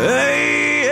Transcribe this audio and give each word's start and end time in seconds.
Hey, 0.00 0.82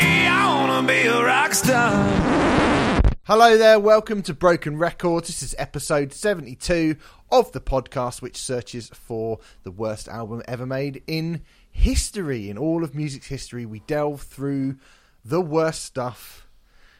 hey, 0.00 0.26
I 0.26 0.52
wanna 0.52 0.84
be 0.88 1.06
a 1.06 1.24
rock 1.24 1.54
star. 1.54 3.00
Hello 3.22 3.56
there, 3.56 3.78
welcome 3.78 4.22
to 4.22 4.34
Broken 4.34 4.76
Records. 4.76 5.28
This 5.28 5.44
is 5.44 5.54
episode 5.56 6.12
72 6.12 6.96
of 7.30 7.52
the 7.52 7.60
podcast, 7.60 8.20
which 8.20 8.36
searches 8.36 8.88
for 8.88 9.38
the 9.62 9.70
worst 9.70 10.08
album 10.08 10.42
ever 10.48 10.66
made 10.66 11.04
in 11.06 11.42
history. 11.70 12.50
In 12.50 12.58
all 12.58 12.82
of 12.82 12.92
music's 12.92 13.28
history, 13.28 13.64
we 13.66 13.78
delve 13.86 14.22
through 14.22 14.78
the 15.24 15.40
worst 15.40 15.84
stuff 15.84 16.48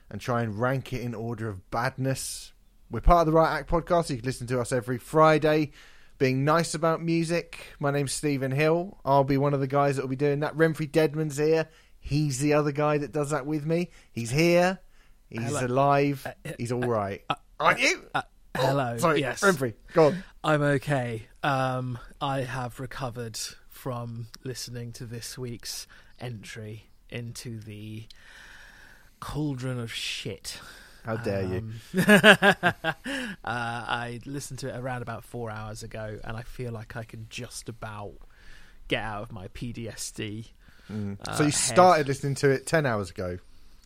and 0.09 0.21
try 0.21 0.43
and 0.43 0.61
rank 0.61 0.93
it 0.93 1.01
in 1.01 1.17
order 1.17 1.49
of 1.49 1.69
badness. 1.73 2.53
We're 2.93 3.01
part 3.01 3.27
of 3.27 3.27
the 3.27 3.37
Riot 3.37 3.63
Act 3.63 3.71
podcast. 3.71 4.09
You 4.09 4.19
can 4.19 4.25
listen 4.25 4.47
to 4.47 4.61
us 4.61 4.71
every 4.71 4.99
Friday. 4.99 5.73
Being 6.19 6.45
nice 6.45 6.75
about 6.75 7.03
music. 7.03 7.59
My 7.79 7.91
name's 7.91 8.13
Stephen 8.13 8.51
Hill. 8.51 8.99
I'll 9.05 9.25
be 9.25 9.37
one 9.37 9.53
of 9.53 9.61
the 9.61 9.67
guys 9.67 9.97
that 9.97 10.03
will 10.03 10.09
be 10.09 10.17
doing 10.17 10.41
that. 10.41 10.57
Renfrey 10.57 10.91
Deadman's 10.91 11.37
here. 11.37 11.69
He's 12.01 12.39
the 12.39 12.55
other 12.55 12.73
guy 12.73 12.99
that 12.99 13.13
does 13.13 13.31
that 13.31 13.45
with 13.45 13.67
me. 13.67 13.91
He's 14.13 14.31
here. 14.31 14.79
He's 15.29 15.43
Hello. 15.43 15.67
alive. 15.67 16.27
He's 16.57 16.73
all 16.73 16.81
right. 16.81 17.23
Aren't 17.61 17.81
you? 17.81 18.03
Uh, 18.15 18.23
hello. 18.57 18.97
Sorry, 18.97 19.21
yes. 19.21 19.43
Renfrey. 19.43 19.75
Go 19.93 20.07
on. 20.07 20.25
I'm 20.43 20.63
okay. 20.63 21.27
Um, 21.43 21.99
I 22.21 22.41
have 22.41 22.81
recovered 22.81 23.39
from 23.69 24.29
listening 24.43 24.93
to 24.93 25.05
this 25.05 25.37
week's 25.37 25.87
entry 26.19 26.89
into 27.11 27.61
the 27.61 28.05
cauldron 29.21 29.79
of 29.79 29.93
shit. 29.93 30.61
How 31.07 31.17
dare 31.17 31.43
you? 31.45 31.59
Um, 31.59 31.73
uh, 31.95 32.95
I 33.45 34.21
listened 34.27 34.59
to 34.61 34.69
it 34.69 34.77
around 34.77 35.03
about 35.03 35.25
four 35.25 35.51
hours 35.51 35.83
ago, 35.83 36.19
and 36.25 36.37
I 36.37 36.43
feel 36.43 36.73
like 36.73 36.97
I 36.97 37.05
can 37.05 37.27
just 37.31 37.69
about 37.69 38.15
get 38.89 39.03
out 39.03 39.23
of 39.23 39.33
my 39.33 39.49
PTSD. 39.49 40.49
uh, 40.91 41.35
so 41.35 41.45
you 41.45 41.45
head. 41.47 41.55
started 41.55 42.09
listening 42.09 42.35
to 42.37 42.51
it 42.51 42.67
10 42.67 42.87
hours 42.87 43.11
ago. 43.11 43.39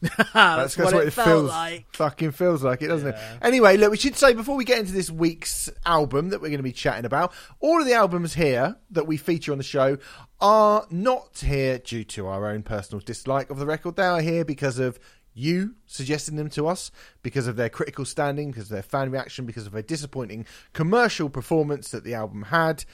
That's, 0.32 0.78
what, 0.78 0.94
it, 0.94 1.10
felt 1.12 1.28
feels 1.28 1.50
like. 1.50 1.84
fucking 1.94 2.30
feels 2.30 2.62
like 2.62 2.80
it, 2.80 2.86
doesn't 2.88 3.06
Yeah. 3.12 3.34
it? 3.34 3.38
Anyway, 3.42 3.76
look, 3.76 3.91
we 3.91 3.98
should 3.98 4.16
say 4.16 4.32
before 4.32 4.56
we 4.56 4.64
get 4.64 4.78
into 4.78 4.92
this 4.92 5.10
week's 5.10 5.68
album 5.84 6.30
that 6.30 6.41
we're 6.41 6.48
going 6.48 6.58
to 6.58 6.62
be 6.62 6.72
chatting 6.72 7.04
about, 7.04 7.34
all 7.60 7.78
of 7.80 7.86
the 7.86 7.92
albums 7.92 8.32
here 8.32 8.76
that 8.92 9.06
we 9.06 9.18
feature 9.18 9.52
on 9.52 9.58
the 9.58 9.64
show 9.64 9.98
are 10.41 10.86
not 10.91 11.38
here 11.44 11.78
due 11.78 12.04
to 12.04 12.26
our 12.28 12.46
own 12.46 12.62
personal 12.62 13.00
dislike 13.04 13.50
of 13.50 13.58
the 13.58 13.66
record. 13.66 13.96
They 13.96 14.04
are 14.06 14.22
here 14.22 14.42
because 14.42 14.78
of 14.78 14.98
you 15.34 15.75
suggesting 15.86 16.36
them 16.36 16.50
to 16.50 16.67
us, 16.67 16.91
because 17.23 17.47
of 17.47 17.56
their 17.56 17.69
critical 17.69 18.05
standing, 18.05 18.50
because 18.50 18.64
of 18.64 18.70
their 18.75 18.83
fan 18.83 19.11
reaction, 19.11 19.47
because 19.47 19.67
of 19.67 19.75
a 19.75 19.83
disappointing 19.83 20.47
commercial 20.72 21.28
performance 21.28 21.91
that 21.91 22.05
the 22.05 22.14
album 22.14 22.42
had, 22.42 22.84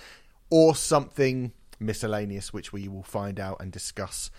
or 0.50 0.74
something 0.74 1.52
miscellaneous, 1.80 2.52
which 2.52 2.72
we 2.72 2.88
will 2.88 3.02
find 3.02 3.40
out 3.40 3.56
and 3.60 3.72
discuss 3.72 4.30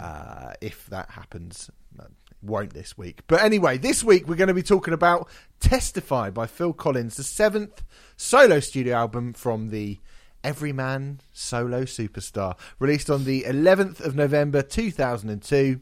uh, 0.00 0.52
if 0.60 0.86
that 0.86 1.10
happens. 1.10 1.70
Uh, 1.98 2.04
Won't 2.42 2.74
this 2.74 2.98
week. 2.98 3.20
But 3.28 3.42
anyway, 3.42 3.78
this 3.78 4.02
week 4.02 4.26
we're 4.26 4.34
going 4.34 4.48
to 4.48 4.54
be 4.54 4.64
talking 4.64 4.94
about 4.94 5.28
Testify 5.60 6.30
by 6.30 6.46
Phil 6.46 6.72
Collins, 6.72 7.16
the 7.16 7.22
seventh 7.22 7.84
solo 8.16 8.58
studio 8.58 8.96
album 8.96 9.32
from 9.32 9.70
the 9.70 10.00
Everyman 10.42 11.20
Solo 11.32 11.82
Superstar, 11.82 12.56
released 12.80 13.08
on 13.08 13.24
the 13.24 13.42
11th 13.42 14.00
of 14.00 14.16
November 14.16 14.60
2002. 14.60 15.78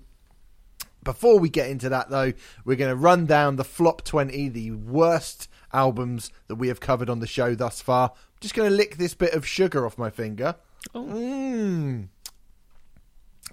Before 1.03 1.38
we 1.38 1.49
get 1.49 1.71
into 1.71 1.88
that, 1.88 2.11
though, 2.11 2.33
we're 2.65 2.77
going 2.77 2.91
to 2.91 2.97
run 2.97 3.27
down 3.27 3.56
the 3.56 3.65
flop 3.65 4.03
20, 4.03 4.49
the 4.50 4.72
worst 4.72 5.49
albums 5.72 6.31
that 6.49 6.56
we 6.56 6.69
have 6.69 6.81
covered 6.81 7.09
on 7.09 7.21
the 7.21 7.27
show 7.27 7.55
thus 7.55 7.81
far. 7.81 8.12
just 8.41 8.55
going 8.55 8.69
to 8.69 8.77
lick 8.77 8.97
this 8.97 9.15
bit 9.15 9.33
of 9.33 9.47
sugar 9.47 9.87
off 9.87 9.97
my 9.97 10.11
finger. 10.11 10.56
Mm. 10.94 12.09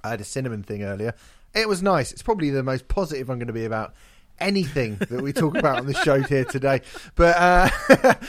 I 0.04 0.10
had 0.10 0.22
a 0.22 0.26
cinnamon 0.26 0.64
thing 0.64 0.84
earlier. 0.84 1.14
It 1.54 1.68
was 1.68 1.82
nice. 1.82 2.12
It's 2.12 2.22
probably 2.22 2.50
the 2.50 2.64
most 2.64 2.88
positive 2.88 3.30
I'm 3.30 3.40
going 3.40 3.48
to 3.48 3.54
be 3.54 3.66
about 3.66 3.94
anything 4.40 4.98
that 4.98 5.22
we 5.22 5.34
talk 5.34 5.56
about 5.58 5.80
on 5.80 5.88
the 5.88 5.94
show 5.94 6.22
here 6.22 6.46
today. 6.46 6.82
But 7.16 7.36
uh, 7.38 7.70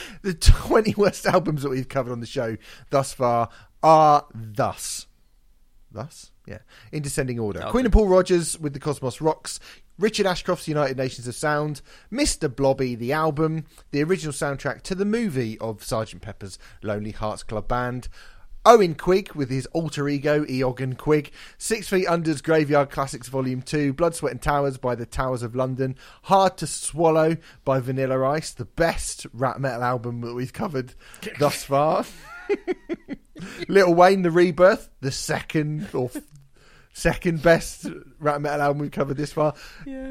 the 0.21 0.33
20 0.33 0.95
worst 0.95 1.25
albums 1.25 1.63
that 1.63 1.69
we've 1.69 1.89
covered 1.89 2.11
on 2.11 2.19
the 2.21 2.25
show 2.25 2.57
thus 2.89 3.13
far 3.13 3.49
are 3.83 4.25
thus. 4.33 5.07
Thus? 5.91 6.31
Yeah. 6.45 6.59
In 6.91 7.01
descending 7.01 7.39
order. 7.39 7.61
Queen 7.69 7.85
and 7.85 7.93
Paul 7.93 8.07
Rodgers 8.07 8.59
with 8.59 8.73
the 8.73 8.79
Cosmos 8.79 9.21
Rocks. 9.21 9.59
Richard 9.97 10.25
Ashcroft's 10.25 10.67
United 10.69 10.95
Nations 10.95 11.27
of 11.27 11.35
Sound, 11.35 11.81
Mr. 12.09 12.53
Blobby, 12.53 12.95
the 12.95 13.11
album, 13.11 13.65
the 13.91 14.01
original 14.01 14.31
soundtrack 14.31 14.81
to 14.83 14.95
the 14.95 15.03
movie 15.03 15.57
of 15.59 15.83
Sergeant 15.83 16.21
Pepper's 16.21 16.57
Lonely 16.81 17.11
Hearts 17.11 17.43
Club 17.43 17.67
Band, 17.67 18.07
Owen 18.65 18.95
Quigg 18.95 19.33
with 19.33 19.49
his 19.49 19.65
alter 19.67 20.07
ego, 20.07 20.45
Eoghan 20.45 20.97
Quigg, 20.97 21.31
Six 21.57 21.89
Feet 21.89 22.07
Under's 22.07 22.41
Graveyard 22.41 22.89
Classics 22.89 23.27
Volume 23.27 23.61
2, 23.61 23.91
Blood, 23.93 24.15
Sweat 24.15 24.31
and 24.31 24.41
Towers 24.41 24.77
by 24.77 24.95
the 24.95 25.05
Towers 25.05 25.43
of 25.43 25.55
London, 25.55 25.95
Hard 26.23 26.57
to 26.57 26.67
Swallow 26.67 27.35
by 27.65 27.79
Vanilla 27.79 28.25
Ice, 28.29 28.51
the 28.51 28.65
best 28.65 29.27
rap 29.33 29.59
metal 29.59 29.83
album 29.83 30.21
that 30.21 30.33
we've 30.33 30.53
covered 30.53 30.93
thus 31.39 31.63
far. 31.63 32.05
Little 33.67 33.93
Wayne, 33.93 34.21
The 34.21 34.31
Rebirth, 34.31 34.89
the 35.01 35.11
second 35.11 35.87
or 35.93 36.09
f- 36.13 36.21
second 36.93 37.41
best 37.41 37.85
rap 38.19 38.41
metal 38.41 38.61
album 38.61 38.81
we've 38.81 38.91
covered 38.91 39.15
this 39.17 39.31
far. 39.31 39.53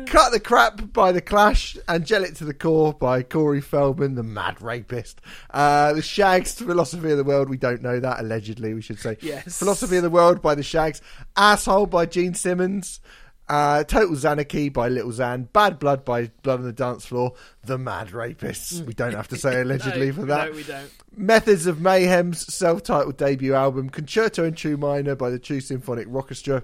Cut 0.06 0.32
the 0.32 0.40
Crap 0.40 0.92
by 0.92 1.12
The 1.12 1.20
Clash, 1.20 1.76
Angelic 1.88 2.34
to 2.36 2.44
the 2.44 2.54
Core 2.54 2.94
by 2.94 3.22
Corey 3.22 3.60
Feldman, 3.60 4.14
the 4.14 4.22
mad 4.22 4.62
rapist. 4.62 5.20
Uh, 5.50 5.92
the 5.92 6.02
Shags, 6.02 6.54
Philosophy 6.54 7.10
of 7.10 7.18
the 7.18 7.24
World, 7.24 7.48
we 7.50 7.56
don't 7.58 7.82
know 7.82 8.00
that, 8.00 8.20
allegedly, 8.20 8.72
we 8.74 8.80
should 8.80 8.98
say. 9.00 9.16
Yes. 9.20 9.58
Philosophy 9.58 9.96
of 9.96 10.02
the 10.02 10.10
World 10.10 10.40
by 10.40 10.54
The 10.54 10.62
Shags, 10.62 11.02
Asshole 11.36 11.86
by 11.86 12.06
Gene 12.06 12.34
Simmons. 12.34 13.00
Uh, 13.48 13.82
Total 13.84 14.14
Zanarchy 14.14 14.70
by 14.70 14.88
Little 14.88 15.10
Zan, 15.12 15.48
Bad 15.53 15.78
Blood 15.78 16.04
by 16.04 16.31
Blood 16.42 16.60
on 16.60 16.66
the 16.66 16.72
Dance 16.72 17.06
Floor, 17.06 17.32
The 17.64 17.78
Mad 17.78 18.09
Rapists. 18.09 18.84
We 18.84 18.92
don't 18.92 19.14
have 19.14 19.28
to 19.28 19.36
say 19.36 19.60
allegedly 19.62 20.09
No, 20.09 20.12
for 20.12 20.22
that. 20.26 20.50
No, 20.50 20.56
we 20.56 20.62
don't. 20.64 20.91
Methods 21.16 21.66
of 21.66 21.81
Mayhem's 21.81 22.53
self-titled 22.53 23.16
debut 23.16 23.54
album, 23.54 23.88
Concerto 23.88 24.44
in 24.44 24.53
True 24.54 24.76
Minor 24.76 25.16
by 25.16 25.31
the 25.31 25.38
True 25.38 25.60
Symphonic 25.60 26.06
Orchestra, 26.12 26.62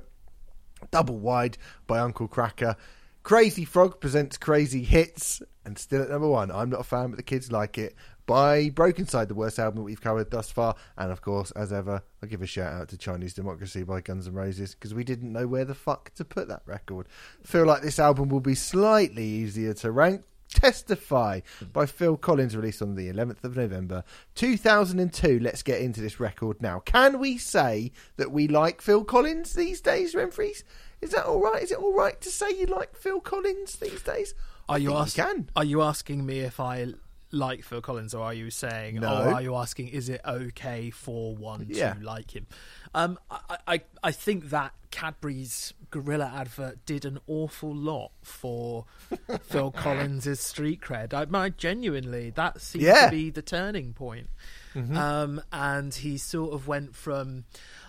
Double 0.91 1.17
Wide 1.19 1.57
by 1.87 2.01
Uncle 2.01 2.29
Kracker, 2.29 2.77
Crazy 3.23 3.65
Frog 3.65 4.01
presents 4.01 4.37
Crazy 4.37 4.85
Hits, 4.85 5.41
and 5.65 5.79
still 5.79 6.03
at 6.03 6.11
number 6.11 6.29
one, 6.29 6.51
I'm 6.51 6.69
not 6.69 6.81
a 6.81 6.85
fan, 6.85 7.09
but 7.09 7.17
the 7.17 7.23
kids 7.23 7.51
like 7.51 7.79
it, 7.79 7.95
by 8.27 8.71
Brokencyde, 8.71 9.29
the 9.29 9.35
worst 9.35 9.59
album 9.59 9.85
we've 9.85 10.01
covered 10.01 10.31
thus 10.31 10.51
far, 10.51 10.75
and 10.97 11.13
of 11.13 11.21
course, 11.21 11.51
as 11.53 11.73
ever, 11.73 12.03
I'll 12.23 12.29
give 12.29 12.43
a 12.43 12.47
shout 12.47 12.73
out 12.73 12.89
to 12.89 12.99
Chinese 12.99 13.35
Democracy 13.35 13.83
by 13.83 14.01
Guns 14.01 14.27
N' 14.27 14.35
Roses, 14.35 14.75
because 14.75 14.95
we 14.95 15.05
didn't 15.05 15.33
know 15.33 15.47
where 15.47 15.65
the 15.65 15.75
fuck 15.75 16.15
to 16.15 16.25
put 16.25 16.49
that 16.49 16.63
record. 16.67 17.07
Feel 17.43 17.67
like 17.67 17.83
this 17.83 17.99
album 17.99 18.29
will 18.29 18.41
be 18.41 18.55
slightly 18.55 19.25
easier 19.25 19.75
to 19.75 19.91
rank, 19.91 20.23
Testify 20.49 21.41
by 21.73 21.85
Phil 21.85 22.17
Collins, 22.17 22.57
released 22.57 22.81
on 22.81 22.95
the 22.95 23.11
11th 23.13 23.43
of 23.43 23.57
November 23.57 24.05
2002. 24.37 25.41
Let's 25.41 25.63
get 25.63 25.81
into 25.81 26.01
this 26.01 26.21
record 26.21 26.63
now. 26.63 26.79
Can 26.81 27.19
we 27.19 27.39
say 27.39 27.91
that 28.17 28.31
we 28.31 28.47
like 28.47 28.81
Phil 28.81 29.05
Collins 29.05 29.55
these 29.55 29.81
days, 29.81 30.15
Renfreys? 30.15 30.63
Is 31.01 31.11
that 31.11 31.27
all 31.27 31.41
right? 31.41 31.63
Is 31.63 31.73
it 31.73 31.79
all 31.79 31.95
right 31.95 32.21
to 32.21 32.31
say 32.31 32.51
you 32.51 32.67
like 32.67 32.97
Phil 32.97 33.21
Collins 33.21 33.77
these 33.77 34.03
days? 34.03 34.35
Are 34.69 34.79
you 34.79 34.95
ask- 34.95 35.17
can. 35.17 35.51
Are 35.57 35.65
you 35.65 35.83
asking 35.83 36.25
me 36.25 36.41
if 36.41 36.61
I 36.61 36.95
like 37.35 37.65
Phil 37.65 37.81
Collins, 37.83 38.15
or 38.15 38.25
are 38.25 38.35
you 38.35 38.51
saying, 38.51 38.97
No. 39.01 39.09
or 39.25 39.35
are 39.35 39.43
you 39.43 39.55
asking, 39.57 39.89
is 39.89 40.09
it 40.09 40.21
okay 40.27 40.91
for 40.91 41.35
one 41.35 41.67
Yeah. 41.69 41.95
to 41.95 42.01
like 42.05 42.35
him? 42.35 42.47
Um, 42.95 43.19
I, 43.31 43.59
I, 43.67 43.81
I 44.05 44.13
think 44.13 44.51
that 44.51 44.73
Cadbury's 44.91 45.75
Gorilla 45.91 46.33
advert 46.35 46.85
did 46.87 47.05
an 47.05 47.19
awful 47.27 47.75
lot 47.75 48.13
for 48.23 48.85
Phil 49.43 49.71
Collins's 49.73 50.41
street 50.41 50.81
cred. 50.81 51.13
I, 51.13 51.27
I 51.39 51.49
genuinely, 51.51 52.31
that 52.31 52.61
seemed 52.61 52.85
Yeah. 52.85 53.07
to 53.07 53.11
be 53.11 53.31
the 53.31 53.43
turning 53.43 53.93
point. 53.93 54.29
Um, 54.77 55.41
and 55.53 55.95
he 55.95 56.19
sort 56.19 56.53
of 56.53 56.67
went 56.67 56.97
from, 56.97 57.45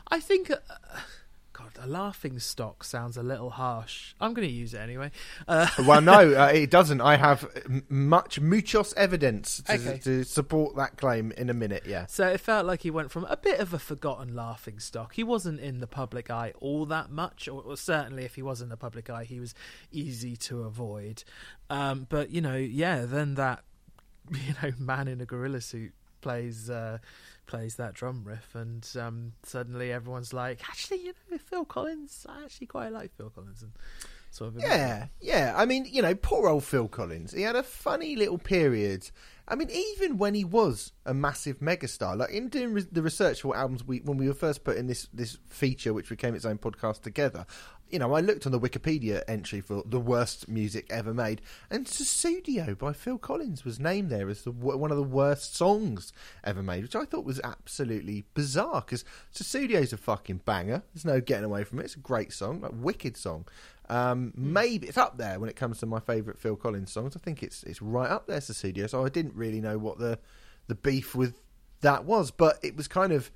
I 0.09 0.19
think. 0.19 0.51
Uh, 0.51 0.57
God, 1.57 1.71
a 1.81 1.87
laughing 1.87 2.37
stock 2.39 2.83
sounds 2.83 3.15
a 3.15 3.23
little 3.23 3.51
harsh. 3.51 4.13
I'm 4.19 4.33
going 4.33 4.45
to 4.45 4.53
use 4.53 4.73
it 4.73 4.79
anyway. 4.79 5.11
Uh, 5.47 5.67
well, 5.85 6.01
no, 6.01 6.33
uh, 6.37 6.47
it 6.53 6.69
doesn't. 6.69 6.99
I 6.99 7.15
have 7.15 7.47
m- 7.65 7.85
much 7.87 8.41
muchos 8.41 8.93
evidence 8.95 9.61
to, 9.67 9.73
Okay. 9.75 9.97
to 9.99 10.23
support 10.25 10.75
that 10.75 10.97
claim 10.97 11.31
in 11.37 11.49
a 11.49 11.53
minute. 11.53 11.83
Yeah. 11.87 12.07
so 12.07 12.27
it 12.27 12.41
felt 12.41 12.65
like 12.65 12.81
he 12.81 12.91
went 12.91 13.09
from 13.09 13.23
a 13.29 13.37
bit 13.37 13.61
of 13.61 13.73
a 13.73 13.79
forgotten 13.79 14.35
laughing 14.35 14.79
stock. 14.79 15.13
He 15.15 15.23
wasn't 15.23 15.61
in 15.61 15.79
the 15.79 15.87
public 15.87 16.29
eye 16.29 16.51
all 16.59 16.85
that 16.87 17.09
much, 17.09 17.47
or, 17.47 17.61
or 17.61 17.77
certainly 17.77 18.25
if 18.25 18.35
he 18.35 18.41
was 18.41 18.61
in 18.61 18.67
the 18.67 18.75
public 18.77 19.09
eye, 19.09 19.23
he 19.23 19.39
was 19.39 19.53
easy 19.93 20.35
to 20.35 20.63
avoid. 20.63 21.23
Um, 21.69 22.05
but 22.09 22.31
you 22.31 22.41
know, 22.41 22.57
yeah, 22.57 23.05
then 23.05 23.35
that 23.35 23.63
you 24.29 24.53
know 24.61 24.71
man 24.77 25.07
in 25.07 25.21
a 25.21 25.25
gorilla 25.25 25.61
suit 25.61 25.93
plays 26.19 26.69
uh, 26.69 26.97
plays 27.45 27.75
that 27.75 27.93
drum 27.93 28.23
riff, 28.23 28.55
and 28.55 28.87
um, 28.99 29.33
suddenly 29.43 29.91
everyone's 29.91 30.33
like, 30.33 30.67
actually, 30.69 31.01
you 31.01 31.13
know, 31.31 31.37
Phil 31.37 31.65
Collins. 31.65 32.25
I 32.27 32.43
actually 32.43 32.67
quite 32.67 32.91
like 32.91 33.15
Phil 33.15 33.29
Collins, 33.29 33.61
and 33.61 33.71
sort 34.35 34.55
of 34.55 34.61
Yeah, 34.61 35.07
yeah. 35.21 35.53
I 35.55 35.65
mean, 35.65 35.85
you 35.89 36.01
know, 36.01 36.13
poor 36.15 36.49
old 36.49 36.63
Phil 36.63 36.87
Collins. 36.87 37.33
He 37.33 37.41
had 37.41 37.55
a 37.55 37.63
funny 37.63 38.15
little 38.15 38.37
period. 38.37 39.09
I 39.47 39.55
mean, 39.55 39.69
even 39.69 40.17
when 40.17 40.33
he 40.33 40.43
was 40.43 40.91
a 41.05 41.13
massive 41.13 41.59
megastar, 41.59 42.17
like 42.17 42.31
in 42.31 42.49
doing 42.49 42.73
re- 42.73 42.87
the 42.91 43.01
research 43.01 43.41
for 43.41 43.55
albums, 43.55 43.83
we 43.83 43.99
when 43.99 44.17
we 44.17 44.27
were 44.27 44.33
first 44.33 44.63
putting 44.63 44.87
this 44.87 45.07
this 45.13 45.37
feature, 45.47 45.93
which 45.93 46.09
became 46.09 46.35
its 46.35 46.45
own 46.45 46.57
podcast 46.57 47.01
together. 47.01 47.45
You 47.89 47.99
know, 47.99 48.13
I 48.13 48.19
looked 48.19 48.45
on 48.45 48.51
the 48.51 48.59
Wikipedia 48.59 49.23
entry 49.27 49.61
for 49.61 49.83
the 49.85 49.99
worst 49.99 50.49
music 50.49 50.87
ever 50.89 51.13
made, 51.13 51.41
and 51.69 51.85
"Sussudio" 51.85 52.77
by 52.77 52.93
Phil 52.93 53.17
Collins 53.17 53.63
was 53.63 53.79
named 53.79 54.09
there 54.09 54.27
as 54.27 54.41
the, 54.41 54.51
one 54.51 54.91
of 54.91 54.97
the 54.97 55.03
worst 55.03 55.55
songs 55.55 56.11
ever 56.43 56.63
made, 56.63 56.83
which 56.83 56.95
I 56.95 57.05
thought 57.05 57.25
was 57.25 57.39
absolutely 57.43 58.25
bizarre. 58.33 58.81
Because 58.81 59.05
"Sussudio's 59.33 59.93
a 59.93 59.97
fucking 59.97 60.41
banger. 60.45 60.81
There's 60.93 61.05
no 61.05 61.21
getting 61.21 61.45
away 61.45 61.63
from 61.63 61.79
it. 61.79 61.85
It's 61.85 61.95
a 61.95 61.99
great 61.99 62.33
song, 62.33 62.61
like 62.61 62.71
wicked 62.73 63.17
song. 63.17 63.45
Um, 63.87 64.33
maybe 64.35 64.87
it's 64.87 64.97
up 64.97 65.17
there 65.17 65.39
when 65.39 65.49
it 65.49 65.55
comes 65.55 65.79
to 65.79 65.85
my 65.85 65.99
favourite 65.99 66.39
Phil 66.39 66.55
Collins 66.55 66.91
songs. 66.91 67.15
I 67.15 67.19
think 67.19 67.43
it's 67.43 67.63
it's 67.63 67.81
right 67.81 68.09
up 68.09 68.25
there, 68.25 68.39
Sussudio. 68.39 68.89
So 68.89 69.05
I 69.05 69.09
didn't 69.09 69.35
really 69.35 69.61
know 69.61 69.77
what 69.77 69.99
the 69.99 70.17
the 70.67 70.75
beef 70.75 71.13
with 71.13 71.39
that 71.81 72.05
was, 72.05 72.31
but 72.31 72.57
it 72.63 72.75
was 72.75 72.87
kind 72.87 73.13
of, 73.13 73.31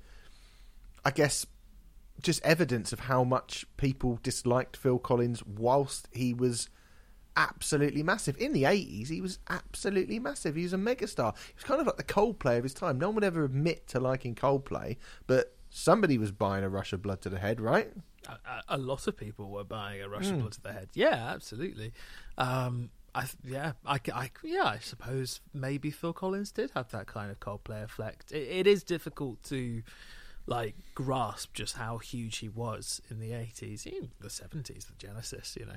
I 1.04 1.12
guess, 1.12 1.46
just 2.22 2.42
evidence 2.44 2.92
of 2.92 3.00
how 3.00 3.24
much 3.24 3.64
people 3.76 4.18
disliked 4.22 4.76
Phil 4.76 4.98
Collins 4.98 5.42
whilst 5.44 6.08
he 6.12 6.34
was 6.34 6.68
absolutely 7.36 8.02
massive. 8.02 8.36
In 8.38 8.52
the 8.52 8.64
80s, 8.64 9.08
he 9.08 9.20
was 9.20 9.38
absolutely 9.48 10.18
massive. 10.18 10.56
He 10.56 10.62
was 10.64 10.72
a 10.72 10.76
megastar. 10.78 11.34
He 11.48 11.54
was 11.54 11.64
kind 11.64 11.80
of 11.80 11.86
like 11.86 11.96
the 11.96 12.04
Coldplay 12.04 12.58
of 12.58 12.64
his 12.64 12.74
time. 12.74 12.98
No 12.98 13.08
one 13.08 13.14
would 13.16 13.24
ever 13.24 13.44
admit 13.44 13.86
to 13.88 14.00
liking 14.00 14.34
Coldplay, 14.34 14.96
but 15.26 15.56
somebody 15.70 16.18
was 16.18 16.32
buying 16.32 16.64
a 16.64 16.68
rush 16.68 16.92
of 16.92 17.02
blood 17.02 17.20
to 17.22 17.28
the 17.28 17.38
head, 17.38 17.60
right? 17.60 17.92
a, 18.28 18.74
a- 18.74 18.78
lot 18.78 19.06
of 19.06 19.16
people 19.16 19.48
were 19.48 19.64
buying 19.64 20.02
a 20.02 20.08
rush 20.08 20.28
of 20.28 20.38
blood 20.40 20.52
to 20.52 20.60
the 20.62 20.72
head. 20.72 20.88
Yeah, 20.94 21.14
absolutely. 21.32 21.92
Um, 22.36 22.90
I 23.14 23.26
yeah, 23.44 23.72
I, 23.86 23.98
I 24.14 24.30
yeah, 24.44 24.64
I 24.64 24.78
suppose 24.78 25.40
maybe 25.54 25.90
Phil 25.90 26.12
Collins 26.12 26.52
did 26.52 26.70
have 26.74 26.90
that 26.90 27.06
kind 27.06 27.30
of 27.30 27.40
Coldplay 27.40 27.82
effect. 27.82 28.30
It, 28.30 28.46
it 28.48 28.66
is 28.66 28.84
difficult 28.84 29.42
to 29.44 29.82
like 30.46 30.74
grasp 30.94 31.54
just 31.54 31.76
how 31.76 31.98
huge 31.98 32.38
he 32.38 32.48
was 32.48 33.00
in 33.10 33.20
the 33.20 33.32
eighties, 33.32 33.86
even 33.86 34.10
the 34.20 34.30
seventies, 34.30 34.86
the 34.86 34.94
Genesis, 34.98 35.56
you 35.58 35.66
know. 35.66 35.76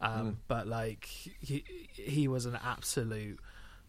Um, 0.00 0.38
But 0.48 0.66
like 0.66 1.04
he 1.04 1.64
he 1.92 2.26
was 2.28 2.46
an 2.46 2.58
absolute 2.64 3.38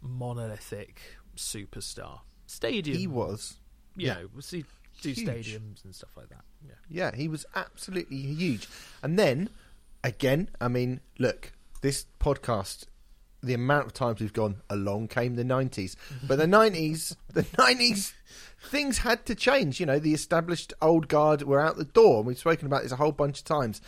monolithic 0.01 0.99
superstar. 1.35 2.19
Stadium, 2.47 2.97
He 2.97 3.07
was. 3.07 3.55
you 3.95 4.07
yeah. 4.07 4.13
know, 4.15 4.29
was 4.35 4.49
he 4.51 4.65
do 5.01 5.09
Huge. 5.11 5.25
stadiums 5.27 5.83
and 5.85 5.95
stuff 5.95 6.15
like 6.17 6.29
that. 6.29 6.43
Yeah. 6.67 6.73
Yeah, 6.89 7.15
he 7.15 7.27
was 7.27 7.45
absolutely 7.55 8.17
huge. 8.17 8.67
And 9.01 9.17
then, 9.17 9.49
again, 10.03 10.49
I 10.59 10.67
mean, 10.67 10.99
look, 11.17 11.53
this 11.81 12.05
podcast, 12.19 12.85
the 13.43 13.53
amount 13.53 13.87
of 13.87 13.93
times 13.93 14.19
we've 14.21 14.33
gone, 14.33 14.61
along 14.69 15.07
came 15.07 15.35
the 15.35 15.43
90s. 15.43 15.95
But 16.27 16.37
the 16.37 16.45
90s, 16.45 17.15
the 17.33 17.43
90s, 17.43 18.13
things 18.69 18.99
had 18.99 19.25
to 19.25 19.35
change. 19.35 19.79
You 19.79 19.85
know, 19.85 19.99
the 19.99 20.13
established 20.13 20.73
old 20.81 21.07
guard 21.07 21.41
were 21.43 21.59
out 21.59 21.77
the 21.77 21.85
door. 21.85 22.17
And 22.19 22.27
we've 22.27 22.37
spoken 22.37 22.67
about 22.67 22.83
this 22.83 22.91
a 22.91 22.97
whole 22.97 23.11
bunch 23.11 23.39
of 23.39 23.45
times. 23.45 23.81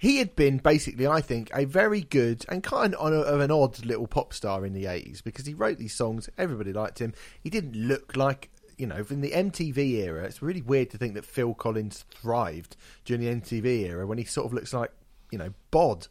He 0.00 0.18
had 0.18 0.36
been 0.36 0.58
basically, 0.58 1.08
I 1.08 1.20
think, 1.20 1.50
a 1.52 1.64
very 1.64 2.02
good 2.02 2.44
and 2.48 2.62
kind 2.62 2.94
of 2.94 3.10
of 3.24 3.40
an 3.40 3.50
odd 3.50 3.84
little 3.84 4.06
pop 4.06 4.32
star 4.32 4.64
in 4.64 4.72
the 4.72 4.84
80s 4.84 5.24
because 5.24 5.44
he 5.44 5.54
wrote 5.54 5.78
these 5.78 5.92
songs. 5.94 6.30
Everybody 6.38 6.72
liked 6.72 7.00
him. 7.00 7.14
He 7.42 7.50
didn't 7.50 7.74
look 7.74 8.16
like, 8.16 8.48
you 8.76 8.86
know, 8.86 9.02
from 9.02 9.22
the 9.22 9.32
MTV 9.32 9.76
era. 9.76 10.22
It's 10.22 10.40
really 10.40 10.62
weird 10.62 10.90
to 10.90 10.98
think 10.98 11.14
that 11.14 11.24
Phil 11.24 11.52
Collins 11.52 12.04
thrived 12.12 12.76
during 13.04 13.22
the 13.22 13.34
MTV 13.40 13.88
era 13.88 14.06
when 14.06 14.18
he 14.18 14.24
sort 14.24 14.46
of 14.46 14.52
looks 14.52 14.72
like, 14.72 14.92
you 15.32 15.38
know, 15.38 15.52
Bod. 15.72 16.06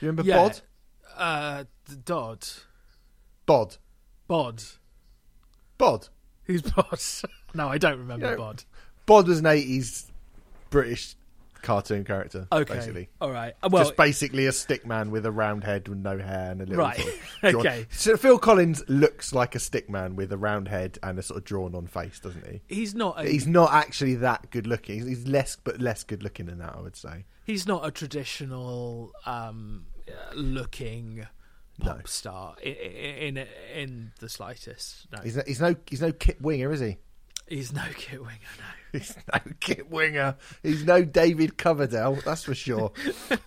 You 0.00 0.08
remember 0.08 0.22
Yeah. 0.22 0.36
Bod? 0.36 0.60
Uh, 1.16 1.64
Dodd. 2.04 2.46
Bod. 3.46 3.76
Bod. 4.28 4.62
Bod. 5.78 6.08
Who's 6.44 6.62
Bod? 6.62 7.00
no, 7.54 7.68
I 7.68 7.78
don't 7.78 7.98
remember 7.98 8.26
You 8.26 8.32
know, 8.32 8.38
Bod. 8.38 8.64
Bod 9.06 9.28
was 9.28 9.38
an 9.40 9.44
80s 9.46 10.06
British 10.70 11.16
cartoon 11.62 12.04
character, 12.04 12.46
Okay. 12.50 12.74
basically. 12.74 13.08
All 13.20 13.30
right. 13.30 13.54
Uh, 13.62 13.68
Well, 13.70 13.84
just 13.84 13.96
basically 13.96 14.46
a 14.46 14.52
stick 14.52 14.86
man 14.86 15.10
with 15.10 15.26
a 15.26 15.30
round 15.30 15.62
head 15.64 15.88
with 15.88 15.98
no 15.98 16.16
hair 16.16 16.52
and 16.52 16.62
a 16.62 16.64
little 16.64 16.82
Right. 16.84 16.96
sort 16.98 17.14
of 17.54 17.54
Okay. 17.60 17.86
So 17.90 18.16
Phil 18.16 18.38
Collins 18.38 18.82
looks 18.88 19.34
like 19.34 19.54
a 19.54 19.58
stick 19.58 19.90
man 19.90 20.16
with 20.16 20.32
a 20.32 20.38
round 20.38 20.68
head 20.68 20.98
and 21.02 21.18
a 21.18 21.22
sort 21.22 21.36
of 21.38 21.44
drawn 21.44 21.74
on 21.74 21.86
face, 21.86 22.18
doesn't 22.18 22.46
he? 22.46 22.62
he's 22.74 22.94
not 22.94 23.20
a 23.20 23.28
He's 23.28 23.46
not 23.46 23.72
actually 23.74 24.14
that 24.16 24.50
good 24.50 24.66
looking. 24.66 25.06
He's 25.06 25.26
less, 25.26 25.56
but 25.62 25.80
less 25.82 26.02
good 26.02 26.22
looking 26.22 26.46
than 26.46 26.58
that, 26.58 26.74
I 26.76 26.80
would 26.80 26.96
say. 26.96 27.24
he's 27.44 27.66
not 27.66 27.84
a 27.86 27.90
traditional 27.90 29.12
um, 29.26 29.84
looking 30.34 31.26
pop 31.80 31.96
No. 31.98 32.02
star 32.04 32.54
in, 32.62 33.36
in 33.36 33.46
in 33.74 34.12
the 34.20 34.28
slightest. 34.28 35.06
No, 35.12 35.18
He's 35.22 35.36
no, 35.36 35.42
he's 35.46 35.60
no, 35.60 35.74
he's 35.88 36.00
no 36.00 36.12
Kip 36.12 36.40
Winger, 36.40 36.72
is 36.72 36.80
he? 36.80 36.98
he's 37.48 37.72
no 37.72 37.82
Kip 37.96 38.20
Winger. 38.20 38.38
No. 38.58 38.64
He's 38.98 39.16
no 39.32 39.38
Kip 39.60 39.88
Winger. 39.88 40.36
He's 40.64 40.84
no 40.84 41.04
David 41.04 41.56
Coverdale, 41.56 42.18
that's 42.24 42.42
for 42.42 42.56
sure. 42.56 42.90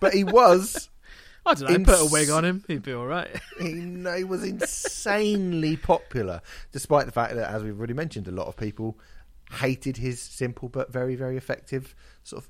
but 0.00 0.14
he 0.14 0.24
was, 0.24 0.88
I 1.46 1.52
don't 1.52 1.68
know. 1.68 1.74
Ins- 1.74 1.86
Put 1.86 2.00
a 2.00 2.10
wig 2.10 2.30
on 2.30 2.46
him, 2.46 2.64
he'd 2.66 2.82
be 2.82 2.94
all 2.94 3.04
right. 3.04 3.28
he, 3.58 3.72
he 3.72 4.24
was 4.24 4.42
insanely 4.42 5.76
popular, 5.76 6.40
despite 6.72 7.04
the 7.04 7.12
fact 7.12 7.34
that, 7.34 7.50
as 7.50 7.62
we've 7.62 7.76
already 7.76 7.92
mentioned, 7.92 8.26
a 8.26 8.30
lot 8.30 8.46
of 8.46 8.56
people 8.56 8.98
hated 9.52 9.98
his 9.98 10.18
simple 10.18 10.70
but 10.70 10.90
very, 10.90 11.14
very 11.14 11.36
effective 11.36 11.94
sort 12.22 12.42
of 12.42 12.48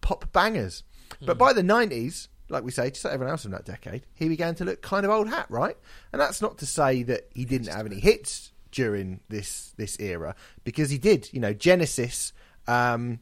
pop 0.00 0.32
bangers. 0.32 0.82
But 1.24 1.34
hmm. 1.34 1.38
by 1.38 1.52
the 1.52 1.62
90s, 1.62 2.26
like 2.50 2.64
we 2.64 2.70
say, 2.70 2.90
just 2.90 3.04
like 3.04 3.14
everyone 3.14 3.32
else 3.32 3.44
in 3.44 3.52
that 3.52 3.64
decade, 3.64 4.02
he 4.14 4.28
began 4.28 4.54
to 4.56 4.64
look 4.64 4.82
kind 4.82 5.04
of 5.04 5.10
old 5.10 5.28
hat, 5.28 5.46
right? 5.48 5.76
And 6.12 6.20
that's 6.20 6.42
not 6.42 6.58
to 6.58 6.66
say 6.66 7.02
that 7.04 7.28
he 7.34 7.44
didn't 7.44 7.68
have 7.68 7.86
any 7.86 8.00
hits 8.00 8.52
during 8.72 9.20
this 9.28 9.72
this 9.76 9.98
era, 9.98 10.34
because 10.64 10.90
he 10.90 10.98
did. 10.98 11.28
You 11.32 11.40
know, 11.40 11.52
Genesis, 11.52 12.32
um, 12.66 13.20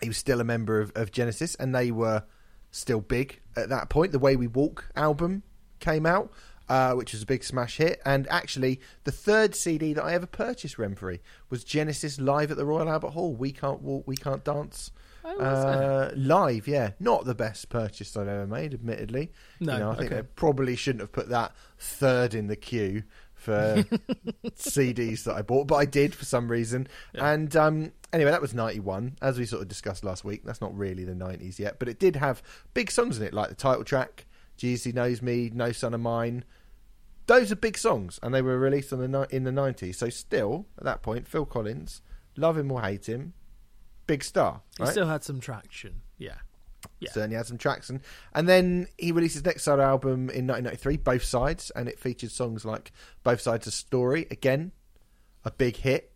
he 0.00 0.08
was 0.08 0.16
still 0.16 0.40
a 0.40 0.44
member 0.44 0.80
of, 0.80 0.92
of 0.94 1.12
Genesis, 1.12 1.54
and 1.54 1.74
they 1.74 1.90
were 1.90 2.24
still 2.70 3.00
big 3.00 3.40
at 3.56 3.68
that 3.68 3.88
point. 3.88 4.12
The 4.12 4.18
Way 4.18 4.36
We 4.36 4.46
Walk 4.46 4.90
album 4.96 5.42
came 5.80 6.06
out, 6.06 6.32
uh, 6.68 6.92
which 6.94 7.12
was 7.12 7.22
a 7.22 7.26
big 7.26 7.44
smash 7.44 7.76
hit. 7.76 8.00
And 8.04 8.28
actually, 8.28 8.80
the 9.04 9.12
third 9.12 9.54
CD 9.54 9.92
that 9.94 10.04
I 10.04 10.14
ever 10.14 10.26
purchased, 10.26 10.76
Renfrey, 10.76 11.20
was 11.50 11.64
Genesis 11.64 12.20
live 12.20 12.50
at 12.50 12.56
the 12.56 12.66
Royal 12.66 12.88
Albert 12.88 13.10
Hall. 13.10 13.34
We 13.34 13.52
can't 13.52 13.82
walk, 13.82 14.06
we 14.06 14.16
can't 14.16 14.44
dance. 14.44 14.92
Oh, 15.24 15.38
Uh, 15.38 16.10
live, 16.16 16.66
yeah, 16.68 16.92
not 16.98 17.24
the 17.24 17.34
best 17.34 17.68
purchase 17.68 18.16
I've 18.16 18.28
ever 18.28 18.46
made, 18.46 18.74
admittedly. 18.74 19.32
No, 19.60 19.72
you 19.74 19.78
know, 19.78 19.90
I 19.90 19.94
think 19.94 20.12
okay. 20.12 20.22
they 20.22 20.26
probably 20.34 20.76
shouldn't 20.76 21.00
have 21.02 21.12
put 21.12 21.28
that 21.28 21.52
third 21.78 22.34
in 22.34 22.46
the 22.46 22.56
queue 22.56 23.02
for 23.34 23.84
CDs 24.56 25.24
that 25.24 25.34
I 25.34 25.42
bought, 25.42 25.66
but 25.66 25.76
I 25.76 25.84
did 25.84 26.14
for 26.14 26.24
some 26.24 26.50
reason. 26.50 26.88
And 27.14 27.54
um, 27.56 27.92
anyway, 28.12 28.30
that 28.30 28.40
was 28.42 28.54
'91, 28.54 29.16
as 29.22 29.38
we 29.38 29.46
sort 29.46 29.62
of 29.62 29.68
discussed 29.68 30.04
last 30.04 30.24
week. 30.24 30.42
That's 30.44 30.60
not 30.60 30.76
really 30.76 31.04
the 31.04 31.14
'90s 31.14 31.58
yet, 31.58 31.78
but 31.78 31.88
it 31.88 31.98
did 31.98 32.16
have 32.16 32.42
big 32.74 32.90
songs 32.90 33.18
in 33.18 33.24
it, 33.24 33.32
like 33.34 33.48
the 33.48 33.54
title 33.54 33.84
track, 33.84 34.26
"Jesus 34.56 34.84
He 34.84 34.92
Knows 34.92 35.22
Me," 35.22 35.50
"No 35.52 35.72
Son 35.72 35.94
of 35.94 36.00
Mine." 36.00 36.44
Those 37.26 37.52
are 37.52 37.56
big 37.56 37.78
songs, 37.78 38.18
and 38.22 38.34
they 38.34 38.42
were 38.42 38.58
released 38.58 38.92
on 38.92 38.98
the 38.98 39.08
ni- 39.08 39.36
in 39.36 39.44
the 39.44 39.52
'90s. 39.52 39.94
So 39.96 40.08
still, 40.08 40.66
at 40.78 40.84
that 40.84 41.02
point, 41.02 41.28
Phil 41.28 41.46
Collins, 41.46 42.02
love 42.36 42.58
him 42.58 42.70
or 42.72 42.82
hate 42.82 43.08
him, 43.08 43.34
big 44.10 44.24
star. 44.24 44.60
He 44.76 44.86
still 44.86 45.06
had 45.06 45.22
some 45.22 45.38
traction. 45.38 46.02
Yeah. 46.18 46.34
Yeah. 46.98 47.10
certainly 47.12 47.36
had 47.36 47.46
some 47.46 47.58
tracks 47.58 47.90
and 47.90 48.48
then 48.48 48.86
he 48.96 49.12
released 49.12 49.34
his 49.34 49.44
next 49.44 49.64
solo 49.64 49.82
album 49.82 50.30
in 50.30 50.46
1993 50.46 50.96
both 50.96 51.22
sides 51.22 51.70
and 51.76 51.88
it 51.88 51.98
featured 51.98 52.30
songs 52.30 52.64
like 52.64 52.90
both 53.22 53.40
sides 53.42 53.66
of 53.66 53.74
story 53.74 54.26
again 54.30 54.72
a 55.44 55.50
big 55.50 55.76
hit 55.76 56.12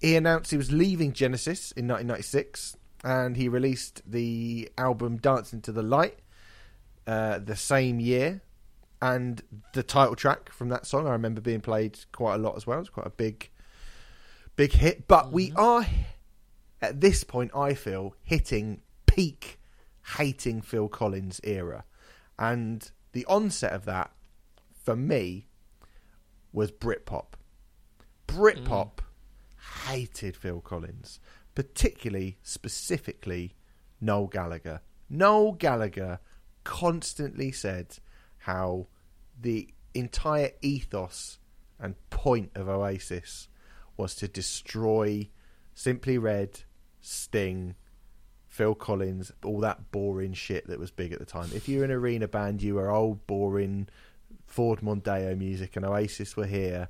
he 0.00 0.16
announced 0.16 0.50
he 0.50 0.56
was 0.56 0.72
leaving 0.72 1.12
genesis 1.12 1.70
in 1.72 1.86
1996 1.86 2.76
and 3.04 3.36
he 3.36 3.48
released 3.48 4.02
the 4.04 4.68
album 4.76 5.18
dance 5.18 5.52
into 5.52 5.70
the 5.70 5.82
light 5.84 6.18
uh, 7.06 7.38
the 7.38 7.56
same 7.56 8.00
year 8.00 8.42
and 9.00 9.42
the 9.72 9.84
title 9.84 10.16
track 10.16 10.52
from 10.52 10.68
that 10.68 10.84
song 10.84 11.06
i 11.06 11.12
remember 11.12 11.40
being 11.40 11.60
played 11.60 11.96
quite 12.10 12.34
a 12.34 12.38
lot 12.38 12.56
as 12.56 12.66
well 12.66 12.78
it 12.78 12.80
was 12.82 12.90
quite 12.90 13.06
a 13.06 13.10
big 13.10 13.50
big 14.56 14.72
hit 14.72 15.06
but 15.06 15.32
we 15.32 15.52
are 15.56 15.86
at 16.82 17.00
this 17.00 17.22
point, 17.22 17.52
I 17.54 17.74
feel 17.74 18.16
hitting 18.22 18.82
peak 19.06 19.60
hating 20.18 20.62
Phil 20.62 20.88
Collins 20.88 21.40
era, 21.44 21.84
and 22.38 22.90
the 23.12 23.24
onset 23.26 23.72
of 23.72 23.84
that 23.84 24.10
for 24.74 24.96
me 24.96 25.46
was 26.52 26.72
Britpop. 26.72 27.34
Britpop 28.26 28.98
hated 29.86 30.36
Phil 30.36 30.60
Collins, 30.60 31.20
particularly, 31.54 32.38
specifically, 32.42 33.54
Noel 34.00 34.26
Gallagher. 34.26 34.80
Noel 35.08 35.52
Gallagher 35.52 36.18
constantly 36.64 37.52
said 37.52 37.98
how 38.38 38.88
the 39.40 39.68
entire 39.94 40.50
ethos 40.62 41.38
and 41.78 41.94
point 42.10 42.50
of 42.54 42.68
Oasis 42.68 43.48
was 43.96 44.14
to 44.16 44.26
destroy 44.26 45.28
Simply 45.74 46.18
Red, 46.18 46.62
Sting, 47.02 47.74
Phil 48.46 48.74
Collins, 48.74 49.32
all 49.44 49.60
that 49.60 49.90
boring 49.90 50.32
shit 50.32 50.66
that 50.68 50.78
was 50.78 50.90
big 50.90 51.12
at 51.12 51.18
the 51.18 51.26
time. 51.26 51.50
If 51.54 51.68
you're 51.68 51.84
an 51.84 51.90
arena 51.90 52.28
band, 52.28 52.62
you 52.62 52.76
were 52.76 52.90
old, 52.90 53.26
boring 53.26 53.88
Ford 54.46 54.80
Mondeo 54.80 55.36
music, 55.36 55.76
and 55.76 55.84
Oasis 55.84 56.36
were 56.36 56.46
here 56.46 56.88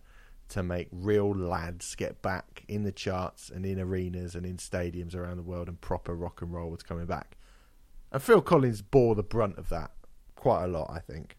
to 0.51 0.63
make 0.63 0.89
real 0.93 1.35
lads 1.35 1.95
get 1.95 2.21
back 2.21 2.63
in 2.69 2.83
the 2.83 2.93
charts 2.93 3.49
and 3.49 3.65
in 3.65 3.81
arenas 3.81 4.35
and 4.35 4.45
in 4.45 4.59
stadiums 4.59 5.15
around 5.15 5.39
the 5.39 5.43
world, 5.43 5.67
and 5.69 5.81
proper 5.81 6.15
rock 6.15 6.43
and 6.43 6.53
roll 6.53 6.71
was 6.71 6.83
coming 6.83 7.07
back. 7.07 7.37
And 8.11 8.23
Phil 8.23 8.43
Collins 8.43 8.83
bore 8.83 9.15
the 9.15 9.23
brunt 9.23 9.57
of 9.57 9.71
that 9.71 9.93
quite 10.35 10.65
a 10.65 10.69
lot, 10.69 10.91
I 10.91 10.99
think. 10.99 11.37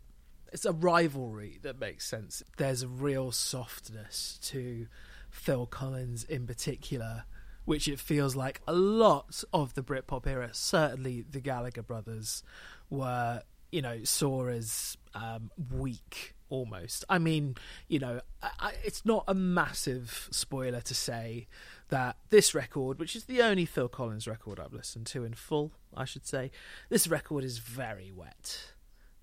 it's 0.51 0.65
a 0.65 0.71
rivalry 0.71 1.59
that 1.63 1.79
makes 1.79 2.07
sense. 2.07 2.41
There's 2.57 2.81
a 2.83 2.87
real 2.87 3.31
softness 3.31 4.39
to 4.43 4.87
Phil 5.29 5.65
Collins 5.65 6.23
in 6.23 6.47
particular, 6.47 7.25
which 7.65 7.87
it 7.87 7.99
feels 7.99 8.35
like 8.35 8.61
a 8.67 8.73
lot 8.73 9.43
of 9.53 9.73
the 9.73 9.81
Britpop 9.83 10.27
era, 10.27 10.49
certainly 10.53 11.23
the 11.29 11.39
Gallagher 11.39 11.81
brothers, 11.83 12.43
were, 12.89 13.41
you 13.71 13.81
know, 13.81 14.03
saw 14.03 14.47
as 14.47 14.97
um, 15.13 15.49
weak 15.71 16.35
almost. 16.49 17.03
I 17.09 17.17
mean, 17.19 17.55
you 17.87 17.99
know, 17.99 18.21
I, 18.41 18.73
it's 18.83 19.05
not 19.05 19.23
a 19.27 19.33
massive 19.33 20.27
spoiler 20.31 20.81
to 20.81 20.93
say 20.93 21.47
that 21.89 22.17
this 22.29 22.53
record, 22.53 22.99
which 22.99 23.15
is 23.15 23.25
the 23.25 23.41
only 23.41 23.65
Phil 23.65 23.87
Collins 23.87 24.27
record 24.27 24.59
I've 24.59 24.73
listened 24.73 25.05
to 25.07 25.23
in 25.23 25.33
full, 25.33 25.71
I 25.95 26.05
should 26.05 26.25
say, 26.27 26.51
this 26.89 27.07
record 27.07 27.43
is 27.43 27.57
very 27.59 28.11
wet. 28.11 28.73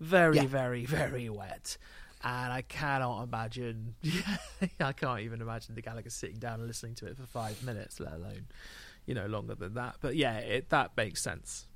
Very, 0.01 0.37
Yeah. 0.37 0.47
very, 0.47 0.87
very 0.87 1.29
wet. 1.29 1.77
And 2.23 2.53
I 2.53 2.63
cannot 2.63 3.23
imagine, 3.23 3.95
I 4.81 4.93
can't 4.93 5.21
even 5.21 5.41
imagine 5.41 5.75
the 5.75 5.83
Gallagher 5.83 6.11
sitting 6.11 6.37
down 6.37 6.61
and 6.61 6.67
listening 6.67 6.95
to 6.97 7.07
it 7.07 7.17
for 7.17 7.27
five 7.27 7.63
minutes, 7.63 7.99
let 7.99 8.13
alone, 8.13 8.47
you 9.07 9.15
know, 9.15 9.27
longer 9.27 9.55
than 9.55 9.75
that. 9.75 9.97
But 10.03 10.17
yeah, 10.17 10.37
it, 10.39 10.69
that 10.69 10.97
makes 10.97 11.23
sense. 11.23 11.67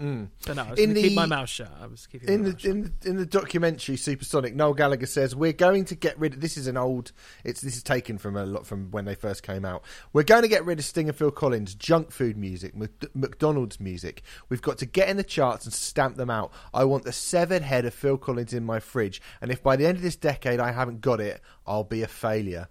Mm. 0.00 0.28
But 0.46 0.56
no, 0.56 0.62
I 0.64 0.70
was 0.70 0.78
In 0.80 0.94
to 0.94 1.00
keep 1.00 1.10
the- 1.10 1.14
my 1.16 1.26
mouth 1.26 1.50
shut. 1.50 1.70
I 1.80 1.86
was 1.86 2.06
keeping 2.06 2.28
in 2.28 2.42
my 2.44 2.50
the 2.50 2.68
in 2.70 2.82
the, 3.02 3.10
in 3.10 3.16
the 3.18 3.26
documentary 3.26 3.96
Supersonic, 3.98 4.54
Noel 4.54 4.72
Gallagher 4.72 5.04
says 5.06 5.36
we're 5.36 5.52
going 5.52 5.84
to 5.84 5.94
get 5.94 6.18
rid. 6.18 6.32
of 6.34 6.40
This 6.40 6.56
is 6.56 6.66
an 6.66 6.78
old. 6.78 7.12
It's 7.44 7.60
this 7.60 7.76
is 7.76 7.82
taken 7.82 8.16
from 8.16 8.34
a 8.36 8.46
lot 8.46 8.66
from 8.66 8.90
when 8.90 9.04
they 9.04 9.14
first 9.14 9.42
came 9.42 9.66
out. 9.66 9.84
We're 10.14 10.22
going 10.22 10.42
to 10.42 10.48
get 10.48 10.64
rid 10.64 10.78
of 10.78 10.86
Sting 10.86 11.08
and 11.08 11.16
Phil 11.16 11.30
Collins, 11.30 11.74
junk 11.74 12.10
food 12.10 12.38
music, 12.38 12.74
Mc- 12.74 13.14
McDonald's 13.14 13.78
music. 13.80 14.22
We've 14.48 14.62
got 14.62 14.78
to 14.78 14.86
get 14.86 15.10
in 15.10 15.18
the 15.18 15.22
charts 15.24 15.66
and 15.66 15.74
stamp 15.74 16.16
them 16.16 16.30
out. 16.30 16.52
I 16.72 16.84
want 16.84 17.04
the 17.04 17.12
severed 17.12 17.62
head 17.62 17.84
of 17.84 17.92
Phil 17.92 18.16
Collins 18.16 18.54
in 18.54 18.64
my 18.64 18.80
fridge, 18.80 19.20
and 19.42 19.50
if 19.50 19.62
by 19.62 19.76
the 19.76 19.86
end 19.86 19.96
of 19.98 20.02
this 20.02 20.16
decade 20.16 20.58
I 20.58 20.72
haven't 20.72 21.02
got 21.02 21.20
it, 21.20 21.42
I'll 21.66 21.84
be 21.84 22.02
a 22.02 22.08
failure. 22.08 22.68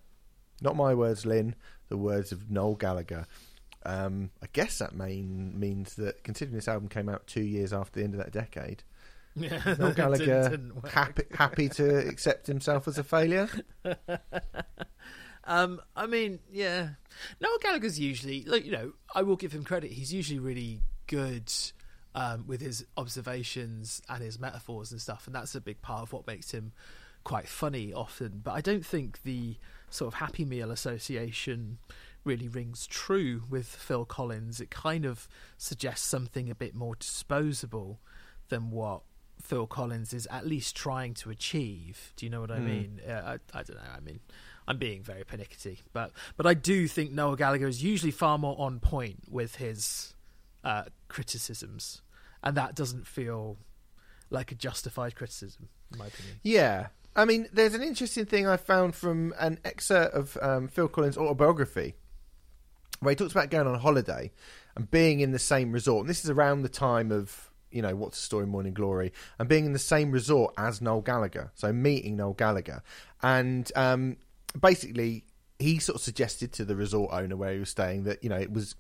Not 0.60 0.76
my 0.76 0.96
words, 0.96 1.26
Lynn. 1.26 1.54
The 1.90 1.98
words 1.98 2.32
of 2.32 2.50
Noel 2.50 2.76
Gallagher. 2.76 3.28
Um, 3.86 4.30
I 4.44 4.48
guess 4.54 4.78
that 4.80 4.94
main 4.94 5.60
means 5.60 5.96
that 5.96 6.24
considering 6.24 6.56
this 6.56 6.68
album 6.68 6.88
came 6.90 7.10
out 7.10 7.26
two 7.28 7.42
years 7.44 7.74
after 7.74 8.00
the 8.00 8.04
end 8.04 8.14
of 8.14 8.20
that 8.20 8.32
decade, 8.32 8.84
Yeah, 9.36 9.76
Noel 9.80 9.94
Gallagher 9.96 10.50
didn't- 10.50 10.74
didn't 10.76 10.88
happy 10.92 11.24
happy 11.34 11.70
to 11.70 12.08
accept 12.08 12.48
himself 12.48 12.88
as 12.88 12.98
a 12.98 13.04
failure. 13.04 13.50
Um, 15.44 15.82
I 15.96 16.06
mean, 16.06 16.40
yeah. 16.52 16.90
Noel 17.42 17.58
Gallagher's 17.62 18.00
usually, 18.00 18.44
like, 18.44 18.64
you 18.64 18.72
know, 18.72 18.94
I 19.16 19.24
will 19.24 19.36
give 19.36 19.52
him 19.52 19.64
credit. 19.64 19.92
He's 19.92 20.14
usually 20.14 20.40
really 20.40 20.82
good 21.08 21.52
um, 22.14 22.46
with 22.48 22.62
his 22.62 22.86
observations 22.96 24.02
and 24.08 24.22
his 24.24 24.40
metaphors 24.40 24.92
and 24.92 25.02
stuff, 25.02 25.26
and 25.26 25.36
that's 25.36 25.56
a 25.56 25.60
big 25.62 25.82
part 25.82 26.04
of 26.04 26.14
what 26.14 26.28
makes 26.28 26.52
him 26.52 26.74
quite 27.24 27.48
funny 27.48 27.92
often. 27.92 28.42
But 28.44 28.52
I 28.52 28.62
don't 28.62 28.86
think 28.86 29.24
the 29.24 29.58
sort 29.90 30.14
of 30.14 30.20
Happy 30.20 30.46
Meal 30.46 30.70
association 30.72 31.80
really 32.24 32.48
rings 32.48 32.88
true 32.88 33.44
with 33.50 33.68
Phil 33.68 34.06
Collins. 34.06 34.62
It 34.62 34.70
kind 34.70 35.06
of 35.06 35.28
suggests 35.58 36.08
something 36.08 36.50
a 36.50 36.56
bit 36.56 36.76
more 36.76 36.96
disposable 36.96 38.00
than 38.50 38.72
what 38.72 39.02
Phil 39.42 39.68
Collins 39.68 40.14
is 40.14 40.28
at 40.28 40.46
least 40.46 40.76
trying 40.76 41.14
to 41.16 41.30
achieve. 41.30 42.14
Do 42.16 42.26
you 42.26 42.30
know 42.30 42.42
what 42.42 42.52
I 42.52 42.60
mean? 42.60 43.02
Uh, 43.08 43.38
I, 43.54 43.60
I 43.60 43.64
don't 43.64 43.78
know. 43.78 43.92
I 43.96 44.00
mean, 44.00 44.20
I'm 44.68 44.78
being 44.78 45.02
very 45.04 45.24
pernickety, 45.24 45.80
but 45.94 46.12
but 46.38 46.46
I 46.46 46.54
do 46.54 46.88
think 46.88 47.12
Noel 47.12 47.36
Gallagher 47.36 47.68
is 47.68 47.84
usually 47.84 48.12
far 48.12 48.38
more 48.38 48.56
on 48.60 48.80
point 48.80 49.24
with 49.30 49.56
his 49.56 50.16
uh, 50.64 50.84
criticisms, 51.08 52.02
and 52.44 52.56
that 52.56 52.76
doesn't 52.76 53.08
feel 53.08 53.58
like 54.30 54.52
a 54.52 54.56
justified 54.56 55.16
criticism, 55.16 55.70
in 55.92 56.00
my 56.00 56.08
opinion. 56.08 56.40
Yeah. 56.44 56.88
I 57.14 57.26
mean, 57.26 57.50
there's 57.52 57.74
an 57.74 57.84
interesting 57.84 58.26
thing 58.26 58.48
I 58.48 58.56
found 58.56 58.96
from 58.96 59.34
an 59.38 59.60
excerpt 59.66 60.16
of 60.16 60.38
um, 60.42 60.70
Phil 60.70 60.88
Collins' 60.88 61.18
autobiography 61.18 61.96
where 63.02 63.12
he 63.12 63.16
talks 63.16 63.32
about 63.32 63.50
going 63.50 63.68
on 63.68 63.78
holiday 63.80 64.32
and 64.76 64.90
being 64.90 65.20
in 65.20 65.32
the 65.32 65.40
same 65.40 65.72
resort. 65.72 66.02
And 66.02 66.10
this 66.10 66.24
is 66.24 66.30
around 66.30 66.62
the 66.62 66.70
time 66.70 67.12
of, 67.12 67.52
you 67.72 67.82
know, 67.82 67.96
What's 67.96 68.18
the 68.18 68.24
Story, 68.24 68.46
Morning 68.46 68.74
Glory, 68.74 69.12
and 69.40 69.50
being 69.50 69.66
in 69.66 69.74
the 69.74 69.80
same 69.80 70.12
resort 70.12 70.54
as 70.58 70.82
Noel 70.82 71.02
Gallagher. 71.02 71.52
So 71.56 71.74
meeting 71.74 72.16
Noel 72.16 72.34
Gallagher. 72.34 72.84
And 73.22 73.70
um, 73.76 74.18
basically, 74.60 75.26
he 75.60 75.80
sort 75.80 75.96
of 75.98 76.02
suggested 76.02 76.54
to 76.54 76.66
the 76.66 76.76
resort 76.76 77.12
owner 77.12 77.36
where 77.36 77.54
he 77.54 77.60
was 77.60 77.70
staying 77.70 78.04
that, 78.04 78.24
you 78.24 78.30
know, 78.30 78.38
it 78.38 78.52
was 78.52 78.76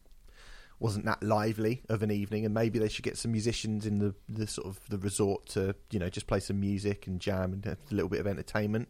wasn't 0.81 1.05
that 1.05 1.21
lively 1.21 1.83
of 1.89 2.01
an 2.01 2.09
evening, 2.09 2.43
and 2.43 2.53
maybe 2.53 2.79
they 2.79 2.89
should 2.89 3.03
get 3.03 3.15
some 3.15 3.31
musicians 3.31 3.85
in 3.85 3.99
the, 3.99 4.15
the 4.27 4.47
sort 4.47 4.67
of 4.67 4.79
the 4.89 4.97
resort 4.97 5.45
to 5.45 5.75
you 5.91 5.99
know 5.99 6.09
just 6.09 6.25
play 6.25 6.39
some 6.39 6.59
music 6.59 7.05
and 7.05 7.21
jam 7.21 7.53
and 7.53 7.65
a 7.67 7.77
little 7.91 8.09
bit 8.09 8.19
of 8.19 8.25
entertainment, 8.25 8.89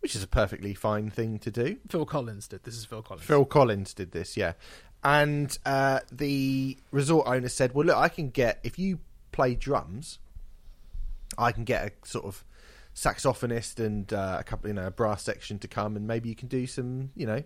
which 0.00 0.14
is 0.14 0.22
a 0.22 0.26
perfectly 0.26 0.74
fine 0.74 1.08
thing 1.10 1.38
to 1.38 1.50
do. 1.50 1.78
Phil 1.88 2.04
Collins 2.04 2.46
did. 2.46 2.62
This 2.64 2.76
is 2.76 2.84
Phil 2.84 3.02
Collins. 3.02 3.26
Phil 3.26 3.46
Collins 3.46 3.94
did 3.94 4.12
this, 4.12 4.36
yeah, 4.36 4.52
and 5.02 5.56
uh, 5.64 6.00
the 6.12 6.76
resort 6.92 7.26
owner 7.26 7.48
said, 7.48 7.74
"Well, 7.74 7.86
look, 7.86 7.96
I 7.96 8.10
can 8.10 8.28
get 8.28 8.60
if 8.62 8.78
you 8.78 9.00
play 9.32 9.54
drums, 9.54 10.18
I 11.38 11.52
can 11.52 11.64
get 11.64 11.86
a 11.86 12.06
sort 12.06 12.26
of 12.26 12.44
saxophonist 12.94 13.84
and 13.84 14.12
uh, 14.12 14.36
a 14.40 14.44
couple, 14.44 14.68
you 14.68 14.74
know, 14.74 14.88
a 14.88 14.90
brass 14.90 15.22
section 15.22 15.58
to 15.60 15.68
come, 15.68 15.96
and 15.96 16.06
maybe 16.06 16.28
you 16.28 16.36
can 16.36 16.48
do 16.48 16.66
some, 16.66 17.12
you 17.16 17.26
know." 17.26 17.42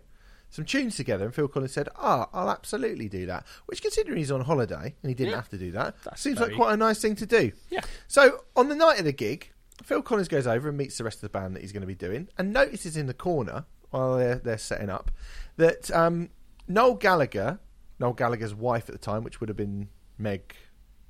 Some 0.54 0.64
tunes 0.64 0.94
together, 0.94 1.24
and 1.24 1.34
Phil 1.34 1.48
Collins 1.48 1.72
said, 1.72 1.88
"Ah, 1.96 2.28
I'll 2.32 2.48
absolutely 2.48 3.08
do 3.08 3.26
that." 3.26 3.44
Which, 3.66 3.82
considering 3.82 4.18
he's 4.18 4.30
on 4.30 4.42
holiday 4.42 4.94
and 5.02 5.08
he 5.10 5.14
didn't 5.14 5.30
Yeah. 5.30 5.36
have 5.36 5.48
to 5.48 5.58
do 5.58 5.72
that, 5.72 5.96
That's 6.04 6.20
seems 6.20 6.38
very- 6.38 6.50
like 6.50 6.56
quite 6.56 6.74
a 6.74 6.76
nice 6.76 7.00
thing 7.00 7.16
to 7.16 7.26
do. 7.26 7.50
Yeah. 7.70 7.80
So 8.06 8.44
on 8.54 8.68
the 8.68 8.76
night 8.76 9.00
of 9.00 9.04
the 9.04 9.10
gig, 9.12 9.50
Phil 9.82 10.00
Collins 10.00 10.28
goes 10.28 10.46
over 10.46 10.68
and 10.68 10.78
meets 10.78 10.96
the 10.96 11.02
rest 11.02 11.16
of 11.18 11.22
the 11.22 11.28
band 11.28 11.56
that 11.56 11.62
he's 11.62 11.72
going 11.72 11.80
to 11.80 11.88
be 11.88 11.96
doing, 11.96 12.28
and 12.38 12.52
notices 12.52 12.96
in 12.96 13.06
the 13.08 13.14
corner 13.14 13.64
while 13.90 14.16
they're 14.16 14.36
they're 14.36 14.56
setting 14.56 14.90
up 14.90 15.10
that 15.56 15.90
um, 15.90 16.30
Noel 16.68 16.94
Gallagher, 16.94 17.58
Noel 17.98 18.12
Gallagher's 18.12 18.54
wife 18.54 18.88
at 18.88 18.92
the 18.92 18.98
time, 19.04 19.24
which 19.24 19.40
would 19.40 19.48
have 19.48 19.56
been 19.56 19.88
Meg 20.18 20.54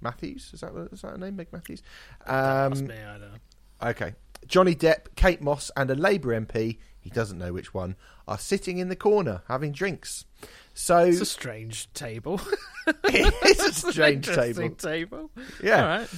Mathews, 0.00 0.52
is 0.54 0.60
that 0.62 0.72
is 0.90 1.02
that 1.02 1.10
her 1.10 1.18
name, 1.18 1.36
Meg 1.36 1.52
Mathews? 1.52 1.82
That's 2.26 2.80
Um, 2.80 2.86
me. 2.86 2.94
I 2.94 3.18
don't 3.18 3.20
know. 3.32 3.88
okay, 3.90 4.14
Johnny 4.46 4.74
Depp, 4.74 5.14
Kate 5.16 5.42
Moss, 5.42 5.70
and 5.76 5.90
a 5.90 5.94
Labour 5.94 6.32
MP. 6.32 6.78
He 7.04 7.10
doesn't 7.10 7.38
know 7.38 7.52
which 7.52 7.74
one 7.74 7.96
are 8.26 8.38
sitting 8.38 8.78
in 8.78 8.88
the 8.88 8.96
corner 8.96 9.42
having 9.46 9.72
drinks. 9.72 10.24
So 10.72 11.00
It's 11.00 11.20
a 11.20 11.26
strange 11.26 11.92
table. 11.92 12.40
it's 13.04 13.84
a 13.84 13.92
strange 13.92 14.26
table. 14.26 14.70
table. 14.70 15.30
Yeah. 15.62 15.98
Right. 15.98 16.08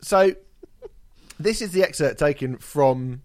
So, 0.00 0.34
this 1.38 1.62
is 1.62 1.70
the 1.70 1.84
excerpt 1.84 2.18
taken 2.18 2.58
from 2.58 3.22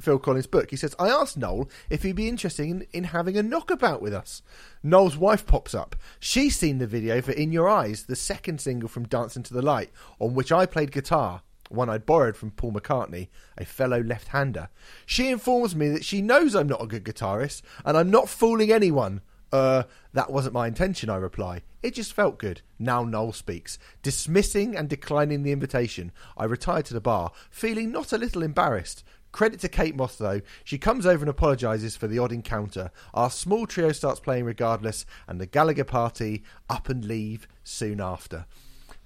Phil 0.00 0.18
Collins' 0.18 0.46
book. 0.46 0.70
He 0.70 0.76
says, 0.76 0.94
I 0.98 1.08
asked 1.08 1.36
Noel 1.36 1.68
if 1.90 2.02
he'd 2.02 2.16
be 2.16 2.28
interested 2.28 2.66
in, 2.66 2.86
in 2.92 3.04
having 3.04 3.36
a 3.36 3.42
knockabout 3.42 4.00
with 4.00 4.14
us. 4.14 4.42
Noel's 4.82 5.16
wife 5.18 5.44
pops 5.46 5.74
up. 5.74 5.96
She's 6.18 6.56
seen 6.56 6.78
the 6.78 6.86
video 6.86 7.20
for 7.20 7.32
In 7.32 7.52
Your 7.52 7.68
Eyes, 7.68 8.04
the 8.04 8.16
second 8.16 8.60
single 8.60 8.88
from 8.88 9.06
Dance 9.06 9.36
into 9.36 9.52
the 9.52 9.62
Light, 9.62 9.90
on 10.18 10.34
which 10.34 10.50
I 10.50 10.64
played 10.66 10.92
guitar, 10.92 11.42
one 11.68 11.88
I'd 11.88 12.06
borrowed 12.06 12.36
from 12.36 12.50
Paul 12.50 12.72
McCartney, 12.72 13.28
a 13.56 13.64
fellow 13.64 14.00
left 14.00 14.28
hander. 14.28 14.68
She 15.06 15.28
informs 15.28 15.74
me 15.74 15.88
that 15.88 16.04
she 16.04 16.22
knows 16.22 16.54
I'm 16.54 16.68
not 16.68 16.82
a 16.82 16.86
good 16.86 17.04
guitarist, 17.04 17.62
and 17.84 17.96
I'm 17.96 18.10
not 18.10 18.28
fooling 18.28 18.72
anyone. 18.72 19.20
Uh, 19.52 19.84
that 20.12 20.30
wasn't 20.30 20.54
my 20.54 20.66
intention, 20.66 21.08
I 21.08 21.16
reply. 21.16 21.62
It 21.82 21.94
just 21.94 22.12
felt 22.12 22.38
good. 22.38 22.60
Now 22.78 23.04
Noel 23.04 23.32
speaks. 23.32 23.78
Dismissing 24.02 24.76
and 24.76 24.88
declining 24.88 25.42
the 25.42 25.52
invitation, 25.52 26.12
I 26.36 26.44
retire 26.44 26.82
to 26.82 26.94
the 26.94 27.00
bar, 27.00 27.32
feeling 27.50 27.90
not 27.90 28.12
a 28.12 28.18
little 28.18 28.42
embarrassed. 28.42 29.04
Credit 29.30 29.60
to 29.60 29.68
Kate 29.68 29.94
Moss, 29.94 30.16
though. 30.16 30.40
She 30.64 30.78
comes 30.78 31.06
over 31.06 31.22
and 31.22 31.30
apologises 31.30 31.96
for 31.96 32.06
the 32.06 32.18
odd 32.18 32.32
encounter. 32.32 32.90
Our 33.12 33.30
small 33.30 33.66
trio 33.66 33.92
starts 33.92 34.20
playing 34.20 34.44
regardless, 34.44 35.04
and 35.26 35.40
the 35.40 35.46
Gallagher 35.46 35.84
party 35.84 36.42
up 36.68 36.88
and 36.88 37.04
leave 37.04 37.46
soon 37.62 38.00
after. 38.00 38.46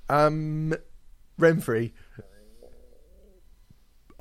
Um, 0.09 0.75
Renfrey, 1.38 1.92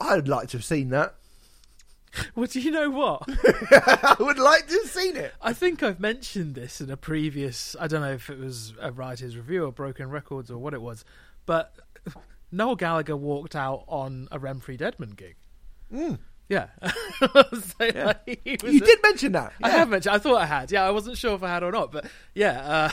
I'd 0.02 0.28
like 0.28 0.50
to 0.50 0.58
have 0.58 0.66
seen 0.66 0.90
that. 0.90 1.16
Well, 2.36 2.46
do 2.46 2.60
you 2.60 2.72
know 2.72 2.90
what? 2.90 3.24
I 3.26 4.18
would 4.20 4.38
like 4.38 4.68
to 4.68 4.74
have 4.74 4.90
seen 4.92 5.16
it. 5.16 5.34
I 5.42 5.54
think 5.54 5.82
I've 5.82 6.02
mentioned 6.02 6.56
this 6.56 6.82
in 6.82 6.90
a 6.92 6.98
previous. 6.98 7.74
I 7.80 7.88
don't 7.88 8.02
know 8.02 8.12
if 8.12 8.30
it 8.30 8.38
was 8.38 8.74
a 8.82 8.92
writer's 8.92 9.38
review 9.38 9.64
or 9.64 9.72
Broken 9.72 10.10
Records 10.10 10.52
or 10.52 10.58
what 10.58 10.74
it 10.74 10.82
was, 10.82 11.06
but 11.46 11.74
Noel 12.52 12.76
Gallagher 12.76 13.16
walked 13.16 13.56
out 13.56 13.86
on 13.88 14.28
a 14.30 14.40
Renfrey 14.40 14.78
Deadman 14.78 15.12
gig. 15.12 15.38
Yeah. 16.50 16.68
So, 17.22 17.92
like, 17.96 18.42
You 18.44 18.58
a- 18.62 18.80
did 18.80 19.00
mention 19.04 19.32
that. 19.34 19.54
I 19.64 19.70
have 19.70 19.88
mentioned. 19.88 20.14
I 20.14 20.18
thought 20.20 20.42
I 20.42 20.46
had. 20.48 20.70
Yeah, 20.70 20.84
I 20.84 20.92
wasn't 20.92 21.18
sure 21.18 21.34
if 21.36 21.44
I 21.44 21.48
had 21.48 21.64
or 21.64 21.72
not, 21.72 21.92
but 21.94 22.08
yeah, 22.36 22.60
uh, 22.62 22.90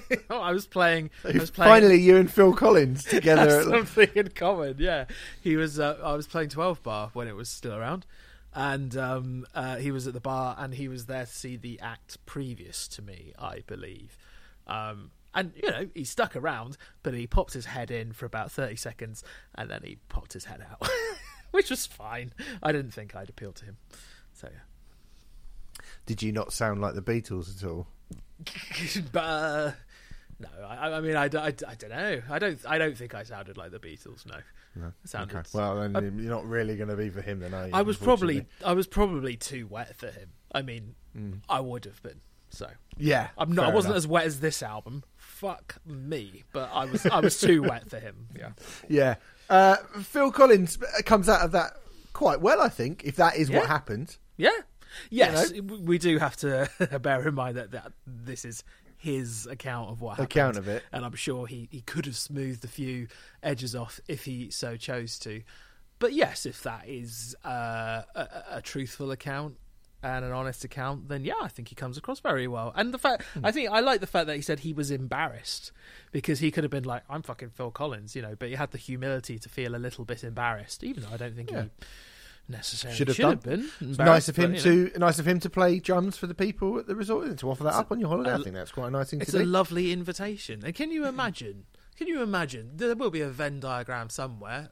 I 0.30 0.52
was 0.52 0.66
playing. 0.66 1.10
I 1.24 1.38
was 1.38 1.50
playing 1.50 1.70
Finally, 1.72 2.00
you 2.00 2.16
and 2.16 2.30
Phil 2.30 2.52
Collins 2.52 3.04
together. 3.04 3.62
something 3.62 4.08
in 4.14 4.28
common. 4.28 4.76
Yeah, 4.78 5.06
he 5.40 5.56
was. 5.56 5.78
Uh, 5.78 5.98
I 6.02 6.14
was 6.14 6.26
playing 6.26 6.50
Twelve 6.50 6.82
Bar 6.82 7.10
when 7.12 7.28
it 7.28 7.36
was 7.36 7.48
still 7.48 7.74
around, 7.74 8.06
and 8.54 8.96
um, 8.96 9.46
uh, 9.54 9.76
he 9.76 9.90
was 9.90 10.06
at 10.06 10.14
the 10.14 10.20
bar, 10.20 10.56
and 10.58 10.74
he 10.74 10.88
was 10.88 11.06
there 11.06 11.24
to 11.24 11.30
see 11.32 11.56
the 11.56 11.80
act 11.80 12.24
previous 12.26 12.88
to 12.88 13.02
me, 13.02 13.32
I 13.38 13.60
believe. 13.66 14.16
Um, 14.66 15.10
and 15.34 15.52
you 15.62 15.70
know, 15.70 15.88
he 15.94 16.04
stuck 16.04 16.36
around, 16.36 16.76
but 17.02 17.14
he 17.14 17.26
popped 17.26 17.54
his 17.54 17.66
head 17.66 17.90
in 17.90 18.12
for 18.12 18.26
about 18.26 18.52
thirty 18.52 18.76
seconds, 18.76 19.24
and 19.54 19.70
then 19.70 19.80
he 19.84 19.98
popped 20.08 20.32
his 20.32 20.44
head 20.44 20.64
out, 20.70 20.88
which 21.50 21.70
was 21.70 21.86
fine. 21.86 22.32
I 22.62 22.72
didn't 22.72 22.92
think 22.92 23.16
I'd 23.16 23.30
appeal 23.30 23.52
to 23.52 23.64
him, 23.64 23.76
so 24.32 24.48
yeah. 24.52 24.60
Did 26.04 26.22
you 26.22 26.32
not 26.32 26.52
sound 26.52 26.80
like 26.80 26.94
the 26.94 27.02
Beatles 27.02 27.56
at 27.62 27.68
all? 27.68 27.86
but 29.12 29.20
uh, 29.24 29.72
no, 30.38 30.48
I, 30.66 30.96
I 30.96 31.00
mean, 31.00 31.16
I 31.16 31.28
don't 31.28 31.88
know. 31.88 32.20
I 32.30 32.38
don't. 32.38 32.58
I 32.66 32.78
don't 32.78 32.96
think 32.96 33.14
I 33.14 33.22
sounded 33.22 33.56
like 33.56 33.70
the 33.70 33.78
Beatles. 33.78 34.26
No, 34.26 34.36
I 34.84 34.90
sounded. 35.04 35.36
Okay. 35.36 35.48
Well, 35.54 35.88
then 35.88 36.18
you're 36.18 36.30
not 36.30 36.46
really 36.46 36.76
going 36.76 36.88
to 36.88 36.96
be 36.96 37.10
for 37.10 37.20
him, 37.22 37.40
then, 37.40 37.54
are 37.54 37.66
you? 37.66 37.72
I 37.74 37.82
was 37.82 37.96
probably? 37.96 38.46
I 38.64 38.72
was 38.72 38.86
probably 38.86 39.36
too 39.36 39.66
wet 39.66 39.96
for 39.96 40.06
him. 40.08 40.30
I 40.52 40.62
mean, 40.62 40.94
I 41.48 41.60
would 41.60 41.84
have 41.84 42.02
been. 42.02 42.20
So 42.50 42.68
Yeah. 42.98 43.28
I'm 43.38 43.52
not. 43.52 43.70
I 43.70 43.74
wasn't 43.74 43.92
enough. 43.92 43.98
as 43.98 44.06
wet 44.06 44.26
as 44.26 44.40
this 44.40 44.62
album. 44.62 45.04
Fuck 45.16 45.76
me, 45.86 46.44
but 46.52 46.70
I 46.72 46.84
was. 46.84 47.06
I 47.06 47.20
was 47.20 47.40
too 47.40 47.62
wet 47.62 47.88
for 47.88 47.98
him. 47.98 48.26
Yeah. 48.38 48.50
Yeah. 48.88 49.14
Uh, 49.48 49.76
Phil 50.02 50.30
Collins 50.32 50.78
comes 51.04 51.28
out 51.28 51.40
of 51.42 51.52
that 51.52 51.72
quite 52.12 52.40
well, 52.40 52.60
I 52.60 52.68
think, 52.68 53.04
if 53.04 53.16
that 53.16 53.36
is 53.36 53.50
what 53.50 53.66
happened. 53.66 54.16
Yeah. 54.36 54.50
Yes, 55.10 55.50
w- 55.52 55.82
we 55.82 55.98
do 55.98 56.18
have 56.18 56.36
to 56.38 56.68
bear 57.00 57.26
in 57.26 57.34
mind 57.34 57.56
that, 57.56 57.70
that 57.72 57.92
this 58.06 58.44
is 58.44 58.64
his 58.96 59.46
account 59.46 59.90
of 59.90 60.00
what 60.00 60.10
happened. 60.12 60.26
Account 60.26 60.56
of 60.58 60.68
it. 60.68 60.82
And 60.92 61.04
I'm 61.04 61.14
sure 61.14 61.46
he, 61.46 61.68
he 61.72 61.80
could 61.80 62.06
have 62.06 62.16
smoothed 62.16 62.64
a 62.64 62.68
few 62.68 63.08
edges 63.42 63.74
off 63.74 64.00
if 64.08 64.24
he 64.24 64.50
so 64.50 64.76
chose 64.76 65.18
to. 65.20 65.42
But 65.98 66.12
yes, 66.12 66.46
if 66.46 66.62
that 66.62 66.88
is 66.88 67.34
uh, 67.44 68.02
a, 68.14 68.28
a 68.52 68.62
truthful 68.62 69.10
account 69.10 69.56
and 70.04 70.24
an 70.24 70.32
honest 70.32 70.64
account, 70.64 71.08
then 71.08 71.24
yeah, 71.24 71.34
I 71.40 71.46
think 71.48 71.68
he 71.68 71.74
comes 71.76 71.96
across 71.96 72.18
very 72.20 72.48
well. 72.48 72.72
And 72.74 72.92
the 72.92 72.98
fact, 72.98 73.22
Hmm. 73.34 73.46
I 73.46 73.52
think 73.52 73.70
I 73.70 73.78
like 73.80 74.00
the 74.00 74.06
fact 74.08 74.26
that 74.26 74.34
he 74.36 74.42
said 74.42 74.60
he 74.60 74.72
was 74.72 74.90
embarrassed 74.90 75.70
because 76.10 76.40
he 76.40 76.50
could 76.50 76.64
have 76.64 76.70
been 76.72 76.82
like, 76.84 77.02
I'm 77.08 77.22
fucking 77.22 77.50
Phil 77.50 77.70
Collins, 77.70 78.16
you 78.16 78.22
know, 78.22 78.34
but 78.36 78.48
he 78.48 78.56
had 78.56 78.72
the 78.72 78.78
humility 78.78 79.38
to 79.38 79.48
feel 79.48 79.74
a 79.74 79.78
little 79.78 80.04
bit 80.04 80.24
embarrassed, 80.24 80.82
even 80.82 81.04
though 81.04 81.10
I 81.12 81.16
don't 81.18 81.36
think 81.36 81.50
Yeah. 81.52 81.62
he 81.62 81.68
necessarily 82.48 82.96
Should 82.96 83.08
have 83.08 83.16
should 83.16 83.24
have 83.26 83.42
been. 83.42 83.70
It's 83.80 83.98
nice 83.98 84.28
of 84.28 84.36
him 84.36 84.52
but, 84.52 84.64
you 84.64 84.84
know. 84.84 84.88
to 84.90 84.98
nice 84.98 85.18
of 85.18 85.26
him 85.26 85.40
to 85.40 85.50
play 85.50 85.78
drums 85.78 86.16
for 86.16 86.26
the 86.26 86.34
people 86.34 86.78
at 86.78 86.86
the 86.86 86.94
resort 86.94 87.26
and 87.28 87.38
to 87.38 87.50
offer 87.50 87.64
that 87.64 87.74
up 87.74 87.90
on 87.92 88.00
your 88.00 88.08
holiday. 88.08 88.32
I 88.32 88.34
a- 88.34 88.38
think 88.38 88.54
that's 88.54 88.72
quite 88.72 88.88
a 88.88 88.90
nice 88.90 89.10
thing 89.10 89.20
It's 89.20 89.30
to 89.32 89.38
a 89.38 89.40
do. 89.40 89.46
lovely 89.46 89.92
invitation. 89.92 90.62
And 90.64 90.74
can 90.74 90.90
you 90.90 91.06
imagine? 91.06 91.64
Can 91.96 92.06
you 92.08 92.22
imagine? 92.22 92.72
There 92.74 92.94
will 92.94 93.10
be 93.10 93.20
a 93.20 93.28
Venn 93.30 93.60
diagram 93.60 94.10
somewhere 94.10 94.70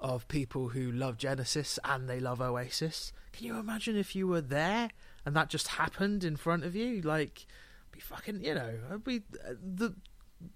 of 0.00 0.26
people 0.28 0.70
who 0.70 0.90
love 0.90 1.16
Genesis 1.16 1.78
and 1.84 2.08
they 2.08 2.18
love 2.20 2.40
Oasis. 2.40 3.12
Can 3.32 3.46
you 3.46 3.56
imagine 3.58 3.96
if 3.96 4.14
you 4.16 4.26
were 4.26 4.40
there 4.40 4.90
and 5.24 5.34
that 5.36 5.48
just 5.48 5.68
happened 5.68 6.24
in 6.24 6.36
front 6.36 6.64
of 6.64 6.74
you? 6.76 7.00
Like, 7.02 7.46
be 7.92 8.00
fucking, 8.00 8.44
you 8.44 8.54
know, 8.54 8.74
it'd 8.88 9.04
be 9.04 9.22
uh, 9.46 9.54
the 9.62 9.94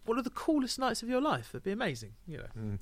one 0.04 0.18
of 0.18 0.24
the 0.24 0.30
coolest 0.30 0.78
nights 0.80 1.02
of 1.02 1.08
your 1.08 1.20
life. 1.20 1.50
It'd 1.52 1.62
be 1.62 1.70
amazing, 1.70 2.14
you 2.26 2.38
know. 2.38 2.46
Can 2.56 2.78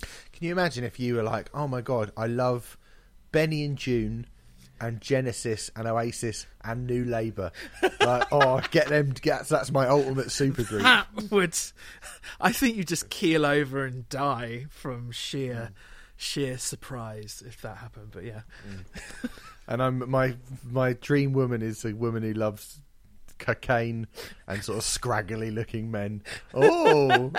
you 0.46 0.52
imagine 0.52 0.84
if 0.84 0.98
you 0.98 1.16
were 1.16 1.22
like, 1.22 1.50
"Oh 1.52 1.68
my 1.68 1.82
god, 1.82 2.12
I 2.16 2.26
love 2.26 2.78
Benny 3.34 3.64
and 3.64 3.76
June 3.76 4.28
and 4.80 5.00
Genesis 5.00 5.68
and 5.74 5.88
Oasis 5.88 6.46
and 6.62 6.86
New 6.86 7.04
Labour. 7.04 7.50
like, 8.00 8.28
oh, 8.30 8.62
get 8.70 8.86
them. 8.86 9.10
Get 9.10 9.48
that's 9.48 9.72
my 9.72 9.88
ultimate 9.88 10.28
supergroup. 10.28 10.82
That 10.82 11.08
would, 11.32 11.58
I 12.40 12.52
think 12.52 12.76
you 12.76 12.84
just 12.84 13.10
keel 13.10 13.44
over 13.44 13.84
and 13.84 14.08
die 14.08 14.66
from 14.70 15.10
sheer, 15.10 15.72
sheer 16.16 16.58
surprise 16.58 17.42
if 17.44 17.60
that 17.62 17.78
happened. 17.78 18.10
But 18.12 18.22
yeah, 18.22 18.42
mm. 18.68 19.30
And 19.66 19.82
I'm 19.82 20.08
my 20.08 20.36
my 20.62 20.92
dream 20.92 21.32
woman 21.32 21.60
is 21.60 21.84
a 21.84 21.92
woman 21.92 22.22
who 22.22 22.34
loves 22.34 22.80
cocaine 23.38 24.06
and 24.46 24.62
sort 24.62 24.78
of 24.78 24.84
scraggly 24.84 25.50
looking 25.50 25.90
men. 25.90 26.22
Oh, 26.52 27.30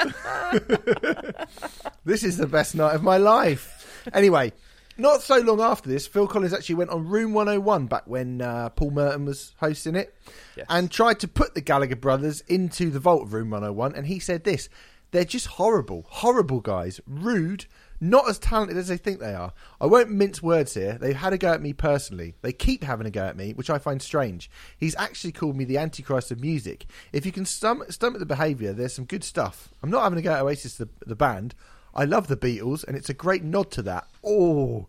this 2.03 2.23
is 2.23 2.38
the 2.38 2.47
best 2.47 2.75
night 2.75 2.95
of 2.95 3.03
my 3.03 3.17
life. 3.17 4.03
Anyway, 4.13 4.51
not 4.97 5.21
so 5.21 5.38
long 5.39 5.60
after 5.62 5.89
this, 5.89 6.08
Phil 6.08 6.27
Collins 6.27 6.53
actually 6.53 6.75
went 6.75 6.89
on 6.89 7.08
Room 7.08 7.34
101 7.34 7.88
back 7.88 8.03
when 8.05 8.41
uh, 8.41 8.69
Paul 8.69 8.91
Merton 8.91 9.25
was 9.25 9.53
hosting 9.60 9.95
it 9.95 10.15
Yes. 10.55 10.65
and 10.69 10.89
tried 10.91 11.19
to 11.21 11.27
put 11.27 11.53
the 11.53 11.62
Gallagher 11.62 11.95
brothers 11.95 12.41
into 12.47 12.89
the 12.89 12.99
vault 12.99 13.23
of 13.23 13.34
Room 13.34 13.49
101. 13.49 13.95
And 13.95 14.08
he 14.08 14.19
said 14.19 14.43
this 14.43 14.69
they're 15.12 15.23
just 15.25 15.47
horrible, 15.47 16.05
horrible 16.10 16.60
guys, 16.62 16.99
rude. 17.08 17.65
Not 18.01 18.27
as 18.29 18.38
talented 18.38 18.75
as 18.75 18.89
they 18.89 18.97
think 18.97 19.21
they 19.21 19.34
are. 19.34 19.53
I 19.79 19.86
won't 19.86 20.12
mince 20.12 20.43
words 20.43 20.73
here. 20.73 20.97
They've 20.99 21.15
had 21.15 21.31
a 21.31 21.38
go 21.38 21.53
at 21.53 21.62
me 21.62 21.71
personally. 21.71 22.36
They 22.41 22.51
keep 22.51 22.84
having 22.84 23.08
a 23.08 23.10
go 23.10 23.23
at 23.23 23.38
me, 23.38 23.53
which 23.53 23.69
I 23.69 23.77
find 23.77 24.01
strange. 24.01 24.51
He's 24.77 24.97
actually 24.97 25.31
called 25.31 25.55
me 25.55 25.63
the 25.63 25.77
Antichrist 25.77 26.29
of 26.29 26.41
music. 26.41 26.88
If 27.13 27.25
you 27.25 27.31
can 27.31 27.45
stomach, 27.45 27.93
stomach 27.93 28.19
the 28.19 28.25
behaviour, 28.25 28.73
there's 28.73 28.91
some 28.93 29.05
good 29.05 29.23
stuff. 29.23 29.69
I'm 29.81 29.89
not 29.89 30.03
having 30.03 30.19
a 30.19 30.21
go 30.21 30.34
at 30.34 30.41
Oasis, 30.41 30.75
the, 30.75 30.89
the 31.05 31.15
band. 31.15 31.55
I 31.95 32.03
love 32.05 32.27
the 32.27 32.36
Beatles, 32.36 32.84
and 32.84 32.97
it's 32.97 33.10
a 33.10 33.13
great 33.13 33.41
nod 33.43 33.71
to 33.71 33.81
that. 33.84 34.08
Oh, 34.23 34.88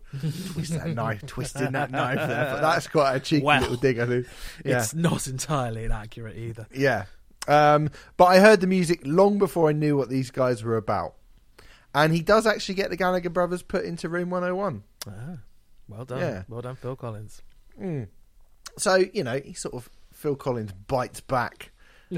twist 0.51 0.73
that 0.73 0.89
knife, 0.93 1.25
twisting 1.25 1.71
that 1.71 1.89
knife 1.89 2.17
there. 2.17 2.51
But 2.53 2.61
that's 2.61 2.87
quite 2.87 3.15
a 3.15 3.19
cheeky 3.21 3.45
Wow. 3.45 3.61
little 3.61 3.77
dig, 3.77 3.97
I 3.99 4.05
think. 4.05 4.27
Yeah. 4.65 4.79
it's 4.79 4.93
not 4.93 5.25
entirely 5.27 5.85
inaccurate 5.85 6.35
either. 6.37 6.67
Yeah. 6.75 7.05
Um, 7.47 7.89
but 8.17 8.25
I 8.25 8.39
heard 8.39 8.59
the 8.59 8.67
music 8.67 9.01
long 9.05 9.37
before 9.37 9.69
I 9.69 9.71
knew 9.71 9.95
what 9.95 10.09
these 10.09 10.31
guys 10.31 10.63
were 10.63 10.75
about. 10.75 11.13
And 11.95 12.11
he 12.13 12.21
does 12.21 12.45
actually 12.45 12.75
get 12.75 12.89
the 12.89 12.97
Gallagher 12.97 13.29
brothers 13.29 13.61
put 13.63 13.85
into 13.85 14.09
Room 14.09 14.29
101. 14.29 14.83
Ah, 15.07 15.11
well 15.87 16.03
done. 16.03 16.19
Yeah. 16.19 16.43
Well 16.49 16.61
done, 16.61 16.75
Phil 16.75 16.97
Collins. 16.97 17.41
So, 18.77 18.95
you 18.95 19.23
know, 19.23 19.39
he 19.39 19.53
sort 19.53 19.75
of, 19.75 19.89
Phil 20.13 20.35
Collins 20.35 20.73
bites 20.73 21.21
back 21.21 21.71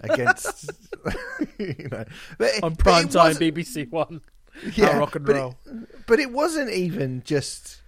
against, 0.04 0.72
you 1.60 1.88
know. 1.92 2.06
But, 2.38 2.64
On 2.64 2.72
but 2.74 2.78
prime 2.80 3.06
it 3.06 3.12
time 3.12 3.28
wasn't- 3.30 3.56
BBC 3.56 3.90
One. 3.92 4.22
yeah, 4.76 4.98
rock 4.98 5.16
and 5.16 5.26
but 5.26 5.36
roll. 5.36 5.56
It, 5.66 6.06
but 6.08 6.20
it 6.20 6.32
wasn't 6.32 6.72
even 6.72 7.24
just 7.24 7.82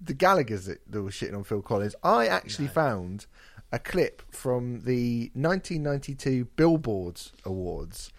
the 0.00 0.14
Gallagher's 0.14 0.66
that, 0.66 0.80
that 0.90 1.02
were 1.02 1.10
shitting 1.10 1.36
on 1.36 1.44
Phil 1.44 1.62
Collins. 1.62 1.94
I 2.02 2.26
actually 2.26 2.68
found 2.68 3.26
a 3.72 3.78
clip 3.78 4.22
from 4.30 4.82
the 4.82 5.30
1992 5.34 6.46
Billboards 6.56 7.32
Awards, 7.44 8.12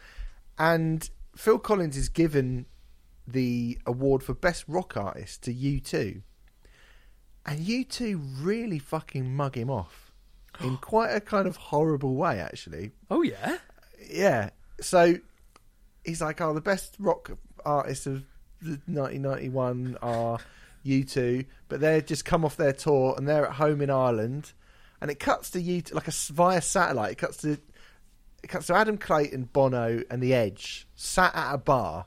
and 0.58 1.10
Phil 1.36 1.60
Collins 1.60 1.96
is 1.96 2.10
given 2.10 2.66
the 3.28 3.78
award 3.86 4.24
for 4.24 4.34
best 4.34 4.64
rock 4.68 4.96
artist 4.98 5.44
to 5.44 5.54
U2, 5.54 6.22
and 7.46 7.60
U2 7.60 8.22
really 8.42 8.80
fucking 8.80 9.36
mug 9.36 9.56
him 9.56 9.70
off 9.70 10.12
in 10.62 10.78
quite 10.78 11.12
a 11.12 11.22
kind 11.22 11.48
of 11.48 11.56
horrible 11.58 12.16
way, 12.16 12.40
actually 12.40 12.92
Oh 13.10 13.22
yeah. 13.22 13.58
yeah. 14.10 14.50
So 14.82 15.16
he's 16.04 16.22
like, 16.22 16.42
oh, 16.42 16.54
the 16.54 16.62
best 16.62 16.96
rock 17.00 17.32
artists 17.68 18.08
of 18.08 18.24
1991 18.62 19.98
are 20.02 20.40
U2, 20.86 21.46
but 21.68 21.80
they've 21.80 22.06
just 22.06 22.26
come 22.26 22.46
off 22.46 22.56
their 22.56 22.74
tour 22.74 23.14
and 23.18 23.28
they're 23.28 23.46
at 23.46 23.54
home 23.54 23.82
in 23.82 23.90
Ireland, 23.90 24.54
and 25.02 25.12
it 25.12 25.20
cuts 25.20 25.50
to 25.52 25.62
you 25.62 25.84
like 25.92 26.08
a 26.08 26.12
via 26.12 26.62
satellite. 26.62 27.14
It 27.14 27.18
cuts 27.18 27.38
to 27.38 27.60
it 28.44 28.48
cuts 28.48 28.68
to 28.68 28.76
Adam 28.76 28.98
Clayton, 28.98 29.50
Bono, 29.52 30.02
and 30.10 30.22
The 30.22 30.34
Edge 30.34 30.88
sat 30.96 31.36
at 31.36 31.54
a 31.54 31.58
bar 31.58 32.06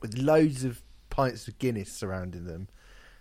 with 0.00 0.16
loads 0.18 0.64
of 0.64 0.82
pints 1.10 1.46
of 1.46 1.58
Guinness 1.58 1.92
surrounding 1.92 2.44
them, 2.44 2.68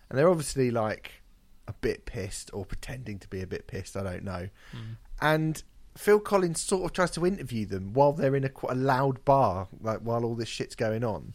and 0.10 0.18
they're 0.18 0.30
obviously 0.30 0.72
like 0.72 1.22
a 1.68 1.74
bit 1.74 2.06
pissed 2.06 2.50
or 2.54 2.65
pretending 2.65 3.20
to 3.20 3.28
be 3.28 3.42
a 3.42 3.48
bit 3.48 3.68
pissed. 3.68 3.96
I 3.96 4.04
don't 4.04 4.24
know. 4.24 4.50
Hmm. 4.72 4.94
And 5.22 5.63
Phil 6.00 6.22
Collins 6.22 6.62
sort 6.62 6.86
of 6.86 6.94
tries 6.94 7.12
to 7.12 7.26
interview 7.26 7.66
them 7.66 7.92
while 7.92 8.14
they're 8.14 8.34
in 8.34 8.46
a 8.46 8.52
a 8.70 8.74
loud 8.74 9.26
bar, 9.26 9.68
like 9.82 10.00
while 10.00 10.24
all 10.24 10.34
this 10.34 10.48
shit's 10.48 10.74
going 10.74 11.04
on, 11.04 11.34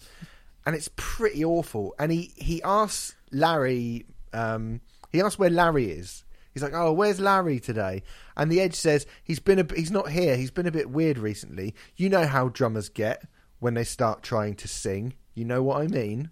and 0.65 0.75
it's 0.75 0.89
pretty 0.97 1.45
awful. 1.45 1.95
And 1.99 2.11
he 2.11 2.33
he 2.37 2.63
asks 2.63 3.15
Larry 3.31 4.07
Um, 4.33 4.81
he 5.13 5.21
asks 5.21 5.39
where 5.39 5.51
Larry 5.51 5.91
is. 5.91 6.25
He's 6.55 6.63
like, 6.63 6.73
"Oh, 6.73 6.95
where's 6.95 7.21
Larry 7.21 7.61
today?" 7.61 8.05
And 8.39 8.51
the 8.51 8.63
Edge 8.63 8.75
says 8.75 9.07
he's 9.23 9.39
been 9.39 9.59
a, 9.59 9.67
he's 9.77 9.91
not 9.91 10.11
here. 10.11 10.35
He's 10.35 10.51
been 10.51 10.67
a 10.67 10.73
bit 10.73 10.89
weird 10.89 11.19
recently. 11.19 11.75
You 11.95 12.09
know 12.09 12.27
how 12.27 12.49
drummers 12.49 12.89
get 12.89 13.23
when 13.59 13.75
they 13.75 13.85
start 13.85 14.23
trying 14.23 14.55
to 14.55 14.67
sing. 14.67 15.13
You 15.35 15.45
know 15.45 15.63
what 15.63 15.83
I 15.83 15.89
mean? 15.89 16.31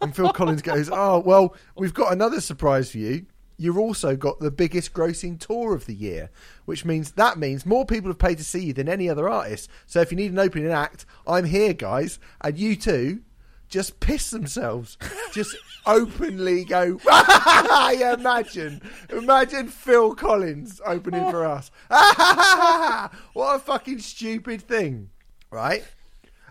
and 0.00 0.14
Phil 0.14 0.32
Collins 0.32 0.62
goes, 0.62 0.90
"Oh, 0.92 1.20
well, 1.20 1.54
we've 1.76 1.94
got 1.94 2.12
another 2.12 2.40
surprise 2.40 2.90
for 2.90 2.98
you. 2.98 3.26
You've 3.56 3.78
also 3.78 4.16
got 4.16 4.40
the 4.40 4.50
biggest 4.50 4.92
grossing 4.92 5.38
tour 5.38 5.74
of 5.74 5.86
the 5.86 5.94
year, 5.94 6.30
which 6.64 6.84
means 6.84 7.12
that 7.12 7.38
means 7.38 7.64
more 7.64 7.86
people 7.86 8.10
have 8.10 8.18
paid 8.18 8.38
to 8.38 8.44
see 8.44 8.64
you 8.64 8.72
than 8.72 8.88
any 8.88 9.08
other 9.08 9.28
artist. 9.28 9.70
So 9.86 10.00
if 10.00 10.10
you 10.10 10.16
need 10.16 10.32
an 10.32 10.38
opening 10.38 10.70
act, 10.70 11.06
I'm 11.26 11.44
here, 11.44 11.72
guys, 11.72 12.18
and 12.40 12.58
you 12.58 12.76
too." 12.76 13.22
Just 13.68 13.98
piss 13.98 14.30
themselves. 14.30 14.96
Just 15.32 15.56
openly 15.86 16.64
go. 16.64 17.00
imagine, 18.00 18.80
imagine 19.08 19.68
Phil 19.68 20.14
Collins 20.14 20.80
opening 20.84 21.28
for 21.30 21.44
us. 21.44 21.70
what 23.32 23.56
a 23.56 23.58
fucking 23.58 23.98
stupid 23.98 24.62
thing, 24.62 25.10
right? 25.50 25.82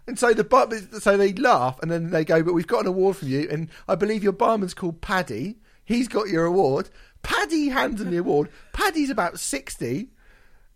And 0.06 0.20
so 0.20 0.34
the 0.34 1.00
so 1.00 1.16
they 1.16 1.34
laugh 1.34 1.80
and 1.82 1.90
then 1.90 2.10
they 2.10 2.26
go, 2.26 2.44
but 2.44 2.54
we've 2.54 2.68
got 2.68 2.82
an 2.82 2.88
award 2.88 3.18
from 3.18 3.30
you, 3.30 3.48
and 3.50 3.70
I 3.88 3.96
believe 3.96 4.24
your 4.24 4.34
barman's 4.34 4.74
called 4.74 5.00
Paddy. 5.02 5.60
He's 5.86 6.08
got 6.08 6.30
your 6.30 6.46
award. 6.46 6.90
Paddy 7.22 7.70
hands 7.70 8.02
him 8.02 8.12
the 8.12 8.18
award. 8.18 8.50
Paddy's 8.74 9.10
about 9.10 9.40
sixty, 9.40 10.10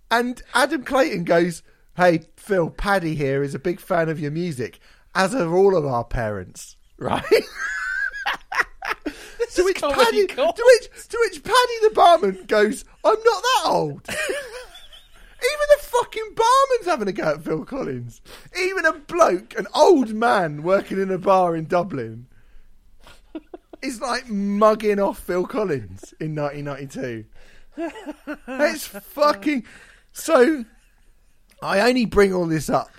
and 0.10 0.42
Adam 0.54 0.84
Clayton 0.84 1.24
goes, 1.24 1.64
"Hey 1.96 2.22
Phil, 2.36 2.70
Paddy 2.70 3.16
here 3.16 3.44
is 3.44 3.56
a 3.56 3.60
big 3.60 3.80
fan 3.80 4.10
of 4.10 4.20
your 4.20 4.32
music, 4.32 4.80
as 5.16 5.36
are 5.36 5.56
all 5.56 5.76
of 5.76 5.86
our 5.86 6.04
parents, 6.04 6.78
right?" 6.98 7.24
to 9.54 9.64
which 9.64 9.82
Paddy, 9.82 10.28
to 10.28 10.36
which, 10.36 11.08
to 11.10 11.18
which 11.22 11.44
Paddy 11.44 11.80
the 11.82 11.92
barman 11.94 12.46
goes, 12.48 12.86
"I'm 13.04 13.18
not 13.24 13.44
that 13.44 13.62
old." 13.66 14.02
Even 15.40 15.68
the 15.78 15.84
fucking 15.84 16.34
barman's 16.36 16.86
having 16.86 17.08
a 17.08 17.12
go 17.12 17.24
at 17.36 17.44
Phil 17.44 17.64
Collins. 17.64 18.22
Even 18.60 18.86
a 18.86 18.94
bloke, 18.94 19.58
an 19.58 19.68
old 19.76 20.14
man 20.14 20.64
working 20.64 21.00
in 21.00 21.12
a 21.12 21.18
bar 21.18 21.56
in 21.56 21.66
Dublin, 21.66 22.27
is 23.88 24.02
like 24.02 24.30
mugging 24.30 25.00
off 25.00 25.20
Phil 25.20 25.46
Collins 25.46 26.14
in 26.20 26.36
1992. 26.36 27.26
It's 28.48 28.88
fucking. 28.88 29.66
So, 30.12 30.66
I 31.62 31.82
only 31.82 32.06
bring 32.06 32.34
all 32.34 32.48
this 32.48 32.70
up, 32.70 32.92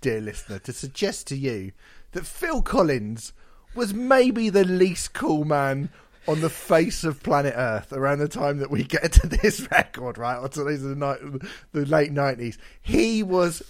dear 0.00 0.20
listener, 0.20 0.58
to 0.60 0.72
suggest 0.72 1.26
to 1.28 1.36
you 1.36 1.72
that 2.12 2.26
Phil 2.26 2.62
Collins 2.62 3.32
was 3.74 3.94
maybe 3.94 4.50
the 4.50 4.64
least 4.64 5.14
cool 5.14 5.44
man 5.44 5.88
on 6.26 6.40
the 6.40 6.50
face 6.50 7.04
of 7.04 7.22
planet 7.22 7.54
Earth 7.56 7.92
around 7.92 8.18
the 8.18 8.28
time 8.28 8.58
that 8.58 8.70
we 8.70 8.82
get 8.84 9.12
to 9.12 9.26
this 9.26 9.68
record, 9.70 10.18
right? 10.18 10.38
Or 10.38 10.48
to 10.48 10.64
the, 10.64 11.48
the 11.72 11.86
late 11.86 12.12
90s. 12.12 12.56
He 12.80 13.22
was 13.22 13.62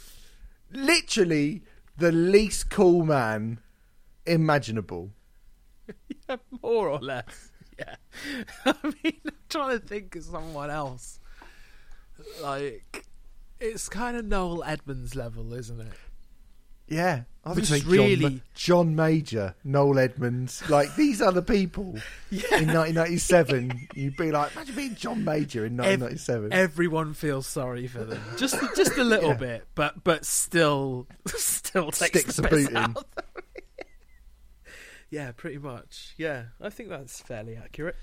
literally 0.73 1.63
the 1.97 2.13
least 2.13 2.71
cool 2.71 3.05
man 3.05 3.61
imaginable. 4.27 5.11
More 6.63 6.89
or 6.89 6.99
less. 7.01 7.51
Yeah. 7.79 7.97
I 8.67 8.75
mean, 9.03 9.21
I'm 9.27 9.33
trying 9.49 9.79
to 9.81 9.85
think 9.87 10.15
of 10.17 10.25
someone 10.25 10.71
else. 10.71 11.19
Like, 12.43 13.07
it's 13.61 13.89
kind 13.89 14.17
of 14.17 14.25
Noel 14.25 14.63
Edmonds 14.65 15.15
level, 15.15 15.53
isn't 15.55 15.81
it? 15.81 15.93
Yeah, 16.87 17.23
I 17.47 17.55
Which 17.55 17.71
is 17.71 17.81
John, 17.83 17.91
really- 17.91 18.43
John 18.55 18.95
Major, 18.95 19.55
Noel 19.65 19.99
Edmonds, 19.99 20.63
like 20.69 20.95
these 20.97 21.23
are 21.23 21.33
the 21.33 21.41
people 21.41 21.95
in 22.31 22.69
1997. 22.69 23.89
You'd 23.95 24.19
be 24.19 24.31
like, 24.31 24.53
imagine 24.55 24.75
being 24.77 24.95
John 24.95 25.25
Major 25.25 25.65
in 25.65 25.81
Ev- 25.81 26.03
1997. 26.03 26.53
Everyone 26.53 27.15
feels 27.15 27.47
sorry 27.47 27.87
for 27.87 28.05
them, 28.05 28.23
just 28.37 28.57
just 28.77 28.99
a 28.99 29.03
little 29.05 29.31
Yeah. 29.31 29.35
bit, 29.37 29.67
but 29.75 30.05
but 30.05 30.27
still 30.27 31.07
still 31.27 31.91
takes 31.91 32.21
Sticks 32.21 32.37
the 32.37 32.47
a 32.47 32.51
piss 32.51 32.75
out. 32.75 33.07
Yeah, 35.15 35.31
pretty 35.31 35.59
much. 35.59 36.13
Yeah, 36.19 36.47
I 36.61 36.71
think 36.71 36.89
that's 36.89 37.21
fairly 37.21 37.55
accurate. 37.55 37.95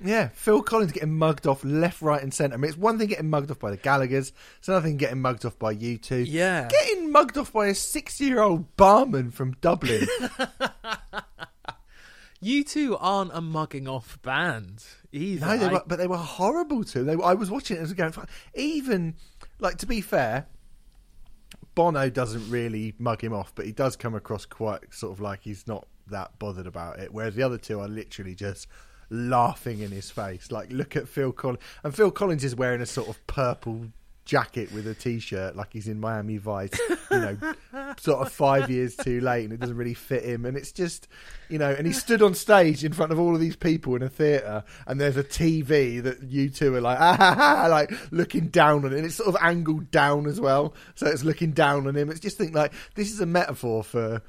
yeah, 0.00 0.28
Phil 0.28 0.62
Collins 0.62 0.92
getting 0.92 1.18
mugged 1.18 1.44
off 1.44 1.64
left, 1.64 2.00
right, 2.00 2.22
and 2.22 2.32
centre. 2.32 2.54
I 2.54 2.56
mean, 2.56 2.68
it's 2.68 2.78
one 2.78 3.00
thing 3.00 3.08
getting 3.08 3.28
mugged 3.28 3.50
off 3.50 3.58
by 3.58 3.72
the 3.72 3.76
Gallagher's. 3.76 4.32
It's 4.60 4.68
another 4.68 4.86
thing 4.86 4.96
getting 4.96 5.20
mugged 5.20 5.44
off 5.44 5.58
by 5.58 5.74
U2. 5.74 6.24
Yeah. 6.28 6.68
getting 6.68 7.10
mugged 7.10 7.36
off 7.36 7.52
by 7.52 7.66
a 7.66 7.74
six-year-old 7.74 8.76
barman 8.76 9.32
from 9.32 9.56
Dublin. 9.60 10.06
U2 12.44 12.96
aren't 13.00 13.32
a 13.34 13.40
mugging 13.40 13.88
off 13.88 14.22
band 14.22 14.84
either. 15.10 15.46
No, 15.46 15.56
they 15.56 15.68
were, 15.68 15.82
but 15.84 15.98
they 15.98 16.06
were 16.06 16.16
horrible 16.16 16.84
too. 16.84 17.02
They, 17.02 17.14
I 17.14 17.34
was 17.34 17.50
watching 17.50 17.76
it 17.76 17.80
and 17.80 17.88
was 17.88 17.92
going, 17.92 18.14
even 18.54 19.16
like 19.58 19.78
to 19.78 19.86
be 19.86 20.00
fair, 20.00 20.46
Bono 21.74 22.08
doesn't 22.08 22.50
really 22.50 22.94
mug 22.98 23.22
him 23.22 23.32
off, 23.32 23.52
but 23.54 23.66
he 23.66 23.72
does 23.72 23.96
come 23.96 24.14
across 24.14 24.44
quite 24.44 24.94
sort 24.94 25.12
of 25.12 25.20
like 25.20 25.40
he's 25.42 25.66
not 25.66 25.86
that 26.12 26.38
bothered 26.38 26.66
about 26.66 26.98
it. 26.98 27.12
Whereas 27.12 27.34
the 27.34 27.42
other 27.42 27.58
two 27.58 27.80
are 27.80 27.88
literally 27.88 28.34
just 28.34 28.68
laughing 29.10 29.80
in 29.80 29.90
his 29.90 30.10
face. 30.10 30.50
Like, 30.50 30.72
look 30.72 30.96
at 30.96 31.08
Phil 31.08 31.32
Collins, 31.32 31.62
and 31.84 31.94
Phil 31.94 32.10
Collins 32.10 32.44
is 32.44 32.56
wearing 32.56 32.80
a 32.80 32.86
sort 32.86 33.08
of 33.08 33.24
purple 33.26 33.88
jacket 34.24 34.70
with 34.72 34.86
a 34.86 34.94
t-shirt 34.94 35.56
like 35.56 35.72
he's 35.72 35.88
in 35.88 35.98
Miami 35.98 36.36
Vice 36.36 36.70
you 37.10 37.18
know 37.18 37.36
sort 37.98 38.24
of 38.24 38.32
5 38.32 38.70
years 38.70 38.94
too 38.94 39.20
late 39.20 39.44
and 39.44 39.52
it 39.52 39.58
doesn't 39.58 39.76
really 39.76 39.94
fit 39.94 40.24
him 40.24 40.44
and 40.44 40.56
it's 40.56 40.70
just 40.70 41.08
you 41.48 41.58
know 41.58 41.70
and 41.70 41.88
he 41.88 41.92
stood 41.92 42.22
on 42.22 42.32
stage 42.34 42.84
in 42.84 42.92
front 42.92 43.10
of 43.10 43.18
all 43.18 43.34
of 43.34 43.40
these 43.40 43.56
people 43.56 43.96
in 43.96 44.02
a 44.02 44.08
theater 44.08 44.62
and 44.86 45.00
there's 45.00 45.16
a 45.16 45.24
TV 45.24 46.00
that 46.02 46.30
U2 46.30 46.62
are 46.76 46.80
like 46.80 46.98
ah, 47.00 47.16
ha, 47.16 47.34
ha, 47.34 47.66
like 47.66 47.92
looking 48.12 48.46
down 48.46 48.84
on 48.84 48.92
it 48.92 48.96
and 48.96 49.06
it's 49.06 49.16
sort 49.16 49.28
of 49.28 49.36
angled 49.40 49.90
down 49.90 50.26
as 50.26 50.40
well 50.40 50.72
so 50.94 51.06
it's 51.08 51.24
looking 51.24 51.50
down 51.50 51.88
on 51.88 51.96
him 51.96 52.08
it's 52.08 52.20
just 52.20 52.38
think 52.38 52.54
like 52.54 52.72
this 52.94 53.10
is 53.10 53.20
a 53.20 53.26
metaphor 53.26 53.82
for 53.82 54.22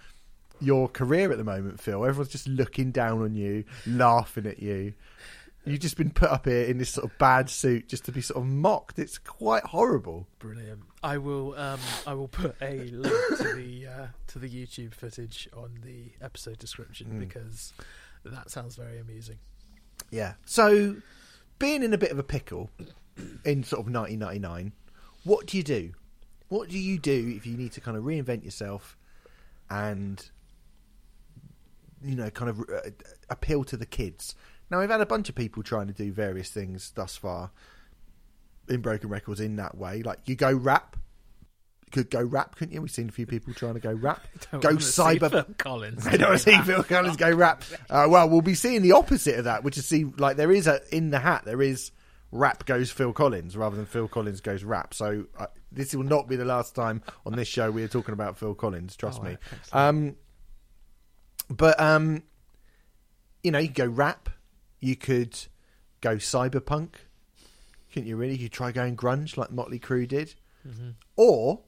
your 0.63 0.87
career 0.87 1.31
at 1.31 1.37
the 1.37 1.43
moment 1.43 1.79
Phil 1.79 2.05
everyone's 2.05 2.31
just 2.31 2.47
looking 2.47 2.91
down 2.91 3.21
on 3.21 3.33
you 3.35 3.63
laughing 3.85 4.45
at 4.45 4.61
you 4.61 4.93
You've 5.65 5.79
just 5.79 5.95
been 5.95 6.09
put 6.11 6.29
up 6.29 6.45
here 6.45 6.63
in 6.65 6.77
this 6.77 6.89
sort 6.89 7.09
of 7.09 7.17
bad 7.17 7.49
suit 7.49 7.87
just 7.87 8.03
to 8.03 8.11
be 8.11 8.19
sort 8.19 8.43
of 8.43 8.49
mocked. 8.49 8.99
It's 8.99 9.17
quite 9.17 9.63
horrible. 9.63 10.27
Brilliant. 10.39 10.81
I 11.01 11.17
will 11.19 11.57
um 11.57 11.79
I 12.05 12.13
will 12.15 12.27
put 12.27 12.57
a 12.61 12.79
link 12.91 13.37
to 13.37 13.53
the 13.55 13.87
uh, 13.87 14.07
to 14.27 14.39
the 14.39 14.49
YouTube 14.49 14.93
footage 14.93 15.47
on 15.55 15.79
the 15.81 16.11
episode 16.21 16.57
description 16.57 17.11
Mm. 17.11 17.19
because 17.21 17.71
that 18.25 18.49
sounds 18.51 18.75
very 18.75 18.99
amusing. 18.99 19.37
Yeah. 20.11 20.33
So, 20.43 20.97
being 21.59 21.81
in 21.81 21.93
a 21.93 21.97
bit 21.97 22.11
of 22.11 22.19
a 22.19 22.23
pickle 22.23 22.69
in 23.45 23.63
sort 23.63 23.87
of 23.87 23.93
1999, 23.93 24.73
what 25.23 25.45
do 25.45 25.55
you 25.55 25.63
do? 25.63 25.93
What 26.49 26.67
do 26.67 26.77
you 26.77 26.99
do 26.99 27.33
if 27.37 27.47
you 27.47 27.55
need 27.55 27.71
to 27.71 27.79
kind 27.79 27.95
of 27.95 28.03
reinvent 28.03 28.43
yourself 28.43 28.97
and, 29.69 30.29
you 32.03 32.15
know, 32.15 32.29
kind 32.29 32.49
of 32.49 32.59
uh, 32.61 32.89
appeal 33.29 33.63
to 33.65 33.77
the 33.77 33.85
kids? 33.85 34.35
Now, 34.69 34.79
we've 34.79 34.89
had 34.89 35.01
a 35.01 35.05
bunch 35.05 35.29
of 35.29 35.35
people 35.35 35.61
trying 35.63 35.87
to 35.87 35.93
do 35.93 36.11
various 36.11 36.49
things 36.49 36.91
thus 36.95 37.15
far 37.15 37.51
in 38.69 38.81
Broken 38.81 39.09
Records 39.09 39.39
in 39.39 39.57
that 39.57 39.77
way. 39.77 40.01
Like, 40.03 40.19
you 40.25 40.35
go 40.35 40.51
rap. 40.51 40.95
You 41.85 41.91
could 41.91 42.09
go 42.09 42.21
rap, 42.23 42.55
couldn't 42.55 42.73
you? 42.73 42.81
We've 42.81 42.89
seen 42.89 43.09
a 43.09 43.11
few 43.11 43.25
people 43.27 43.53
trying 43.53 43.75
to 43.75 43.79
go 43.79 43.91
rap. 43.93 44.25
Go 44.51 44.77
cyber. 44.77 45.29
Phil 45.29 45.45
Collins. 45.57 46.07
I 46.07 46.17
don't 46.17 46.37
see 46.39 46.57
Phil 46.59 46.83
Collins 46.83 47.17
go 47.17 47.31
rap. 47.31 47.63
Uh, 47.89 48.07
well, 48.09 48.27
we'll 48.29 48.41
be 48.41 48.55
seeing 48.55 48.81
the 48.81 48.93
opposite 48.93 49.37
of 49.37 49.45
that, 49.45 49.63
which 49.63 49.77
is 49.77 49.85
see 49.85 50.05
like 50.17 50.37
there 50.37 50.51
is 50.51 50.65
a 50.65 50.79
in 50.95 51.11
the 51.11 51.19
hat 51.19 51.43
there 51.45 51.61
is 51.61 51.91
rap 52.31 52.65
goes 52.65 52.89
Phil 52.89 53.13
Collins 53.13 53.55
rather 53.55 53.75
than 53.75 53.85
Phil 53.85 54.07
Collins 54.07 54.41
goes 54.41 54.63
rap. 54.63 54.95
So 54.95 55.25
uh, 55.37 55.45
this 55.71 55.93
will 55.93 56.03
not 56.03 56.27
be 56.27 56.35
the 56.35 56.45
last 56.45 56.73
time 56.73 57.03
on 57.27 57.35
this 57.35 57.47
show 57.47 57.69
we 57.69 57.83
are 57.83 57.87
talking 57.87 58.13
about 58.13 58.39
Phil 58.39 58.55
Collins. 58.55 58.95
Trust 58.95 59.19
Oh, 59.21 59.25
me. 59.25 59.37
Um, 59.71 60.15
but 61.57 61.79
um, 61.79 62.23
you 63.43 63.51
know, 63.51 63.59
you 63.59 63.67
could 63.67 63.75
go 63.75 63.85
rap. 63.85 64.29
You 64.79 64.95
could 64.95 65.37
go 66.01 66.15
cyberpunk. 66.15 66.95
Couldn't 67.91 68.07
you 68.07 68.15
really? 68.15 68.33
You 68.33 68.49
could 68.49 68.51
try 68.51 68.71
going 68.71 68.97
grunge 68.97 69.37
like 69.37 69.51
Motley 69.51 69.79
Crue 69.79 70.07
did, 70.07 70.33
or 71.15 71.61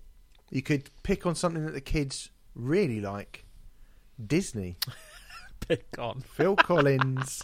you 0.49 0.61
could 0.61 0.89
pick 1.03 1.25
on 1.25 1.35
something 1.35 1.65
that 1.65 1.73
the 1.73 1.81
kids 1.81 2.29
really 2.55 3.01
like. 3.01 3.45
Disney. 4.25 4.77
Pick 5.67 5.85
on. 5.97 6.21
Phil 6.35 6.55
Collins 6.55 7.41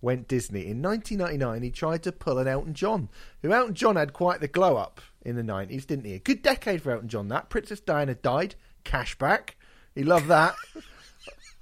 went 0.00 0.28
Disney. 0.28 0.66
In 0.66 0.82
1999, 0.82 1.62
he 1.62 1.70
tried 1.70 2.02
to 2.02 2.12
pull 2.12 2.38
an 2.38 2.48
Elton 2.48 2.74
John, 2.74 3.08
who 3.42 3.52
Elton 3.52 3.74
John 3.74 3.96
had 3.96 4.12
quite 4.12 4.40
the 4.40 4.48
glow 4.48 4.76
up 4.76 5.00
in 5.22 5.36
the 5.36 5.42
90s, 5.42 5.86
didn't 5.86 6.04
he? 6.04 6.14
A 6.14 6.18
good 6.18 6.42
decade 6.42 6.82
for 6.82 6.92
Elton 6.92 7.08
John, 7.08 7.28
that. 7.28 7.48
Princess 7.48 7.80
Diana 7.80 8.14
died. 8.14 8.54
Cash 8.84 9.16
back. 9.18 9.56
He 9.94 10.02
loved 10.02 10.28
that. 10.28 10.54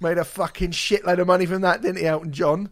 Made 0.01 0.17
a 0.17 0.25
fucking 0.25 0.71
shitload 0.71 1.19
of 1.19 1.27
money 1.27 1.45
from 1.45 1.61
that, 1.61 1.81
didn't 1.81 1.97
he, 1.99 2.05
Elton 2.07 2.31
John? 2.33 2.69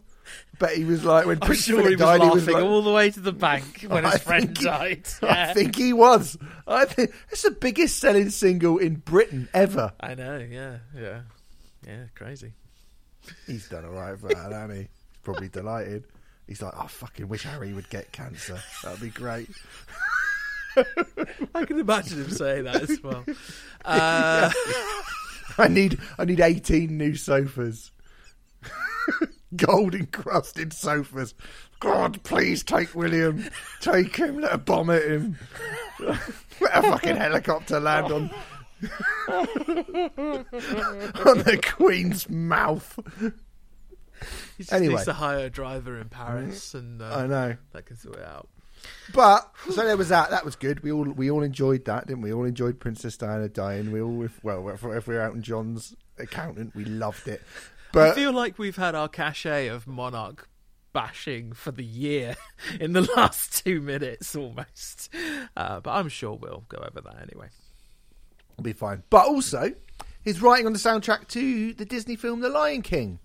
Bet 0.58 0.76
he 0.76 0.84
was 0.84 1.04
like, 1.04 1.26
when 1.26 1.38
I'm 1.40 1.46
Prince 1.46 1.64
sure 1.64 1.76
Philip 1.78 1.88
he 1.90 1.94
was 1.96 2.00
died, 2.00 2.20
laughing 2.20 2.28
he 2.28 2.34
was 2.34 2.48
like, 2.48 2.64
all 2.64 2.82
the 2.82 2.92
way 2.92 3.10
to 3.10 3.20
the 3.20 3.32
bank 3.32 3.82
when 3.88 4.04
his 4.04 4.14
I 4.14 4.18
friend 4.18 4.58
he- 4.58 4.64
died. 4.64 5.08
I 5.22 5.54
think 5.54 5.76
he 5.76 5.92
was. 5.92 6.36
I 6.66 6.84
think 6.84 7.12
it's 7.30 7.42
the 7.42 7.50
biggest 7.52 7.98
selling 7.98 8.30
single 8.30 8.78
in 8.78 8.96
Britain 8.96 9.48
ever. 9.54 9.92
I 10.00 10.14
know, 10.14 10.38
yeah, 10.38 10.78
yeah, 10.96 11.20
yeah, 11.86 12.04
crazy. 12.14 12.52
He's 13.46 13.68
done 13.68 13.84
all 13.84 13.92
right 13.92 14.18
for 14.18 14.28
that, 14.28 14.52
hasn't 14.52 14.72
he? 14.72 14.78
He's 14.80 14.88
probably 15.22 15.48
delighted. 15.48 16.04
He's 16.46 16.60
like, 16.62 16.74
I 16.76 16.86
fucking 16.88 17.28
wish 17.28 17.44
Harry 17.44 17.72
would 17.72 17.88
get 17.90 18.10
cancer. 18.12 18.58
That'd 18.82 19.00
be 19.00 19.10
great. 19.10 19.48
I 21.54 21.64
can 21.64 21.78
imagine 21.78 22.18
him 22.24 22.30
saying 22.30 22.64
that 22.64 22.82
as 22.90 23.00
well. 23.02 23.24
Uh, 23.84 24.50
I 25.60 25.68
need 25.68 25.98
I 26.18 26.24
need 26.24 26.40
eighteen 26.40 26.96
new 26.96 27.14
sofas. 27.14 27.92
Gold 29.56 29.94
encrusted 29.94 30.72
sofas. 30.72 31.34
God, 31.80 32.22
please 32.24 32.62
take 32.62 32.94
William. 32.94 33.44
Take 33.80 34.16
him, 34.16 34.40
let 34.40 34.52
a 34.52 34.58
bomb 34.58 34.88
hit 34.88 35.10
him. 35.10 35.38
let 36.00 36.18
a 36.74 36.82
fucking 36.82 37.16
helicopter 37.16 37.80
land 37.80 38.12
on 38.12 38.30
on 39.28 39.46
the 41.38 41.60
Queen's 41.76 42.28
mouth. 42.28 42.98
he 43.20 43.30
just 44.58 44.72
Anyway. 44.72 44.94
needs 44.94 45.04
to 45.06 45.12
hire 45.14 45.46
a 45.46 45.50
driver 45.50 45.98
in 45.98 46.08
Paris, 46.08 46.74
and 46.74 47.00
uh, 47.02 47.14
I 47.16 47.26
know. 47.26 47.56
that 47.72 47.86
can 47.86 47.96
sort 47.96 48.16
it 48.16 48.24
out. 48.24 48.48
But 49.12 49.50
so 49.70 49.84
there 49.84 49.96
was 49.96 50.08
that. 50.08 50.30
That 50.30 50.44
was 50.44 50.56
good. 50.56 50.82
We 50.82 50.92
all 50.92 51.04
we 51.04 51.30
all 51.30 51.42
enjoyed 51.42 51.84
that, 51.86 52.06
didn't 52.06 52.22
we? 52.22 52.32
All 52.32 52.44
enjoyed 52.44 52.80
Princess 52.80 53.16
Diana 53.16 53.48
dying. 53.48 53.92
We 53.92 54.00
all, 54.00 54.22
if, 54.22 54.42
well, 54.44 54.68
if, 54.68 54.84
if 54.84 55.06
we're 55.06 55.20
out 55.20 55.34
in 55.34 55.42
John's 55.42 55.94
accountant, 56.18 56.74
we 56.74 56.84
loved 56.84 57.28
it. 57.28 57.42
But 57.92 58.10
I 58.10 58.14
feel 58.14 58.32
like 58.32 58.58
we've 58.58 58.76
had 58.76 58.94
our 58.94 59.08
cachet 59.08 59.66
of 59.68 59.86
Monarch 59.86 60.48
bashing 60.92 61.52
for 61.52 61.70
the 61.70 61.84
year 61.84 62.36
in 62.80 62.92
the 62.92 63.02
last 63.16 63.64
two 63.64 63.80
minutes 63.80 64.34
almost. 64.36 65.08
Uh, 65.56 65.80
but 65.80 65.90
I'm 65.90 66.08
sure 66.08 66.34
we'll 66.34 66.64
go 66.68 66.78
over 66.78 67.00
that 67.00 67.22
anyway. 67.22 67.48
It'll 68.52 68.64
be 68.64 68.72
fine. 68.72 69.02
But 69.10 69.26
also, 69.26 69.72
he's 70.22 70.40
writing 70.40 70.66
on 70.66 70.72
the 70.72 70.78
soundtrack 70.78 71.28
to 71.28 71.72
the 71.74 71.84
Disney 71.84 72.16
film 72.16 72.40
The 72.40 72.48
Lion 72.48 72.82
King, 72.82 73.18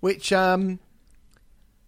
which 0.00 0.32
um 0.32 0.80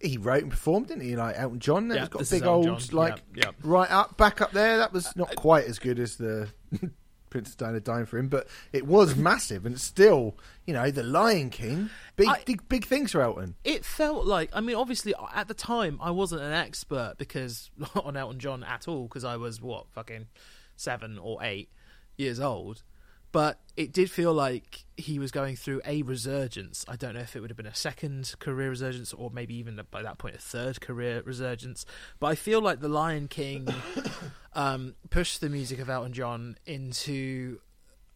he 0.03 0.17
wrote 0.17 0.41
and 0.43 0.51
performed, 0.51 0.87
didn't 0.87 1.03
he? 1.03 1.15
Like 1.15 1.35
Elton 1.37 1.59
John. 1.59 1.87
That 1.89 1.95
Yeah, 1.95 1.99
has 2.01 2.09
got 2.09 2.21
a 2.27 2.29
big 2.29 2.43
old 2.45 2.65
John. 2.65 2.79
like 2.97 3.21
Yeah, 3.35 3.43
yeah. 3.45 3.51
right 3.63 3.91
up 3.91 4.17
back 4.17 4.41
up 4.41 4.51
there. 4.51 4.77
That 4.77 4.93
was 4.93 5.07
uh, 5.07 5.11
not 5.15 5.31
uh, 5.31 5.35
quite 5.35 5.65
as 5.65 5.79
good 5.79 5.99
as 5.99 6.17
the 6.17 6.49
Princess 7.29 7.55
Diana 7.55 7.79
dying 7.79 8.05
for 8.05 8.17
him, 8.17 8.27
but 8.27 8.47
it 8.73 8.85
was 8.85 9.15
massive 9.15 9.65
and 9.65 9.79
still, 9.79 10.35
you 10.65 10.73
know, 10.73 10.91
The 10.91 11.03
Lion 11.03 11.49
King. 11.49 11.89
Big 12.17 12.27
I- 12.27 12.43
big 12.45 12.67
big 12.67 12.85
things 12.85 13.11
for 13.13 13.21
Elton. 13.21 13.55
It 13.63 13.85
felt 13.85 14.25
like, 14.25 14.49
I 14.53 14.59
mean, 14.61 14.75
obviously 14.75 15.13
at 15.33 15.47
the 15.47 15.53
time 15.53 15.97
I 16.01 16.11
wasn't 16.11 16.41
an 16.41 16.51
expert 16.53 17.15
because 17.17 17.71
on 17.95 18.17
Elton 18.17 18.39
John 18.39 18.63
at 18.63 18.87
all 18.87 19.03
because 19.03 19.23
I 19.23 19.37
was 19.37 19.61
what 19.61 19.89
fucking 19.91 20.27
seven 20.75 21.17
or 21.17 21.39
eight 21.41 21.69
years 22.17 22.39
old. 22.39 22.83
But 23.31 23.59
it 23.77 23.93
did 23.93 24.11
feel 24.11 24.33
like 24.33 24.83
he 24.97 25.17
was 25.17 25.31
going 25.31 25.55
through 25.55 25.81
a 25.85 26.01
resurgence. 26.01 26.83
I 26.87 26.95
don't 26.95 27.13
know 27.13 27.21
if 27.21 27.35
it 27.35 27.39
would 27.39 27.49
have 27.49 27.57
been 27.57 27.65
a 27.65 27.75
second 27.75 28.33
career 28.39 28.69
resurgence 28.69 29.13
or 29.13 29.31
maybe 29.31 29.55
even 29.55 29.79
by 29.89 30.01
that 30.01 30.17
point 30.17 30.35
a 30.35 30.39
third 30.39 30.81
career 30.81 31.21
resurgence. 31.25 31.85
But 32.19 32.27
I 32.27 32.35
feel 32.35 32.61
like 32.61 32.81
The 32.81 32.89
Lion 32.89 33.27
King 33.27 33.67
um, 34.53 34.95
pushed 35.09 35.39
the 35.39 35.49
music 35.49 35.79
of 35.79 35.89
Elton 35.89 36.13
John 36.13 36.57
into 36.65 37.59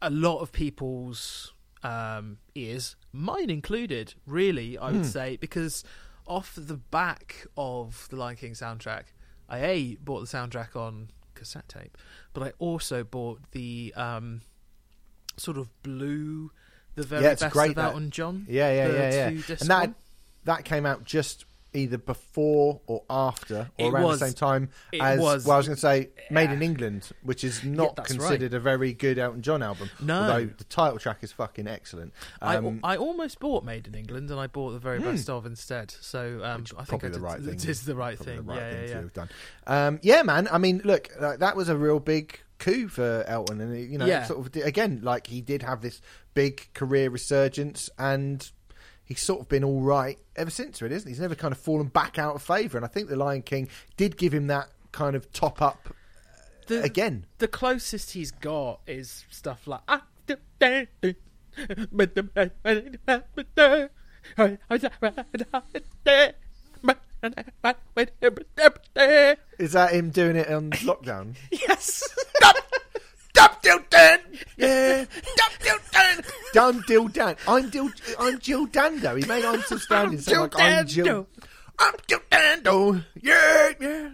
a 0.02 0.10
lot 0.10 0.40
of 0.40 0.52
people's 0.52 1.54
um, 1.84 2.38
ears, 2.54 2.96
mine 3.14 3.50
included. 3.50 4.16
Really, 4.26 4.78
I 4.78 4.92
would 4.92 5.06
say 5.06 5.38
because 5.38 5.84
off 6.28 6.54
the 6.58 6.78
back 6.78 7.46
of 7.56 8.08
the 8.10 8.16
Lion 8.16 8.36
King 8.36 8.54
soundtrack, 8.54 9.04
I 9.48 9.60
a 9.60 9.96
bought 9.96 10.22
the 10.22 10.38
soundtrack 10.38 10.76
on 10.76 11.10
cassette 11.36 11.70
tape, 11.70 11.98
but 12.34 12.44
I 12.44 12.54
also 12.60 13.04
bought 13.04 13.40
the 13.52 13.94
um, 13.96 14.42
sort 15.38 15.58
of 15.58 15.70
blue, 15.84 16.52
the 16.96 17.04
very 17.04 17.24
Yeah, 17.24 17.36
best 17.36 17.52
great, 17.52 17.70
of 17.72 17.76
that. 17.76 17.86
Elton 17.94 18.10
John. 18.12 18.46
Yeah, 18.50 18.72
yeah, 18.72 18.88
yeah, 18.88 19.30
yeah. 19.30 19.56
And 19.60 19.70
that 19.70 19.80
one. 19.82 19.96
that 20.46 20.66
came 20.66 20.86
out 20.86 21.04
just 21.04 21.46
either 21.74 21.98
before 21.98 22.80
or 22.88 23.04
after 23.10 23.70
or 23.78 23.88
It 23.88 23.94
around 23.94 24.04
was- 24.04 24.20
the 24.22 24.28
same 24.28 24.34
time 24.34 24.70
as 24.98 25.20
was- 25.20 25.46
well 25.46 25.56
I 25.56 25.58
was 25.58 25.68
going 25.68 25.76
to 25.76 25.82
say 25.82 26.08
Made 26.32 26.50
in 26.50 26.62
England 26.62 27.12
which 27.22 27.44
is 27.44 27.66
not 27.66 27.98
that's 27.98 28.12
considered 28.14 28.54
a 28.54 28.62
very 28.62 28.94
good 28.94 29.20
Elton 29.20 29.42
John 29.42 29.62
album 29.62 29.90
No. 30.00 30.22
although 30.22 30.46
the 30.46 30.64
title 30.64 30.98
track 31.00 31.18
is 31.22 31.34
fucking 31.34 31.68
excellent 31.68 32.14
um, 32.42 32.80
I, 32.82 32.94
I 32.94 32.98
almost 32.98 33.42
bought 33.42 33.66
Made 33.66 33.88
in 33.88 33.94
England, 33.96 34.32
and 34.32 34.40
I 34.40 34.48
bought 34.48 34.72
the 34.72 34.80
very 34.80 35.00
best 35.00 35.30
of 35.30 35.46
instead. 35.46 35.92
So 36.00 36.40
um, 36.46 36.64
I 36.78 36.86
think 36.86 37.04
I 37.04 37.10
the 37.10 37.20
right 37.20 37.42
thing 37.42 37.56
It 37.56 37.66
is 37.68 37.84
the 37.84 37.94
right 37.94 38.16
probably 38.16 38.36
thing. 38.38 38.46
the 38.46 38.52
right 38.54 38.58
yeah, 38.62 38.70
thing 38.72 38.80
yeah, 38.80 38.86
to 38.88 38.92
yeah. 38.94 39.02
have 39.02 39.14
done 39.14 39.30
um, 39.68 40.00
yeah 40.02 40.24
man 40.24 40.48
I 40.50 40.58
mean 40.60 40.80
look 40.86 41.10
like, 41.20 41.40
that 41.40 41.58
was 41.58 41.68
a 41.68 41.76
real 41.76 42.00
big 42.00 42.40
coup 42.66 42.88
for 42.88 43.24
Elton 43.28 43.62
and 43.62 43.92
you 43.92 43.98
know 43.98 44.06
Yeah. 44.06 44.26
sort 44.26 44.40
of 44.56 44.64
again 44.64 45.00
like 45.04 45.28
he 45.28 45.42
did 45.42 45.62
have 45.64 45.82
this 45.82 46.02
big 46.34 46.68
career 46.74 47.10
resurgence 47.10 47.90
and 47.98 48.50
he's 49.04 49.22
sort 49.22 49.42
of 49.42 49.48
been 49.50 49.64
all 49.64 49.82
right 49.82 50.18
ever 50.36 50.50
since, 50.50 50.82
really, 50.82 50.96
isn't 50.96 51.08
he? 51.08 51.12
He's 51.14 51.22
never 51.22 51.36
kind 51.36 51.52
of 51.52 51.60
fallen 51.60 51.88
back 51.88 52.18
out 52.18 52.36
of 52.36 52.42
favour, 52.42 52.78
and 52.78 52.84
I 52.84 52.88
think 52.90 53.08
The 53.08 53.16
Lion 53.16 53.44
King 53.44 53.70
did 53.98 54.18
give 54.18 54.34
him 54.34 54.48
that 54.48 54.70
kind 54.92 55.16
of 55.16 55.32
top 55.32 55.62
up 55.62 55.94
The, 56.68 56.82
again. 56.82 57.26
the 57.38 57.48
closest 57.48 58.12
he's 58.14 58.32
got 58.32 58.80
is 58.88 59.24
stuff 59.30 59.68
like. 59.68 59.82
"Ah, 67.64 67.76
Is 69.58 69.72
that 69.74 69.94
him 69.94 70.10
doing 70.12 70.36
it 70.36 70.50
on 70.50 70.70
lockdown? 70.86 71.36
Yes. 71.52 72.04
Dum 73.34 73.52
dill 73.62 73.80
dan, 73.90 74.20
yeah. 74.58 75.04
Dum 75.36 75.52
dill 75.62 75.78
dan, 75.92 76.24
dum 76.54 76.84
dill 76.88 77.08
dan. 77.10 77.36
I'm 77.48 77.70
Dill, 77.70 77.90
I'm 78.18 78.40
Jill 78.40 78.66
Dando. 78.68 79.16
He 79.16 79.26
made 79.26 79.44
I'm 79.44 79.62
still 79.64 79.80
standing. 79.80 80.20
So 80.20 80.42
like 80.44 80.54
I'm 80.58 80.88
Jill. 80.88 81.28
I'm 81.78 81.94
Jill 82.08 82.22
Dando. 82.32 83.02
Yeah, 83.22 83.72
yeah. 83.82 84.10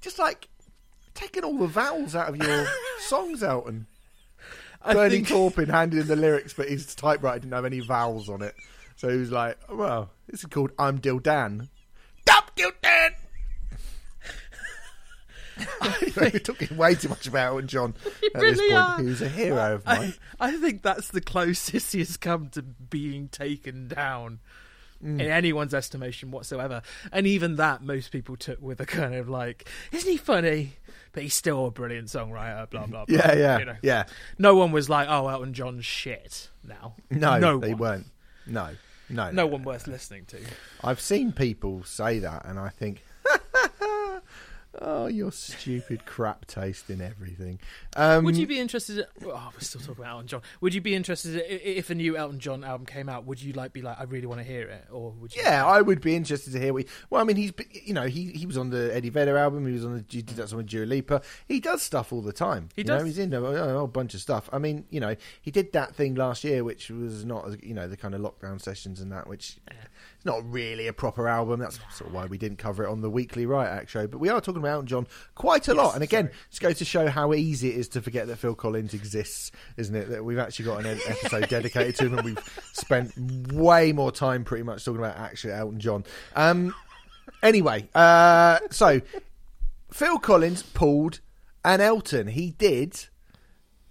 Just 0.00 0.18
like 0.18 0.48
taking 1.22 1.44
all 1.44 1.56
the 1.58 1.66
vowels 1.66 2.14
out 2.14 2.28
of 2.28 2.36
your 2.36 2.66
songs 3.00 3.42
out 3.42 3.66
and 3.66 3.86
I 4.84 4.94
Bernie 4.94 5.16
think, 5.16 5.28
Taupin 5.28 5.68
handed 5.68 6.00
in 6.00 6.06
the 6.08 6.16
lyrics, 6.16 6.52
but 6.54 6.68
his 6.68 6.94
typewriter 6.94 7.38
didn't 7.40 7.52
have 7.54 7.64
any 7.64 7.80
vowels 7.80 8.28
on 8.28 8.42
it. 8.42 8.54
So 8.96 9.08
he 9.08 9.16
was 9.16 9.30
like, 9.30 9.56
well, 9.70 10.10
this 10.28 10.40
is 10.40 10.46
called 10.46 10.72
I'm 10.78 10.98
Dill 10.98 11.18
Dan. 11.20 11.68
Dum 12.24 12.42
Dill 12.56 12.70
Dan! 12.82 13.12
Anyway, 15.82 16.30
We're 16.32 16.38
talking 16.40 16.76
way 16.76 16.94
too 16.94 17.08
much 17.08 17.26
about 17.26 17.52
Elton 17.52 17.68
John 17.68 17.94
at 18.34 18.40
this 18.40 18.58
point. 18.58 18.72
are. 18.72 18.98
He 19.00 19.06
was 19.06 19.22
a 19.22 19.28
hero 19.28 19.74
of 19.74 19.84
mine. 19.86 20.14
I, 20.40 20.48
I 20.48 20.56
think 20.56 20.82
that's 20.82 21.08
the 21.08 21.20
closest 21.20 21.92
he 21.92 21.98
has 22.00 22.16
come 22.16 22.48
to 22.50 22.62
being 22.62 23.28
taken 23.28 23.88
down 23.88 24.40
Mm. 25.04 25.20
in 25.20 25.32
anyone's 25.32 25.74
estimation 25.74 26.30
whatsoever. 26.30 26.80
And 27.10 27.26
even 27.26 27.56
that, 27.56 27.82
most 27.82 28.12
people 28.12 28.36
took 28.36 28.62
with 28.62 28.80
a 28.80 28.86
kind 28.86 29.16
of 29.16 29.28
like, 29.28 29.68
isn't 29.90 30.08
he 30.08 30.16
funny? 30.16 30.74
But 31.12 31.22
he's 31.24 31.34
still 31.34 31.66
a 31.66 31.70
brilliant 31.70 32.08
songwriter. 32.08 32.68
Blah 32.70 32.86
blah. 32.86 33.04
blah 33.04 33.16
Yeah, 33.16 33.34
yeah, 33.34 33.58
you 33.58 33.64
know. 33.66 33.76
yeah. 33.82 34.04
No 34.38 34.54
one 34.54 34.72
was 34.72 34.88
like, 34.88 35.08
"Oh, 35.10 35.28
Elton 35.28 35.52
John's 35.52 35.84
shit." 35.84 36.48
Now, 36.66 36.94
No, 37.10 37.38
no 37.38 37.58
they 37.58 37.70
one. 37.74 37.78
weren't. 37.78 38.06
No, 38.46 38.70
no, 39.10 39.30
No 39.30 39.46
one 39.46 39.62
worth 39.62 39.86
listening 39.86 40.24
to. 40.26 40.38
I've 40.82 41.00
seen 41.00 41.32
people 41.32 41.84
say 41.84 42.18
that, 42.20 42.44
and 42.46 42.58
I 42.58 42.70
think, 42.70 43.04
oh, 44.80 45.06
your 45.06 45.30
stupid 45.32 46.06
crap 46.06 46.46
taste 46.46 46.88
in 46.90 47.00
everything. 47.00 47.58
Um, 47.96 48.24
Would 48.24 48.36
you 48.36 48.46
be 48.46 48.58
interested? 48.58 48.98
In, 48.98 49.04
oh, 49.26 49.50
we're 49.54 49.60
still 49.60 49.80
talking 49.80 50.02
about 50.02 50.12
Elton 50.12 50.26
John. 50.28 50.42
Would 50.60 50.74
you 50.74 50.80
be 50.80 50.94
interested 50.94 51.36
i- 51.36 51.44
if 51.46 51.90
a 51.90 51.94
new 51.94 52.16
Elton 52.16 52.38
John 52.40 52.64
album 52.64 52.86
came 52.86 53.08
out? 53.08 53.24
Would 53.26 53.42
you 53.42 53.52
like 53.52 53.72
be 53.72 53.82
like, 53.82 53.98
I 54.00 54.04
really 54.04 54.26
want 54.26 54.40
to 54.40 54.46
hear 54.46 54.68
it, 54.68 54.86
or 54.90 55.10
would 55.12 55.34
you? 55.34 55.42
Yeah, 55.42 55.66
I 55.66 55.82
would 55.82 56.00
be 56.00 56.14
interested 56.16 56.52
to 56.54 56.60
hear. 56.60 56.72
What 56.72 56.82
he, 56.82 56.88
well, 57.10 57.20
I 57.20 57.24
mean, 57.24 57.36
he's 57.36 57.52
you 57.70 57.94
know 57.94 58.06
he 58.06 58.32
he 58.32 58.46
was 58.46 58.56
on 58.56 58.70
the 58.70 58.94
Eddie 58.94 59.10
Vedder 59.10 59.36
album. 59.36 59.66
He 59.66 59.72
was 59.72 59.84
on 59.84 59.94
the 59.94 60.04
he 60.08 60.22
did 60.22 60.36
that 60.36 60.48
song 60.48 60.58
with 60.58 60.66
Dua 60.68 60.86
Lipa. 60.86 61.22
He 61.46 61.60
does 61.60 61.82
stuff 61.82 62.12
all 62.12 62.22
the 62.22 62.32
time. 62.32 62.68
He 62.74 62.82
you 62.82 62.88
know, 62.88 62.98
does. 62.98 63.06
he's 63.06 63.18
in 63.18 63.32
a, 63.34 63.42
a 63.42 63.72
whole 63.78 63.86
bunch 63.86 64.14
of 64.14 64.20
stuff. 64.20 64.48
I 64.52 64.58
mean, 64.58 64.84
you 64.90 65.00
know, 65.00 65.16
he 65.40 65.50
did 65.50 65.72
that 65.72 65.94
thing 65.94 66.14
last 66.14 66.44
year, 66.44 66.64
which 66.64 66.90
was 66.90 67.24
not 67.24 67.62
you 67.62 67.74
know 67.74 67.88
the 67.88 67.96
kind 67.96 68.14
of 68.14 68.20
lockdown 68.20 68.60
sessions 68.60 69.00
and 69.00 69.12
that, 69.12 69.26
which 69.26 69.58
it's 69.68 70.11
not 70.24 70.40
really 70.50 70.86
a 70.86 70.92
proper 70.92 71.28
album. 71.28 71.60
That's 71.60 71.78
sort 71.92 72.08
of 72.08 72.14
why 72.14 72.26
we 72.26 72.38
didn't 72.38 72.58
cover 72.58 72.84
it 72.84 72.90
on 72.90 73.00
the 73.00 73.10
weekly 73.10 73.46
Riot 73.46 73.70
Act 73.70 73.90
show. 73.90 74.06
But 74.06 74.18
we 74.18 74.28
are 74.28 74.40
talking 74.40 74.60
about 74.60 74.72
Elton 74.72 74.86
John 74.86 75.06
quite 75.34 75.68
a 75.68 75.74
lot. 75.74 75.94
And 75.94 76.02
again, 76.02 76.30
it's 76.48 76.58
going 76.58 76.74
to 76.74 76.84
show 76.84 77.08
how 77.08 77.34
easy 77.34 77.70
it 77.70 77.76
is 77.76 77.88
to 77.90 78.02
forget 78.02 78.26
that 78.28 78.36
Phil 78.36 78.54
Collins 78.54 78.94
exists, 78.94 79.52
isn't 79.76 79.94
it? 79.94 80.08
That 80.08 80.24
we've 80.24 80.38
actually 80.38 80.66
got 80.66 80.84
an 80.84 80.98
episode 81.06 81.48
dedicated 81.48 81.96
to 81.96 82.06
him, 82.06 82.18
and 82.18 82.24
we've 82.24 82.70
spent 82.72 83.16
way 83.52 83.92
more 83.92 84.12
time 84.12 84.44
pretty 84.44 84.64
much 84.64 84.84
talking 84.84 85.00
about 85.00 85.16
actually 85.16 85.52
Elton 85.54 85.80
John. 85.80 86.04
Um, 86.36 86.74
anyway, 87.42 87.88
uh, 87.94 88.58
so 88.70 89.00
Phil 89.90 90.18
Collins 90.18 90.62
pulled 90.62 91.20
an 91.64 91.80
Elton. 91.80 92.28
He 92.28 92.50
did 92.50 93.06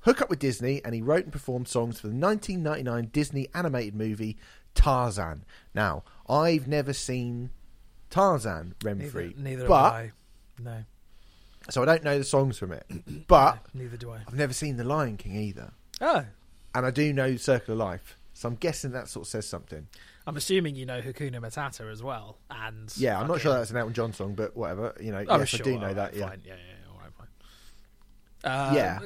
hook 0.01 0.21
up 0.21 0.29
with 0.29 0.39
Disney 0.39 0.81
and 0.83 0.93
he 0.95 1.01
wrote 1.01 1.23
and 1.23 1.31
performed 1.31 1.67
songs 1.67 1.99
for 1.99 2.07
the 2.07 2.15
1999 2.15 3.09
Disney 3.11 3.47
animated 3.53 3.95
movie 3.95 4.37
Tarzan. 4.73 5.43
Now, 5.73 6.03
I've 6.31 6.67
never 6.67 6.93
seen 6.93 7.49
Tarzan, 8.09 8.75
Neither, 8.83 9.03
Renfrey, 9.05 9.37
neither 9.37 9.67
but 9.67 9.83
have 9.83 9.93
I. 9.93 10.11
No. 10.59 10.83
so 11.69 11.81
I 11.81 11.85
don't 11.85 12.03
know 12.03 12.17
the 12.17 12.23
songs 12.23 12.57
from 12.57 12.71
it. 12.71 12.85
But 13.27 13.59
Neither 13.73 13.97
do 13.97 14.11
I. 14.11 14.19
I've 14.27 14.33
never 14.33 14.53
seen 14.53 14.77
The 14.77 14.83
Lion 14.83 15.17
King 15.17 15.35
either, 15.35 15.71
Oh, 15.99 16.25
and 16.73 16.85
I 16.85 16.91
do 16.91 17.11
know 17.13 17.35
Circle 17.37 17.73
of 17.73 17.79
Life. 17.79 18.17
So 18.33 18.47
I'm 18.47 18.55
guessing 18.55 18.91
that 18.91 19.07
sort 19.07 19.25
of 19.25 19.29
says 19.29 19.47
something. 19.47 19.87
I'm 20.25 20.37
assuming 20.37 20.75
you 20.75 20.85
know 20.85 21.01
Hakuna 21.01 21.39
Matata 21.41 21.91
as 21.91 22.01
well. 22.01 22.37
And 22.49 22.91
Yeah, 22.97 23.19
I'm 23.19 23.27
not 23.27 23.41
sure 23.41 23.53
that's 23.53 23.71
an 23.71 23.77
Elton 23.77 23.93
John 23.93 24.13
song, 24.13 24.33
but 24.35 24.55
whatever. 24.55 24.95
You 24.99 25.11
know, 25.11 25.23
Oh, 25.27 25.37
yes, 25.39 25.49
sure, 25.49 25.59
I 25.61 25.63
do 25.63 25.79
know 25.79 25.93
that. 25.93 26.11
right, 26.11 26.13
Yeah. 26.15 26.29
fine. 26.29 26.41
Yeah, 26.45 26.53
yeah, 26.53 26.59
yeah, 26.83 26.91
all 26.91 26.99
right, 26.99 27.11
fine. 27.17 27.27
Uh, 28.43 28.71
Yeah. 28.75 28.99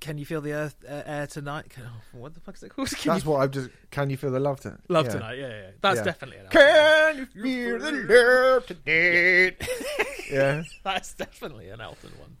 Can 0.00 0.16
you 0.18 0.24
feel 0.24 0.40
the 0.40 0.52
earth, 0.52 0.76
uh, 0.88 1.02
air 1.04 1.26
tonight? 1.26 1.68
Can, 1.70 1.84
oh, 1.86 2.00
what 2.18 2.34
the 2.34 2.40
fuck 2.40 2.56
is 2.56 2.62
it 2.62 2.70
called? 2.70 2.88
Can 2.96 3.12
That's 3.12 3.24
you 3.24 3.30
what 3.30 3.38
I've 3.42 3.50
just. 3.50 3.70
Can 3.90 4.10
you 4.10 4.16
feel 4.16 4.30
the 4.30 4.40
love 4.40 4.60
to 4.60 4.78
love 4.88 5.06
yeah. 5.06 5.12
tonight? 5.12 5.38
Yeah, 5.38 5.48
yeah, 5.48 5.60
yeah. 5.62 5.70
That's 5.80 5.98
Yeah. 5.98 6.04
definitely 6.04 6.36
an 6.38 6.46
Can 6.50 7.16
you 7.18 7.26
feel 7.42 7.78
the 7.78 7.92
love 7.92 8.66
tonight? 8.84 9.68
yeah. 10.30 10.62
That's 10.84 11.14
definitely 11.14 11.68
an 11.70 11.80
Elton 11.80 12.10
one. 12.18 12.36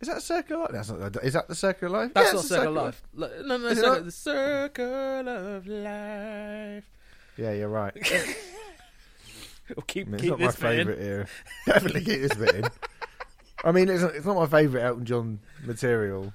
Is 0.00 0.06
that 0.06 0.22
Circle 0.22 0.56
of 0.56 0.60
Life? 0.62 0.86
That's 0.86 0.90
not, 1.16 1.24
is 1.24 1.32
that 1.32 1.48
the 1.48 1.54
Circle 1.56 1.86
of 1.86 1.92
Life? 1.92 2.14
That's 2.14 2.28
yeah, 2.28 2.32
not 2.34 2.44
Circle 2.44 2.68
of 2.78 2.84
Life. 2.84 3.02
Li- 3.14 3.28
No, 3.44 3.56
no, 3.56 3.66
Is 3.66 3.78
circle, 3.80 4.04
the 4.04 4.12
Circle 4.12 5.28
of 5.28 5.66
Life. 5.66 6.84
Yeah, 7.36 7.52
you're 7.52 7.68
right. 7.68 7.92
We'll 9.76 9.82
keep, 9.86 10.06
I 10.06 10.10
mean, 10.12 10.20
it's 10.20 10.28
not 10.30 10.38
my 10.40 10.46
this 10.46 10.56
bit 10.56 10.70
in. 10.70 10.76
favourite 10.86 10.98
here. 11.00 11.28
Definitely 11.66 12.04
keep 12.04 12.20
this 12.22 12.34
bit 12.34 12.54
in. 12.54 12.64
I 13.64 13.72
mean, 13.72 13.88
it's 13.88 14.02
not, 14.02 14.14
it's 14.14 14.26
not 14.26 14.36
my 14.36 14.46
favourite 14.46 14.84
Elton 14.84 15.04
John 15.04 15.40
material. 15.64 16.32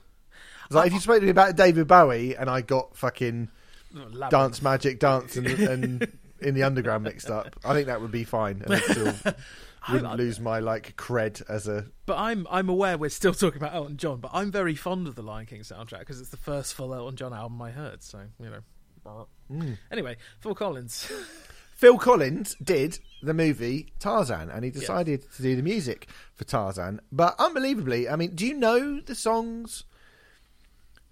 It's 0.66 0.76
like 0.76 0.88
if 0.88 0.94
you 0.94 1.00
spoke 1.00 1.20
to 1.20 1.26
me 1.26 1.32
about 1.32 1.56
David 1.56 1.88
Bowie 1.88 2.36
and 2.36 2.50
I 2.50 2.62
got 2.62 2.96
fucking 2.96 3.50
Labyrinth. 3.94 4.32
Dance 4.32 4.62
Magic 4.62 5.00
Dance 5.00 5.36
and, 5.38 5.48
and 5.48 6.08
In 6.44 6.56
the 6.56 6.64
Underground 6.64 7.06
mixed 7.06 7.30
up, 7.30 7.56
I 7.64 7.74
think 7.74 7.88
that 7.88 8.02
would 8.02 8.12
be 8.12 8.26
fine. 8.26 8.62
And 8.66 8.74
I 8.74 8.80
still 8.80 9.14
wouldn't 9.92 10.18
lose 10.18 10.42
my 10.42 10.60
like 10.60 10.98
cred 10.98 11.42
as 11.50 11.70
a. 11.70 11.86
But 12.06 12.18
I'm 12.18 12.46
I'm 12.52 12.68
aware 12.68 12.98
we're 12.98 13.10
still 13.10 13.34
talking 13.34 13.62
about 13.62 13.74
Elton 13.74 13.96
John, 13.96 14.20
but 14.20 14.32
I'm 14.34 14.52
very 14.52 14.76
fond 14.76 15.08
of 15.08 15.16
the 15.16 15.22
Lion 15.22 15.46
King 15.46 15.62
soundtrack 15.62 16.00
because 16.00 16.20
it's 16.20 16.32
the 16.32 16.38
first 16.38 16.74
full 16.74 16.94
Elton 16.94 17.16
John 17.16 17.34
album 17.34 17.62
I 17.62 17.72
heard. 17.72 18.04
So 18.04 18.20
you 18.40 18.50
know. 18.50 19.28
Mm. 19.52 19.78
Anyway, 19.92 20.18
Phil 20.40 20.56
Collins. 20.56 21.12
Phil 21.76 21.98
Collins 21.98 22.56
did 22.64 23.00
the 23.22 23.34
movie 23.34 23.94
Tarzan, 24.00 24.50
and 24.50 24.64
he 24.64 24.72
decided 24.72 25.26
to 25.36 25.42
do 25.42 25.56
the 25.56 25.62
music 25.62 26.08
for 26.34 26.44
Tarzan. 26.44 27.00
But 27.12 27.36
unbelievably, 27.40 28.08
I 28.10 28.16
mean, 28.16 28.36
do 28.36 28.46
you 28.46 28.54
know 28.54 29.00
the 29.02 29.16
songs 29.16 29.84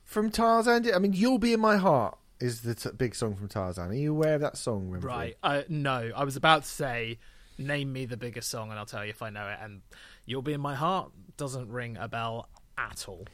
from 0.04 0.30
Tarzan? 0.32 0.93
I 0.93 1.00
mean, 1.00 1.13
"You'll 1.13 1.39
Be 1.39 1.54
in 1.54 1.60
My 1.60 1.78
Heart" 1.78 2.17
is 2.39 2.62
the 2.62 2.76
t- 2.76 2.89
big 2.97 3.15
song 3.15 3.36
from 3.36 3.47
Tarzan. 3.47 3.89
Are 3.91 3.93
you 3.93 4.12
aware 4.12 4.36
of 4.36 4.41
that 4.41 4.58
song? 4.58 4.89
Wimberley? 4.89 5.04
right. 5.06 5.38
Uh, 5.43 5.62
no, 5.69 6.12
I 6.15 6.24
was 6.24 6.36
about 6.36 6.63
to 6.63 6.69
say, 6.69 7.19
name 7.58 7.91
me 7.93 8.06
the 8.06 8.17
biggest 8.17 8.50
song, 8.50 8.69
and 8.71 8.80
I'll 8.80 8.86
tell 8.86 9.04
you 9.04 9.10
if 9.12 9.21
I 9.21 9.30
know 9.30 9.47
it. 9.47 9.58
And 9.62 9.82
"You'll 10.26 10.41
Be 10.41 10.54
in 10.54 10.62
My 10.62 10.76
Heart" 10.76 11.12
doesn't 11.38 11.69
ring 11.69 11.97
a 11.97 12.08
bell 12.08 12.50
at 12.78 13.06
all. 13.08 13.26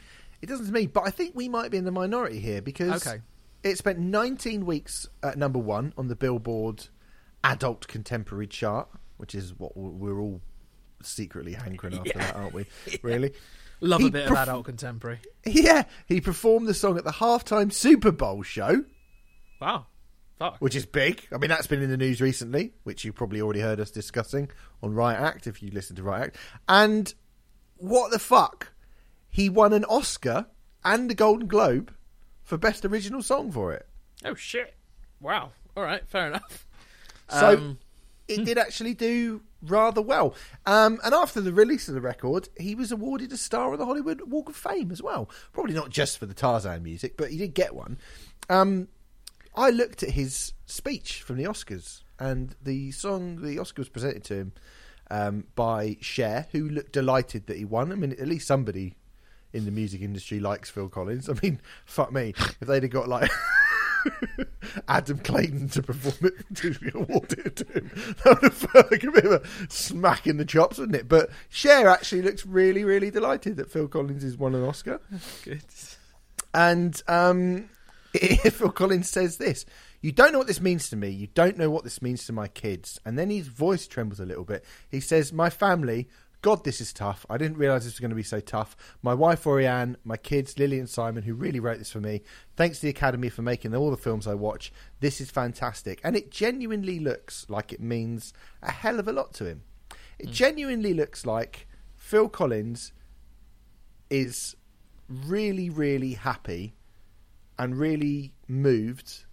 It 0.42 0.48
doesn't 0.48 0.68
to 0.68 0.72
me, 0.72 0.86
but 0.88 1.04
I 1.06 1.10
think 1.10 1.34
we 1.36 1.50
might 1.50 1.72
be 1.72 1.78
in 1.78 1.86
the 1.86 1.92
minority 1.92 2.40
here 2.40 2.62
because 2.62 3.06
Okay. 3.08 3.22
it 3.64 3.78
spent 3.78 3.98
19 3.98 4.66
weeks 4.68 5.08
at 5.24 5.36
number 5.38 5.58
one 5.58 5.94
on 5.98 6.10
the 6.10 6.16
Billboard 6.16 6.88
Adult 7.44 7.88
Contemporary 7.88 8.48
chart, 8.48 8.90
which 9.18 9.36
is 9.36 9.54
what 9.58 9.76
we're 9.76 10.20
all 10.20 10.42
secretly 11.04 11.54
hankering 11.54 11.94
after 11.96 12.14
that, 12.18 12.36
aren't 12.36 12.54
we? 12.54 12.66
Really? 13.02 13.34
Love 13.80 14.02
He 14.02 14.08
a 14.08 14.12
bit 14.12 14.26
of 14.32 14.36
adult 14.36 14.66
contemporary. 14.66 15.20
Yeah, 15.46 15.84
he 16.08 16.20
performed 16.20 16.68
the 16.68 16.74
song 16.74 16.98
at 16.98 17.04
the 17.04 17.12
halftime 17.12 17.72
Super 17.72 18.12
Bowl 18.12 18.42
show, 18.42 18.84
Wow. 19.62 19.86
Fuck. 20.40 20.58
which 20.58 20.76
is 20.76 20.86
big. 20.88 21.22
I 21.32 21.38
mean, 21.38 21.50
that's 21.50 21.68
been 21.68 21.82
in 21.84 21.90
the 21.92 21.98
news 21.98 22.20
recently, 22.20 22.74
which 22.84 23.06
you 23.06 23.14
probably 23.14 23.40
already 23.42 23.60
heard 23.60 23.80
us 23.80 23.92
discussing 23.92 24.50
on 24.82 24.94
Riot 24.96 25.20
Act 25.20 25.46
if 25.48 25.62
you 25.62 25.70
listen 25.72 25.96
to 25.98 26.04
Riot 26.04 26.28
Act. 26.30 26.38
And 26.68 27.14
what 27.78 28.12
the 28.12 28.18
fuck? 28.20 28.74
He 29.30 29.48
won 29.50 29.74
an 29.74 29.84
Oscar 29.86 30.48
and 30.84 31.12
a 31.12 31.14
Golden 31.16 31.48
Globe 31.48 31.94
for 32.44 32.58
Best 32.58 32.84
Original 32.86 33.22
Song 33.22 33.52
for 33.52 33.74
it. 33.74 33.88
Oh 34.26 34.34
shit. 34.36 34.74
Wow. 35.20 35.52
All 35.76 35.84
right. 35.84 36.08
Fair 36.08 36.28
enough. 36.28 36.67
So 37.30 37.58
Um, 37.58 37.78
it 38.28 38.46
did 38.46 38.58
actually 38.58 38.94
do 38.94 39.42
rather 39.62 40.02
well. 40.02 40.36
Um, 40.66 41.00
and 41.04 41.14
after 41.14 41.42
the 41.42 41.54
release 41.54 41.88
of 41.88 41.94
the 41.96 42.02
record, 42.02 42.50
he 42.60 42.76
was 42.76 42.92
awarded 42.92 43.32
a 43.32 43.38
star 43.38 43.72
on 43.74 43.80
the 43.80 43.86
Hollywood 43.86 44.22
Walk 44.30 44.50
of 44.50 44.56
Fame 44.56 44.92
as 44.92 45.02
well. 45.02 45.30
Probably 45.54 45.74
not 45.74 45.90
just 45.90 46.18
for 46.18 46.26
the 46.26 46.34
Tarzan 46.34 46.84
music, 46.84 47.18
but 47.18 47.32
he 47.32 47.38
did 47.38 47.54
get 47.54 47.74
one. 47.74 47.98
Um, 48.50 48.88
I 49.56 49.70
looked 49.72 50.04
at 50.04 50.12
his 50.12 50.54
speech 50.66 51.22
from 51.24 51.38
the 51.38 51.46
Oscars, 51.46 52.04
and 52.20 52.56
the 52.62 52.92
song, 52.92 53.42
the 53.42 53.58
Oscar 53.60 53.82
was 53.82 53.90
presented 53.90 54.24
to 54.26 54.36
him 54.36 54.52
um, 55.10 55.46
by 55.56 55.98
Cher, 56.02 56.48
who 56.52 56.70
looked 56.70 56.92
delighted 56.92 57.48
that 57.48 57.58
he 57.58 57.66
won. 57.66 57.92
I 57.92 57.96
mean, 57.96 58.12
at 58.12 58.28
least 58.28 58.46
somebody 58.48 58.96
in 59.54 59.66
the 59.66 59.72
music 59.72 60.02
industry 60.02 60.40
likes 60.40 60.70
Phil 60.70 60.90
Collins. 60.90 61.30
I 61.30 61.34
mean, 61.42 61.60
fuck 61.86 62.12
me, 62.12 62.34
if 62.38 62.68
they'd 62.68 62.84
have 62.84 62.92
got 62.92 63.08
like. 63.08 63.32
Adam 64.88 65.18
Clayton 65.20 65.70
to 65.70 65.84
perform 65.84 66.32
it 66.34 66.56
to 66.56 66.74
be 66.80 66.92
awarded 66.94 67.56
to 67.58 67.66
him. 67.74 67.92
That 68.24 68.42
would 68.42 68.52
have 68.52 68.54
felt 68.54 68.92
like 68.92 69.04
a 69.04 69.12
bit 69.12 69.26
of 69.26 69.32
a 69.32 69.42
smack 69.70 70.28
in 70.28 70.38
the 70.38 70.46
chops, 70.46 70.78
wouldn't 70.78 70.96
it? 70.96 71.08
But 71.08 71.30
Cher 71.50 71.88
actually 71.88 72.22
looks 72.22 72.46
really, 72.46 72.84
really 72.84 73.12
delighted 73.12 73.58
that 73.58 73.72
Phil 73.72 73.88
Collins 73.88 74.24
has 74.24 74.38
won 74.38 74.56
an 74.56 74.64
Oscar. 74.64 75.00
good. 75.44 75.62
And 76.54 77.02
um, 77.08 77.70
Phil 78.16 78.72
Collins 78.72 79.10
says 79.10 79.38
this 79.38 79.66
You 80.02 80.12
don't 80.12 80.32
know 80.32 80.40
what 80.40 80.48
this 80.48 80.62
means 80.62 80.90
to 80.90 80.96
me. 80.96 81.10
You 81.10 81.28
don't 81.28 81.58
know 81.58 81.70
what 81.70 81.84
this 81.84 82.02
means 82.02 82.26
to 82.26 82.34
my 82.34 82.48
kids. 82.48 83.00
And 83.06 83.18
then 83.18 83.30
his 83.30 83.48
voice 83.48 83.88
trembles 83.88 84.20
a 84.20 84.26
little 84.26 84.46
bit. 84.46 84.66
He 84.90 85.00
says, 85.00 85.32
My 85.34 85.50
family. 85.50 86.08
God, 86.48 86.64
this 86.64 86.80
is 86.80 86.94
tough. 86.94 87.26
I 87.30 87.38
didn't 87.38 87.58
realise 87.58 87.84
this 87.84 87.96
was 87.96 88.00
going 88.00 88.12
to 88.12 88.16
be 88.16 88.24
so 88.24 88.40
tough. 88.40 88.78
My 89.02 89.14
wife, 89.14 89.44
Orianne, 89.44 89.98
my 90.06 90.16
kids, 90.16 90.58
Lily 90.58 90.80
and 90.80 90.88
Simon, 90.88 91.24
who 91.24 91.34
really 91.34 91.60
wrote 91.60 91.78
this 91.78 91.92
for 91.92 92.00
me. 92.00 92.22
Thanks 92.56 92.80
to 92.80 92.84
the 92.84 92.90
Academy 92.90 93.28
for 93.28 93.42
making 93.42 93.76
all 93.76 93.92
the 93.92 93.98
films 93.98 94.26
I 94.26 94.34
watch. 94.34 94.72
This 95.02 95.20
is 95.20 95.30
fantastic. 95.30 96.00
And 96.06 96.16
it 96.16 96.32
genuinely 96.32 97.02
looks 97.02 97.46
like 97.50 97.74
it 97.74 97.82
means 97.82 98.32
a 98.64 98.72
hell 98.72 98.98
of 98.98 99.10
a 99.10 99.12
lot 99.12 99.34
to 99.34 99.46
him. 99.46 99.64
It 100.20 100.30
mm. 100.30 100.32
genuinely 100.32 100.94
looks 100.94 101.26
like 101.26 101.68
Phil 101.98 102.30
Collins 102.30 102.94
is 104.10 104.56
really, 105.10 105.70
really 105.70 106.14
happy 106.14 106.76
and 107.60 107.78
really 107.78 108.36
moved 108.48 109.26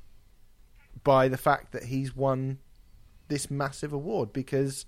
by 1.05 1.29
the 1.29 1.39
fact 1.39 1.71
that 1.71 1.85
he's 1.85 2.17
won 2.17 2.59
this 3.29 3.53
massive 3.53 3.93
award 3.93 4.33
because, 4.33 4.85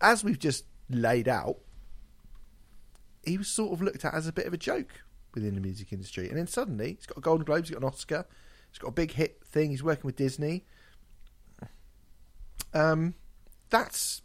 as 0.00 0.22
we've 0.22 0.38
just 0.38 0.66
laid 0.88 1.28
out, 1.28 1.56
he 3.24 3.38
was 3.38 3.48
sort 3.48 3.72
of 3.72 3.82
looked 3.82 4.04
at 4.04 4.14
as 4.14 4.26
a 4.26 4.32
bit 4.32 4.46
of 4.46 4.52
a 4.52 4.58
joke 4.58 5.02
within 5.34 5.54
the 5.54 5.60
music 5.60 5.92
industry. 5.92 6.28
And 6.28 6.38
then 6.38 6.46
suddenly, 6.46 6.94
he's 6.94 7.06
got 7.06 7.18
a 7.18 7.20
Golden 7.20 7.44
Globe, 7.44 7.64
he's 7.64 7.70
got 7.70 7.82
an 7.82 7.88
Oscar, 7.88 8.26
he's 8.70 8.78
got 8.78 8.88
a 8.88 8.92
big 8.92 9.12
hit 9.12 9.42
thing, 9.44 9.70
he's 9.70 9.82
working 9.82 10.04
with 10.04 10.16
Disney. 10.16 10.64
Um, 12.72 13.14
that's 13.70 14.22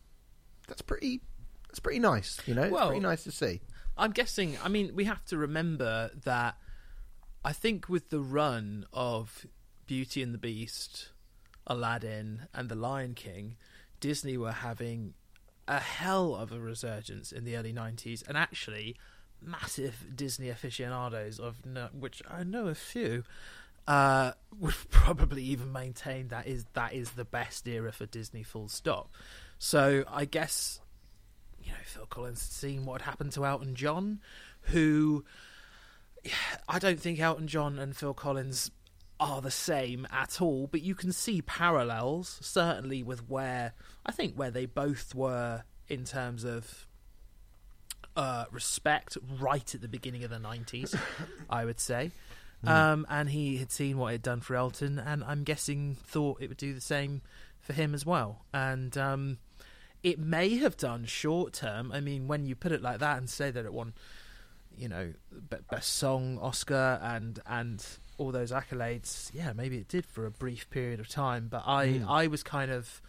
that's 0.67 0.81
pretty 0.81 1.21
that's 1.67 1.79
pretty 1.79 1.99
nice, 1.99 2.41
you 2.45 2.55
know. 2.55 2.69
Well, 2.69 2.83
it's 2.83 2.87
pretty 2.87 3.01
nice 3.01 3.23
to 3.23 3.31
see. 3.31 3.61
I'm 3.97 4.11
guessing. 4.11 4.57
I 4.63 4.69
mean, 4.69 4.95
we 4.95 5.05
have 5.05 5.23
to 5.25 5.37
remember 5.37 6.11
that. 6.23 6.57
I 7.43 7.53
think 7.53 7.87
with 7.87 8.09
the 8.09 8.19
run 8.19 8.85
of 8.91 9.45
Beauty 9.85 10.21
and 10.21 10.33
the 10.33 10.37
Beast, 10.37 11.09
Aladdin, 11.67 12.47
and 12.53 12.69
The 12.69 12.75
Lion 12.75 13.13
King, 13.13 13.55
Disney 13.99 14.37
were 14.37 14.51
having 14.51 15.13
a 15.69 15.79
hell 15.79 16.35
of 16.35 16.51
a 16.51 16.59
resurgence 16.59 17.31
in 17.31 17.45
the 17.45 17.55
early 17.55 17.71
'90s, 17.71 18.27
and 18.27 18.35
actually, 18.35 18.97
massive 19.41 20.05
Disney 20.13 20.49
aficionados 20.49 21.39
of 21.39 21.57
which 21.93 22.21
I 22.29 22.43
know 22.43 22.67
a 22.67 22.75
few. 22.75 23.23
Uh, 23.87 24.33
would 24.59 24.75
probably 24.89 25.43
even 25.43 25.71
maintain 25.71 26.27
that 26.27 26.45
is 26.45 26.65
that 26.73 26.93
is 26.93 27.11
the 27.11 27.25
best 27.25 27.67
era 27.67 27.91
for 27.91 28.05
Disney. 28.05 28.43
Full 28.43 28.67
stop. 28.67 29.09
So 29.57 30.03
I 30.07 30.25
guess 30.25 30.81
you 31.61 31.71
know, 31.71 31.77
Phil 31.85 32.05
Collins 32.07 32.41
seeing 32.41 32.85
what 32.85 33.01
happened 33.01 33.31
to 33.33 33.45
Elton 33.45 33.75
John, 33.75 34.19
who 34.63 35.23
I 36.67 36.79
don't 36.79 36.99
think 36.99 37.19
Elton 37.19 37.47
John 37.47 37.79
and 37.79 37.95
Phil 37.95 38.13
Collins 38.13 38.71
are 39.19 39.41
the 39.41 39.51
same 39.51 40.07
at 40.11 40.41
all, 40.41 40.67
but 40.67 40.81
you 40.81 40.95
can 40.95 41.11
see 41.11 41.41
parallels, 41.41 42.39
certainly 42.41 43.03
with 43.03 43.29
where 43.29 43.73
I 44.05 44.11
think 44.11 44.35
where 44.35 44.51
they 44.51 44.65
both 44.65 45.13
were 45.13 45.63
in 45.87 46.05
terms 46.05 46.43
of 46.43 46.87
uh, 48.15 48.45
respect 48.51 49.17
right 49.39 49.73
at 49.75 49.81
the 49.81 49.87
beginning 49.87 50.23
of 50.23 50.29
the 50.29 50.37
90s, 50.37 50.97
I 51.49 51.65
would 51.65 51.79
say. 51.79 52.11
Um, 52.65 53.05
and 53.09 53.29
he 53.29 53.57
had 53.57 53.71
seen 53.71 53.97
what 53.97 54.09
it 54.09 54.11
had 54.15 54.21
done 54.21 54.41
for 54.41 54.55
Elton, 54.55 54.99
and 54.99 55.23
I'm 55.23 55.43
guessing 55.43 55.95
thought 55.95 56.41
it 56.41 56.49
would 56.49 56.57
do 56.57 56.73
the 56.73 56.81
same 56.81 57.21
for 57.61 57.71
him 57.73 57.93
as 57.93 58.05
well. 58.05 58.43
And 58.53 58.97
um, 58.97 59.37
it 60.03 60.19
may 60.19 60.57
have 60.57 60.75
done 60.75 61.05
short 61.05 61.53
term. 61.53 61.91
I 61.91 62.01
mean, 62.01 62.27
when 62.27 62.45
you 62.45 62.55
put 62.55 62.73
it 62.73 62.81
like 62.81 62.99
that 62.99 63.17
and 63.17 63.29
say 63.29 63.49
that 63.49 63.63
it 63.63 63.73
won, 63.73 63.93
you 64.77 64.89
know, 64.89 65.13
best 65.71 65.93
song 65.93 66.37
Oscar 66.41 66.99
and 67.01 67.39
and 67.45 67.85
all 68.19 68.31
those 68.31 68.51
accolades, 68.51 69.31
yeah, 69.33 69.53
maybe 69.53 69.77
it 69.77 69.87
did 69.87 70.05
for 70.05 70.25
a 70.25 70.31
brief 70.31 70.69
period 70.69 70.99
of 70.99 71.07
time. 71.09 71.47
But 71.49 71.63
I 71.65 72.01
I 72.07 72.27
was 72.27 72.43
kind 72.43 72.69
of 72.69 73.01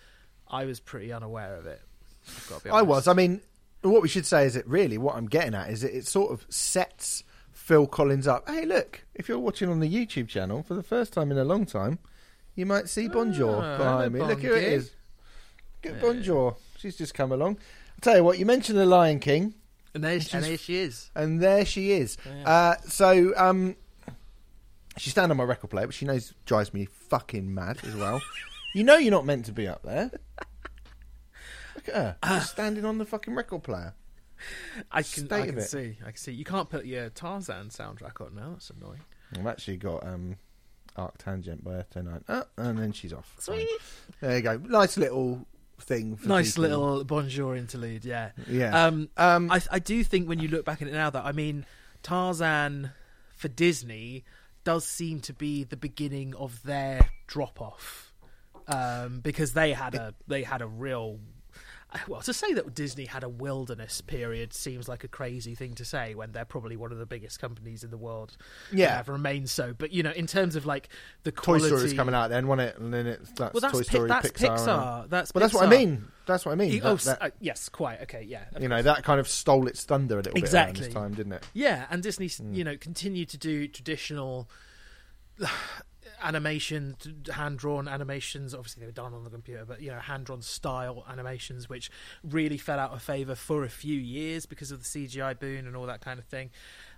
I 0.48 0.64
was 0.64 0.80
pretty 0.80 1.12
unaware 1.12 1.56
of 1.56 1.66
it. 1.66 1.82
I've 2.28 2.48
got 2.48 2.58
to 2.58 2.64
be 2.64 2.70
I 2.70 2.82
was. 2.82 3.06
I 3.08 3.12
mean, 3.12 3.40
what 3.82 4.02
we 4.02 4.08
should 4.08 4.26
say 4.26 4.46
is 4.46 4.54
that 4.54 4.66
really 4.66 4.96
what 4.98 5.16
I'm 5.16 5.26
getting 5.26 5.54
at 5.54 5.68
is 5.70 5.82
that 5.82 5.94
it 5.96 6.06
sort 6.06 6.32
of 6.32 6.46
sets 6.48 7.24
Phil 7.52 7.86
Collins 7.86 8.26
up. 8.26 8.48
Hey, 8.48 8.64
look, 8.64 9.02
if 9.14 9.28
you're 9.28 9.38
watching 9.38 9.68
on 9.68 9.80
the 9.80 9.88
YouTube 9.92 10.28
channel 10.28 10.62
for 10.62 10.74
the 10.74 10.82
first 10.82 11.12
time 11.12 11.30
in 11.30 11.38
a 11.38 11.44
long 11.44 11.66
time, 11.66 11.98
you 12.54 12.66
might 12.66 12.88
see 12.88 13.08
Bonjour 13.08 13.62
Ah, 13.62 13.78
behind 13.78 14.12
me. 14.12 14.20
hello, 14.20 14.30
Look 14.32 14.42
who 14.42 14.54
it 14.54 14.62
is. 14.64 14.92
Get 15.82 16.00
Bonjour. 16.00 16.56
She's 16.78 16.96
just 16.96 17.14
come 17.14 17.32
along. 17.32 17.56
I'll 17.56 18.00
tell 18.02 18.16
you 18.16 18.24
what, 18.24 18.38
you 18.38 18.46
mentioned 18.46 18.78
the 18.78 18.86
Lion 18.86 19.18
King, 19.18 19.54
And 19.94 20.02
there, 20.04 20.12
and 20.32 20.44
there 20.44 20.56
she 20.58 20.76
is. 20.76 21.10
and 21.14 21.40
there 21.40 21.64
she 21.64 21.92
is. 21.92 22.16
Uh, 22.44 22.74
so, 22.88 23.32
um, 23.36 23.76
she's 25.00 25.12
standing 25.12 25.30
on 25.32 25.36
my 25.36 25.44
record 25.44 25.70
player, 25.70 25.86
but 25.86 25.94
she 25.94 26.04
knows 26.04 26.34
drives 26.46 26.72
me 26.74 26.84
fucking 26.84 27.52
mad 27.52 27.78
as 27.84 27.94
well. 27.96 28.20
you 28.74 28.84
know 28.84 28.96
you're 28.96 29.10
not 29.10 29.24
meant 29.24 29.46
to 29.46 29.52
be 29.52 29.66
up 29.66 29.82
there. 29.82 30.10
Look 31.74 31.88
at 31.88 31.94
her, 31.94 32.16
just 32.24 32.50
standing 32.52 32.84
on 32.84 32.98
the 32.98 33.04
fucking 33.06 33.34
record 33.34 33.62
player. 33.62 33.94
I 34.90 35.02
can, 35.02 35.26
State 35.26 35.32
I 35.32 35.46
can 35.46 35.60
see. 35.60 35.96
I 36.02 36.06
can 36.06 36.16
see. 36.16 36.32
You 36.32 36.44
can't 36.44 36.68
put 36.68 36.86
your 36.86 37.10
Tarzan 37.10 37.68
soundtrack 37.68 38.24
on 38.24 38.34
now. 38.34 38.50
That's 38.52 38.70
annoying. 38.70 39.00
I've 39.38 39.46
actually 39.46 39.76
got 39.76 40.06
um, 40.06 40.36
Arc 40.96 41.18
Tangent 41.18 41.62
by 41.62 41.72
Earth 41.72 41.96
Night. 41.96 42.22
Oh, 42.28 42.44
and 42.56 42.78
then 42.78 42.92
she's 42.92 43.12
off. 43.12 43.34
Sweet. 43.38 43.68
There 44.20 44.36
you 44.36 44.42
go. 44.42 44.56
Nice 44.56 44.96
little 44.96 45.46
thing. 45.80 46.16
For 46.16 46.28
Nice 46.28 46.52
people. 46.52 46.62
little 46.62 47.04
bonjour 47.04 47.54
interlude. 47.54 48.04
Yeah. 48.04 48.30
Yeah. 48.48 48.86
Um, 48.86 49.08
Um, 49.16 49.50
I, 49.50 49.60
I 49.70 49.78
do 49.78 50.02
think 50.04 50.28
when 50.28 50.38
you 50.40 50.48
look 50.48 50.64
back 50.64 50.80
at 50.82 50.88
it 50.88 50.92
now, 50.92 51.10
that 51.10 51.24
I 51.24 51.32
mean, 51.32 51.66
Tarzan 52.02 52.92
for 53.36 53.48
Disney 53.48 54.24
does 54.64 54.84
seem 54.86 55.20
to 55.20 55.32
be 55.32 55.64
the 55.64 55.76
beginning 55.76 56.34
of 56.34 56.62
their 56.62 57.08
drop 57.26 57.60
off, 57.60 58.12
um, 58.66 59.20
because 59.20 59.52
they 59.52 59.72
had 59.72 59.94
a 59.94 60.14
they 60.26 60.42
had 60.42 60.62
a 60.62 60.66
real. 60.66 61.18
Well, 62.06 62.20
to 62.22 62.32
say 62.32 62.52
that 62.54 62.74
Disney 62.74 63.06
had 63.06 63.24
a 63.24 63.28
wilderness 63.28 64.00
period 64.00 64.52
seems 64.52 64.88
like 64.88 65.02
a 65.02 65.08
crazy 65.08 65.54
thing 65.54 65.74
to 65.74 65.84
say 65.84 66.14
when 66.14 66.30
they're 66.32 66.44
probably 66.44 66.76
one 66.76 66.92
of 66.92 66.98
the 66.98 67.06
biggest 67.06 67.40
companies 67.40 67.82
in 67.82 67.90
the 67.90 67.98
world. 67.98 68.36
and 68.70 68.78
Yeah. 68.78 68.96
have 68.96 69.08
remained 69.08 69.50
so. 69.50 69.74
But 69.76 69.90
you 69.92 70.02
know, 70.02 70.12
in 70.12 70.26
terms 70.28 70.54
of 70.56 70.66
like 70.66 70.88
the 71.24 71.32
Toy 71.32 71.42
quality, 71.42 71.66
Story 71.66 71.82
was 71.82 71.92
coming 71.94 72.14
out 72.14 72.28
then, 72.30 72.46
wasn't 72.46 72.68
it? 72.70 72.78
And 72.78 72.94
then 72.94 73.06
it's 73.08 73.32
that's, 73.32 73.54
Well, 73.54 73.60
that's 73.60 73.88
Toy 73.88 74.06
Pi- 74.06 74.20
that's 74.20 74.30
Pixar. 74.30 74.56
Pixar. 74.58 75.02
and- 75.02 75.10
That's 75.10 75.32
but 75.32 75.40
that's 75.40 75.52
what 75.54 75.64
I 75.66 75.70
mean. 75.70 76.06
That's 76.26 76.46
what 76.46 76.52
I 76.52 76.54
mean. 76.54 76.78
That- 76.80 76.86
oh, 76.86 76.94
that- 76.96 77.22
uh, 77.22 77.30
yes, 77.40 77.68
quite 77.68 78.02
okay. 78.02 78.22
Yeah, 78.22 78.44
you 78.60 78.68
know 78.68 78.82
that 78.82 79.02
kind 79.02 79.18
of 79.18 79.26
stole 79.28 79.66
its 79.66 79.82
thunder 79.82 80.14
a 80.14 80.18
little 80.18 80.32
bit 80.34 80.38
around 80.42 80.44
Exactly. 80.44 80.84
this 80.84 80.94
time, 80.94 81.14
didn't 81.14 81.32
it? 81.32 81.46
Yeah, 81.54 81.86
and 81.90 82.02
Disney, 82.04 82.28
Hmm. 82.28 82.54
you 82.54 82.62
know, 82.64 82.76
continued 82.76 83.28
to 83.30 83.38
do 83.38 83.66
traditional 83.66 84.48
animation, 86.22 86.96
hand 87.32 87.58
drawn 87.58 87.88
animations. 87.88 88.54
Obviously, 88.54 88.80
they 88.80 88.86
were 88.86 88.92
done 88.92 89.14
on 89.14 89.24
the 89.24 89.30
computer, 89.30 89.64
but 89.64 89.80
you 89.82 89.90
know, 89.90 89.98
hand 89.98 90.26
drawn 90.26 90.42
style 90.42 91.04
animations, 91.10 91.68
which 91.68 91.90
really 92.22 92.56
fell 92.58 92.78
out 92.78 92.92
of 92.92 93.02
favor 93.02 93.34
for 93.34 93.64
a 93.64 93.68
few 93.68 93.98
years 93.98 94.46
because 94.46 94.70
of 94.70 94.78
the 94.80 94.84
CGI 94.84 95.38
boon 95.38 95.66
and 95.66 95.76
all 95.76 95.86
that 95.86 96.00
kind 96.00 96.18
of 96.18 96.24
thing. 96.26 96.50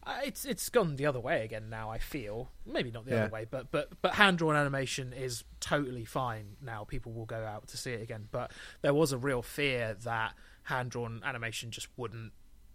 Uh, 0.04 0.18
it's 0.24 0.44
it's 0.44 0.68
gone 0.68 0.96
the 0.96 1.06
other 1.06 1.20
way 1.20 1.44
again 1.44 1.70
now. 1.70 1.88
I 1.90 1.98
feel 1.98 2.50
maybe 2.66 2.90
not 2.90 3.04
the 3.06 3.12
Yeah. 3.12 3.24
other 3.24 3.32
way, 3.32 3.46
but 3.48 3.70
but 3.70 3.90
but 4.02 4.14
hand 4.14 4.38
drawn 4.38 4.56
animation 4.56 5.12
is 5.12 5.44
totally 5.60 6.04
fine 6.04 6.56
now. 6.60 6.84
People 6.84 7.12
will 7.12 7.26
go 7.26 7.44
out 7.44 7.68
to 7.68 7.76
see 7.76 7.92
it 7.92 8.02
again, 8.02 8.28
but 8.32 8.50
there 8.82 8.94
was 8.94 9.12
a 9.12 9.18
real 9.18 9.42
fear 9.42 9.94
that 10.02 10.34
hand 10.64 10.90
drawn 10.90 11.22
animation 11.24 11.70
just 11.70 11.88
wouldn't 11.96 12.32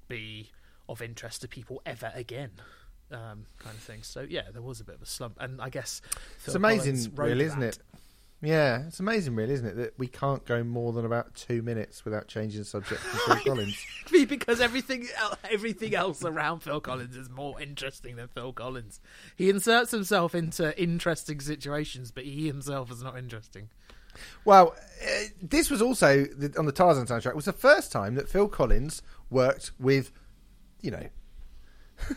be 0.08 0.52
of 0.88 1.02
interest 1.02 1.42
to 1.42 1.48
people 1.50 1.82
ever 1.86 2.12
again. 2.16 2.52
Um, 3.10 3.46
kind 3.60 3.76
of 3.76 3.82
thing. 3.82 4.04
So 4.04 4.26
yeah, 4.28 4.44
there 4.52 4.62
was 4.62 4.82
a 4.82 4.84
bit 4.84 4.96
of 4.96 5.02
a 5.02 5.06
slump, 5.06 5.38
and 5.40 5.62
I 5.62 5.70
guess 5.70 6.02
It's 6.46 6.56
amazing, 6.56 7.16
really, 7.16 7.46
isn't 7.46 7.64
it? 7.64 7.80
Yeah, 8.42 8.86
it's 8.86 9.00
amazing, 9.00 9.36
really, 9.36 9.54
isn't 9.54 9.66
it, 9.66 9.76
that 9.78 9.98
we 9.98 10.08
can't 10.08 10.46
go 10.46 10.64
more 10.64 10.94
than 10.94 11.06
about 11.06 11.34
two 11.34 11.64
minutes 11.64 12.06
without 12.06 12.28
changing 12.28 12.60
the 12.60 12.66
subject 12.66 13.02
from 13.02 13.20
Phil 13.20 13.46
Collins. 13.54 13.86
because 14.28 14.62
everything 14.62 15.08
everything 15.50 15.96
else 15.96 16.24
around 16.24 16.60
Phil 16.60 16.80
Collins 16.80 17.16
is 17.16 17.30
more 17.30 17.60
interesting 17.60 18.16
than 18.16 18.28
Phil 18.28 18.54
Collins. 18.54 19.00
He 19.36 19.50
inserts 19.50 19.90
himself 19.90 20.36
into 20.36 20.80
interesting 20.80 21.40
situations, 21.40 22.12
but 22.12 22.26
he 22.26 22.46
himself 22.46 22.92
is 22.92 23.02
not 23.02 23.18
interesting. 23.18 23.70
Well, 24.46 24.76
uh, 25.04 25.24
this 25.42 25.70
was 25.70 25.82
also 25.82 26.26
the, 26.26 26.54
on 26.58 26.66
the 26.66 26.72
Tarzan 26.72 27.06
soundtrack. 27.06 27.32
It 27.32 27.36
Was 27.36 27.46
the 27.46 27.54
first 27.54 27.92
time 27.92 28.16
that 28.16 28.30
Phil 28.30 28.48
Collins 28.48 29.02
worked 29.30 29.72
with, 29.80 30.12
you 30.82 30.92
know, 30.92 31.08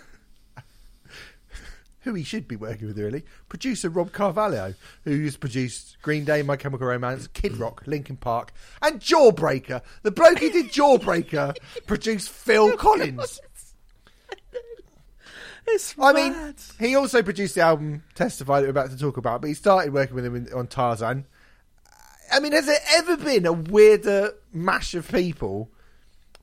who 2.03 2.15
he 2.15 2.23
should 2.23 2.49
be 2.49 2.57
working 2.57 2.87
with, 2.89 2.99
really. 2.99 3.25
Producer 3.49 3.91
Rob 3.91 4.13
Cavallo, 4.13 4.75
who's 5.05 5.37
produced 5.37 5.99
Green 6.03 6.25
Day, 6.25 6.43
My 6.43 6.57
Chemical 6.57 6.87
Romance, 6.87 7.27
Kid 7.29 7.57
Rock, 7.57 7.83
Linkin 7.87 8.17
Park, 8.17 8.53
and 8.83 9.01
Jawbreaker. 9.01 9.83
The 10.03 10.11
bloke 10.11 10.39
who 10.39 10.51
did 10.51 10.67
Jawbreaker 10.67 11.57
produced 11.87 12.31
Phil 12.31 12.77
Collins. 12.77 13.41
It's 15.67 15.95
I 16.01 16.13
mean, 16.13 16.33
mad. 16.33 16.57
he 16.81 16.97
also 16.97 17.23
produced 17.23 17.55
the 17.55 17.61
album 17.61 18.03
Testify 18.15 18.61
that 18.61 18.67
we're 18.67 18.71
about 18.71 18.91
to 18.91 18.99
talk 18.99 19.17
about, 19.17 19.41
but 19.43 19.49
he 19.49 19.55
started 19.55 19.93
working 19.93 20.15
with 20.15 20.25
him 20.25 20.35
in, 20.35 20.53
on 20.53 20.67
Tarzan. 20.67 21.27
I 22.33 22.41
mean, 22.41 22.53
has 22.53 22.67
there 22.67 22.81
ever 22.95 23.17
been 23.17 23.47
a 23.47 23.53
weirder 23.53 24.33
mash 24.53 24.95
of 24.95 25.09
people 25.09 25.71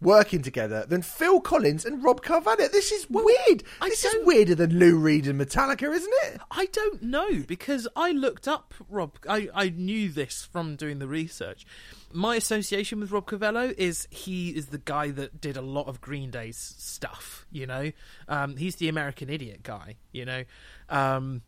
working 0.01 0.41
together 0.41 0.85
than 0.85 1.01
Phil 1.01 1.39
Collins 1.41 1.85
and 1.85 2.03
Rob 2.03 2.21
Cavallo? 2.21 2.67
This 2.67 2.91
is 2.91 3.09
weird. 3.09 3.63
I 3.81 3.89
this 3.89 4.05
is 4.05 4.25
weirder 4.25 4.55
than 4.55 4.77
Lou 4.77 4.97
Reed 4.97 5.27
and 5.27 5.39
Metallica, 5.39 5.93
isn't 5.93 6.13
it? 6.25 6.41
I 6.51 6.67
don't 6.67 7.01
know 7.03 7.43
because 7.47 7.87
I 7.95 8.11
looked 8.11 8.47
up 8.47 8.73
Rob. 8.89 9.17
I, 9.27 9.49
I 9.53 9.69
knew 9.69 10.09
this 10.09 10.47
from 10.51 10.75
doing 10.75 10.99
the 10.99 11.07
research. 11.07 11.65
My 12.13 12.35
association 12.35 12.99
with 12.99 13.11
Rob 13.11 13.27
Cavallo 13.27 13.73
is 13.77 14.07
he 14.09 14.49
is 14.49 14.67
the 14.67 14.77
guy 14.77 15.11
that 15.11 15.41
did 15.41 15.57
a 15.57 15.61
lot 15.61 15.87
of 15.87 16.01
Green 16.01 16.31
Day's 16.31 16.57
stuff. 16.57 17.45
You 17.51 17.67
know, 17.67 17.91
um, 18.27 18.57
he's 18.57 18.77
the 18.77 18.89
American 18.89 19.29
Idiot 19.29 19.63
guy. 19.63 19.95
You 20.11 20.25
know, 20.25 20.43
um, 20.89 21.41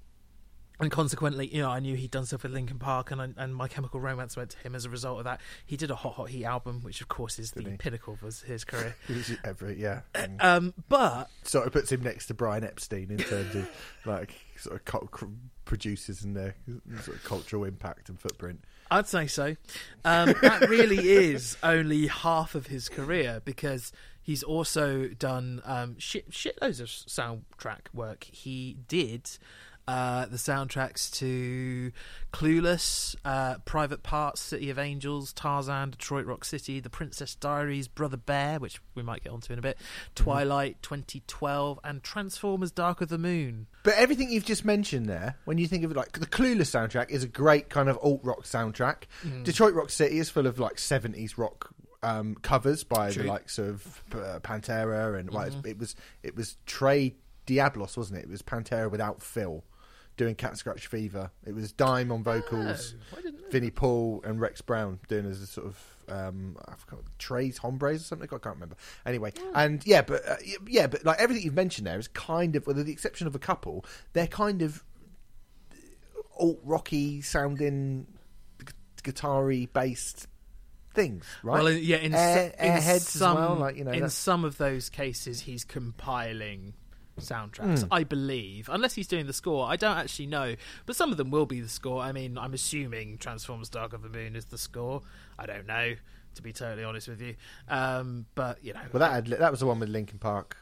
and 0.80 0.90
consequently, 0.90 1.54
you 1.54 1.62
know, 1.62 1.70
I 1.70 1.80
knew 1.80 1.96
he'd 1.96 2.12
done 2.12 2.26
stuff 2.26 2.44
with 2.44 2.54
Linkin 2.54 2.80
Park, 2.80 3.12
and 3.12 3.22
I, 3.22 3.30
and 3.38 3.54
My 3.56 3.68
Chemical 3.68 4.00
Romance 4.00 4.38
went 4.38 4.52
to 4.52 4.58
him 4.60 4.76
as 4.76 4.86
a 4.86 4.90
result 4.90 5.20
of 5.20 5.24
that. 5.26 5.42
He 5.66 5.76
did 5.76 5.92
a 5.92 5.96
Hot 5.96 6.14
Hot 6.14 6.30
Heat 6.30 6.46
album, 6.46 6.82
which 6.82 7.02
of 7.02 7.08
course 7.10 7.38
is 7.38 7.52
the 7.52 7.64
he? 7.64 7.78
pinnacle 7.78 8.14
of 8.14 8.22
his, 8.22 8.42
his 8.42 8.64
career. 8.64 8.96
Every, 9.44 9.80
yeah. 9.80 10.02
And 10.16 10.40
Um, 10.50 10.74
but 10.88 11.30
sort 11.44 11.68
of 11.68 11.74
puts 11.74 11.92
him 11.92 12.02
next 12.02 12.28
to 12.28 12.34
Brian 12.34 12.64
Epstein 12.64 13.12
in 13.12 13.18
terms 13.18 13.56
of 13.56 13.70
like 14.06 14.34
sort 14.58 14.76
of 14.76 15.12
cr- 15.12 15.26
producers 15.66 16.24
and 16.24 16.36
their 16.36 16.56
sort 17.04 17.18
of 17.18 17.24
cultural 17.24 17.66
impact 17.66 18.10
and 18.10 18.20
footprint. 18.20 18.64
I'd 18.90 19.08
say 19.08 19.28
so. 19.28 19.56
Um, 20.04 20.34
that 20.42 20.68
really 20.70 21.10
is 21.10 21.58
only 21.62 22.08
half 22.08 22.56
of 22.56 22.68
his 22.68 22.90
career 22.90 23.42
because 23.46 23.92
he's 24.22 24.44
also 24.44 25.08
done 25.10 25.62
um, 25.66 25.98
shit, 26.00 26.32
shitloads 26.32 26.80
of 26.80 26.88
soundtrack 26.88 27.94
work. 27.94 28.24
He 28.24 28.78
did 28.88 29.30
uh, 29.90 30.26
the 30.28 30.38
soundtracks 30.38 31.12
to 31.18 31.92
Clueless, 32.32 33.16
uh, 33.26 33.56
Private 33.66 34.04
Parts, 34.04 34.40
City 34.40 34.70
of 34.70 34.78
Angels, 34.78 35.34
Tarzan, 35.34 35.90
Detroit 35.90 36.26
Rock 36.28 36.46
City, 36.46 36.80
The 36.80 36.90
Princess 36.92 37.34
Diaries, 37.34 37.88
Brother 37.88 38.18
Bear, 38.18 38.60
which 38.60 38.80
we 38.94 39.02
might 39.02 39.24
get 39.24 39.32
onto 39.34 39.52
in 39.52 39.58
a 39.58 39.62
bit, 39.64 39.78
Twilight 40.14 40.78
2012, 40.84 41.80
and 41.84 42.04
Transformers 42.04 42.72
Dark 42.72 43.02
of 43.02 43.10
the 43.10 43.18
Moon. 43.18 43.66
But 43.84 43.96
everything 43.96 44.30
you've 44.32 44.46
just 44.46 44.64
mentioned 44.64 45.08
there, 45.08 45.38
when 45.46 45.58
you 45.58 45.68
think 45.68 45.84
of 45.84 45.92
it, 45.92 45.98
like 45.98 46.12
the 46.20 46.28
Clueless 46.28 46.70
soundtrack 46.70 47.10
is 47.10 47.24
a 47.24 47.28
great 47.28 47.70
kind 47.70 47.90
of 47.90 47.98
alt 48.04 48.22
rock 48.24 48.44
soundtrack. 48.44 49.04
Mm. 49.26 49.44
Detroit 49.44 49.74
Rock 49.74 49.90
City 49.90 50.20
is 50.20 50.30
full 50.30 50.46
of 50.46 50.60
like 50.60 50.78
seventies 50.78 51.38
rock 51.38 51.72
um, 52.04 52.36
covers 52.44 52.84
by 52.84 53.10
True. 53.12 53.24
the 53.24 53.30
likes 53.30 53.58
of 53.58 54.04
uh, 54.14 54.40
Pantera 54.42 55.20
and 55.20 55.32
well, 55.32 55.50
Mm-hmm. 55.50 55.68
it 55.68 55.80
was 55.80 55.96
it 56.22 56.36
was 56.36 56.58
Tres 56.68 57.14
Diablos, 57.48 57.98
wasn't 57.98 58.20
it? 58.20 58.26
It 58.26 58.30
was 58.30 58.44
Pantera 58.44 58.92
without 58.92 59.24
Phil 59.24 59.64
doing 60.20 60.36
Cat 60.36 60.58
Scratch 60.58 60.86
Fever. 60.88 61.32
It 61.48 61.56
was 61.56 61.72
Dime 61.72 62.12
on 62.12 62.22
vocals, 62.24 62.94
Oh, 63.14 63.18
I 63.18 63.22
didn't 63.22 63.42
know 63.42 63.48
Vinnie 63.50 63.72
Paul 63.72 64.22
and 64.26 64.40
Rex 64.40 64.62
Brown 64.62 65.00
doing 65.08 65.26
as 65.26 65.42
a 65.42 65.48
sort 65.48 65.66
of 65.68 65.96
um, 66.10 66.58
I 66.68 66.74
forgot 66.76 67.04
Tres 67.20 67.58
Hombres 67.60 68.02
or 68.02 68.04
something. 68.04 68.28
I 68.28 68.38
can't 68.38 68.56
remember. 68.56 68.76
Anyway, 69.06 69.32
and 69.56 69.86
yeah, 69.88 70.02
but 70.02 70.28
uh, 70.28 70.36
yeah, 70.68 70.88
but 70.88 71.06
like 71.06 71.20
everything 71.20 71.44
you've 71.44 71.54
mentioned 71.56 71.88
there 71.88 71.98
is 72.00 72.08
kind 72.10 72.56
of, 72.56 72.68
with 72.68 72.84
the 72.86 72.92
exception 72.92 73.28
of 73.28 73.36
a 73.36 73.40
couple, 73.40 73.86
they're 74.14 74.28
kind 74.28 74.62
of 74.62 74.84
alt 76.38 76.60
rocky 76.64 77.22
sounding, 77.22 78.08
guitar-y 79.04 79.68
based 79.74 80.28
things, 80.94 81.26
right? 81.44 81.64
Well, 81.64 81.72
yeah, 81.72 81.98
in, 81.98 82.14
Air- 82.14 82.54
in 82.60 83.00
some, 83.00 83.36
well, 83.36 83.56
like, 83.56 83.78
you 83.78 83.84
know, 83.84 83.92
in 83.92 83.98
that's- 84.00 84.14
some 84.16 84.44
of 84.46 84.58
those 84.58 84.90
cases, 84.90 85.42
he's 85.42 85.64
compiling 85.64 86.74
soundtracks. 87.20 87.84
Hmm. 87.84 87.88
I 87.94 88.04
believe, 88.04 88.70
unless 88.72 88.94
he's 88.96 89.08
doing 89.08 89.28
the 89.28 89.34
score, 89.34 89.68
I 89.68 89.76
don't 89.76 89.98
actually 89.98 90.28
know. 90.28 90.56
But 90.86 90.96
some 90.96 91.12
of 91.12 91.18
them 91.18 91.32
will 91.32 91.46
be 91.46 91.62
the 91.62 91.70
score. 91.70 92.02
I 92.02 92.12
mean, 92.12 92.38
I'm 92.38 92.54
assuming 92.54 93.18
Transformers: 93.18 93.70
Dark 93.70 93.94
of 93.94 94.02
the 94.02 94.10
Moon 94.10 94.36
is 94.36 94.46
the 94.46 94.58
score. 94.58 95.02
I 95.38 95.46
don't 95.46 95.68
know, 95.68 95.96
to 96.36 96.42
be 96.42 96.54
totally 96.54 96.84
honest 96.84 97.08
with 97.08 97.22
you. 97.22 97.36
Um, 97.68 98.26
but 98.36 98.64
you 98.64 98.74
know, 98.74 98.82
Well, 98.92 99.00
that 99.00 99.12
had, 99.12 99.26
that 99.28 99.52
was 99.52 99.60
the 99.60 99.66
one 99.66 99.80
with 99.80 99.90
Linkin 99.90 100.20
Park 100.20 100.58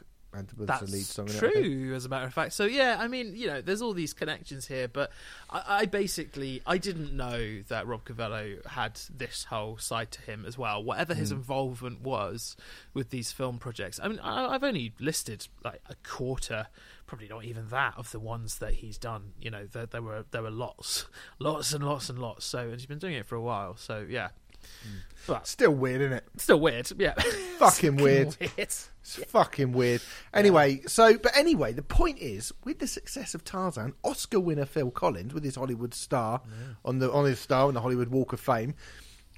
That's 0.56 0.80
the 0.90 0.96
lead 0.96 1.04
song. 1.04 1.28
in 1.28 1.34
it, 1.34 1.38
true, 1.38 1.94
as 1.94 2.04
a 2.04 2.08
matter 2.08 2.26
of 2.26 2.34
fact. 2.34 2.52
So 2.52 2.64
yeah, 2.64 2.96
I 3.00 3.08
mean, 3.08 3.34
you 3.36 3.46
know, 3.46 3.60
there's 3.60 3.82
all 3.82 3.92
these 3.94 4.12
connections 4.12 4.66
here, 4.66 4.88
but 4.88 5.10
I, 5.50 5.62
I 5.82 5.86
basically 5.86 6.62
I 6.66 6.78
didn't 6.78 7.12
know 7.16 7.62
that 7.68 7.86
Rob 7.86 8.04
Cavallo 8.04 8.56
had 8.66 9.00
this 9.16 9.44
whole 9.44 9.78
side 9.78 10.10
to 10.12 10.22
him 10.22 10.44
as 10.46 10.56
well. 10.58 10.82
Whatever 10.82 11.14
his 11.14 11.30
Hmm. 11.30 11.36
involvement 11.36 12.00
was 12.02 12.56
with 12.94 13.10
these 13.10 13.32
film 13.32 13.58
projects, 13.58 13.98
I 14.02 14.08
mean, 14.08 14.18
I, 14.20 14.54
I've 14.54 14.64
only 14.64 14.92
listed 15.00 15.46
like 15.64 15.80
a 15.88 15.94
quarter, 16.02 16.68
probably 17.06 17.28
not 17.28 17.44
even 17.44 17.68
that, 17.68 17.94
of 17.96 18.10
the 18.12 18.20
ones 18.20 18.58
that 18.58 18.74
he's 18.74 18.98
done. 18.98 19.32
You 19.40 19.50
know, 19.50 19.66
there, 19.66 19.86
there 19.86 20.02
were 20.02 20.24
there 20.30 20.42
were 20.42 20.50
lots, 20.50 21.06
lots 21.38 21.72
and 21.72 21.84
lots 21.84 22.08
and 22.10 22.18
lots. 22.18 22.44
So 22.44 22.60
and 22.60 22.72
he's 22.74 22.86
been 22.86 22.98
doing 22.98 23.14
it 23.14 23.26
for 23.26 23.34
a 23.36 23.42
while. 23.42 23.76
So 23.76 24.06
yeah, 24.08 24.28
but 25.26 25.46
Still 25.46 25.72
weird, 25.72 26.00
isn't 26.00 26.12
it? 26.14 26.24
still 26.38 26.58
weird. 26.60 26.90
Yeah, 26.98 27.12
Fucking 27.58 27.96
weird. 27.96 28.36
weird. 28.40 28.52
It's 28.56 28.90
fucking 29.28 29.72
weird. 29.72 30.00
Anyway, 30.34 30.80
so 30.86 31.16
but 31.18 31.36
anyway, 31.36 31.72
the 31.72 31.82
point 31.82 32.18
is, 32.18 32.52
with 32.64 32.78
the 32.78 32.86
success 32.86 33.34
of 33.34 33.44
Tarzan, 33.44 33.94
Oscar 34.04 34.40
winner 34.40 34.64
Phil 34.66 34.90
Collins, 34.90 35.32
with 35.34 35.44
his 35.44 35.56
Hollywood 35.56 35.92
star 35.94 36.40
on 36.84 36.98
the 36.98 37.10
on 37.12 37.24
his 37.26 37.38
star 37.38 37.66
on 37.68 37.74
the 37.74 37.80
Hollywood 37.80 38.08
Walk 38.08 38.32
of 38.32 38.40
Fame, 38.40 38.74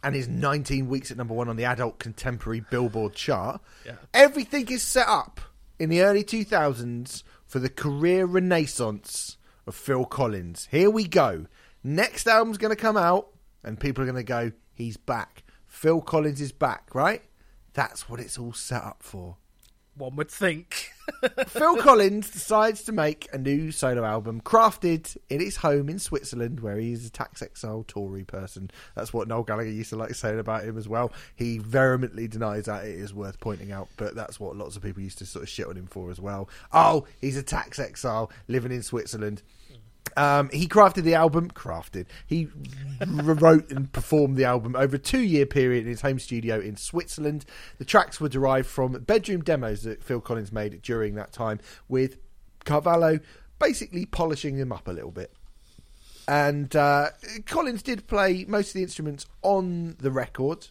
and 0.02 0.14
his 0.14 0.28
19 0.28 0.88
weeks 0.88 1.10
at 1.10 1.16
number 1.16 1.34
one 1.34 1.48
on 1.48 1.56
the 1.56 1.64
adult 1.64 1.98
contemporary 1.98 2.60
Billboard 2.70 3.14
chart, 3.14 3.60
Yeah. 3.84 3.94
everything 4.14 4.68
is 4.68 4.82
set 4.82 5.06
up 5.08 5.40
in 5.78 5.88
the 5.90 6.02
early 6.02 6.22
2000s 6.24 7.22
for 7.46 7.58
the 7.58 7.68
career 7.68 8.26
renaissance 8.26 9.36
of 9.66 9.74
Phil 9.74 10.04
Collins. 10.04 10.68
Here 10.70 10.88
we 10.90 11.04
go. 11.06 11.46
Next 11.82 12.26
album's 12.28 12.58
going 12.58 12.74
to 12.74 12.80
come 12.80 12.96
out, 12.96 13.28
and 13.64 13.78
people 13.78 14.02
are 14.02 14.06
going 14.06 14.16
to 14.16 14.22
go, 14.22 14.52
he's 14.74 14.96
back. 14.96 15.44
Phil 15.66 16.00
Collins 16.00 16.40
is 16.40 16.52
back, 16.52 16.94
right? 16.94 17.22
That's 17.72 18.08
what 18.08 18.20
it's 18.20 18.38
all 18.38 18.52
set 18.52 18.82
up 18.82 19.02
for. 19.02 19.36
One 19.96 20.16
would 20.16 20.30
think. 20.30 20.90
Phil 21.48 21.76
Collins 21.76 22.30
decides 22.30 22.82
to 22.84 22.92
make 22.92 23.28
a 23.32 23.38
new 23.38 23.70
solo 23.70 24.04
album 24.04 24.40
crafted 24.40 25.16
in 25.28 25.40
his 25.40 25.56
home 25.56 25.88
in 25.88 25.98
Switzerland, 25.98 26.60
where 26.60 26.76
he's 26.76 27.06
a 27.06 27.10
tax 27.10 27.42
exile 27.42 27.84
Tory 27.86 28.24
person. 28.24 28.70
That's 28.94 29.12
what 29.12 29.28
Noel 29.28 29.42
Gallagher 29.42 29.70
used 29.70 29.90
to 29.90 29.96
like 29.96 30.14
saying 30.14 30.38
about 30.38 30.64
him 30.64 30.78
as 30.78 30.88
well. 30.88 31.12
He 31.34 31.58
vehemently 31.58 32.28
denies 32.28 32.64
that 32.64 32.84
it 32.84 32.94
is 32.94 33.12
worth 33.12 33.40
pointing 33.40 33.72
out, 33.72 33.88
but 33.96 34.14
that's 34.14 34.40
what 34.40 34.56
lots 34.56 34.76
of 34.76 34.82
people 34.82 35.02
used 35.02 35.18
to 35.18 35.26
sort 35.26 35.42
of 35.42 35.48
shit 35.48 35.66
on 35.66 35.76
him 35.76 35.86
for 35.86 36.10
as 36.10 36.20
well. 36.20 36.48
Oh, 36.72 37.06
he's 37.20 37.36
a 37.36 37.42
tax 37.42 37.78
exile 37.78 38.30
living 38.48 38.72
in 38.72 38.82
Switzerland. 38.82 39.42
Um, 40.16 40.50
he 40.52 40.66
crafted 40.66 41.04
the 41.04 41.14
album. 41.14 41.50
Crafted. 41.50 42.06
He 42.26 42.48
wrote 43.06 43.70
and 43.70 43.92
performed 43.92 44.36
the 44.36 44.44
album 44.44 44.76
over 44.76 44.96
a 44.96 44.98
two-year 44.98 45.46
period 45.46 45.84
in 45.84 45.90
his 45.90 46.00
home 46.00 46.18
studio 46.18 46.60
in 46.60 46.76
Switzerland. 46.76 47.44
The 47.78 47.84
tracks 47.84 48.20
were 48.20 48.28
derived 48.28 48.68
from 48.68 48.92
bedroom 48.92 49.42
demos 49.42 49.82
that 49.82 50.02
Phil 50.02 50.20
Collins 50.20 50.52
made 50.52 50.80
during 50.82 51.14
that 51.14 51.32
time, 51.32 51.60
with 51.88 52.16
Cavallo 52.64 53.20
basically 53.58 54.06
polishing 54.06 54.56
them 54.56 54.72
up 54.72 54.88
a 54.88 54.92
little 54.92 55.10
bit. 55.10 55.32
And 56.28 56.74
uh, 56.76 57.08
Collins 57.46 57.82
did 57.82 58.06
play 58.06 58.44
most 58.46 58.68
of 58.68 58.74
the 58.74 58.82
instruments 58.82 59.26
on 59.42 59.96
the 59.98 60.10
record. 60.10 60.68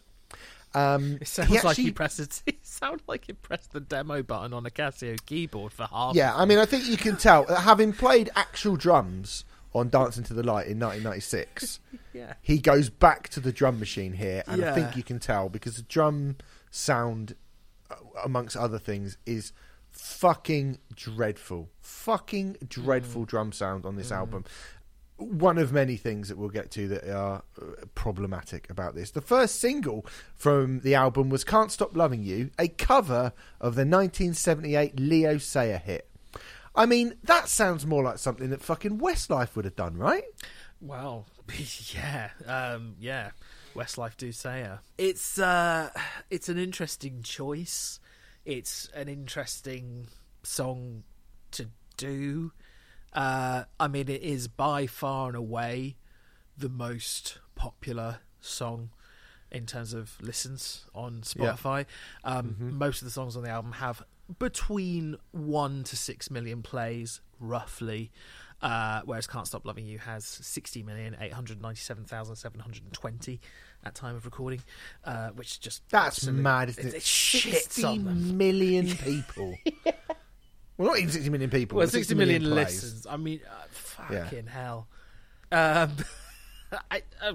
Um, 0.74 1.18
It 1.20 1.28
sounds 1.28 1.48
he 1.48 1.54
like 1.56 1.62
he 1.62 1.68
actually- 1.68 1.90
pressed 1.92 2.20
it. 2.46 2.58
Sounds 2.62 3.02
like 3.06 3.24
he 3.26 3.32
pressed 3.32 3.72
the 3.72 3.80
demo 3.80 4.22
button 4.22 4.52
on 4.52 4.64
a 4.66 4.70
Casio 4.70 5.16
keyboard 5.26 5.72
for 5.72 5.84
half. 5.86 6.14
Yeah, 6.14 6.34
I 6.36 6.44
mean, 6.44 6.58
I 6.58 6.64
think 6.64 6.86
you 6.86 6.96
can 6.96 7.16
tell 7.16 7.44
having 7.46 7.92
played 7.92 8.30
actual 8.36 8.76
drums 8.76 9.44
on 9.74 9.88
Dance 9.88 10.16
into 10.18 10.34
the 10.34 10.42
Light 10.42 10.66
in 10.66 10.78
1996, 10.80 11.78
Yeah. 12.12 12.34
he 12.42 12.58
goes 12.58 12.90
back 12.90 13.28
to 13.30 13.40
the 13.40 13.52
drum 13.52 13.78
machine 13.78 14.12
here, 14.14 14.42
and 14.46 14.64
I 14.64 14.72
think 14.74 14.96
you 14.96 15.02
can 15.02 15.18
tell 15.20 15.48
because 15.48 15.76
the 15.76 15.82
drum 15.82 16.36
sound, 16.72 17.34
uh, 17.90 17.94
amongst 18.24 18.56
other 18.56 18.78
things, 18.80 19.16
is 19.26 19.52
fucking 19.88 20.78
dreadful. 20.94 21.68
Fucking 21.80 22.56
dreadful 22.68 23.24
drum 23.24 23.52
sound 23.52 23.84
on 23.84 23.96
this 23.96 24.10
album. 24.12 24.44
One 25.20 25.58
of 25.58 25.72
many 25.72 25.96
things 25.96 26.28
that 26.28 26.38
we'll 26.38 26.48
get 26.48 26.70
to 26.72 26.88
that 26.88 27.08
are 27.08 27.42
uh, 27.60 27.64
problematic 27.94 28.70
about 28.70 28.94
this. 28.94 29.10
The 29.10 29.20
first 29.20 29.60
single 29.60 30.06
from 30.34 30.80
the 30.80 30.94
album 30.94 31.28
was 31.28 31.44
Can't 31.44 31.70
Stop 31.70 31.96
Loving 31.96 32.22
You, 32.22 32.50
a 32.58 32.68
cover 32.68 33.32
of 33.60 33.74
the 33.74 33.82
1978 33.82 34.98
Leo 34.98 35.38
Sayer 35.38 35.78
hit. 35.78 36.08
I 36.74 36.86
mean, 36.86 37.14
that 37.24 37.48
sounds 37.48 37.84
more 37.84 38.02
like 38.02 38.18
something 38.18 38.50
that 38.50 38.62
fucking 38.62 38.98
Westlife 38.98 39.56
would 39.56 39.64
have 39.64 39.76
done, 39.76 39.96
right? 39.96 40.24
Well, 40.80 41.26
yeah, 41.94 42.30
um, 42.46 42.94
yeah. 42.98 43.30
Westlife 43.74 44.16
do 44.16 44.32
Sayer. 44.32 44.80
It's 44.98 45.38
uh, 45.38 45.90
it's 46.30 46.48
an 46.48 46.58
interesting 46.58 47.22
choice. 47.22 48.00
It's 48.44 48.88
an 48.94 49.08
interesting 49.08 50.08
song 50.42 51.04
to 51.52 51.66
do. 51.96 52.52
Uh, 53.12 53.64
I 53.78 53.88
mean, 53.88 54.08
it 54.08 54.22
is 54.22 54.48
by 54.48 54.86
far 54.86 55.28
and 55.28 55.36
away 55.36 55.96
the 56.56 56.68
most 56.68 57.38
popular 57.54 58.18
song 58.40 58.90
in 59.50 59.66
terms 59.66 59.92
of 59.94 60.16
listens 60.20 60.84
on 60.94 61.22
Yeah. 61.36 61.52
Spotify. 61.54 61.86
Um, 62.24 62.56
Most 62.78 63.02
of 63.02 63.06
the 63.06 63.10
songs 63.10 63.36
on 63.36 63.42
the 63.42 63.48
album 63.50 63.72
have 63.72 64.02
between 64.38 65.16
one 65.32 65.82
to 65.84 65.96
six 65.96 66.30
million 66.30 66.62
plays, 66.62 67.20
roughly. 67.40 68.12
Uh, 68.62 69.00
whereas 69.06 69.26
"Can't 69.26 69.46
Stop 69.46 69.64
Loving 69.64 69.86
You" 69.86 69.98
has 69.98 70.24
sixty 70.24 70.82
million 70.82 71.16
eight 71.18 71.32
hundred 71.32 71.62
ninety-seven 71.62 72.04
thousand 72.04 72.36
seven 72.36 72.60
hundred 72.60 72.92
twenty 72.92 73.40
at 73.82 73.94
time 73.94 74.14
of 74.14 74.26
recording, 74.26 74.62
uh, 75.04 75.30
which 75.30 75.58
just 75.60 75.82
That's 75.88 76.18
absolute- 76.18 76.42
mad, 76.42 76.68
isn't 76.68 76.84
it? 76.88 76.94
It, 76.94 76.96
it 76.98 77.02
shits 77.02 77.72
60 77.72 77.84
on 77.84 78.04
them. 78.04 78.36
million 78.36 78.86
people. 78.98 79.56
Well, 80.80 80.88
not 80.88 80.98
even 80.98 81.10
60 81.12 81.28
million 81.28 81.50
people. 81.50 81.76
Well, 81.76 81.86
but 81.86 81.92
60 81.92 82.14
million, 82.14 82.42
listens. 82.54 83.06
I 83.06 83.18
mean, 83.18 83.40
uh, 83.46 84.04
Yeah. 84.10 84.24
fucking 84.24 84.46
hell. 84.46 84.88
Um, 85.52 85.94
I, 86.90 87.02
uh, 87.20 87.34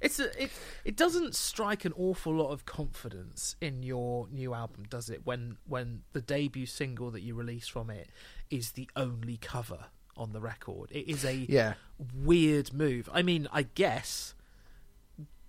it's 0.00 0.18
a, 0.18 0.42
it. 0.42 0.50
It 0.84 0.96
doesn't 0.96 1.36
strike 1.36 1.84
an 1.84 1.92
awful 1.96 2.34
lot 2.34 2.50
of 2.50 2.66
confidence 2.66 3.54
in 3.60 3.84
your 3.84 4.26
new 4.32 4.52
album, 4.52 4.84
does 4.90 5.10
it? 5.10 5.20
When 5.24 5.58
when 5.68 6.02
the 6.12 6.20
debut 6.22 6.66
single 6.66 7.12
that 7.12 7.20
you 7.22 7.36
release 7.36 7.68
from 7.68 7.88
it 7.88 8.08
is 8.50 8.72
the 8.72 8.90
only 8.96 9.36
cover 9.36 9.84
on 10.16 10.32
the 10.32 10.40
record. 10.40 10.90
It 10.90 11.08
is 11.08 11.24
a 11.24 11.34
Yeah. 11.48 11.74
weird 12.16 12.72
move. 12.74 13.08
I 13.12 13.22
mean, 13.22 13.46
I 13.52 13.62
guess 13.62 14.34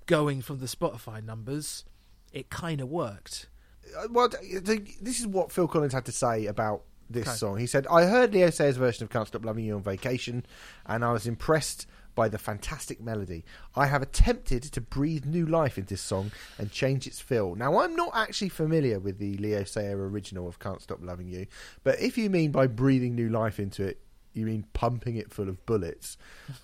going 0.05 0.41
from 0.43 0.59
the 0.59 0.67
Spotify 0.67 1.23
numbers, 1.23 1.83
it 2.31 2.49
kind 2.51 2.79
of 2.79 2.89
worked. 2.89 3.47
Uh, 3.97 4.07
Well, 4.11 4.29
th- 4.29 4.63
th- 4.65 4.97
this 5.01 5.19
is 5.19 5.25
what 5.27 5.51
Phil 5.51 5.67
Collins 5.67 5.93
had 5.93 6.05
to 6.05 6.11
say 6.11 6.45
about 6.45 6.83
this 7.13 7.27
Okay. 7.27 7.35
song. 7.37 7.57
He 7.57 7.67
said, 7.67 7.87
I 7.87 8.05
heard 8.05 8.33
Leo 8.33 8.49
Sayer's 8.49 8.77
version 8.77 9.03
of 9.03 9.09
Can't 9.09 9.27
Stop 9.27 9.45
Loving 9.45 9.65
You 9.65 9.75
on 9.75 9.83
vacation, 9.83 10.45
and 10.85 11.03
I 11.03 11.11
was 11.11 11.27
impressed 11.27 11.87
by 12.13 12.27
the 12.27 12.37
fantastic 12.37 12.99
melody. 12.99 13.45
I 13.75 13.85
have 13.87 14.01
attempted 14.01 14.63
to 14.63 14.81
breathe 14.81 15.25
new 15.25 15.45
life 15.45 15.77
into 15.77 15.91
this 15.93 16.01
song 16.01 16.31
and 16.57 16.69
change 16.71 17.07
its 17.07 17.21
feel. 17.21 17.55
Now, 17.55 17.79
I'm 17.79 17.95
not 17.95 18.11
actually 18.13 18.49
familiar 18.49 18.99
with 18.99 19.17
the 19.17 19.37
Leo 19.37 19.63
Sayer 19.63 19.97
original 20.09 20.47
of 20.47 20.59
Can't 20.59 20.81
Stop 20.81 20.99
Loving 21.01 21.27
You, 21.29 21.47
but 21.83 21.99
if 22.01 22.17
you 22.17 22.29
mean 22.29 22.51
by 22.51 22.67
breathing 22.67 23.15
new 23.15 23.29
life 23.29 23.59
into 23.59 23.83
it, 23.85 23.99
you 24.33 24.45
mean 24.45 24.65
pumping 24.73 25.17
it 25.17 25.31
full 25.31 25.49
of 25.49 25.65
bullets, 25.65 26.17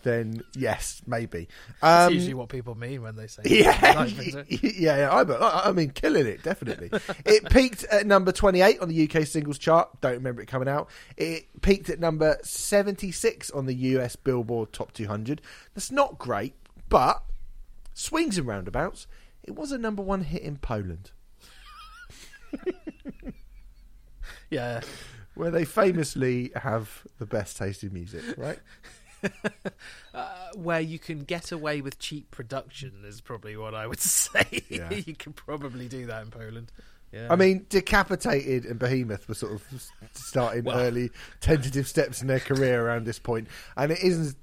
then 0.03 0.41
yes, 0.55 1.01
maybe. 1.05 1.47
That's 1.82 2.07
Um, 2.07 2.13
usually 2.13 2.34
what 2.34 2.49
people 2.49 2.76
mean 2.76 3.01
when 3.01 3.15
they 3.15 3.28
say 3.28 3.41
yeah, 3.45 3.93
life 3.97 4.45
yeah, 4.49 4.97
yeah. 4.97 5.09
I 5.11 5.70
I 5.70 5.72
mean, 5.72 5.89
killing 5.91 6.26
it, 6.26 6.43
definitely. 6.43 6.89
it 7.26 7.49
peaked 7.49 7.84
at 7.86 8.07
number 8.07 8.32
28 8.32 8.80
on 8.80 8.89
the 8.89 9.09
UK 9.09 9.26
singles 9.26 9.57
chart. 9.57 9.89
Don't 10.01 10.13
remember 10.13 10.41
it 10.41 10.47
coming 10.47 10.68
out. 10.70 10.89
It 11.18 11.61
peaked 11.61 11.89
at 11.89 11.99
number 11.99 12.38
76 12.43 13.51
on 13.51 13.65
the 13.65 13.76
US 13.76 14.15
Billboard 14.15 14.72
Top 14.74 14.93
200. 14.93 15.41
That's 15.74 15.91
not 15.91 16.18
great, 16.18 16.55
but 16.89 17.24
swings 17.93 18.38
and 18.38 18.47
roundabouts. 18.47 19.07
It 19.43 19.55
was 19.55 19.72
a 19.72 19.78
number 19.78 20.01
one 20.01 20.22
hit 20.22 20.41
in 20.41 20.57
Poland, 20.57 21.11
Yeah. 24.49 24.82
Where 25.38 25.51
they 25.51 25.65
famously 25.65 26.51
have 26.55 27.03
the 27.19 27.25
best 27.25 27.57
taste 27.57 27.83
in 27.83 27.93
music, 27.93 28.23
right? 28.38 28.59
Uh, 30.13 30.29
where 30.55 30.79
you 30.79 30.99
can 30.99 31.23
get 31.23 31.51
away 31.51 31.81
with 31.81 31.97
cheap 31.99 32.29
production 32.31 32.91
is 33.03 33.19
probably 33.19 33.57
what 33.57 33.73
I 33.73 33.88
would 33.88 33.99
say. 34.01 34.61
Yeah. 34.69 34.91
you 34.93 35.15
can 35.15 35.33
probably 35.33 35.88
do 35.88 36.05
that 36.05 36.21
in 36.23 36.29
Poland. 36.31 36.71
Yeah. 37.11 37.27
I 37.29 37.35
mean, 37.35 37.65
Decapitated 37.69 38.65
and 38.65 38.77
Behemoth 38.79 39.27
were 39.27 39.33
sort 39.35 39.53
of 39.53 39.63
starting 40.13 40.65
Well- 40.65 40.79
early 40.79 41.09
tentative 41.39 41.88
steps 41.88 42.21
in 42.21 42.27
their 42.27 42.39
career 42.39 42.85
around 42.85 43.05
this 43.05 43.19
point, 43.19 43.47
and 43.75 43.91
it 43.91 43.99
isn't. 44.03 44.35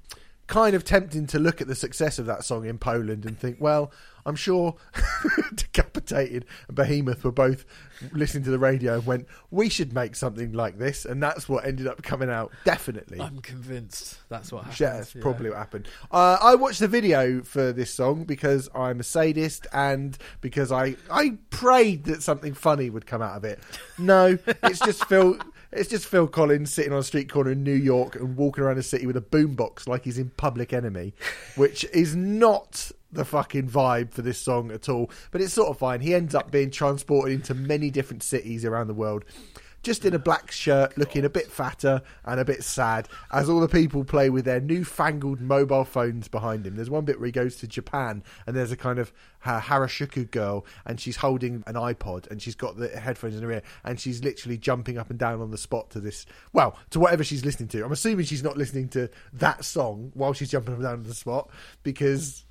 Kind 0.47 0.75
of 0.75 0.83
tempting 0.83 1.27
to 1.27 1.39
look 1.39 1.61
at 1.61 1.67
the 1.67 1.75
success 1.75 2.19
of 2.19 2.25
that 2.27 2.43
song 2.43 2.65
in 2.65 2.77
Poland 2.77 3.25
and 3.25 3.39
think, 3.39 3.57
well, 3.59 3.91
I'm 4.25 4.35
sure 4.35 4.75
Decapitated 5.55 6.45
and 6.67 6.75
Behemoth 6.75 7.23
were 7.23 7.31
both 7.31 7.65
listening 8.11 8.43
to 8.45 8.49
the 8.49 8.57
radio 8.59 8.95
and 8.95 9.05
went, 9.05 9.27
we 9.51 9.69
should 9.69 9.93
make 9.93 10.15
something 10.15 10.51
like 10.51 10.79
this, 10.79 11.05
and 11.05 11.21
that's 11.21 11.47
what 11.47 11.65
ended 11.65 11.87
up 11.87 12.01
coming 12.01 12.29
out. 12.29 12.51
Definitely. 12.63 13.19
I'm 13.21 13.39
convinced 13.39 14.17
that's 14.29 14.51
what 14.51 14.63
happened. 14.63 14.79
Yeah, 14.79 14.93
that's 14.97 15.13
probably 15.13 15.49
what 15.49 15.59
happened. 15.59 15.87
Uh, 16.11 16.37
I 16.41 16.55
watched 16.55 16.79
the 16.79 16.87
video 16.87 17.43
for 17.43 17.71
this 17.71 17.91
song 17.93 18.23
because 18.23 18.67
I'm 18.73 18.99
a 18.99 19.03
sadist 19.03 19.67
and 19.71 20.17
because 20.41 20.71
I 20.71 20.95
I 21.11 21.37
prayed 21.51 22.05
that 22.05 22.23
something 22.23 22.53
funny 22.53 22.89
would 22.89 23.05
come 23.05 23.21
out 23.21 23.37
of 23.37 23.43
it. 23.43 23.59
No, 23.97 24.37
it's 24.63 24.79
just 24.79 25.05
Phil. 25.05 25.37
It's 25.71 25.89
just 25.89 26.05
Phil 26.05 26.27
Collins 26.27 26.71
sitting 26.73 26.93
on 26.93 26.99
a 26.99 27.03
street 27.03 27.29
corner 27.29 27.51
in 27.51 27.63
New 27.63 27.73
York 27.73 28.15
and 28.15 28.37
walking 28.37 28.63
around 28.63 28.77
the 28.77 28.83
city 28.83 29.05
with 29.05 29.17
a 29.17 29.21
boombox 29.21 29.87
like 29.87 30.05
he's 30.05 30.17
in 30.17 30.29
Public 30.31 30.73
Enemy, 30.73 31.13
which 31.55 31.83
is 31.85 32.15
not 32.15 32.91
the 33.11 33.25
fucking 33.25 33.69
vibe 33.69 34.11
for 34.11 34.21
this 34.21 34.37
song 34.37 34.71
at 34.71 34.89
all. 34.89 35.09
But 35.31 35.41
it's 35.41 35.53
sort 35.53 35.69
of 35.69 35.77
fine. 35.77 36.01
He 36.01 36.13
ends 36.13 36.35
up 36.35 36.51
being 36.51 36.69
transported 36.71 37.33
into 37.33 37.53
many 37.53 37.89
different 37.89 38.23
cities 38.23 38.65
around 38.65 38.87
the 38.87 38.93
world 38.93 39.25
just 39.85 40.03
in 40.03 40.13
a 40.13 40.19
black 40.19 40.51
shirt, 40.51 40.97
looking 40.97 41.23
a 41.23 41.29
bit 41.29 41.49
fatter 41.51 42.01
and 42.25 42.39
a 42.39 42.43
bit 42.45 42.63
sad, 42.63 43.07
as 43.31 43.47
all 43.47 43.59
the 43.61 43.67
people 43.69 44.03
play 44.03 44.29
with 44.29 44.43
their 44.43 44.59
newfangled 44.59 45.39
mobile 45.39 45.85
phones 45.85 46.27
behind 46.27 46.65
him. 46.67 46.75
There's 46.75 46.89
one 46.89 47.05
bit 47.05 47.19
where 47.19 47.27
he 47.27 47.31
goes 47.31 47.55
to 47.57 47.67
Japan, 47.67 48.23
and 48.45 48.55
there's 48.55 48.71
a 48.71 48.77
kind 48.77 48.99
of 48.99 49.13
uh, 49.45 49.61
Harajuku 49.61 50.29
girl, 50.31 50.65
and 50.85 50.99
she's 50.99 51.17
holding 51.17 51.63
an 51.67 51.75
iPod, 51.75 52.29
and 52.31 52.41
she's 52.41 52.55
got 52.55 52.77
the 52.77 52.89
headphones 52.89 53.35
in 53.37 53.43
her 53.43 53.51
ear, 53.51 53.61
and 53.83 53.99
she's 53.99 54.23
literally 54.23 54.57
jumping 54.57 54.97
up 54.97 55.09
and 55.09 55.19
down 55.19 55.39
on 55.39 55.51
the 55.51 55.57
spot 55.57 55.91
to 55.91 55.99
this, 55.99 56.25
well, 56.51 56.77
to 56.89 56.99
whatever 56.99 57.23
she's 57.23 57.45
listening 57.45 57.69
to. 57.69 57.85
I'm 57.85 57.91
assuming 57.91 58.25
she's 58.25 58.43
not 58.43 58.57
listening 58.57 58.89
to 58.89 59.09
that 59.33 59.63
song 59.63 60.11
while 60.15 60.33
she's 60.33 60.49
jumping 60.49 60.73
up 60.73 60.79
and 60.79 60.83
down 60.87 60.93
on 60.95 61.03
the 61.03 61.13
spot, 61.13 61.49
because 61.83 62.43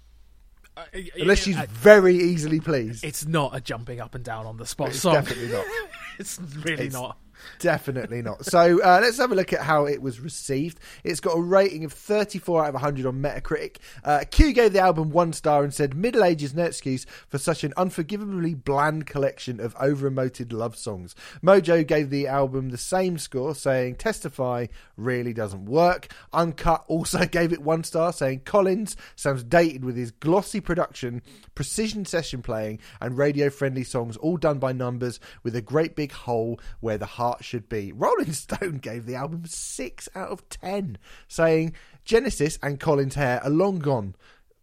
Uh, 0.76 0.82
unless 1.20 1.39
she's 1.43 1.57
uh, 1.57 1.66
very 1.70 2.16
easily 2.16 2.59
pleased, 2.61 3.05
It's 3.05 3.24
not 3.26 3.55
a 3.57 3.61
jumping 3.61 4.01
up 4.01 4.14
and 4.14 4.24
down 4.24 4.47
on 4.47 4.57
the 4.57 4.66
spot 4.66 4.89
it's 4.91 5.01
song. 5.01 5.14
definitely 5.14 5.49
not. 5.49 5.64
it's 6.18 6.41
really 6.41 6.87
It's- 6.87 6.93
not. 6.93 7.16
Definitely 7.59 8.22
not. 8.22 8.45
So 8.45 8.82
uh, 8.82 8.99
let's 9.03 9.18
have 9.18 9.32
a 9.32 9.34
look 9.34 9.53
at 9.53 9.61
how 9.61 9.86
it 9.86 10.03
was 10.03 10.20
received. 10.20 10.78
It's 11.03 11.20
got 11.20 11.36
a 11.36 11.40
rating 11.40 11.84
of 11.84 11.92
34 11.92 12.64
out 12.64 12.68
of 12.68 12.74
100 12.74 13.07
on 13.07 13.22
Metacritic. 13.22 13.76
Uh, 14.05 14.24
Q 14.30 14.53
gave 14.53 14.72
the 14.72 14.80
album 14.80 15.11
one 15.11 15.32
star 15.32 15.62
and 15.62 15.72
said, 15.72 15.97
Middle 15.97 16.24
Age 16.24 16.42
is 16.42 16.55
no 16.55 16.64
excuse 16.64 17.07
for 17.28 17.38
such 17.38 17.64
an 17.64 17.72
unforgivably 17.76 18.55
bland 18.55 19.07
collection 19.07 19.61
of 19.61 19.74
over 19.80 20.11
emoted 20.11 20.53
love 20.53 20.76
songs. 20.76 21.14
Mojo 21.42 21.86
gave 21.86 22.11
the 22.11 22.26
album 22.26 22.70
the 22.70 22.78
same 22.78 23.18
score, 23.18 23.55
saying, 23.55 23.97
Testify 23.97 24.66
really 24.97 25.32
doesn't 25.32 25.66
work. 25.66 26.09
Uncut 26.32 26.84
also 26.86 27.24
gave 27.26 27.53
it 27.53 27.62
one 27.62 27.84
star, 27.84 28.12
saying, 28.12 28.40
Collins 28.45 28.97
sounds 29.16 29.45
dated 29.45 29.84
with 29.84 29.97
his 29.97 30.11
glossy 30.11 30.61
production, 30.61 31.22
precision 31.55 32.05
session 32.05 32.42
playing, 32.42 32.78
and 33.01 33.16
radio 33.16 33.51
friendly 33.51 33.84
songs, 33.84 34.16
all 34.18 34.36
done 34.36 34.59
by 34.59 34.72
numbers 34.72 35.20
with 35.42 35.57
a 35.57 35.62
great 35.62 35.97
big 35.97 36.12
hole 36.12 36.61
where 36.80 36.99
the 36.99 37.07
heart 37.07 37.34
should 37.43 37.68
be. 37.68 37.93
Rolling 37.93 38.32
Stone 38.35 38.78
gave 38.78 39.07
the 39.07 39.14
album 39.14 39.45
6 39.47 40.09
out 40.14 40.30
of 40.30 40.49
10, 40.49 40.99
saying 41.26 41.74
Genesis 42.05 42.59
and 42.62 42.78
Collins' 42.78 43.14
hair 43.14 43.43
are 43.43 43.51
long 43.51 43.78
gone. 43.78 44.14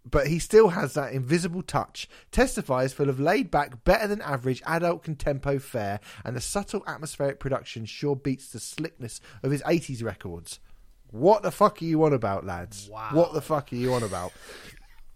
But 0.09 0.27
he 0.27 0.39
still 0.39 0.69
has 0.69 0.95
that 0.95 1.13
invisible 1.13 1.61
touch. 1.61 2.09
Testifies 2.31 2.93
full 2.93 3.09
of 3.09 3.19
laid 3.19 3.51
back, 3.51 3.83
better 3.83 4.07
than 4.07 4.21
average 4.21 4.63
adult 4.65 5.03
contempo 5.03 5.61
fare, 5.61 5.99
and 6.25 6.35
the 6.35 6.41
subtle 6.41 6.83
atmospheric 6.87 7.39
production 7.39 7.85
sure 7.85 8.15
beats 8.15 8.49
the 8.49 8.59
slickness 8.59 9.21
of 9.43 9.51
his 9.51 9.61
80s 9.61 10.03
records. 10.03 10.59
What 11.11 11.43
the 11.43 11.51
fuck 11.51 11.81
are 11.81 11.85
you 11.85 12.03
on 12.03 12.13
about, 12.13 12.45
lads? 12.45 12.89
Wow. 12.91 13.09
What 13.11 13.33
the 13.33 13.41
fuck 13.41 13.71
are 13.71 13.75
you 13.75 13.93
on 13.93 14.01
about? 14.01 14.31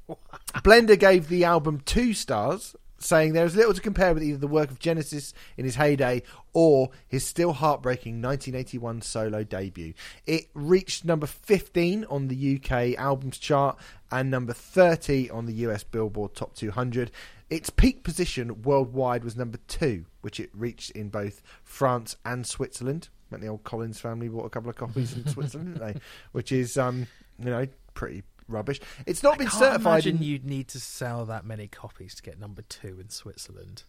Blender 0.57 0.99
gave 0.99 1.29
the 1.29 1.45
album 1.45 1.81
two 1.85 2.13
stars, 2.13 2.75
saying 3.05 3.33
there 3.33 3.45
is 3.45 3.55
little 3.55 3.73
to 3.73 3.81
compare 3.81 4.13
with 4.13 4.23
either 4.23 4.37
the 4.37 4.47
work 4.47 4.71
of 4.71 4.79
Genesis 4.79 5.33
in 5.57 5.65
his 5.65 5.75
heyday 5.75 6.23
or 6.53 6.89
his 7.07 7.25
still 7.25 7.53
heartbreaking 7.53 8.21
1981 8.21 9.01
solo 9.01 9.43
debut. 9.43 9.93
It 10.25 10.47
reached 10.53 11.05
number 11.05 11.27
15 11.27 12.05
on 12.05 12.27
the 12.27 12.55
UK 12.55 12.97
albums 12.97 13.37
chart 13.37 13.77
and 14.11 14.31
number 14.31 14.53
30 14.53 15.29
on 15.29 15.45
the 15.45 15.53
US 15.53 15.83
Billboard 15.83 16.35
Top 16.35 16.55
200. 16.55 17.11
Its 17.49 17.69
peak 17.69 18.03
position 18.03 18.63
worldwide 18.63 19.23
was 19.23 19.35
number 19.35 19.59
two, 19.67 20.05
which 20.21 20.39
it 20.39 20.49
reached 20.53 20.91
in 20.91 21.09
both 21.09 21.41
France 21.63 22.17
and 22.25 22.45
Switzerland. 22.47 23.09
Meant 23.29 23.43
the 23.43 23.49
old 23.49 23.63
Collins 23.63 23.99
family 23.99 24.29
bought 24.29 24.45
a 24.45 24.49
couple 24.49 24.69
of 24.69 24.75
copies 24.75 25.15
in 25.15 25.27
Switzerland, 25.31 25.75
didn't 25.75 25.93
they? 25.93 25.99
Which 26.31 26.51
is, 26.51 26.77
um, 26.77 27.07
you 27.37 27.45
know, 27.45 27.67
pretty 27.93 28.23
rubbish. 28.47 28.79
It's 29.05 29.23
not 29.23 29.37
been 29.37 29.47
I 29.47 29.49
can't 29.51 29.59
certified. 29.59 29.85
imagine 30.05 30.17
in- 30.17 30.23
you'd 30.23 30.45
need 30.45 30.67
to 30.69 30.79
sell 30.79 31.25
that 31.25 31.45
many 31.45 31.67
copies 31.67 32.15
to 32.15 32.23
get 32.23 32.39
number 32.39 32.61
two 32.63 32.99
in 32.99 33.09
Switzerland. 33.09 33.83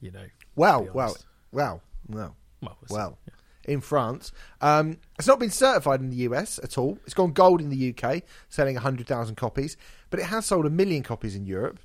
You 0.00 0.10
know. 0.10 0.26
Well, 0.56 0.88
well, 0.92 1.16
well, 1.52 1.82
well, 2.08 2.36
Well, 2.60 2.78
well. 2.90 3.18
In 3.66 3.80
France, 3.80 4.30
um, 4.60 4.98
it's 5.18 5.26
not 5.26 5.38
been 5.38 5.48
certified 5.50 6.00
in 6.00 6.10
the 6.10 6.16
US 6.28 6.60
at 6.62 6.76
all. 6.76 6.98
It's 7.06 7.14
gone 7.14 7.32
gold 7.32 7.62
in 7.62 7.70
the 7.70 7.94
UK, 7.96 8.22
selling 8.50 8.76
hundred 8.76 9.06
thousand 9.06 9.36
copies, 9.36 9.78
but 10.10 10.20
it 10.20 10.26
has 10.26 10.44
sold 10.44 10.66
a 10.66 10.70
million 10.70 11.02
copies 11.02 11.34
in 11.34 11.46
Europe, 11.46 11.80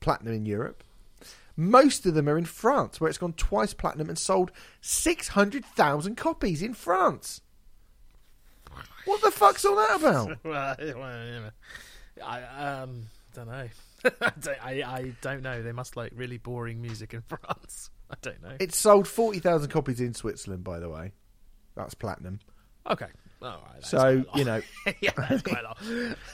platinum 0.00 0.32
in 0.32 0.46
Europe. 0.46 0.82
Most 1.54 2.06
of 2.06 2.14
them 2.14 2.30
are 2.30 2.38
in 2.38 2.46
France, 2.46 2.98
where 2.98 3.10
it's 3.10 3.18
gone 3.18 3.34
twice 3.34 3.74
platinum 3.74 4.08
and 4.08 4.18
sold 4.18 4.52
six 4.80 5.28
hundred 5.28 5.66
thousand 5.66 6.16
copies 6.16 6.62
in 6.62 6.72
France. 6.72 7.42
What 9.04 9.20
the 9.22 9.30
fuck's 9.30 9.64
all 9.64 9.76
that 9.76 9.96
about? 10.00 10.38
Well, 10.44 10.76
well, 10.96 11.26
you 11.26 11.40
know, 11.40 11.50
I 12.24 12.42
um 12.82 13.06
don't 13.34 13.48
know. 13.48 13.68
I, 14.04 14.32
don't, 14.40 14.64
I 14.64 14.70
I 14.82 15.12
don't 15.20 15.42
know. 15.42 15.62
They 15.62 15.72
must 15.72 15.96
like 15.96 16.12
really 16.14 16.38
boring 16.38 16.80
music 16.82 17.14
in 17.14 17.22
France. 17.22 17.90
I 18.10 18.14
don't 18.22 18.42
know. 18.42 18.56
It 18.60 18.74
sold 18.74 19.08
forty 19.08 19.38
thousand 19.38 19.70
copies 19.70 20.00
in 20.00 20.14
Switzerland, 20.14 20.64
by 20.64 20.78
the 20.78 20.88
way. 20.88 21.12
That's 21.74 21.94
platinum. 21.94 22.40
okay. 22.88 23.06
All 23.40 23.48
right. 23.48 23.60
that's 23.74 23.88
So 23.88 23.98
quite 23.98 24.12
a 24.12 24.16
lot. 24.28 24.36
you 24.36 24.44
know, 24.44 24.60
yeah, 25.00 25.10
that's 25.16 25.42
quite 25.42 25.60
a 25.60 25.62
lot. 25.64 25.78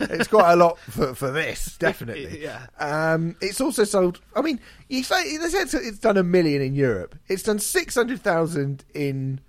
it's 0.01 0.29
quite 0.29 0.53
a 0.53 0.57
lot 0.57 0.79
for, 0.79 1.15
for 1.15 1.31
this, 1.31 1.79
definitely. 1.79 2.43
Yeah. 2.43 2.67
Um, 2.79 3.35
it's 3.41 3.63
also 3.63 3.85
sold. 3.85 4.21
I 4.37 4.43
mean, 4.43 4.61
you 4.91 5.03
say 5.03 5.39
they 5.39 5.49
said 5.49 5.69
it's 5.73 5.99
done 5.99 6.19
a 6.19 6.23
million 6.23 6.61
in 6.61 6.75
Europe. 6.75 7.15
It's 7.29 7.45
done 7.45 7.61
six 7.61 7.95
hundred 7.95 8.21
thousand 8.21 8.85
in 8.93 9.41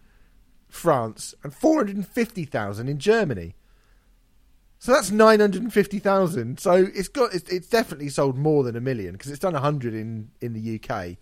France 0.70 1.34
and 1.44 1.54
four 1.54 1.78
hundred 1.78 1.96
and 1.98 2.08
fifty 2.08 2.46
thousand 2.46 2.88
in 2.88 3.00
Germany. 3.00 3.56
So 4.78 4.94
that's 4.94 5.12
nine 5.12 5.40
hundred 5.40 5.62
and 5.64 5.74
fifty 5.74 6.00
thousand. 6.00 6.60
So 6.60 6.88
it's 6.94 7.08
got 7.10 7.34
it's, 7.34 7.50
it's 7.50 7.68
definitely 7.68 8.10
sold 8.10 8.38
more 8.38 8.64
than 8.64 8.76
a 8.76 8.82
million 8.82 9.14
because 9.14 9.30
it's 9.32 9.40
done 9.40 9.54
hundred 9.56 9.94
in 9.94 10.32
in 10.42 10.54
the 10.54 10.80
UK. 10.80 11.18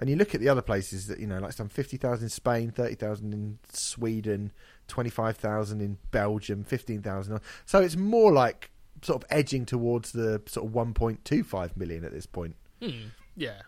And 0.00 0.08
you 0.08 0.14
look 0.14 0.32
at 0.32 0.40
the 0.40 0.48
other 0.48 0.62
places 0.62 1.08
that 1.08 1.18
you 1.18 1.26
know, 1.26 1.38
like 1.40 1.48
it's 1.48 1.58
done 1.58 1.68
fifty 1.68 1.96
thousand 1.96 2.26
in 2.26 2.30
Spain, 2.30 2.70
thirty 2.70 2.94
thousand 2.94 3.34
in 3.34 3.58
Sweden, 3.72 4.52
twenty 4.86 5.10
five 5.10 5.36
thousand 5.36 5.82
in 5.82 5.98
Belgium, 6.12 6.62
fifteen 6.64 7.02
thousand. 7.02 7.40
So 7.66 7.80
it's 7.80 7.96
more 7.96 8.32
like 8.32 8.70
sort 9.02 9.22
of 9.22 9.28
edging 9.30 9.66
towards 9.66 10.12
the 10.12 10.40
sort 10.46 10.66
of 10.66 10.74
one 10.74 10.94
point 10.94 11.24
two 11.24 11.42
five 11.44 11.76
million 11.76 12.04
at 12.04 12.12
this 12.12 12.26
point, 12.26 12.56
Hmm. 12.80 13.08
Yeah. 13.36 13.62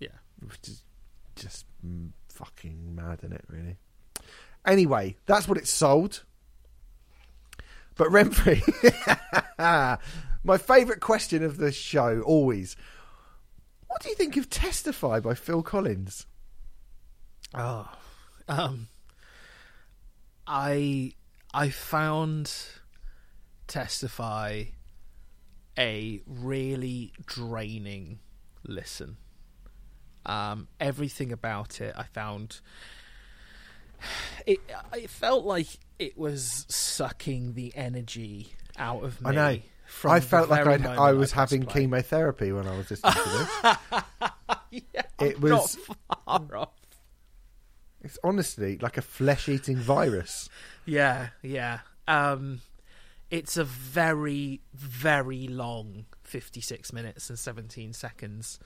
Yeah. 0.00 0.08
which 0.40 0.68
is 0.68 0.82
just 1.36 1.66
fucking 2.28 2.94
mad, 2.94 3.18
isn't 3.20 3.32
it? 3.32 3.44
Really. 3.48 3.76
Anyway, 4.66 5.16
that's 5.26 5.46
what 5.46 5.58
it 5.58 5.68
sold. 5.68 6.24
But 7.96 8.08
Renfrey, 8.08 8.60
my 10.44 10.58
favourite 10.58 11.00
question 11.00 11.44
of 11.44 11.58
the 11.58 11.70
show 11.70 12.20
always. 12.22 12.76
What 13.86 14.02
do 14.02 14.08
you 14.08 14.16
think 14.16 14.36
of 14.36 14.50
"Testify" 14.50 15.20
by 15.20 15.34
Phil 15.34 15.62
Collins? 15.62 16.26
Oh, 17.54 17.88
um, 18.48 18.88
I 20.46 21.12
I 21.52 21.70
found 21.70 22.52
testify 23.68 24.64
a 25.78 26.20
really 26.26 27.12
draining 27.24 28.18
listen. 28.66 29.16
Um, 30.26 30.68
everything 30.80 31.32
about 31.32 31.80
it, 31.80 31.94
I 31.96 32.04
found 32.04 32.60
it. 34.46 34.58
It 34.94 35.10
felt 35.10 35.44
like 35.44 35.66
it 35.98 36.16
was 36.18 36.66
sucking 36.68 37.54
the 37.54 37.72
energy 37.76 38.52
out 38.78 39.04
of 39.04 39.20
me. 39.20 39.30
I 39.30 39.32
know. 39.34 39.58
I 40.04 40.20
felt 40.20 40.48
like 40.50 40.66
I'd, 40.66 40.84
I 40.86 41.12
was 41.12 41.32
having 41.32 41.64
chemotherapy 41.66 42.50
when 42.52 42.66
I 42.66 42.76
was 42.76 42.90
listening 42.90 43.12
to 43.12 43.28
this. 43.92 44.02
Yeah, 44.70 45.02
It 45.20 45.36
I'm 45.36 45.40
was- 45.40 45.78
not 45.88 46.18
far 46.48 46.56
off. 46.58 46.72
it's 48.02 48.18
honestly 48.24 48.76
like 48.78 48.96
a 48.98 49.02
flesh-eating 49.02 49.76
virus. 49.76 50.48
Yeah, 50.84 51.28
yeah. 51.42 51.80
Um, 52.08 52.60
it's 53.30 53.56
a 53.56 53.62
very, 53.62 54.60
very 54.74 55.46
long 55.46 56.06
56 56.24 56.92
minutes 56.92 57.30
and 57.30 57.38
17 57.38 57.92
seconds. 57.92 58.58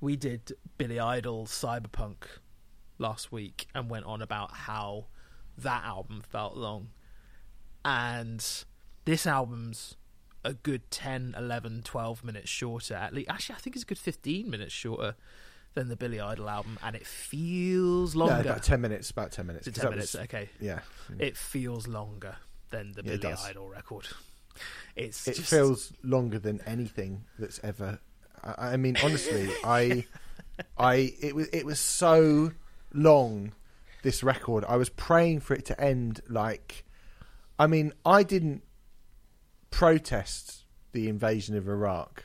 We 0.00 0.16
did 0.16 0.52
Billy 0.78 0.98
Idol 0.98 1.46
Cyberpunk 1.46 2.24
last 2.98 3.32
week 3.32 3.66
and 3.74 3.88
went 3.90 4.04
on 4.06 4.22
about 4.22 4.52
how 4.52 5.06
that 5.58 5.84
album 5.84 6.22
felt 6.28 6.56
long. 6.56 6.88
And 7.84 8.44
this 9.04 9.26
album's 9.26 9.96
a 10.44 10.54
good 10.54 10.90
10, 10.90 11.34
11, 11.36 11.82
12 11.84 12.24
minutes 12.24 12.48
shorter. 12.48 12.94
At 12.94 13.14
least, 13.14 13.30
actually, 13.30 13.56
I 13.56 13.58
think 13.58 13.76
it's 13.76 13.82
a 13.82 13.86
good 13.86 13.98
15 13.98 14.48
minutes 14.50 14.72
shorter 14.72 15.14
than 15.74 15.88
the 15.88 15.96
Billy 15.96 16.20
Idol 16.20 16.50
album, 16.50 16.78
and 16.82 16.94
it 16.94 17.06
feels 17.06 18.14
No, 18.14 18.26
longer. 18.26 18.40
about 18.50 18.62
ten 18.62 18.82
minutes. 18.82 19.10
About 19.10 19.32
ten 19.32 19.46
minutes. 19.46 19.66
Is 19.66 19.72
10 19.74 19.82
that 19.84 19.96
was- 19.96 20.14
minutes? 20.14 20.34
Okay. 20.34 20.50
Yeah. 20.60 20.80
It 21.18 21.34
feels 21.36 21.88
longer 21.88 22.36
than 22.70 22.92
the 22.92 23.02
Yeah, 23.04 23.16
Billy. 23.16 23.34
Idol 23.42 23.68
record. 23.70 24.06
It's 24.96 25.26
It 25.26 25.36
just, 25.36 25.48
feels 25.48 25.92
longer 26.02 26.38
than 26.38 26.60
anything 26.66 27.24
that's 27.38 27.58
ever. 27.62 28.00
I, 28.44 28.72
I 28.72 28.76
mean, 28.76 28.98
honestly, 29.02 29.48
I, 29.64 30.04
I, 30.76 31.14
it 31.22 31.34
was 31.34 31.48
it 31.54 31.64
was 31.64 31.80
so 31.80 32.52
long. 32.94 33.52
This 34.02 34.24
record, 34.24 34.64
I 34.66 34.76
was 34.76 34.88
praying 34.88 35.40
for 35.40 35.54
it 35.54 35.64
to 35.66 35.80
end. 35.80 36.20
Like, 36.28 36.84
I 37.56 37.68
mean, 37.68 37.92
I 38.04 38.24
didn't 38.24 38.62
protest 39.70 40.64
the 40.90 41.08
invasion 41.08 41.56
of 41.56 41.68
Iraq, 41.68 42.24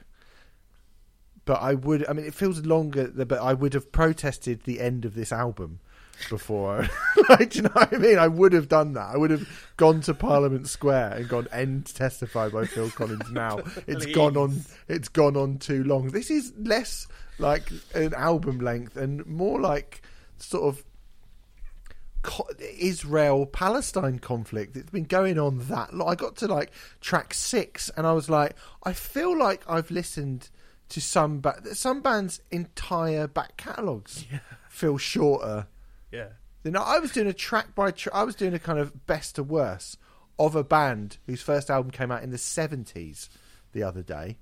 but 1.45 1.61
I 1.61 1.76
would. 1.76 2.07
I 2.09 2.13
mean, 2.13 2.26
it 2.26 2.34
feels 2.34 2.65
longer, 2.65 3.07
but 3.07 3.39
I 3.39 3.53
would 3.53 3.74
have 3.74 3.91
protested 3.91 4.63
the 4.63 4.80
end 4.80 5.05
of 5.05 5.13
this 5.13 5.32
album 5.32 5.80
before. 6.30 6.88
like, 7.30 7.51
do 7.51 7.57
you 7.57 7.63
know 7.63 7.72
what 7.74 7.93
I 7.93 7.97
mean? 7.97 8.18
I 8.18 8.28
would 8.28 8.53
have 8.53 8.68
done 8.68 8.93
that. 8.93 9.09
I 9.13 9.18
would 9.18 9.32
have 9.32 9.47
gone 9.78 10.01
to 10.01 10.13
Parliament 10.13 10.68
Square 10.68 11.13
and 11.13 11.30
gone 11.30 11.47
end 11.51 11.93
testified 11.93 12.51
by 12.51 12.65
Phil 12.65 12.89
Collins. 12.91 13.30
Now 13.32 13.59
it's 13.88 14.05
gone 14.07 14.38
on. 14.38 14.61
It's 14.88 15.09
gone 15.09 15.38
on 15.38 15.57
too 15.57 15.84
long. 15.84 16.09
This 16.09 16.30
is 16.30 16.53
less 16.57 17.07
like 17.39 17.72
an 17.93 18.13
album 18.13 18.59
length 18.59 18.97
and 18.97 19.26
more 19.26 19.59
like 19.59 20.01
sort 20.39 20.63
of 20.63 20.83
co- 22.21 22.47
Israel 22.59 23.45
Palestine 23.45 24.19
conflict. 24.19 24.75
It's 24.75 24.91
been 24.91 25.05
going 25.05 25.39
on 25.39 25.59
that 25.69 25.93
long. 25.93 26.09
I 26.09 26.15
got 26.15 26.35
to 26.38 26.47
like 26.47 26.71
track 27.01 27.33
six, 27.33 27.89
and 27.95 28.05
I 28.05 28.13
was 28.13 28.29
like, 28.29 28.55
I 28.83 28.93
feel 28.93 29.38
like 29.38 29.63
I've 29.67 29.89
listened 29.91 30.49
to 30.89 31.01
some 31.01 31.39
ba- 31.41 31.75
some 31.75 32.01
bands' 32.01 32.41
entire 32.51 33.27
back 33.27 33.57
catalogues 33.57 34.25
feel 34.69 34.97
shorter. 34.97 35.67
yeah. 36.11 36.29
Know, 36.63 36.81
I 36.81 36.99
was 36.99 37.13
doing 37.13 37.27
a 37.27 37.33
track 37.33 37.73
by 37.75 37.91
track. 37.91 38.13
I 38.13 38.23
was 38.23 38.35
doing 38.35 38.53
a 38.53 38.59
kind 38.59 38.77
of 38.77 39.05
best 39.05 39.35
to 39.35 39.43
worst 39.43 39.97
of 40.38 40.53
a 40.53 40.65
band 40.65 41.17
whose 41.25 41.41
first 41.41 41.69
album 41.69 41.91
came 41.91 42.11
out 42.11 42.23
in 42.23 42.29
the 42.31 42.38
seventies 42.38 43.29
the 43.71 43.83
other 43.83 44.03
day, 44.03 44.38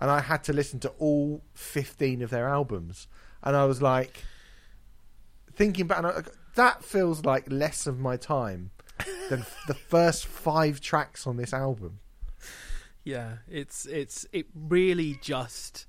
and 0.00 0.10
I 0.10 0.18
had 0.20 0.42
to 0.44 0.52
listen 0.52 0.80
to 0.80 0.88
all 0.98 1.42
fifteen 1.52 2.22
of 2.22 2.30
their 2.30 2.48
albums, 2.48 3.06
and 3.40 3.54
I 3.54 3.66
was 3.66 3.80
like, 3.80 4.24
thinking 5.54 5.86
back, 5.86 5.98
and 5.98 6.06
I, 6.06 6.22
that 6.54 6.84
feels 6.84 7.24
like 7.24 7.50
less 7.50 7.86
of 7.86 7.98
my 7.98 8.16
time 8.16 8.70
than 9.28 9.44
the 9.66 9.74
first 9.74 10.26
five 10.26 10.80
tracks 10.80 11.26
on 11.26 11.36
this 11.36 11.52
album. 11.52 12.00
Yeah, 13.02 13.38
it's 13.48 13.86
it's 13.86 14.26
it 14.32 14.46
really 14.54 15.18
just 15.22 15.86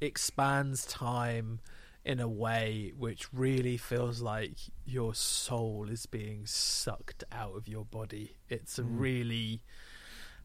expands 0.00 0.84
time 0.84 1.60
in 2.04 2.20
a 2.20 2.28
way 2.28 2.92
which 2.96 3.32
really 3.32 3.76
feels 3.76 4.20
like 4.20 4.58
your 4.84 5.14
soul 5.14 5.88
is 5.90 6.06
being 6.06 6.46
sucked 6.46 7.24
out 7.32 7.56
of 7.56 7.68
your 7.68 7.84
body. 7.84 8.36
It's 8.48 8.78
a 8.78 8.82
mm. 8.82 9.00
really 9.00 9.62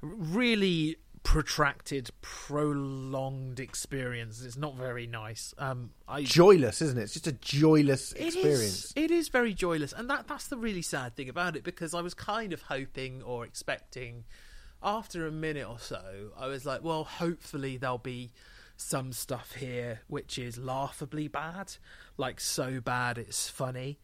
really 0.02 0.98
protracted 1.24 2.10
prolonged 2.22 3.60
experience. 3.60 4.44
It's 4.44 4.58
not 4.58 4.76
very 4.76 5.08
nice. 5.08 5.54
Um 5.58 5.92
I 6.08 6.24
Joyless, 6.24 6.82
isn't 6.82 6.98
it? 6.98 7.04
It's 7.04 7.14
just 7.14 7.28
a 7.28 7.32
joyless 7.34 8.12
it 8.14 8.28
is- 8.28 8.36
experience. 8.36 8.94
It 8.96 9.12
is 9.12 9.30
very 9.30 9.54
joyless, 9.54 9.94
and 9.94 10.10
that 10.10 10.28
that's 10.28 10.48
the 10.48 10.58
really 10.58 10.82
sad 10.82 11.16
thing 11.16 11.30
about 11.30 11.56
it 11.56 11.64
because 11.64 11.94
I 11.94 12.02
was 12.02 12.14
kind 12.14 12.54
of 12.54 12.64
hoping 12.64 13.22
or 13.24 13.46
expecting 13.46 14.24
after 14.84 15.28
a 15.28 15.32
minute 15.32 15.68
or 15.68 15.78
so, 15.80 16.32
I 16.38 16.48
was 16.48 16.66
like, 16.66 16.84
well, 16.84 17.04
hopefully 17.04 17.78
there'll 17.78 18.00
be 18.00 18.32
some 18.76 19.14
stuff 19.14 19.54
here 19.54 20.02
which 20.08 20.40
is 20.40 20.58
laughably 20.58 21.28
bad, 21.28 21.74
like 22.18 22.40
so 22.40 22.82
bad 22.82 23.20
it's 23.20 23.48
funny. 23.48 24.00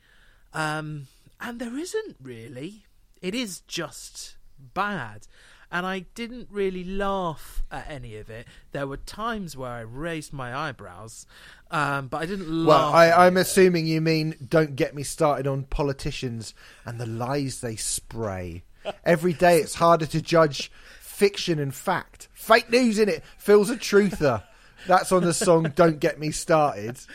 Um, 0.54 1.08
and 1.42 1.60
there 1.60 1.76
isn't 1.78 2.18
really. 2.22 2.86
It 3.22 3.34
is 3.34 3.62
just 3.62 4.38
bad. 4.76 5.28
And 5.72 5.86
I 5.86 6.06
didn't 6.16 6.48
really 6.50 6.84
laugh 6.86 7.62
at 7.70 7.90
any 7.90 8.16
of 8.18 8.30
it. 8.30 8.48
There 8.72 8.88
were 8.88 8.98
times 8.98 9.58
where 9.58 9.70
I 9.72 9.82
raised 9.82 10.32
my 10.32 10.56
eyebrows, 10.56 11.26
um, 11.72 12.08
but 12.08 12.22
I 12.22 12.26
didn't 12.26 12.48
Well, 12.66 12.78
laugh. 12.78 12.94
I, 12.96 13.12
I'm 13.28 13.36
it. 13.36 13.42
assuming 13.42 13.86
you 13.86 14.00
mean 14.00 14.36
don't 14.48 14.78
get 14.78 14.96
me 14.96 15.04
started 15.04 15.46
on 15.46 15.64
politicians 15.64 16.54
and 16.86 17.00
the 17.00 17.06
lies 17.06 17.60
they 17.60 17.76
spray. 17.76 18.64
Every 19.04 19.34
day 19.34 19.60
it's 19.60 19.76
harder 19.76 20.06
to 20.06 20.22
judge 20.22 20.72
fiction 21.02 21.60
and 21.60 21.76
fact. 21.76 22.30
Fake 22.34 22.70
news 22.70 22.98
in 22.98 23.10
it. 23.10 23.22
Phil's 23.38 23.70
a 23.70 23.76
truther. 23.76 24.44
That's 24.86 25.12
on 25.12 25.24
the 25.24 25.34
song 25.34 25.72
Don't 25.76 26.00
Get 26.00 26.20
Me 26.20 26.32
Started. 26.32 27.00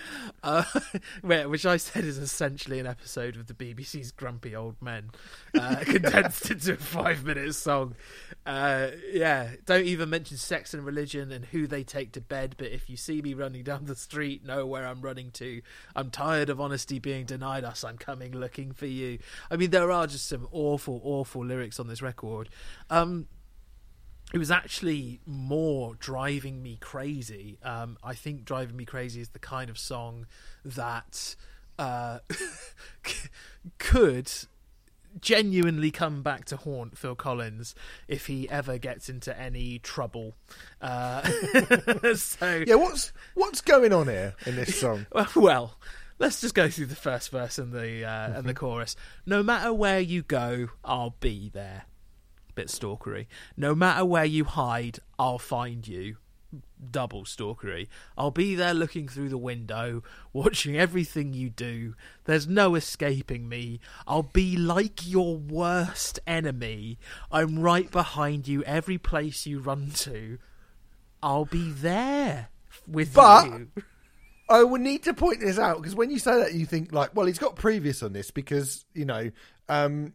Uh, 0.44 0.64
which 1.22 1.64
I 1.64 1.76
said 1.76 2.04
is 2.04 2.18
essentially 2.18 2.80
an 2.80 2.86
episode 2.86 3.36
of 3.36 3.46
the 3.46 3.54
BBC's 3.54 4.10
Grumpy 4.10 4.56
Old 4.56 4.74
Men, 4.82 5.10
uh, 5.56 5.76
condensed 5.84 6.50
into 6.50 6.72
a 6.72 6.76
five 6.76 7.24
minute 7.24 7.54
song. 7.54 7.94
Uh, 8.44 8.88
yeah, 9.12 9.50
don't 9.66 9.84
even 9.84 10.10
mention 10.10 10.36
sex 10.36 10.74
and 10.74 10.84
religion 10.84 11.30
and 11.30 11.44
who 11.44 11.68
they 11.68 11.84
take 11.84 12.10
to 12.12 12.20
bed, 12.20 12.56
but 12.58 12.72
if 12.72 12.90
you 12.90 12.96
see 12.96 13.22
me 13.22 13.34
running 13.34 13.62
down 13.62 13.84
the 13.84 13.94
street, 13.94 14.44
know 14.44 14.66
where 14.66 14.84
I'm 14.84 15.00
running 15.00 15.30
to. 15.32 15.62
I'm 15.94 16.10
tired 16.10 16.50
of 16.50 16.60
honesty 16.60 16.98
being 16.98 17.24
denied 17.24 17.62
us, 17.62 17.84
I'm 17.84 17.96
coming 17.96 18.32
looking 18.32 18.72
for 18.72 18.86
you. 18.86 19.20
I 19.48 19.56
mean, 19.56 19.70
there 19.70 19.92
are 19.92 20.08
just 20.08 20.26
some 20.28 20.48
awful, 20.50 21.00
awful 21.04 21.44
lyrics 21.44 21.78
on 21.78 21.86
this 21.86 22.02
record. 22.02 22.48
Um, 22.90 23.28
it 24.32 24.38
was 24.38 24.50
actually 24.50 25.20
more 25.26 25.94
driving 25.94 26.62
me 26.62 26.78
crazy. 26.80 27.58
Um, 27.62 27.98
I 28.02 28.14
think 28.14 28.44
driving 28.44 28.76
me 28.76 28.84
crazy 28.84 29.20
is 29.20 29.30
the 29.30 29.38
kind 29.38 29.68
of 29.70 29.78
song 29.78 30.26
that 30.64 31.36
uh, 31.78 32.18
could 33.78 34.30
genuinely 35.20 35.90
come 35.90 36.22
back 36.22 36.44
to 36.46 36.56
haunt 36.56 36.96
Phil 36.96 37.14
Collins 37.14 37.74
if 38.08 38.26
he 38.26 38.48
ever 38.48 38.78
gets 38.78 39.08
into 39.08 39.38
any 39.38 39.78
trouble. 39.78 40.34
Uh, 40.80 41.22
so 42.14 42.64
Yeah, 42.66 42.76
what's 42.76 43.12
what's 43.34 43.60
going 43.60 43.92
on 43.92 44.08
here 44.08 44.34
in 44.46 44.56
this 44.56 44.80
song? 44.80 45.06
well, 45.36 45.78
let's 46.18 46.40
just 46.40 46.54
go 46.54 46.68
through 46.70 46.86
the 46.86 46.96
first 46.96 47.30
verse 47.30 47.58
and 47.58 47.72
the 47.72 48.04
uh, 48.04 48.38
and 48.38 48.46
the 48.46 48.54
chorus. 48.54 48.96
No 49.26 49.42
matter 49.42 49.72
where 49.72 50.00
you 50.00 50.22
go, 50.22 50.68
I'll 50.84 51.16
be 51.20 51.50
there. 51.52 51.84
Bit 52.54 52.68
stalkery. 52.68 53.26
No 53.56 53.74
matter 53.74 54.04
where 54.04 54.24
you 54.24 54.44
hide, 54.44 54.98
I'll 55.18 55.38
find 55.38 55.86
you. 55.86 56.16
Double 56.90 57.24
stalkery. 57.24 57.88
I'll 58.18 58.30
be 58.30 58.54
there 58.54 58.74
looking 58.74 59.08
through 59.08 59.30
the 59.30 59.38
window, 59.38 60.02
watching 60.34 60.76
everything 60.76 61.32
you 61.32 61.48
do. 61.48 61.94
There's 62.24 62.46
no 62.46 62.74
escaping 62.74 63.48
me. 63.48 63.80
I'll 64.06 64.22
be 64.24 64.56
like 64.56 65.06
your 65.08 65.36
worst 65.38 66.20
enemy. 66.26 66.98
I'm 67.30 67.58
right 67.58 67.90
behind 67.90 68.46
you 68.48 68.62
every 68.64 68.98
place 68.98 69.46
you 69.46 69.60
run 69.60 69.92
to. 69.96 70.38
I'll 71.22 71.46
be 71.46 71.70
there 71.70 72.48
with 72.86 73.14
But- 73.14 73.46
you. 73.46 73.68
I 74.50 74.62
would 74.64 74.82
need 74.82 75.04
to 75.04 75.14
point 75.14 75.40
this 75.40 75.58
out 75.58 75.78
because 75.78 75.94
when 75.94 76.10
you 76.10 76.18
say 76.18 76.36
that, 76.40 76.52
you 76.52 76.66
think 76.66 76.92
like, 76.92 77.14
well, 77.14 77.24
he's 77.24 77.38
got 77.38 77.56
previous 77.56 78.02
on 78.02 78.12
this 78.12 78.30
because 78.30 78.84
you 78.92 79.06
know, 79.06 79.30
um, 79.70 80.12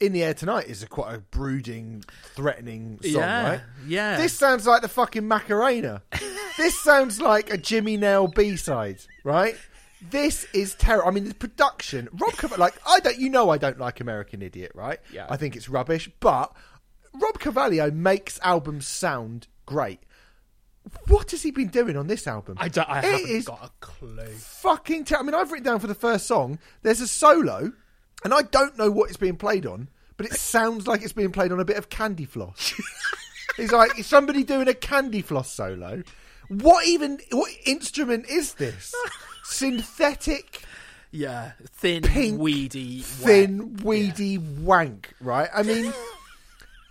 "In 0.00 0.12
the 0.12 0.22
Air 0.24 0.34
Tonight" 0.34 0.66
is 0.66 0.82
a 0.82 0.86
quite 0.86 1.14
a 1.14 1.18
brooding, 1.18 2.04
threatening 2.34 2.98
song, 3.02 3.12
yeah, 3.12 3.48
right? 3.50 3.60
yeah. 3.86 4.16
This 4.16 4.32
sounds 4.32 4.66
like 4.66 4.82
the 4.82 4.88
fucking 4.88 5.26
Macarena. 5.26 6.02
this 6.58 6.78
sounds 6.82 7.20
like 7.20 7.50
a 7.52 7.56
Jimmy 7.56 7.96
Nail 7.96 8.28
B 8.28 8.56
side, 8.56 8.98
right? 9.24 9.56
This 10.10 10.46
is 10.52 10.74
terrible. 10.74 11.08
I 11.08 11.12
mean, 11.12 11.24
the 11.28 11.34
production, 11.34 12.08
Rob, 12.12 12.32
Cav- 12.34 12.58
like 12.58 12.74
I 12.86 13.00
don't, 13.00 13.18
you 13.18 13.30
know, 13.30 13.50
I 13.50 13.58
don't 13.58 13.78
like 13.78 14.00
American 14.00 14.42
Idiot, 14.42 14.72
right? 14.74 14.98
Yeah. 15.12 15.26
I 15.30 15.36
think 15.36 15.56
it's 15.56 15.68
rubbish, 15.68 16.10
but 16.20 16.54
Rob 17.14 17.38
Cavallo 17.40 17.90
makes 17.90 18.38
albums 18.42 18.86
sound 18.86 19.48
great. 19.64 20.00
What 21.08 21.32
has 21.32 21.42
he 21.42 21.50
been 21.50 21.68
doing 21.68 21.96
on 21.96 22.06
this 22.06 22.28
album? 22.28 22.56
I 22.60 22.68
don't. 22.68 22.88
I 22.88 22.98
It 23.00 23.04
haven't 23.04 23.28
is 23.30 23.44
got 23.46 23.64
a 23.64 23.70
clue. 23.80 24.26
fucking 24.36 25.04
ter- 25.06 25.16
I 25.16 25.22
mean, 25.22 25.34
I've 25.34 25.50
written 25.50 25.64
down 25.64 25.80
for 25.80 25.88
the 25.88 25.94
first 25.96 26.26
song. 26.26 26.60
There's 26.82 27.00
a 27.00 27.08
solo, 27.08 27.72
and 28.24 28.32
I 28.34 28.42
don't 28.42 28.76
know 28.78 28.90
what 28.90 29.08
it's 29.08 29.16
being 29.18 29.36
played 29.36 29.66
on, 29.66 29.88
but 30.16 30.26
it 30.26 30.32
sounds 30.34 30.86
like 30.86 31.02
it's 31.02 31.12
being 31.12 31.32
played 31.32 31.52
on 31.52 31.60
a 31.60 31.64
bit 31.64 31.76
of 31.76 31.88
candy 31.88 32.24
floss. 32.24 32.74
it's 33.58 33.72
like 33.72 33.98
is 33.98 34.06
somebody 34.06 34.42
doing 34.44 34.68
a 34.68 34.74
candy 34.74 35.22
floss 35.22 35.50
solo. 35.50 36.02
What 36.48 36.86
even? 36.86 37.18
What 37.32 37.50
instrument 37.64 38.26
is 38.28 38.54
this? 38.54 38.94
Synthetic, 39.44 40.62
Yeah, 41.10 41.52
thin, 41.70 42.02
Pink, 42.02 42.40
weedy, 42.40 43.00
thin, 43.00 43.74
wet. 43.76 43.84
weedy 43.84 44.38
wank. 44.38 45.14
Right? 45.20 45.48
I 45.54 45.62
mean. 45.62 45.92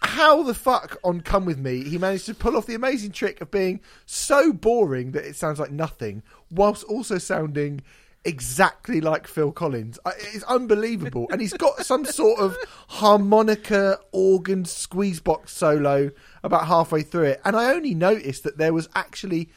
How 0.02 0.44
the 0.44 0.54
fuck 0.54 0.98
on 1.04 1.22
Come 1.22 1.46
With 1.46 1.58
Me 1.58 1.84
he 1.84 1.98
managed 1.98 2.28
to 2.28 2.36
pull 2.36 2.56
off 2.56 2.68
the 2.68 2.76
amazing 2.76 3.12
trick 3.12 3.42
of 3.42 3.50
being 3.50 3.80
so 4.06 4.54
boring 4.54 5.14
that 5.14 5.26
it 5.26 5.36
sounds 5.36 5.60
like 5.60 5.72
nothing, 5.72 6.22
whilst 6.52 6.84
also 6.84 7.18
sounding 7.18 7.82
exactly 8.26 9.00
like 9.00 9.28
Phil 9.28 9.52
Collins. 9.52 10.00
It's 10.34 10.44
unbelievable, 10.44 11.28
and 11.32 11.40
he's 11.40 11.54
got 11.54 11.86
some 11.86 12.06
sort 12.06 12.40
of 12.40 12.58
harmonica 12.88 14.00
organ 14.12 14.66
squeeze 14.66 15.20
box 15.20 15.54
solo 15.54 16.12
about 16.44 16.68
halfway 16.68 17.04
through 17.04 17.26
it. 17.26 17.42
And 17.46 17.56
I 17.56 17.74
only 17.74 17.94
noticed 17.94 18.44
that 18.44 18.58
there 18.58 18.74
was 18.74 18.90
actually 18.96 19.50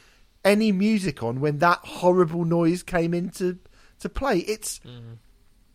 any 0.45 0.71
music 0.71 1.21
on 1.23 1.41
when 1.41 1.57
that 1.59 1.79
horrible 1.79 2.45
noise 2.45 2.83
came 2.83 3.13
into 3.13 3.59
to 3.99 4.09
play. 4.09 4.39
It's 4.39 4.79
mm. 4.79 5.17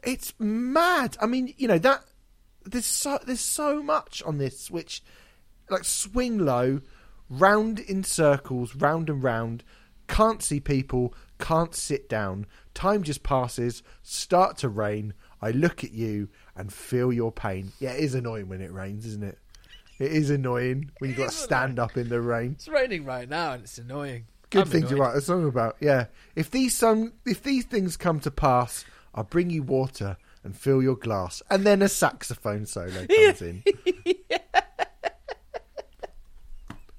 it's 0.03 0.33
mad. 0.39 1.17
I 1.21 1.27
mean, 1.27 1.53
you 1.57 1.69
know 1.69 1.79
that 1.79 2.05
there's 2.65 2.87
so 2.87 3.19
there's 3.27 3.41
so 3.41 3.83
much 3.83 4.23
on 4.23 4.39
this 4.39 4.71
which 4.71 5.03
like 5.71 5.85
swing 5.85 6.39
low, 6.39 6.81
round 7.29 7.81
in 7.81 8.05
circles, 8.05 8.75
round 8.75 9.11
and 9.11 9.23
round. 9.23 9.65
Can't 10.07 10.43
see 10.43 10.61
people, 10.61 11.15
can't 11.45 11.75
sit 11.75 12.09
down. 12.09 12.47
Time 12.73 13.03
just 13.03 13.23
passes. 13.23 13.83
Start 14.03 14.57
to 14.59 14.69
rain. 14.71 15.13
I 15.43 15.51
look 15.51 15.85
at 15.85 15.93
you 15.93 16.31
and 16.57 16.73
feel 16.73 17.13
your 17.13 17.31
pain. 17.31 17.73
Yeah, 17.79 17.91
it 17.93 18.03
is 18.03 18.15
annoying 18.15 18.49
when 18.49 18.63
it 18.63 18.73
rains, 18.73 19.05
isn't 19.05 19.23
it? 19.23 19.39
It 19.99 20.11
is 20.11 20.31
annoying 20.31 20.91
when 20.99 21.11
you've 21.11 21.19
got 21.19 21.31
to 21.31 21.37
stand 21.37 21.79
up 21.79 21.99
in 21.99 22.09
the 22.09 22.23
rain. 22.23 22.53
It's 22.53 22.67
raining 22.67 23.05
right 23.05 23.29
now, 23.29 23.53
and 23.53 23.65
it's 23.65 23.77
annoying. 23.77 24.25
Good 24.49 24.63
I'm 24.63 24.69
thing 24.69 24.83
to 24.85 24.89
annoyed. 24.89 24.99
write 25.01 25.17
a 25.17 25.21
song 25.21 25.47
about. 25.47 25.77
Yeah. 25.81 26.07
If 26.35 26.51
these 26.51 26.75
some 26.75 27.13
if 27.27 27.43
these 27.43 27.67
things 27.67 27.99
come 27.99 28.21
to 28.21 28.31
pass, 28.31 28.87
I'll 29.15 29.25
bring 29.25 29.51
you 29.51 29.63
water 29.63 30.17
and 30.45 30.57
fill 30.57 30.83
your 30.83 30.97
glass. 30.97 31.43
And 31.51 31.67
then 31.67 31.83
a 31.83 31.91
saxophone 31.91 32.65
solo 32.65 33.07
comes 33.07 33.43
in. 33.43 33.63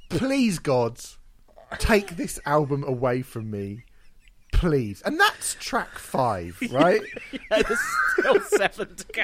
Please, 0.10 0.60
gods, 0.60 1.18
take 1.80 2.16
this 2.16 2.40
album 2.46 2.84
away 2.84 3.24
from 3.24 3.50
me. 3.50 3.86
Please. 4.56 5.02
And 5.04 5.20
that's 5.20 5.56
track 5.60 6.00
five, 6.00 6.58
right? 6.72 7.02
Yeah, 7.32 7.62
there's 7.62 7.80
still 8.18 8.40
seven 8.58 8.96
to 8.96 9.06
go. 9.14 9.24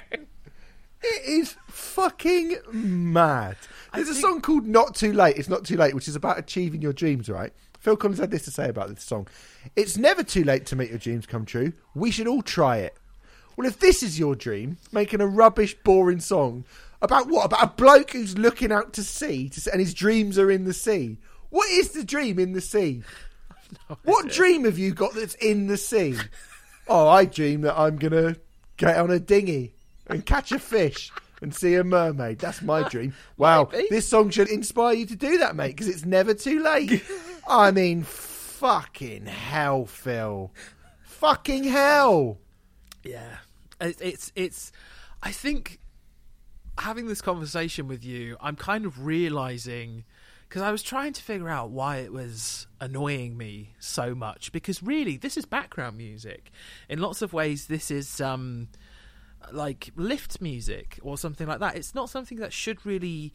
It 1.03 1.25
is 1.25 1.55
fucking 1.67 2.57
mad. 2.71 3.57
There's 3.93 4.09
a 4.09 4.13
song 4.13 4.41
called 4.41 4.67
Not 4.67 4.93
Too 4.93 5.13
Late. 5.13 5.37
It's 5.37 5.49
Not 5.49 5.65
Too 5.65 5.77
Late, 5.77 5.95
which 5.95 6.07
is 6.07 6.15
about 6.15 6.37
achieving 6.37 6.81
your 6.81 6.93
dreams, 6.93 7.27
right? 7.29 7.51
Phil 7.79 7.97
Collins 7.97 8.19
had 8.19 8.29
this 8.29 8.43
to 8.45 8.51
say 8.51 8.69
about 8.69 8.89
this 8.89 9.03
song. 9.03 9.27
It's 9.75 9.97
never 9.97 10.21
too 10.23 10.43
late 10.43 10.67
to 10.67 10.75
make 10.75 10.89
your 10.89 10.99
dreams 10.99 11.25
come 11.25 11.45
true. 11.45 11.73
We 11.95 12.11
should 12.11 12.27
all 12.27 12.43
try 12.43 12.77
it. 12.77 12.95
Well, 13.57 13.67
if 13.67 13.79
this 13.79 14.03
is 14.03 14.19
your 14.19 14.35
dream, 14.35 14.77
making 14.91 15.21
a 15.21 15.27
rubbish, 15.27 15.75
boring 15.83 16.19
song 16.19 16.65
about 17.01 17.27
what? 17.27 17.45
About 17.45 17.63
a 17.63 17.67
bloke 17.67 18.11
who's 18.11 18.37
looking 18.37 18.71
out 18.71 18.93
to 18.93 19.03
sea 19.03 19.49
to, 19.49 19.71
and 19.71 19.79
his 19.79 19.95
dreams 19.95 20.37
are 20.37 20.51
in 20.51 20.65
the 20.65 20.73
sea. 20.73 21.17
What 21.49 21.69
is 21.69 21.89
the 21.89 22.03
dream 22.03 22.37
in 22.37 22.53
the 22.53 22.61
sea? 22.61 23.01
What 24.03 24.29
dream 24.29 24.65
have 24.65 24.77
you 24.77 24.93
got 24.93 25.13
that's 25.13 25.35
in 25.35 25.67
the 25.67 25.77
sea? 25.77 26.15
Oh, 26.87 27.07
I 27.07 27.25
dream 27.25 27.61
that 27.61 27.77
I'm 27.77 27.97
going 27.97 28.11
to 28.11 28.39
get 28.77 28.97
on 28.97 29.11
a 29.11 29.19
dinghy 29.19 29.73
and 30.07 30.25
catch 30.25 30.51
a 30.51 30.59
fish 30.59 31.11
and 31.41 31.53
see 31.53 31.75
a 31.75 31.83
mermaid. 31.83 32.39
That's 32.39 32.61
my 32.61 32.87
dream. 32.89 33.13
Wow, 33.37 33.69
this 33.89 34.07
song 34.07 34.29
should 34.29 34.49
inspire 34.49 34.93
you 34.93 35.05
to 35.07 35.15
do 35.15 35.37
that, 35.39 35.55
mate, 35.55 35.75
because 35.75 35.87
it's 35.87 36.05
never 36.05 36.33
too 36.33 36.61
late. 36.63 37.03
I 37.47 37.71
mean, 37.71 38.03
fucking 38.03 39.25
hell, 39.25 39.85
Phil. 39.85 40.51
Fucking 41.03 41.63
hell. 41.65 42.37
Yeah, 43.03 43.37
it's 43.79 44.01
it's, 44.01 44.31
it's 44.35 44.71
I 45.23 45.31
think 45.31 45.79
having 46.77 47.07
this 47.07 47.21
conversation 47.21 47.87
with 47.87 48.03
you, 48.05 48.37
I'm 48.41 48.55
kind 48.55 48.85
of 48.85 49.05
realizing 49.05 50.05
because 50.51 50.63
I 50.63 50.71
was 50.71 50.83
trying 50.83 51.13
to 51.13 51.23
figure 51.23 51.47
out 51.47 51.69
why 51.69 51.99
it 51.99 52.11
was 52.11 52.67
annoying 52.81 53.37
me 53.37 53.73
so 53.79 54.13
much. 54.13 54.51
Because 54.51 54.83
really, 54.83 55.15
this 55.15 55.37
is 55.37 55.45
background 55.45 55.95
music. 55.95 56.51
In 56.89 56.99
lots 56.99 57.21
of 57.21 57.31
ways, 57.31 57.67
this 57.67 57.89
is 57.89 58.19
um 58.19 58.67
like 59.53 59.91
lift 59.95 60.41
music 60.41 60.99
or 61.03 61.17
something 61.17 61.47
like 61.47 61.61
that. 61.61 61.77
It's 61.77 61.95
not 61.95 62.09
something 62.09 62.37
that 62.39 62.51
should 62.51 62.85
really 62.85 63.33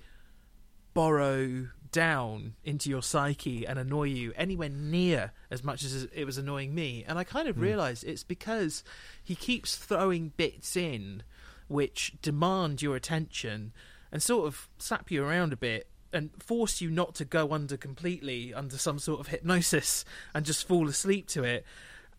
borrow 0.92 1.68
down 1.90 2.52
into 2.64 2.90
your 2.90 3.02
psyche 3.02 3.66
and 3.66 3.78
annoy 3.78 4.08
you 4.08 4.34
anywhere 4.36 4.68
near 4.68 5.32
as 5.50 5.64
much 5.64 5.84
as 5.84 6.06
it 6.12 6.26
was 6.26 6.36
annoying 6.36 6.74
me. 6.74 7.02
And 7.08 7.18
I 7.18 7.24
kind 7.24 7.48
of 7.48 7.58
realized 7.58 8.04
it's 8.04 8.24
because 8.24 8.84
he 9.24 9.34
keeps 9.34 9.74
throwing 9.74 10.34
bits 10.36 10.76
in 10.76 11.22
which 11.66 12.12
demand 12.20 12.82
your 12.82 12.94
attention 12.94 13.72
and 14.12 14.22
sort 14.22 14.46
of 14.46 14.68
slap 14.76 15.10
you 15.10 15.24
around 15.24 15.54
a 15.54 15.56
bit 15.56 15.88
and 16.16 16.30
force 16.42 16.80
you 16.80 16.90
not 16.90 17.14
to 17.16 17.24
go 17.24 17.52
under 17.52 17.76
completely 17.76 18.52
under 18.52 18.76
some 18.76 18.98
sort 18.98 19.20
of 19.20 19.28
hypnosis 19.28 20.04
and 20.34 20.44
just 20.44 20.66
fall 20.66 20.88
asleep 20.88 21.28
to 21.28 21.44
it. 21.44 21.64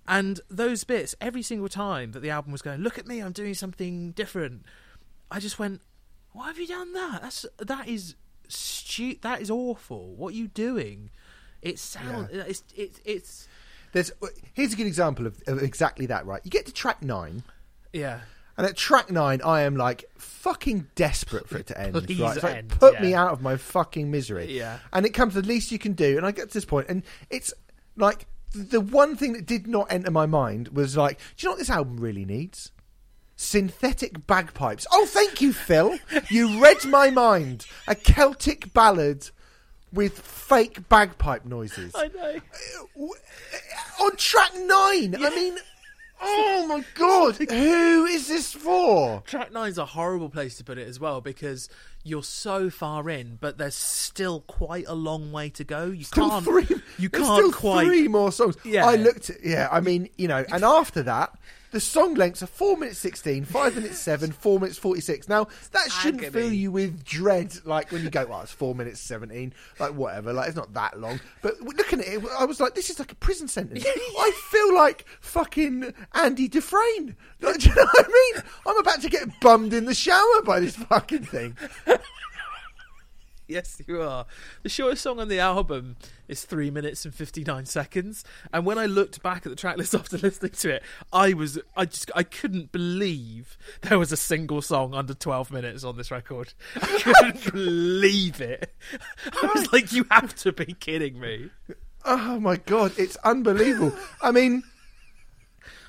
And 0.07 0.39
those 0.49 0.85
bits, 0.85 1.15
every 1.19 1.41
single 1.41 1.67
time 1.67 2.13
that 2.13 2.21
the 2.21 2.29
album 2.29 2.53
was 2.53 2.61
going, 2.61 2.79
look 2.79 2.97
at 2.97 3.07
me, 3.07 3.19
I'm 3.19 3.33
doing 3.33 3.53
something 3.53 4.11
different. 4.11 4.63
I 5.29 5.41
just 5.41 5.59
went, 5.59 5.81
why 6.31 6.47
have 6.47 6.57
you 6.57 6.67
done 6.67 6.93
that? 6.93 7.21
That's 7.21 7.45
that 7.57 7.87
is 7.89 8.15
stu- 8.47 9.17
That 9.21 9.41
is 9.41 9.51
awful. 9.51 10.15
What 10.15 10.33
are 10.33 10.37
you 10.37 10.47
doing? 10.47 11.09
It 11.61 11.79
sounds. 11.79 12.29
It's 12.31 12.63
it's 12.75 13.01
it's 13.03 13.47
There's 13.91 14.11
here's 14.53 14.73
a 14.73 14.75
good 14.75 14.87
example 14.87 15.25
of, 15.25 15.41
of 15.47 15.61
exactly 15.61 16.05
that. 16.05 16.25
Right, 16.25 16.41
you 16.43 16.51
get 16.51 16.65
to 16.67 16.73
track 16.73 17.01
nine, 17.01 17.43
yeah. 17.91 18.21
And 18.57 18.65
at 18.65 18.75
track 18.75 19.11
nine, 19.11 19.41
I 19.43 19.61
am 19.61 19.75
like 19.75 20.05
fucking 20.17 20.87
desperate 20.95 21.47
for 21.47 21.57
it 21.57 21.67
to 21.67 21.79
end. 21.79 21.93
Please 21.93 22.19
right, 22.19 22.35
It's 22.35 22.43
like, 22.43 22.67
put 22.67 22.95
yeah. 22.95 23.01
me 23.01 23.13
out 23.13 23.31
of 23.31 23.41
my 23.41 23.55
fucking 23.57 24.09
misery. 24.09 24.51
Yeah. 24.57 24.79
and 24.91 25.05
it 25.05 25.11
comes 25.11 25.33
the 25.35 25.41
least 25.41 25.71
you 25.71 25.79
can 25.79 25.93
do, 25.93 26.17
and 26.17 26.25
I 26.25 26.31
get 26.31 26.49
to 26.49 26.53
this 26.53 26.65
point, 26.65 26.87
and 26.89 27.03
it's 27.29 27.53
like 27.95 28.25
the 28.53 28.81
one 28.81 29.15
thing 29.15 29.33
that 29.33 29.45
did 29.45 29.67
not 29.67 29.91
enter 29.91 30.11
my 30.11 30.25
mind 30.25 30.69
was 30.69 30.95
like, 30.97 31.19
do 31.19 31.23
you 31.45 31.47
know 31.47 31.51
what 31.53 31.59
this 31.59 31.69
album 31.69 31.97
really 31.99 32.25
needs? 32.25 32.71
Synthetic 33.35 34.25
bagpipes. 34.25 34.87
Oh, 34.91 35.05
thank 35.05 35.41
you, 35.41 35.53
Phil. 35.53 35.99
You 36.29 36.59
read 36.59 36.83
my 36.85 37.11
mind. 37.11 37.67
A 37.87 37.93
Celtic 37.93 38.73
ballad 38.73 39.29
with 39.93 40.19
fake 40.19 40.89
bagpipe 40.89 41.45
noises 41.45 41.93
I 41.95 42.07
know. 42.09 42.35
Uh, 42.99 43.05
uh, 43.05 44.03
on 44.03 44.15
track 44.17 44.51
nine. 44.55 45.15
I 45.23 45.29
mean, 45.35 45.57
oh 46.22 46.65
my 46.68 46.84
god, 46.95 47.36
who 47.38 48.05
is 48.05 48.28
this 48.28 48.53
for? 48.53 49.22
Track 49.26 49.51
nine's 49.51 49.78
a 49.78 49.86
horrible 49.86 50.30
place 50.30 50.57
to 50.57 50.63
put 50.63 50.78
it 50.78 50.88
as 50.88 50.99
well 50.99 51.22
because 51.22 51.70
you're 52.03 52.24
so 52.24 52.70
far 52.70 53.09
in, 53.09 53.38
but 53.41 53.57
there's 53.57 53.76
still 53.76 54.41
quite 54.41 54.86
a 54.88 54.93
long 54.95 55.32
way 55.32 55.49
to 55.51 55.63
go. 55.63 55.86
You 55.88 56.03
Still 56.03 56.30
can't. 56.30 56.45
three. 56.45 56.68
You 56.97 57.09
can't 57.09 57.26
still 57.26 57.51
quite. 57.51 57.86
three 57.86 58.07
more 58.07 58.32
songs. 58.32 58.55
Yeah. 58.63 58.86
I 58.86 58.95
looked 58.95 59.30
at. 59.30 59.43
Yeah, 59.43 59.68
I 59.72 59.82
mean, 59.82 60.09
you 60.18 60.28
know, 60.28 60.43
and 60.51 60.63
after 60.63 61.03
that. 61.03 61.38
The 61.72 61.80
song 61.82 62.13
lengths 62.13 62.41
are 62.41 62.47
four 62.47 62.78
minutes 62.78 62.97
sixteen, 62.97 63.43
five 63.43 63.76
minutes 63.76 63.99
seven, 63.99 64.32
four 64.32 64.59
minutes 64.59 64.78
forty 64.78 65.01
six. 65.01 65.28
Now 65.28 65.47
that 65.72 65.91
shouldn't 65.91 66.24
Agony. 66.24 66.41
fill 66.43 66.53
you 66.53 66.72
with 66.72 67.03
dread, 67.03 67.53
like 67.65 67.91
when 67.91 68.03
you 68.03 68.09
go, 68.09 68.26
"Well, 68.26 68.41
it's 68.41 68.51
four 68.53 68.74
minutes 68.74 69.01
seventeen, 69.01 69.53
like 69.80 69.93
whatever." 69.93 70.32
Like 70.32 70.47
it's 70.47 70.55
not 70.55 70.74
that 70.74 70.99
long. 70.99 71.20
But 71.41 71.59
looking 71.61 71.99
at 71.99 72.07
it, 72.07 72.24
I 72.39 72.45
was 72.45 72.61
like, 72.61 72.74
"This 72.74 72.89
is 72.89 72.99
like 72.99 73.11
a 73.11 73.15
prison 73.15 73.47
sentence." 73.49 73.86
I 73.86 74.32
feel 74.49 74.74
like 74.76 75.05
fucking 75.20 75.93
Andy 76.13 76.47
Dufresne. 76.47 77.15
Like, 77.41 77.57
do 77.59 77.70
you 77.70 77.76
know 77.76 77.86
what 77.86 78.05
I 78.05 78.09
mean? 78.34 78.43
I'm 78.65 78.78
about 78.78 79.01
to 79.01 79.09
get 79.09 79.28
bummed 79.41 79.74
in 79.74 79.86
the 79.86 79.93
shower 79.93 80.41
by 80.45 80.61
this 80.61 80.76
fucking 80.78 81.24
thing. 81.26 81.57
Yes, 83.57 83.81
you 83.87 84.01
are. 84.01 84.25
The 84.63 84.69
shortest 84.69 85.03
song 85.03 85.21
on 85.21 85.29
the 85.29 85.39
album 85.39 85.95
is 86.27 86.43
three 86.43 86.69
minutes 86.69 87.05
and 87.05 87.15
fifty 87.15 87.45
nine 87.45 87.65
seconds. 87.65 88.25
And 88.51 88.65
when 88.65 88.77
I 88.77 88.87
looked 88.87 89.23
back 89.23 89.45
at 89.45 89.49
the 89.49 89.55
track 89.55 89.77
list 89.77 89.95
after 89.95 90.17
listening 90.17 90.51
to 90.51 90.75
it, 90.75 90.83
I 91.13 91.31
was 91.33 91.57
I 91.75 91.85
just 91.85 92.11
I 92.13 92.23
couldn't 92.23 92.73
believe 92.73 93.57
there 93.83 93.97
was 93.97 94.11
a 94.11 94.17
single 94.17 94.61
song 94.61 94.93
under 94.93 95.13
twelve 95.13 95.49
minutes 95.49 95.85
on 95.85 95.95
this 95.95 96.11
record. 96.11 96.53
I 96.75 97.01
couldn't 97.01 97.51
believe 97.53 98.41
it. 98.41 98.73
I 99.41 99.51
was 99.55 99.71
like, 99.71 99.93
you 99.93 100.05
have 100.11 100.35
to 100.35 100.51
be 100.51 100.73
kidding 100.73 101.17
me. 101.17 101.49
Oh 102.03 102.41
my 102.41 102.57
god, 102.57 102.93
it's 102.97 103.15
unbelievable. 103.17 103.97
I 104.21 104.31
mean, 104.31 104.63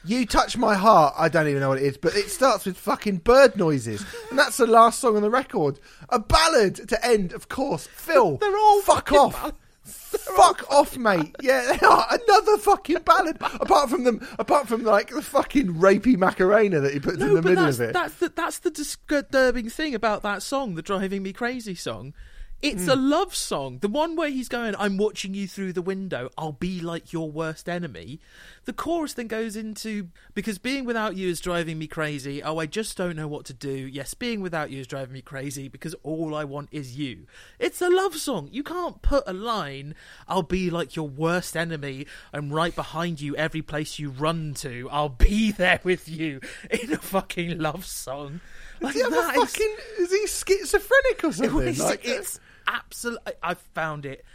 you 0.08 0.26
touch 0.26 0.56
my 0.56 0.74
heart. 0.74 1.14
I 1.16 1.28
don't 1.28 1.48
even 1.48 1.60
know 1.60 1.68
what 1.68 1.78
it 1.78 1.84
is, 1.84 1.96
but 1.96 2.14
it 2.14 2.30
starts 2.30 2.64
with 2.64 2.76
fucking 2.76 3.18
bird 3.18 3.56
noises, 3.56 4.04
and 4.30 4.38
that's 4.38 4.56
the 4.56 4.66
last 4.66 5.00
song 5.00 5.16
on 5.16 5.22
the 5.22 5.30
record. 5.30 5.78
A 6.08 6.18
ballad 6.18 6.88
to 6.88 7.06
end, 7.06 7.32
of 7.32 7.48
course. 7.48 7.86
Phil, 7.86 8.36
They're 8.40 8.56
all 8.56 8.80
fuck 8.82 9.12
off. 9.12 9.52
Fuck 9.84 10.70
off, 10.70 10.96
mate. 10.96 11.34
Yeah, 11.40 11.72
they 11.72 11.86
are 11.86 12.06
another 12.10 12.58
fucking 12.58 13.02
ballad. 13.04 13.36
apart 13.40 13.90
from 13.90 14.04
them, 14.04 14.26
apart 14.38 14.68
from 14.68 14.84
like 14.84 15.10
the 15.10 15.22
fucking 15.22 15.74
rapey 15.74 16.16
Macarena 16.16 16.80
that 16.80 16.92
he 16.92 17.00
puts 17.00 17.20
in 17.20 17.34
the 17.34 17.42
middle 17.42 17.66
of 17.66 17.80
it. 17.80 17.92
that's 17.92 18.14
the 18.14 18.30
that's 18.34 18.58
the 18.58 18.70
disturbing 18.70 19.70
thing 19.70 19.94
about 19.94 20.22
that 20.22 20.42
song, 20.42 20.74
the 20.74 20.82
"Driving 20.82 21.22
Me 21.22 21.32
Crazy" 21.32 21.74
song. 21.74 22.14
It's 22.60 22.84
hmm. 22.84 22.90
a 22.90 22.96
love 22.96 23.34
song. 23.36 23.78
The 23.78 23.88
one 23.88 24.16
where 24.16 24.30
he's 24.30 24.48
going, 24.48 24.74
I'm 24.78 24.96
watching 24.96 25.32
you 25.32 25.46
through 25.46 25.74
the 25.74 25.82
window, 25.82 26.30
I'll 26.36 26.52
be 26.52 26.80
like 26.80 27.12
your 27.12 27.30
worst 27.30 27.68
enemy. 27.68 28.20
The 28.68 28.74
chorus 28.74 29.14
then 29.14 29.28
goes 29.28 29.56
into, 29.56 30.08
because 30.34 30.58
being 30.58 30.84
without 30.84 31.16
you 31.16 31.30
is 31.30 31.40
driving 31.40 31.78
me 31.78 31.86
crazy. 31.86 32.42
Oh, 32.42 32.58
I 32.58 32.66
just 32.66 32.98
don't 32.98 33.16
know 33.16 33.26
what 33.26 33.46
to 33.46 33.54
do. 33.54 33.70
Yes, 33.70 34.12
being 34.12 34.42
without 34.42 34.70
you 34.70 34.78
is 34.80 34.86
driving 34.86 35.14
me 35.14 35.22
crazy 35.22 35.68
because 35.68 35.94
all 36.02 36.34
I 36.34 36.44
want 36.44 36.68
is 36.70 36.98
you. 36.98 37.26
It's 37.58 37.80
a 37.80 37.88
love 37.88 38.14
song. 38.16 38.50
You 38.52 38.62
can't 38.62 39.00
put 39.00 39.24
a 39.26 39.32
line, 39.32 39.94
I'll 40.28 40.42
be 40.42 40.68
like 40.68 40.96
your 40.96 41.08
worst 41.08 41.56
enemy. 41.56 42.06
I'm 42.30 42.52
right 42.52 42.76
behind 42.76 43.22
you 43.22 43.34
every 43.36 43.62
place 43.62 43.98
you 43.98 44.10
run 44.10 44.52
to. 44.56 44.86
I'll 44.92 45.08
be 45.08 45.50
there 45.64 45.80
with 45.82 46.06
you 46.06 46.42
in 46.70 46.92
a 46.92 46.98
fucking 46.98 47.58
love 47.58 47.86
song. 47.86 48.42
Like, 48.82 48.92
Does 48.92 49.02
he 49.02 49.10
that 49.10 49.36
is- 49.36 49.50
fucking? 49.50 49.76
Is 50.00 50.10
he 50.12 50.26
schizophrenic 50.26 51.24
or 51.24 51.32
something? 51.32 51.68
it's, 51.68 51.78
Like, 51.80 52.00
uh, 52.06 52.10
it's 52.12 52.38
absolutely. 52.66 53.32
I 53.42 53.54
found 53.54 54.04
it 54.04 54.26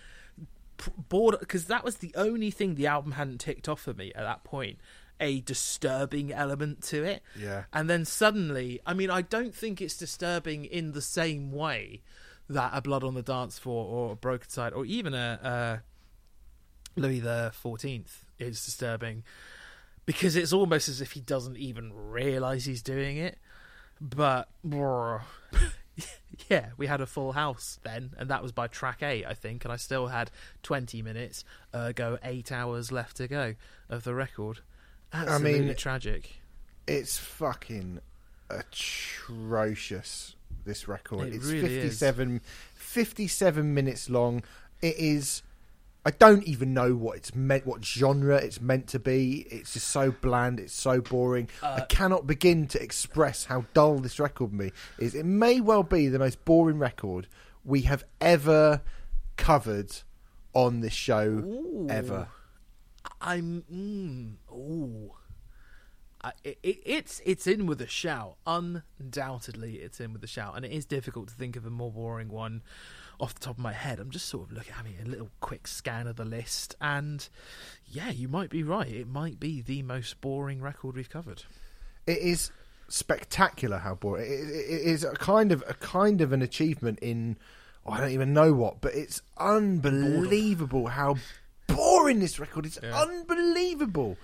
bored 1.09 1.37
because 1.39 1.65
that 1.65 1.83
was 1.83 1.97
the 1.97 2.13
only 2.15 2.51
thing 2.51 2.75
the 2.75 2.87
album 2.87 3.13
hadn't 3.13 3.39
ticked 3.39 3.67
off 3.69 3.81
for 3.81 3.93
me 3.93 4.11
at 4.15 4.23
that 4.23 4.43
point. 4.43 4.79
A 5.19 5.41
disturbing 5.41 6.33
element 6.33 6.81
to 6.83 7.03
it. 7.03 7.21
Yeah. 7.39 7.63
And 7.71 7.89
then 7.89 8.03
suddenly, 8.05 8.81
I 8.85 8.93
mean, 8.93 9.09
I 9.09 9.21
don't 9.21 9.55
think 9.55 9.81
it's 9.81 9.95
disturbing 9.95 10.65
in 10.65 10.91
the 10.91 11.01
same 11.01 11.51
way 11.51 12.01
that 12.49 12.71
a 12.73 12.81
Blood 12.81 13.03
on 13.03 13.13
the 13.13 13.21
Dance 13.21 13.59
Floor 13.59 13.85
or 13.85 14.13
a 14.13 14.15
Brokencyde 14.15 14.75
or 14.75 14.85
even 14.85 15.13
a, 15.13 15.81
a 16.95 16.99
Louis 16.99 17.19
the 17.19 17.51
Fourteenth 17.53 18.25
is 18.39 18.63
disturbing 18.65 19.23
because 20.05 20.35
it's 20.35 20.53
almost 20.53 20.89
as 20.89 21.01
if 21.01 21.13
he 21.13 21.21
doesn't 21.21 21.57
even 21.57 21.93
realize 21.93 22.65
he's 22.65 22.81
doing 22.81 23.17
it. 23.17 23.37
But 24.01 24.49
yeah, 26.49 26.69
we 26.77 26.87
had 26.87 27.01
a 27.01 27.05
full 27.05 27.33
house 27.33 27.79
then, 27.83 28.11
and 28.17 28.29
that 28.29 28.41
was 28.41 28.51
by 28.51 28.67
track 28.67 29.03
eight, 29.03 29.25
I 29.25 29.33
think, 29.33 29.63
and 29.65 29.71
I 29.71 29.77
still 29.77 30.07
had 30.07 30.31
twenty 30.63 31.01
minutes, 31.01 31.43
ergo 31.73 32.17
eight 32.23 32.51
hours 32.51 32.91
left 32.91 33.17
to 33.17 33.27
go 33.27 33.55
of 33.89 34.03
the 34.03 34.13
record. 34.13 34.59
Absolutely 35.11 35.61
mean- 35.67 35.75
tragic. 35.75 36.37
it's 36.87 37.17
fucking 37.17 37.99
atrocious. 38.49 40.35
This 40.65 40.87
record. 40.87 41.27
It 41.27 41.35
it's 41.35 41.45
really 41.45 41.77
is. 41.77 41.99
57, 41.99 42.39
57 42.75 43.73
minutes 43.73 44.09
long. 44.09 44.43
It 44.81 44.95
is. 44.97 45.43
I 46.05 46.11
don't 46.11 46.43
even 46.43 46.73
know 46.73 46.95
what 46.95 47.17
it's 47.17 47.33
meant, 47.33 47.65
what 47.65 47.83
genre 47.85 48.35
it's 48.35 48.59
meant 48.59 48.87
to 48.87 48.99
be. 48.99 49.47
It's 49.49 49.73
just 49.73 49.87
so 49.87 50.11
bland. 50.11 50.59
It's 50.59 50.73
so 50.73 50.99
boring. 50.99 51.47
Uh, 51.61 51.79
I 51.79 51.81
cannot 51.85 52.27
begin 52.27 52.67
to 52.67 52.81
express 52.81 53.45
how 53.45 53.65
dull 53.73 53.99
this 53.99 54.19
record 54.19 54.51
me 54.51 54.71
is. 54.99 55.15
It 55.15 55.25
may 55.25 55.61
well 55.61 55.83
be 55.83 56.09
the 56.09 56.19
most 56.19 56.43
boring 56.43 56.77
record 56.77 57.27
we 57.63 57.81
have 57.81 58.03
ever 58.19 58.81
covered 59.37 59.95
on 60.53 60.81
this 60.81 60.93
show 60.93 61.23
Ooh. 61.23 61.87
ever. 61.89 62.27
I'm. 63.21 63.63
Mm, 63.71 64.53
ooh. 64.53 65.11
I, 66.21 66.31
it, 66.43 66.59
it, 66.63 66.79
it's 66.85 67.21
it's 67.25 67.47
in 67.47 67.65
with 67.65 67.81
a 67.81 67.87
shout. 67.87 68.35
Undoubtedly, 68.45 69.75
it's 69.75 70.01
in 70.01 70.11
with 70.11 70.23
a 70.23 70.27
shout, 70.27 70.55
and 70.57 70.65
it 70.65 70.71
is 70.71 70.85
difficult 70.85 71.29
to 71.29 71.33
think 71.33 71.55
of 71.55 71.65
a 71.65 71.69
more 71.69 71.91
boring 71.91 72.29
one 72.29 72.61
off 73.23 73.33
the 73.35 73.39
top 73.41 73.57
of 73.57 73.63
my 73.63 73.73
head. 73.73 73.99
I'm 73.99 74.09
just 74.11 74.27
sort 74.27 74.47
of 74.49 74.51
looking, 74.53 74.73
having 74.73 74.95
a 75.03 75.07
little 75.07 75.29
quick 75.39 75.65
scan 75.67 76.07
of 76.07 76.15
the 76.17 76.25
list, 76.25 76.75
and 76.81 77.27
yeah, 77.87 78.09
you 78.11 78.27
might 78.27 78.49
be 78.49 78.63
right. 78.63 78.87
It 78.87 79.07
might 79.07 79.39
be 79.39 79.61
the 79.61 79.81
most 79.83 80.19
boring 80.21 80.61
record 80.61 80.95
we've 80.95 81.09
covered. 81.09 81.43
it 82.05 82.17
is 82.19 82.51
spectacular 82.89 83.77
how 83.79 83.95
boring 83.95 84.25
it, 84.25 84.29
is 84.29 85.03
a 85.03 85.13
kind 85.13 85.51
of 85.51 85.63
a 85.67 85.73
kind 85.75 86.21
of 86.21 86.31
an 86.33 86.41
achievement 86.43 86.99
in 86.99 87.37
oh, 87.85 87.91
I 87.93 87.99
don't 88.01 88.11
even 88.11 88.33
know 88.33 88.53
what 88.53 88.81
but 88.81 88.93
it's 88.93 89.21
unbelievable 89.37 90.87
how 90.87 91.15
boring 91.67 92.19
this 92.19 92.39
record 92.39 92.65
is 92.65 92.77
Yeah. 92.83 92.99
unbelievable 93.01 94.17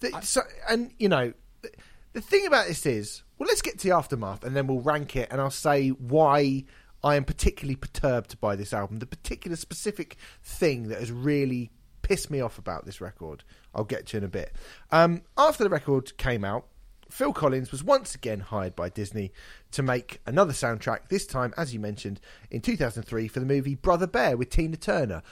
The- 0.00 0.18
so, 0.22 0.40
and 0.68 0.90
you 0.98 1.08
know 1.08 1.32
the, 1.62 1.70
the 2.14 2.20
thing 2.20 2.46
about 2.46 2.66
this 2.68 2.84
is 2.86 3.22
well 3.38 3.46
let's 3.46 3.62
get 3.62 3.78
to 3.78 3.88
the 3.88 3.94
aftermath 3.94 4.44
and 4.44 4.56
then 4.56 4.66
we'll 4.66 4.80
rank 4.80 5.14
it 5.14 5.28
and 5.30 5.40
I'll 5.40 5.50
say 5.50 5.90
why 5.90 6.64
I 7.02 7.16
am 7.16 7.24
particularly 7.24 7.76
perturbed 7.76 8.40
by 8.40 8.56
this 8.56 8.72
album. 8.72 8.98
The 8.98 9.06
particular 9.06 9.56
specific 9.56 10.16
thing 10.42 10.88
that 10.88 10.98
has 10.98 11.10
really 11.10 11.70
pissed 12.02 12.30
me 12.30 12.40
off 12.40 12.58
about 12.58 12.86
this 12.86 13.00
record 13.00 13.44
I'll 13.74 13.84
get 13.84 14.06
to 14.06 14.16
in 14.16 14.24
a 14.24 14.28
bit. 14.28 14.52
Um, 14.90 15.22
after 15.38 15.62
the 15.62 15.70
record 15.70 16.16
came 16.16 16.44
out 16.44 16.66
Phil 17.10 17.32
Collins 17.32 17.72
was 17.72 17.82
once 17.82 18.14
again 18.14 18.40
hired 18.40 18.76
by 18.76 18.88
Disney 18.88 19.32
to 19.72 19.82
make 19.82 20.20
another 20.26 20.52
soundtrack, 20.52 21.08
this 21.08 21.26
time, 21.26 21.52
as 21.56 21.74
you 21.74 21.80
mentioned, 21.80 22.20
in 22.50 22.60
2003 22.60 23.28
for 23.28 23.40
the 23.40 23.46
movie 23.46 23.74
Brother 23.74 24.06
Bear 24.06 24.36
with 24.36 24.50
Tina 24.50 24.76
Turner. 24.76 25.22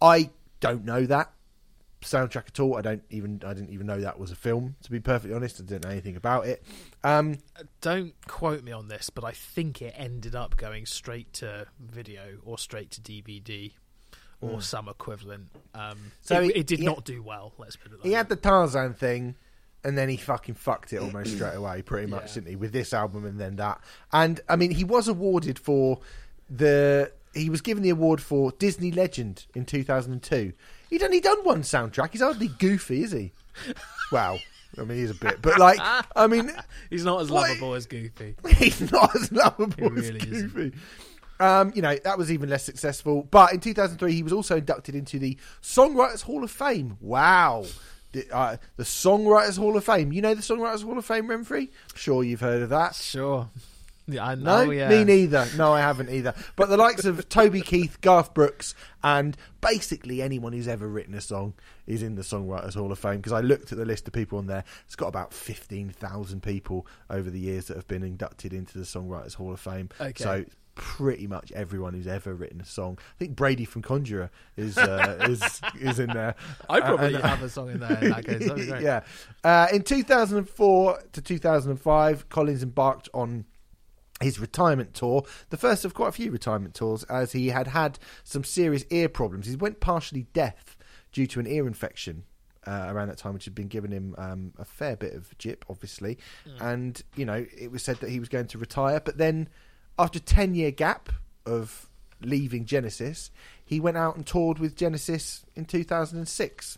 I 0.00 0.30
don't 0.60 0.84
know 0.84 1.06
that 1.06 1.32
soundtrack 2.02 2.48
at 2.48 2.60
all. 2.60 2.76
I 2.76 2.80
don't 2.82 3.02
even 3.10 3.42
I 3.44 3.52
didn't 3.54 3.70
even 3.70 3.86
know 3.86 4.00
that 4.00 4.18
was 4.18 4.30
a 4.30 4.36
film, 4.36 4.76
to 4.82 4.90
be 4.90 5.00
perfectly 5.00 5.34
honest. 5.34 5.60
I 5.60 5.64
didn't 5.64 5.84
know 5.84 5.90
anything 5.90 6.16
about 6.16 6.46
it. 6.46 6.62
Um, 7.04 7.38
Don't 7.80 8.14
quote 8.26 8.62
me 8.62 8.72
on 8.72 8.88
this, 8.88 9.10
but 9.10 9.24
I 9.24 9.32
think 9.32 9.82
it 9.82 9.94
ended 9.96 10.34
up 10.34 10.56
going 10.56 10.86
straight 10.86 11.32
to 11.34 11.66
video 11.80 12.38
or 12.44 12.58
straight 12.58 12.90
to 12.92 13.00
DVD 13.00 13.72
or 14.40 14.60
some 14.62 14.88
equivalent. 14.88 15.48
Um. 15.74 16.12
So 16.22 16.40
it, 16.40 16.54
he- 16.54 16.60
it 16.60 16.66
did 16.66 16.80
not 16.80 17.04
do 17.04 17.22
well. 17.22 17.52
Let's 17.58 17.76
put 17.76 17.92
it. 17.92 17.98
Like 17.98 18.04
he 18.06 18.12
had 18.12 18.28
the 18.28 18.36
Tarzan 18.36 18.94
thing, 18.94 19.34
and 19.84 19.98
then 19.98 20.08
he 20.08 20.16
fucking 20.16 20.54
fucked 20.54 20.92
it 20.92 20.98
almost 20.98 21.34
straight 21.34 21.54
away, 21.56 21.82
pretty 21.82 22.06
much, 22.06 22.28
Yeah. 22.28 22.34
didn't 22.34 22.48
he? 22.50 22.56
With 22.56 22.72
this 22.72 22.92
album 22.92 23.24
and 23.24 23.40
then 23.40 23.56
that. 23.56 23.80
And 24.12 24.40
I 24.48 24.54
mean, 24.56 24.70
he 24.70 24.84
was 24.84 25.08
awarded 25.08 25.58
for 25.58 26.00
the. 26.48 27.12
He 27.34 27.50
was 27.50 27.60
given 27.60 27.82
the 27.82 27.90
award 27.90 28.20
for 28.22 28.52
Disney 28.52 28.90
Legend 28.90 29.46
in 29.54 29.64
2002. 29.66 30.52
He 30.90 30.98
done 30.98 31.12
he 31.12 31.20
done 31.20 31.38
one 31.44 31.62
soundtrack. 31.62 32.10
He's 32.12 32.20
hardly 32.22 32.48
goofy, 32.48 33.02
is 33.02 33.12
he? 33.12 33.32
Wow. 34.12 34.38
I 34.78 34.82
mean, 34.84 34.98
he's 34.98 35.10
a 35.10 35.14
bit, 35.14 35.42
but 35.42 35.58
like, 35.58 35.78
I 36.14 36.26
mean, 36.28 36.52
He's 36.90 37.04
not 37.04 37.20
as 37.22 37.30
What- 37.30 37.48
lovable 37.48 37.74
as 37.74 37.86
Goofy. 37.86 38.36
he's 38.56 38.92
not 38.92 39.14
as 39.16 39.32
lovable 39.32 39.86
as 39.86 39.90
really 40.10 40.20
isn't. 40.20 40.54
Goofy. 40.54 40.76
Um, 41.40 41.72
you 41.74 41.82
know, 41.82 41.96
that 42.04 42.16
was 42.18 42.30
even 42.30 42.48
less 42.48 42.64
successful. 42.64 43.26
But 43.30 43.52
in 43.54 43.60
2003, 43.60 44.12
he 44.12 44.22
was 44.22 44.32
also 44.32 44.56
inducted 44.58 44.94
into 44.94 45.18
the 45.18 45.36
Songwriters 45.62 46.22
Hall 46.22 46.44
of 46.44 46.50
Fame. 46.50 46.96
Wow. 47.00 47.64
The, 48.12 48.26
uh, 48.32 48.56
the 48.76 48.84
Songwriters 48.84 49.58
Hall 49.58 49.76
of 49.76 49.84
Fame. 49.84 50.12
You 50.12 50.22
know 50.22 50.34
the 50.34 50.42
Songwriters 50.42 50.82
Hall 50.84 50.96
of 50.98 51.04
Fame, 51.04 51.26
Renfrey? 51.28 51.68
Sure, 51.94 52.22
you've 52.22 52.40
heard 52.40 52.62
of 52.62 52.68
that. 52.70 52.94
Sure. 52.94 53.48
Yeah, 54.08 54.26
I 54.26 54.34
No, 54.34 54.64
know. 54.64 54.70
yeah. 54.70 54.88
me 54.88 55.04
neither. 55.04 55.46
No, 55.56 55.72
I 55.74 55.80
haven't 55.80 56.08
either. 56.10 56.34
But 56.56 56.70
the 56.70 56.76
likes 56.78 57.04
of 57.04 57.28
Toby 57.28 57.60
Keith, 57.60 58.00
Garth 58.00 58.32
Brooks, 58.34 58.74
and 59.04 59.36
basically 59.60 60.22
anyone 60.22 60.52
who's 60.54 60.66
ever 60.68 60.88
written 60.88 61.14
a 61.14 61.20
song 61.20 61.52
is 61.86 62.02
in 62.02 62.14
the 62.14 62.22
Songwriters 62.22 62.74
Hall 62.74 62.90
of 62.90 62.98
Fame. 62.98 63.16
Because 63.18 63.32
I 63.32 63.40
looked 63.40 63.70
at 63.70 63.78
the 63.78 63.84
list 63.84 64.06
of 64.06 64.14
people 64.14 64.38
on 64.38 64.46
there. 64.46 64.64
It's 64.86 64.96
got 64.96 65.08
about 65.08 65.32
fifteen 65.34 65.90
thousand 65.90 66.42
people 66.42 66.86
over 67.10 67.28
the 67.30 67.38
years 67.40 67.66
that 67.66 67.76
have 67.76 67.86
been 67.88 68.02
inducted 68.02 68.52
into 68.52 68.78
the 68.78 68.84
Songwriters 68.84 69.34
Hall 69.34 69.52
of 69.52 69.60
Fame. 69.60 69.90
Okay. 70.00 70.24
So 70.24 70.44
pretty 70.74 71.26
much 71.26 71.50
everyone 71.52 71.92
who's 71.92 72.06
ever 72.06 72.32
written 72.32 72.60
a 72.60 72.64
song. 72.64 72.96
I 73.00 73.18
think 73.18 73.34
Brady 73.34 73.64
from 73.64 73.82
Conjurer 73.82 74.30
is 74.56 74.78
uh, 74.78 75.18
is 75.28 75.60
is 75.80 75.98
in 75.98 76.08
there. 76.10 76.34
I 76.70 76.80
probably 76.80 77.16
Uh, 77.16 77.18
and- 77.18 77.26
have 77.26 77.42
a 77.42 77.48
song 77.48 77.70
in 77.70 77.80
there 77.80 77.98
in 78.00 78.10
that 78.10 78.24
case. 78.24 78.48
Great. 78.68 78.82
yeah. 78.82 79.00
Uh, 79.42 79.66
in 79.72 79.82
2004 79.82 81.02
to 81.12 81.20
2005, 81.20 82.28
Collins 82.28 82.62
embarked 82.62 83.08
on 83.12 83.44
his 84.20 84.38
retirement 84.38 84.94
tour, 84.94 85.24
the 85.50 85.56
first 85.56 85.84
of 85.84 85.94
quite 85.94 86.08
a 86.08 86.12
few 86.12 86.30
retirement 86.30 86.74
tours, 86.74 87.04
as 87.04 87.32
he 87.32 87.48
had 87.48 87.68
had 87.68 87.98
some 88.24 88.44
serious 88.44 88.84
ear 88.90 89.08
problems. 89.08 89.46
He 89.46 89.56
went 89.56 89.80
partially 89.80 90.26
deaf 90.32 90.76
due 91.12 91.26
to 91.28 91.40
an 91.40 91.46
ear 91.46 91.66
infection. 91.66 92.24
Uh, 92.66 92.88
around 92.90 93.08
that 93.08 93.16
time, 93.16 93.32
which 93.32 93.46
had 93.46 93.54
been 93.54 93.68
giving 93.68 93.92
him 93.92 94.14
um, 94.18 94.52
a 94.58 94.64
fair 94.64 94.94
bit 94.94 95.14
of 95.14 95.38
jip, 95.38 95.64
obviously, 95.70 96.18
and 96.60 97.02
you 97.16 97.24
know 97.24 97.46
it 97.56 97.70
was 97.70 97.82
said 97.82 97.96
that 98.00 98.10
he 98.10 98.20
was 98.20 98.28
going 98.28 98.46
to 98.46 98.58
retire. 98.58 99.00
But 99.00 99.16
then, 99.16 99.48
after 99.98 100.18
a 100.18 100.20
ten 100.20 100.54
year 100.54 100.70
gap 100.70 101.08
of 101.46 101.88
leaving 102.20 102.66
Genesis, 102.66 103.30
he 103.64 103.80
went 103.80 103.96
out 103.96 104.16
and 104.16 104.26
toured 104.26 104.58
with 104.58 104.76
Genesis 104.76 105.46
in 105.54 105.64
two 105.64 105.82
thousand 105.82 106.18
and 106.18 106.28
six. 106.28 106.76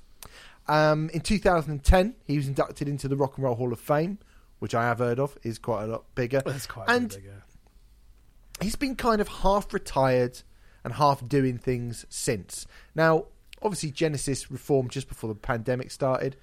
Um, 0.69 1.11
in 1.13 1.21
2010, 1.23 2.15
he 2.25 2.37
was 2.37 2.47
inducted 2.47 2.87
into 2.87 3.09
the 3.09 3.17
Rock 3.17 3.37
and 3.37 3.45
Roll 3.45 3.57
Hall 3.57 3.73
of 3.73 3.81
Fame, 3.81 4.19
which 4.61 4.75
I 4.75 4.85
have 4.85 4.99
heard 4.99 5.19
of, 5.19 5.37
is 5.43 5.59
quite 5.59 5.85
a 5.85 5.87
lot 5.89 6.05
bigger. 6.15 6.41
That's 6.47 6.67
quite 6.67 6.89
and 6.89 7.09
bigger. 7.09 7.43
he's 8.63 8.77
been 8.77 8.95
kind 8.95 9.21
of 9.21 9.29
half 9.29 9.75
retired 9.75 10.41
and 10.85 10.95
half 10.95 11.27
doing 11.29 11.59
things 11.59 12.07
since. 12.09 12.67
Now, 12.95 13.27
obviously, 13.63 13.91
Genesis 13.91 14.51
reformed 14.51 14.91
just 14.91 15.09
before 15.09 15.29
the 15.29 15.35
pandemic 15.35 15.91
started. 15.91 16.37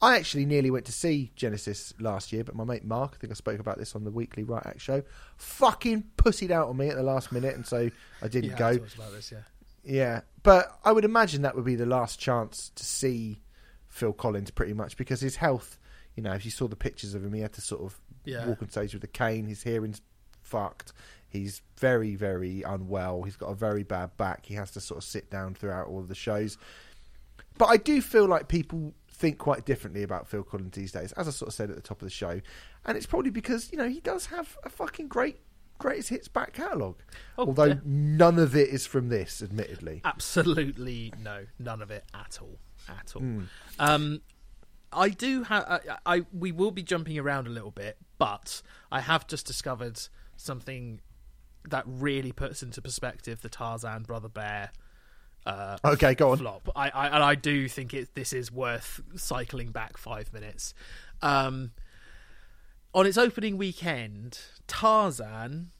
I 0.00 0.16
actually 0.16 0.46
nearly 0.46 0.70
went 0.70 0.84
to 0.86 0.92
see 0.92 1.30
Genesis 1.36 1.94
last 2.00 2.32
year, 2.32 2.42
but 2.42 2.56
my 2.56 2.64
mate 2.64 2.84
Mark, 2.84 3.12
I 3.14 3.18
think 3.18 3.30
I 3.30 3.34
spoke 3.34 3.60
about 3.60 3.78
this 3.78 3.94
on 3.94 4.02
the 4.02 4.10
weekly 4.10 4.42
Riot 4.42 4.66
Act 4.66 4.80
show, 4.80 5.04
fucking 5.36 6.02
pussied 6.16 6.50
out 6.50 6.68
on 6.68 6.76
me 6.76 6.88
at 6.88 6.96
the 6.96 7.04
last 7.04 7.30
minute, 7.30 7.54
and 7.54 7.64
so 7.64 7.88
I 8.20 8.26
didn't 8.26 8.50
Yeah, 8.50 8.58
go. 8.58 8.66
I 8.66 8.72
about 8.74 9.12
this, 9.12 9.30
yeah. 9.30 9.38
Yeah, 9.84 10.20
but 10.42 10.76
I 10.84 10.90
would 10.90 11.04
imagine 11.04 11.42
that 11.42 11.54
would 11.54 11.64
be 11.64 11.76
the 11.76 11.86
last 11.86 12.18
chance 12.18 12.72
to 12.74 12.84
see 12.84 13.42
Phil 13.88 14.12
Collins, 14.12 14.50
pretty 14.50 14.72
much, 14.72 14.96
because 14.96 15.20
his 15.20 15.36
health. 15.36 15.78
You 16.14 16.22
know, 16.22 16.32
if 16.32 16.44
you 16.44 16.50
saw 16.50 16.68
the 16.68 16.76
pictures 16.76 17.14
of 17.14 17.24
him, 17.24 17.32
he 17.32 17.40
had 17.40 17.52
to 17.54 17.60
sort 17.60 17.82
of 17.82 18.00
Yeah. 18.24 18.46
walk 18.46 18.62
on 18.62 18.68
stage 18.70 18.94
with 18.94 19.02
a 19.04 19.08
cane. 19.08 19.46
His 19.46 19.62
hearing's 19.62 20.00
fucked. 20.42 20.92
He's 21.28 21.62
very, 21.78 22.14
very 22.14 22.62
unwell. 22.62 23.22
He's 23.22 23.36
got 23.36 23.46
a 23.46 23.54
very 23.54 23.82
bad 23.82 24.16
back. 24.18 24.46
He 24.46 24.54
has 24.54 24.70
to 24.72 24.80
sort 24.80 24.98
of 24.98 25.04
sit 25.04 25.30
down 25.30 25.54
throughout 25.54 25.86
all 25.88 26.00
of 26.00 26.08
the 26.08 26.14
shows. 26.14 26.58
But 27.56 27.66
I 27.66 27.76
do 27.78 28.02
feel 28.02 28.26
like 28.26 28.48
people 28.48 28.94
think 29.08 29.38
quite 29.38 29.64
differently 29.64 30.02
about 30.02 30.26
Phil 30.26 30.42
Collins 30.42 30.74
these 30.74 30.92
days, 30.92 31.12
as 31.12 31.28
I 31.28 31.30
sort 31.30 31.48
of 31.48 31.54
said 31.54 31.70
at 31.70 31.76
the 31.76 31.82
top 31.82 32.02
of 32.02 32.06
the 32.06 32.10
show. 32.10 32.40
And 32.84 32.96
it's 32.96 33.06
probably 33.06 33.30
because, 33.30 33.70
you 33.72 33.78
know, 33.78 33.88
he 33.88 34.00
does 34.00 34.26
have 34.26 34.58
a 34.64 34.68
fucking 34.68 35.08
great 35.08 35.38
greatest 35.78 36.10
hits 36.10 36.28
back 36.28 36.52
catalogue. 36.52 36.96
Oh, 37.36 37.46
Although 37.46 37.64
yeah. 37.64 37.74
none 37.84 38.38
of 38.38 38.54
it 38.54 38.68
is 38.68 38.86
from 38.86 39.08
this, 39.08 39.42
admittedly. 39.42 40.00
Absolutely 40.04 41.12
no, 41.20 41.46
none 41.58 41.82
of 41.82 41.90
it 41.90 42.04
at 42.14 42.38
all, 42.40 42.56
at 42.88 43.16
all. 43.16 43.22
Hmm. 43.22 43.42
Um, 43.80 44.20
I 44.92 45.08
do 45.08 45.42
have. 45.44 45.64
I, 45.64 45.80
I 46.16 46.24
we 46.32 46.52
will 46.52 46.70
be 46.70 46.82
jumping 46.82 47.18
around 47.18 47.46
a 47.46 47.50
little 47.50 47.70
bit, 47.70 47.96
but 48.18 48.62
I 48.90 49.00
have 49.00 49.26
just 49.26 49.46
discovered 49.46 50.00
something 50.36 51.00
that 51.68 51.84
really 51.86 52.32
puts 52.32 52.62
into 52.62 52.82
perspective 52.82 53.40
the 53.42 53.48
Tarzan 53.48 54.02
Brother 54.02 54.28
Bear 54.28 54.70
uh, 55.46 55.76
Okay, 55.84 56.14
go 56.14 56.32
on. 56.32 56.38
flop. 56.38 56.68
I, 56.76 56.90
I 56.90 57.06
and 57.08 57.22
I 57.22 57.34
do 57.34 57.68
think 57.68 57.94
it 57.94 58.14
this 58.14 58.32
is 58.32 58.52
worth 58.52 59.00
cycling 59.16 59.70
back 59.70 59.96
five 59.96 60.32
minutes. 60.32 60.74
Um, 61.20 61.72
on 62.94 63.06
its 63.06 63.16
opening 63.18 63.56
weekend, 63.56 64.38
Tarzan 64.66 65.70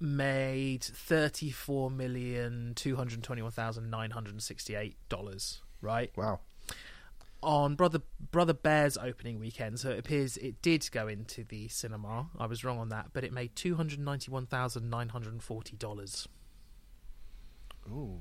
made 0.00 0.82
thirty 0.82 1.50
four 1.50 1.90
million 1.90 2.72
two 2.74 2.96
hundred 2.96 3.22
twenty 3.22 3.42
one 3.42 3.52
thousand 3.52 3.90
nine 3.90 4.10
hundred 4.10 4.40
sixty 4.42 4.74
eight 4.74 4.96
dollars. 5.08 5.60
Right 5.80 6.12
Wow. 6.16 6.40
On 7.42 7.74
Brother 7.74 8.00
Brother 8.30 8.54
Bear's 8.54 8.96
opening 8.96 9.38
weekend, 9.40 9.80
so 9.80 9.90
it 9.90 9.98
appears 9.98 10.36
it 10.36 10.62
did 10.62 10.88
go 10.92 11.08
into 11.08 11.44
the 11.44 11.68
cinema. 11.68 12.28
I 12.38 12.46
was 12.46 12.64
wrong 12.64 12.78
on 12.78 12.88
that, 12.90 13.10
but 13.12 13.24
it 13.24 13.32
made 13.32 13.54
two 13.56 13.74
hundred 13.76 13.98
ninety 14.00 14.30
one 14.30 14.46
thousand 14.46 14.88
nine 14.90 15.08
hundred 15.10 15.42
forty 15.42 15.76
dollars. 15.76 16.28
Ooh. 17.90 18.20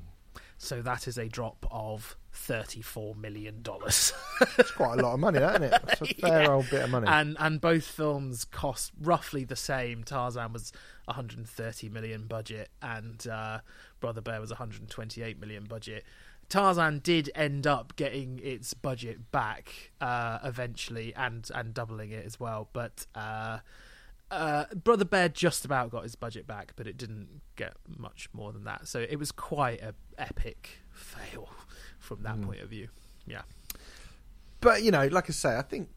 So 0.57 0.81
that 0.83 1.07
is 1.07 1.17
a 1.17 1.27
drop 1.27 1.65
of 1.71 2.15
thirty-four 2.33 3.15
million 3.15 3.61
dollars, 3.63 4.13
It's 4.57 4.71
quite 4.71 4.99
a 4.99 5.01
lot 5.01 5.13
of 5.15 5.19
money, 5.19 5.39
isn't 5.39 5.63
it? 5.63 5.73
It's 5.87 6.01
a 6.01 6.05
fair 6.15 6.41
Yeah. 6.43 6.49
old 6.51 6.69
bit 6.69 6.83
of 6.83 6.89
money. 6.89 7.07
and 7.07 7.35
and 7.39 7.59
both 7.59 7.83
films 7.85 8.45
cost 8.45 8.91
roughly 9.01 9.43
the 9.43 9.55
same. 9.55 10.03
Tarzan 10.03 10.53
was 10.53 10.71
one 11.05 11.15
hundred 11.15 11.45
thirty 11.47 11.89
million 11.89 12.27
budget, 12.27 12.69
and 12.81 13.25
uh, 13.27 13.59
Brother 13.99 14.21
Bear 14.21 14.39
was 14.39 14.51
one 14.51 14.57
hundred 14.57 14.87
twenty-eight 14.89 15.39
million 15.39 15.65
budget. 15.65 16.05
Tarzan 16.51 16.99
did 16.99 17.31
end 17.33 17.65
up 17.65 17.95
getting 17.95 18.39
its 18.43 18.73
budget 18.73 19.31
back 19.31 19.91
uh, 20.01 20.39
eventually, 20.43 21.13
and 21.15 21.49
and 21.55 21.73
doubling 21.73 22.11
it 22.11 22.25
as 22.25 22.39
well, 22.39 22.69
but. 22.73 23.07
Uh, 23.15 23.59
uh, 24.29 24.63
Brother 24.73 25.03
Bear 25.03 25.27
just 25.27 25.65
about 25.65 25.91
got 25.91 26.03
his 26.03 26.15
budget 26.15 26.47
back, 26.47 26.71
but 26.77 26.87
it 26.87 26.95
didn't 26.95 27.41
get 27.57 27.73
much 27.97 28.29
more 28.31 28.53
than 28.53 28.63
that. 28.63 28.87
So 28.87 29.01
it 29.01 29.17
was 29.19 29.29
quite 29.29 29.81
a 29.81 29.93
epic 30.17 30.79
fail 30.93 31.49
from 31.99 32.23
that 32.23 32.41
point 32.41 32.61
of 32.61 32.69
view. 32.69 32.87
Yeah. 33.27 33.41
But 34.61 34.83
you 34.83 34.91
know, 34.91 35.07
like 35.07 35.29
I 35.29 35.33
say, 35.33 35.57
I 35.57 35.61
think 35.61 35.89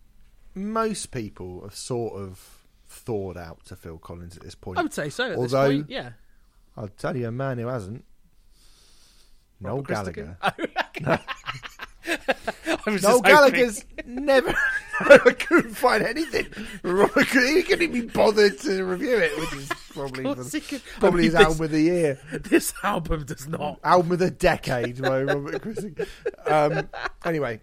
most 0.53 1.13
people 1.13 1.63
have 1.63 1.77
sort 1.77 2.15
of 2.21 2.67
thawed 2.89 3.37
out 3.37 3.65
to 3.67 3.77
Phil 3.77 3.99
Collins 3.99 4.37
at 4.37 4.43
this 4.43 4.57
point. 4.57 4.79
I 4.79 4.83
would 4.83 4.93
say 4.93 5.11
so. 5.11 5.31
At 5.31 5.37
Although- 5.39 5.69
this 5.69 5.77
point, 5.79 5.91
yeah. 5.91 6.11
I'll 6.77 6.89
tell 6.89 7.17
you 7.17 7.29
a 7.29 7.33
man 7.33 7.59
who 7.59 7.69
hasn't. 7.69 8.05
Noel 9.65 9.77
Robert 9.77 9.89
Gallagher. 9.89 10.37
Christgau. 10.43 11.21
I 12.87 12.91
was 12.91 13.03
Noel 13.03 13.03
just 13.03 13.07
hoping- 13.07 13.23
Gallagher's 13.33 13.85
never. 14.07 14.55
I 15.01 15.19
couldn't 15.19 15.75
find 15.75 16.03
anything. 16.05 16.47
Robert, 16.83 17.27
he 17.29 17.63
couldn't 17.63 17.93
be 17.93 18.03
bothered 18.03 18.59
to 18.61 18.85
review 18.85 19.17
it, 19.19 19.39
which 19.41 19.53
is 19.55 19.69
probably 19.91 20.25
Of 20.27 20.37
course 20.37 20.53
he 20.53 20.61
could. 20.61 20.83
probably 21.01 21.23
I 21.23 21.25
his 21.25 21.33
this- 21.33 21.43
album 21.43 21.65
of 21.65 21.71
the 21.71 21.81
year, 21.81 22.19
This 22.33 22.75
album 22.83 23.25
does 23.25 23.49
not. 23.49 23.81
album 23.83 24.13
of 24.13 24.19
the 24.19 24.31
decade 24.31 25.01
by 25.01 25.23
Robert 25.23 25.63
Christgau. 25.63 26.07
Um, 26.47 26.89
anyway, 27.25 27.61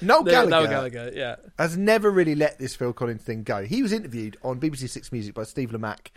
Noel 0.00 0.24
No, 0.24 0.30
Gallagher, 0.30 0.50
Noel 0.50 0.66
Gallagher, 0.66 1.12
yeah. 1.14 1.36
has 1.58 1.76
never 1.76 2.10
really 2.10 2.34
let 2.34 2.58
this 2.58 2.74
Phil 2.74 2.92
Collins 2.92 3.22
thing 3.22 3.42
go. 3.42 3.64
He 3.64 3.82
was 3.82 3.92
interviewed 3.92 4.36
on 4.42 4.60
BBC 4.60 4.88
Six 4.88 5.12
Music 5.12 5.34
by 5.34 5.44
Steve 5.44 5.70
Lamacq 5.70 6.08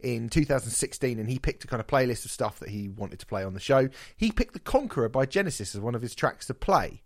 in 0.00 0.28
2016, 0.28 1.18
and 1.18 1.28
he 1.28 1.38
picked 1.38 1.64
a 1.64 1.66
kind 1.66 1.80
of 1.80 1.86
playlist 1.86 2.24
of 2.24 2.30
stuff 2.30 2.58
that 2.60 2.68
he 2.68 2.88
wanted 2.88 3.18
to 3.20 3.26
play 3.26 3.44
on 3.44 3.54
the 3.54 3.60
show. 3.60 3.88
He 4.16 4.32
picked 4.32 4.52
The 4.52 4.60
Conqueror 4.60 5.08
by 5.08 5.26
Genesis 5.26 5.74
as 5.74 5.80
one 5.80 5.94
of 5.94 6.02
his 6.02 6.14
tracks 6.14 6.46
to 6.46 6.54
play. 6.54 7.02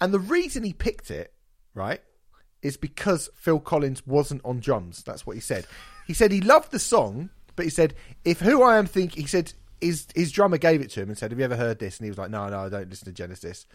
And 0.00 0.12
the 0.12 0.18
reason 0.18 0.64
he 0.64 0.72
picked 0.72 1.10
it, 1.10 1.32
right, 1.74 2.00
is 2.62 2.76
because 2.76 3.28
Phil 3.34 3.60
Collins 3.60 4.06
wasn't 4.06 4.40
on 4.44 4.58
drums. 4.58 5.02
That's 5.02 5.26
what 5.26 5.36
he 5.36 5.40
said. 5.40 5.66
He 6.06 6.14
said 6.14 6.32
he 6.32 6.40
loved 6.40 6.72
the 6.72 6.78
song, 6.78 7.30
but 7.56 7.64
he 7.64 7.70
said, 7.70 7.94
if 8.24 8.40
who 8.40 8.62
I 8.62 8.78
am 8.78 8.86
thinking, 8.86 9.22
he 9.22 9.28
said, 9.28 9.52
his, 9.80 10.06
his 10.14 10.32
drummer 10.32 10.58
gave 10.58 10.80
it 10.80 10.90
to 10.90 11.02
him 11.02 11.10
and 11.10 11.18
said, 11.18 11.30
Have 11.30 11.38
you 11.38 11.44
ever 11.44 11.56
heard 11.56 11.78
this? 11.78 11.98
And 11.98 12.06
he 12.06 12.10
was 12.10 12.18
like, 12.18 12.30
No, 12.30 12.48
no, 12.48 12.60
I 12.60 12.68
don't 12.68 12.88
listen 12.88 13.06
to 13.06 13.12
Genesis. 13.12 13.66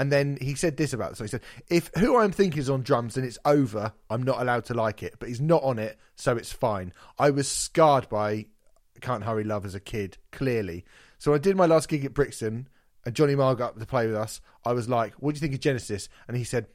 And 0.00 0.10
then 0.10 0.38
he 0.40 0.54
said 0.54 0.78
this 0.78 0.94
about 0.94 1.12
it. 1.12 1.16
So 1.18 1.24
he 1.24 1.28
said, 1.28 1.42
if 1.68 1.90
who 1.98 2.16
I'm 2.16 2.32
thinking 2.32 2.58
is 2.58 2.70
on 2.70 2.80
drums 2.80 3.18
and 3.18 3.26
it's 3.26 3.38
over, 3.44 3.92
I'm 4.08 4.22
not 4.22 4.40
allowed 4.40 4.64
to 4.66 4.74
like 4.74 5.02
it. 5.02 5.16
But 5.18 5.28
he's 5.28 5.42
not 5.42 5.62
on 5.62 5.78
it, 5.78 5.98
so 6.16 6.38
it's 6.38 6.50
fine. 6.50 6.94
I 7.18 7.28
was 7.28 7.46
scarred 7.46 8.08
by 8.08 8.46
Can't 9.02 9.24
Hurry 9.24 9.44
Love 9.44 9.66
as 9.66 9.74
a 9.74 9.80
kid, 9.80 10.16
clearly. 10.32 10.86
So 11.18 11.34
I 11.34 11.38
did 11.38 11.54
my 11.54 11.66
last 11.66 11.90
gig 11.90 12.06
at 12.06 12.14
Brixton 12.14 12.66
and 13.04 13.14
Johnny 13.14 13.34
Marr 13.34 13.54
got 13.54 13.72
up 13.72 13.78
to 13.78 13.84
play 13.84 14.06
with 14.06 14.16
us. 14.16 14.40
I 14.64 14.72
was 14.72 14.88
like, 14.88 15.12
what 15.16 15.34
do 15.34 15.36
you 15.36 15.40
think 15.42 15.52
of 15.52 15.60
Genesis? 15.60 16.08
And 16.26 16.34
he 16.34 16.44
said, 16.44 16.68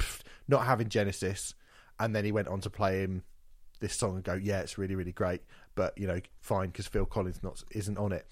not 0.48 0.68
having 0.68 0.90
Genesis. 0.90 1.56
And 2.00 2.16
then 2.16 2.26
he 2.26 2.32
went 2.32 2.48
on 2.48 2.62
to 2.62 2.70
play 2.70 3.00
him 3.00 3.24
this 3.80 3.96
song 3.96 4.16
and 4.16 4.24
go, 4.24 4.34
yeah, 4.34 4.60
it's 4.60 4.78
really, 4.78 4.96
really 4.96 5.12
great. 5.12 5.42
But, 5.76 5.98
you 5.98 6.08
know, 6.08 6.22
fine, 6.42 6.68
because 6.68 6.88
Phil 6.88 7.06
Collins 7.06 7.42
not, 7.44 7.64
isn't 7.72 7.98
on 7.98 8.12
it. 8.12 8.26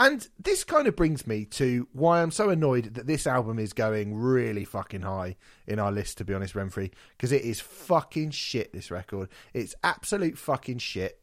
And 0.00 0.26
this 0.38 0.62
kind 0.62 0.86
of 0.86 0.94
brings 0.94 1.26
me 1.26 1.44
to 1.46 1.88
why 1.92 2.22
I'm 2.22 2.30
so 2.30 2.50
annoyed 2.50 2.94
that 2.94 3.06
this 3.06 3.26
album 3.26 3.58
is 3.58 3.72
going 3.72 4.14
really 4.14 4.64
fucking 4.64 5.02
high 5.02 5.36
in 5.66 5.78
our 5.78 5.90
list, 5.90 6.18
to 6.18 6.24
be 6.24 6.34
honest, 6.34 6.54
Renfrey, 6.54 6.92
because 7.16 7.32
it 7.32 7.42
is 7.42 7.60
fucking 7.60 8.30
shit, 8.30 8.72
this 8.72 8.90
record. 8.90 9.28
It's 9.54 9.74
absolute 9.82 10.38
fucking 10.38 10.78
shit. 10.78 11.20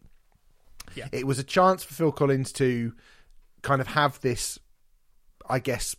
Yeah. 0.94 1.08
It 1.12 1.26
was 1.26 1.40
a 1.40 1.44
chance 1.44 1.84
for 1.84 1.94
Phil 1.94 2.12
Collins 2.12 2.52
to 2.54 2.94
kind 3.62 3.82
of 3.82 3.88
have 3.88 4.20
this, 4.22 4.60
I 5.50 5.60
guess, 5.60 5.96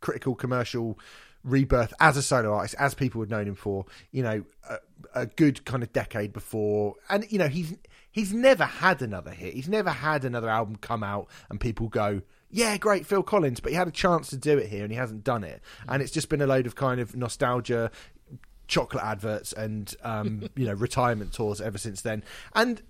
critical 0.00 0.34
commercial 0.34 0.98
rebirth 1.44 1.94
as 2.00 2.16
a 2.16 2.22
solo 2.22 2.52
artist, 2.52 2.74
as 2.78 2.94
people 2.94 3.20
had 3.20 3.30
known 3.30 3.46
him 3.46 3.54
for, 3.54 3.86
you 4.10 4.22
know, 4.22 4.44
a, 4.68 4.76
a 5.14 5.26
good 5.26 5.64
kind 5.64 5.82
of 5.82 5.92
decade 5.92 6.32
before. 6.32 6.94
And, 7.08 7.30
you 7.30 7.38
know, 7.38 7.48
he's 7.48 7.74
he's 8.10 8.32
never 8.32 8.64
had 8.64 9.02
another 9.02 9.30
hit. 9.30 9.54
He's 9.54 9.68
never 9.68 9.90
had 9.90 10.24
another 10.24 10.48
album 10.48 10.76
come 10.76 11.02
out 11.02 11.28
and 11.48 11.60
people 11.60 11.88
go, 11.88 12.22
yeah, 12.50 12.76
great, 12.76 13.06
Phil 13.06 13.22
Collins, 13.22 13.60
but 13.60 13.72
he 13.72 13.76
had 13.76 13.88
a 13.88 13.92
chance 13.92 14.28
to 14.30 14.36
do 14.36 14.58
it 14.58 14.68
here 14.68 14.82
and 14.82 14.90
he 14.90 14.98
hasn't 14.98 15.24
done 15.24 15.44
it. 15.44 15.62
And 15.86 16.02
it's 16.02 16.12
just 16.12 16.28
been 16.28 16.40
a 16.40 16.46
load 16.46 16.66
of 16.66 16.74
kind 16.74 17.00
of 17.00 17.14
nostalgia, 17.14 17.90
chocolate 18.66 19.04
adverts 19.04 19.52
and, 19.52 19.94
um, 20.02 20.48
you 20.56 20.66
know, 20.66 20.74
retirement 20.74 21.32
tours 21.32 21.60
ever 21.60 21.78
since 21.78 22.00
then. 22.00 22.24
And 22.54 22.82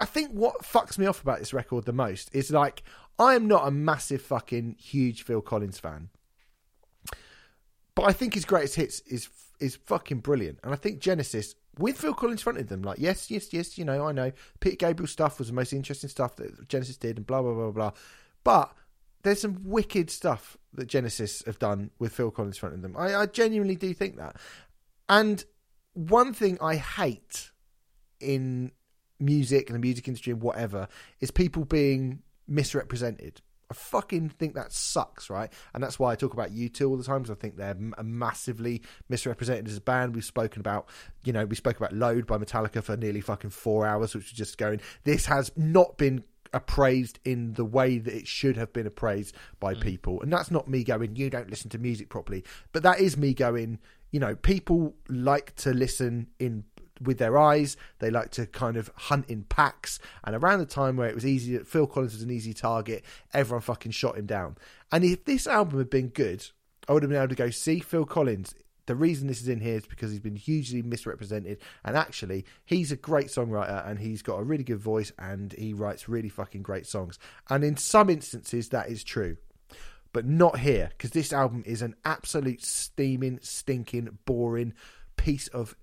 I 0.00 0.06
think 0.06 0.30
what 0.30 0.62
fucks 0.62 0.98
me 0.98 1.06
off 1.06 1.22
about 1.22 1.38
this 1.38 1.52
record 1.52 1.84
the 1.84 1.92
most 1.92 2.34
is 2.34 2.50
like, 2.50 2.82
I 3.18 3.34
am 3.34 3.46
not 3.46 3.68
a 3.68 3.70
massive 3.70 4.22
fucking 4.22 4.76
huge 4.80 5.22
Phil 5.22 5.40
Collins 5.40 5.78
fan 5.78 6.08
but 7.94 8.04
I 8.04 8.12
think 8.12 8.34
his 8.34 8.44
greatest 8.44 8.74
hits 8.74 9.00
is 9.00 9.28
is 9.60 9.76
fucking 9.76 10.20
brilliant, 10.20 10.58
and 10.62 10.72
I 10.72 10.76
think 10.76 11.00
Genesis 11.00 11.54
with 11.78 11.98
Phil 11.98 12.14
Collins 12.14 12.42
fronted 12.42 12.68
them, 12.68 12.82
like 12.82 12.98
yes, 12.98 13.30
yes, 13.30 13.52
yes, 13.52 13.78
you 13.78 13.84
know, 13.84 14.06
I 14.06 14.12
know 14.12 14.32
Peter 14.60 14.76
Gabriel 14.76 15.08
stuff 15.08 15.38
was 15.38 15.48
the 15.48 15.54
most 15.54 15.72
interesting 15.72 16.10
stuff 16.10 16.36
that 16.36 16.68
Genesis 16.68 16.96
did, 16.96 17.16
and 17.16 17.26
blah 17.26 17.42
blah 17.42 17.54
blah 17.54 17.70
blah. 17.70 17.92
But 18.42 18.72
there's 19.22 19.40
some 19.40 19.60
wicked 19.64 20.10
stuff 20.10 20.56
that 20.74 20.86
Genesis 20.86 21.42
have 21.46 21.58
done 21.58 21.90
with 21.98 22.12
Phil 22.12 22.30
Collins 22.30 22.58
fronting 22.58 22.82
them. 22.82 22.96
I, 22.96 23.14
I 23.14 23.26
genuinely 23.26 23.76
do 23.76 23.92
think 23.94 24.16
that. 24.16 24.36
And 25.08 25.44
one 25.94 26.34
thing 26.34 26.58
I 26.60 26.76
hate 26.76 27.50
in 28.20 28.72
music 29.18 29.68
and 29.68 29.76
the 29.76 29.80
music 29.80 30.08
industry 30.08 30.32
and 30.32 30.42
whatever 30.42 30.88
is 31.20 31.30
people 31.30 31.64
being 31.64 32.22
misrepresented. 32.46 33.40
I 33.70 33.74
fucking 33.74 34.30
think 34.30 34.54
that 34.54 34.72
sucks, 34.72 35.30
right? 35.30 35.52
And 35.72 35.82
that's 35.82 35.98
why 35.98 36.12
I 36.12 36.16
talk 36.16 36.32
about 36.32 36.50
U2 36.50 36.88
all 36.88 36.96
the 36.96 37.04
time 37.04 37.22
because 37.22 37.36
I 37.36 37.40
think 37.40 37.56
they're 37.56 37.70
m- 37.70 37.94
massively 38.02 38.82
misrepresented 39.08 39.68
as 39.68 39.76
a 39.76 39.80
band. 39.80 40.14
We've 40.14 40.24
spoken 40.24 40.60
about, 40.60 40.88
you 41.24 41.32
know, 41.32 41.44
we 41.46 41.56
spoke 41.56 41.76
about 41.76 41.92
Load 41.92 42.26
by 42.26 42.38
Metallica 42.38 42.82
for 42.82 42.96
nearly 42.96 43.20
fucking 43.20 43.50
four 43.50 43.86
hours, 43.86 44.14
which 44.14 44.24
was 44.24 44.32
just 44.32 44.58
going, 44.58 44.80
this 45.04 45.26
has 45.26 45.50
not 45.56 45.96
been 45.96 46.24
appraised 46.52 47.18
in 47.24 47.54
the 47.54 47.64
way 47.64 47.98
that 47.98 48.14
it 48.14 48.28
should 48.28 48.56
have 48.56 48.72
been 48.72 48.86
appraised 48.86 49.34
by 49.60 49.74
mm. 49.74 49.80
people. 49.80 50.22
And 50.22 50.32
that's 50.32 50.50
not 50.50 50.68
me 50.68 50.84
going, 50.84 51.16
you 51.16 51.28
don't 51.30 51.50
listen 51.50 51.70
to 51.70 51.78
music 51.78 52.08
properly. 52.08 52.44
But 52.72 52.82
that 52.84 53.00
is 53.00 53.16
me 53.16 53.34
going, 53.34 53.80
you 54.12 54.20
know, 54.20 54.36
people 54.36 54.94
like 55.08 55.56
to 55.56 55.72
listen 55.72 56.28
in 56.38 56.64
with 57.00 57.18
their 57.18 57.38
eyes. 57.38 57.76
They 57.98 58.10
like 58.10 58.30
to 58.32 58.46
kind 58.46 58.76
of 58.76 58.90
hunt 58.94 59.28
in 59.28 59.44
packs. 59.44 59.98
And 60.24 60.36
around 60.36 60.60
the 60.60 60.66
time 60.66 60.96
where 60.96 61.08
it 61.08 61.14
was 61.14 61.26
easy, 61.26 61.58
Phil 61.58 61.86
Collins 61.86 62.14
was 62.14 62.22
an 62.22 62.30
easy 62.30 62.54
target, 62.54 63.04
everyone 63.32 63.62
fucking 63.62 63.92
shot 63.92 64.16
him 64.16 64.26
down. 64.26 64.56
And 64.92 65.04
if 65.04 65.24
this 65.24 65.46
album 65.46 65.78
had 65.78 65.90
been 65.90 66.08
good, 66.08 66.46
I 66.88 66.92
would 66.92 67.02
have 67.02 67.10
been 67.10 67.18
able 67.18 67.28
to 67.28 67.34
go, 67.34 67.50
see, 67.50 67.80
Phil 67.80 68.04
Collins 68.04 68.54
the 68.86 68.94
reason 68.94 69.28
this 69.28 69.40
is 69.40 69.48
in 69.48 69.60
here 69.60 69.76
is 69.76 69.86
because 69.86 70.10
he's 70.10 70.20
been 70.20 70.36
hugely 70.36 70.82
misrepresented. 70.82 71.58
And 71.84 71.96
actually, 71.96 72.44
he's 72.64 72.92
a 72.92 72.96
great 72.96 73.28
songwriter 73.28 73.86
and 73.88 73.98
he's 73.98 74.22
got 74.22 74.38
a 74.38 74.42
really 74.42 74.64
good 74.64 74.78
voice 74.78 75.12
and 75.18 75.52
he 75.52 75.72
writes 75.72 76.08
really 76.08 76.28
fucking 76.28 76.62
great 76.62 76.86
songs. 76.86 77.18
And 77.48 77.64
in 77.64 77.76
some 77.76 78.10
instances, 78.10 78.68
that 78.70 78.88
is 78.88 79.02
true. 79.02 79.36
But 80.12 80.26
not 80.26 80.60
here, 80.60 80.90
because 80.96 81.10
this 81.10 81.32
album 81.32 81.64
is 81.66 81.82
an 81.82 81.96
absolute 82.04 82.62
steaming, 82.62 83.40
stinking, 83.42 84.18
boring 84.26 84.74
piece 85.16 85.48
of 85.48 85.74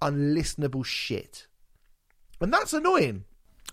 unlistenable 0.00 0.84
shit. 0.84 1.46
And 2.40 2.52
that's 2.52 2.72
annoying. 2.72 3.24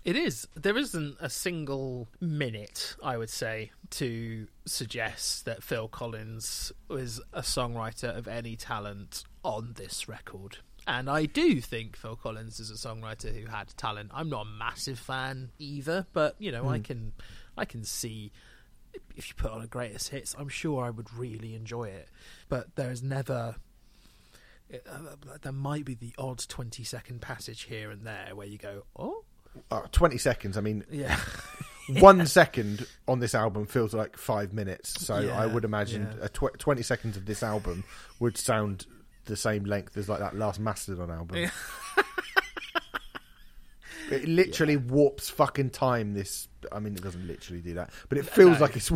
It 0.04 0.16
is. 0.16 0.46
There 0.54 0.76
isn't 0.76 1.16
a 1.20 1.28
single 1.28 2.08
minute, 2.20 2.96
I 3.02 3.16
would 3.16 3.30
say, 3.30 3.72
to 3.90 4.46
suggest 4.64 5.44
that 5.44 5.62
Phil 5.62 5.88
Collins 5.88 6.72
was 6.88 7.20
a 7.32 7.42
songwriter 7.42 8.16
of 8.16 8.28
any 8.28 8.56
talent 8.56 9.24
on 9.44 9.74
this 9.76 10.08
record. 10.08 10.58
And 10.86 11.10
I 11.10 11.26
do 11.26 11.60
think 11.60 11.96
Phil 11.96 12.16
Collins 12.16 12.60
is 12.60 12.70
a 12.70 12.74
songwriter 12.74 13.38
who 13.38 13.50
had 13.50 13.68
talent. 13.76 14.10
I'm 14.14 14.30
not 14.30 14.46
a 14.46 14.48
massive 14.48 14.98
fan 14.98 15.50
either, 15.58 16.06
but 16.12 16.36
you 16.38 16.52
know, 16.52 16.66
I 16.68 16.78
hmm. 16.78 16.84
can 16.84 17.12
I 17.56 17.64
can 17.64 17.84
see 17.84 18.32
if 19.16 19.28
you 19.28 19.34
put 19.34 19.50
on 19.50 19.62
a 19.62 19.66
greatest 19.66 20.08
hits, 20.08 20.34
I'm 20.38 20.48
sure 20.48 20.84
I 20.84 20.90
would 20.90 21.12
really 21.12 21.54
enjoy 21.54 21.84
it. 21.84 22.08
But 22.48 22.76
there's 22.76 23.02
never 23.02 23.56
uh, 24.72 24.98
there 25.42 25.52
might 25.52 25.84
be 25.84 25.94
the 25.94 26.14
odd 26.18 26.38
20 26.46 26.84
second 26.84 27.20
passage 27.20 27.62
here 27.62 27.90
and 27.90 28.06
there 28.06 28.30
where 28.34 28.46
you 28.46 28.58
go, 28.58 28.84
"Oh, 28.96 29.24
Uh, 29.70 29.82
20 29.92 30.18
seconds. 30.18 30.56
I 30.56 30.60
mean, 30.60 30.84
yeah." 30.90 31.18
one 32.00 32.26
second 32.40 32.86
on 33.06 33.18
this 33.20 33.34
album 33.34 33.64
feels 33.66 33.94
like 33.94 34.16
five 34.18 34.52
minutes. 34.52 35.04
So 35.06 35.20
Yeah, 35.20 35.38
I 35.40 35.46
would 35.46 35.64
imagine 35.64 36.08
yeah. 36.18 36.26
a 36.26 36.28
tw- 36.28 36.58
20 36.58 36.82
seconds 36.82 37.16
of 37.16 37.24
this 37.24 37.42
album 37.42 37.84
would 38.20 38.36
sound 38.36 38.86
the 39.24 39.36
same 39.36 39.64
length 39.64 39.96
as 39.96 40.08
like 40.08 40.20
that 40.20 40.36
last 40.36 40.60
Mastodon 40.60 41.10
album. 41.10 41.50
it 44.10 44.28
literally 44.28 44.76
warps 44.76 45.28
fucking 45.30 45.70
time. 45.70 46.14
This, 46.14 46.48
I 46.72 46.78
mean, 46.78 46.94
it 46.94 47.02
doesn't 47.02 47.26
literally 47.26 47.60
do 47.60 47.74
that, 47.74 47.90
but 48.08 48.18
it 48.18 48.26
feels 48.26 48.58
No. 48.58 48.64
like 48.64 48.76
it's 48.76 48.90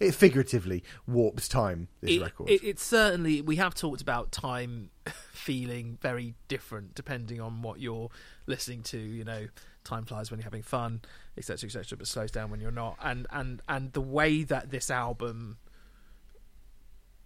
it 0.00 0.14
figuratively 0.14 0.84
warps 1.06 1.48
time. 1.48 1.88
This 2.00 2.12
it, 2.12 2.22
record. 2.22 2.50
It, 2.50 2.62
it's 2.64 2.82
certainly 2.82 3.40
we 3.42 3.56
have 3.56 3.74
talked 3.74 4.00
about 4.02 4.32
time 4.32 4.90
feeling 5.32 5.98
very 6.00 6.34
different 6.48 6.94
depending 6.94 7.40
on 7.40 7.62
what 7.62 7.80
you're 7.80 8.10
listening 8.46 8.82
to. 8.84 8.98
You 8.98 9.24
know, 9.24 9.46
time 9.84 10.04
flies 10.04 10.30
when 10.30 10.40
you're 10.40 10.44
having 10.44 10.62
fun, 10.62 11.00
etc., 11.36 11.68
etc., 11.68 11.96
but 11.98 12.06
slows 12.06 12.30
down 12.30 12.50
when 12.50 12.60
you're 12.60 12.70
not. 12.70 12.96
And 13.02 13.26
and 13.30 13.62
and 13.68 13.92
the 13.92 14.00
way 14.00 14.42
that 14.44 14.70
this 14.70 14.90
album 14.90 15.58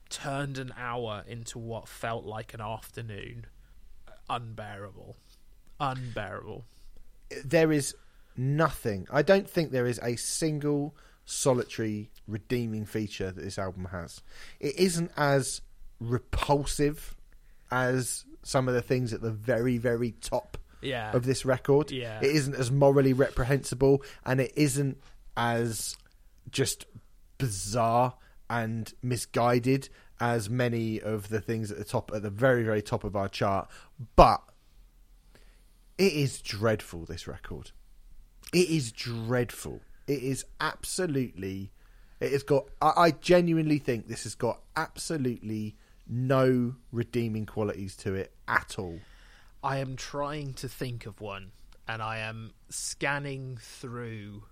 turned 0.09 0.59
an 0.59 0.75
hour 0.77 1.25
into 1.27 1.59
what 1.59 1.89
felt 1.89 2.25
like 2.25 2.53
an 2.53 2.61
afternoon, 2.61 3.47
unbearable, 4.29 5.17
unbearable. 5.79 6.65
There 7.45 7.73
is 7.73 7.95
nothing. 8.37 9.07
I 9.11 9.23
don't 9.23 9.49
think 9.49 9.71
there 9.71 9.87
is 9.87 10.01
a 10.03 10.17
single 10.17 10.95
solitary 11.25 12.11
redeeming 12.27 12.87
feature 12.87 13.31
that 13.31 13.43
this 13.43 13.59
album 13.59 13.87
has. 13.93 14.21
It 14.59 14.77
isn't 14.77 15.13
as 15.17 15.61
repulsive 16.01 17.17
as 17.71 18.25
some 18.43 18.69
of 18.69 18.75
the 18.75 18.83
things 18.83 19.13
at 19.13 19.21
the 19.21 19.31
very, 19.31 19.79
very 19.79 20.13
top 20.13 20.57
Yeah. 20.81 21.13
of 21.13 21.25
this 21.25 21.45
record. 21.45 21.91
Yeah. 21.91 22.19
It 22.21 22.31
isn't 22.35 22.55
as 22.55 22.71
morally 22.71 23.13
reprehensible 23.13 24.03
and 24.25 24.41
it 24.41 24.53
isn't 24.57 24.99
as 25.37 25.97
just 26.51 26.87
bizarre 27.39 28.15
and 28.49 28.93
misguided 29.03 29.89
as 30.19 30.51
many 30.51 31.01
of 31.01 31.29
the 31.29 31.41
things 31.41 31.71
at 31.71 31.79
the 31.79 31.85
top 31.85 32.11
at 32.15 32.23
the 32.23 32.31
very, 32.31 32.63
very 32.65 32.83
top 32.83 33.05
of 33.05 33.15
our 33.15 33.29
chart. 33.29 33.71
But 34.17 34.43
it 36.01 36.15
is 36.15 36.41
dreadful, 36.41 37.05
this 37.05 37.29
record. 37.29 37.73
It 38.55 38.71
is 38.71 38.91
dreadful. 38.91 39.81
It 40.07 40.23
is 40.23 40.47
absolutely 40.59 41.73
it 42.21 42.33
has 42.33 42.43
got 42.43 42.69
I, 42.81 42.93
I 42.97 43.11
genuinely 43.11 43.79
think 43.79 44.09
this 44.09 44.23
has 44.23 44.35
got 44.35 44.61
absolutely 44.77 45.77
no 46.09 46.75
redeeming 46.91 47.45
qualities 47.45 47.97
to 47.97 48.15
it 48.15 48.33
at 48.49 48.77
all. 48.79 48.99
I 49.63 49.77
am 49.79 49.95
trying 49.95 50.55
to 50.55 50.69
think 50.69 51.05
of 51.05 51.21
one, 51.21 51.53
and 51.87 52.01
I 52.01 52.19
am 52.19 52.55
scanning 52.71 53.59
through 53.61 54.45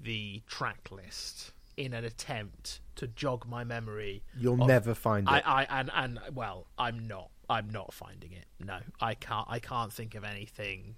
the 0.00 0.40
track 0.46 0.88
list 0.90 1.52
in 1.78 1.94
an 1.94 2.04
attempt 2.04 2.80
to 2.96 3.06
jog 3.06 3.46
my 3.46 3.62
memory. 3.62 4.24
You'll 4.36 4.60
of- 4.60 4.68
never 4.68 4.94
find 4.94 5.28
it. 5.28 5.32
I, 5.32 5.62
I 5.62 5.80
and 5.80 5.90
and 5.94 6.20
well, 6.34 6.66
I'm 6.78 7.06
not. 7.06 7.30
I'm 7.48 7.70
not 7.70 7.94
finding 7.94 8.32
it. 8.32 8.44
No, 8.60 8.78
I 9.00 9.14
can't. 9.14 9.46
I 9.48 9.58
can't 9.58 9.92
think 9.92 10.14
of 10.14 10.24
anything. 10.24 10.96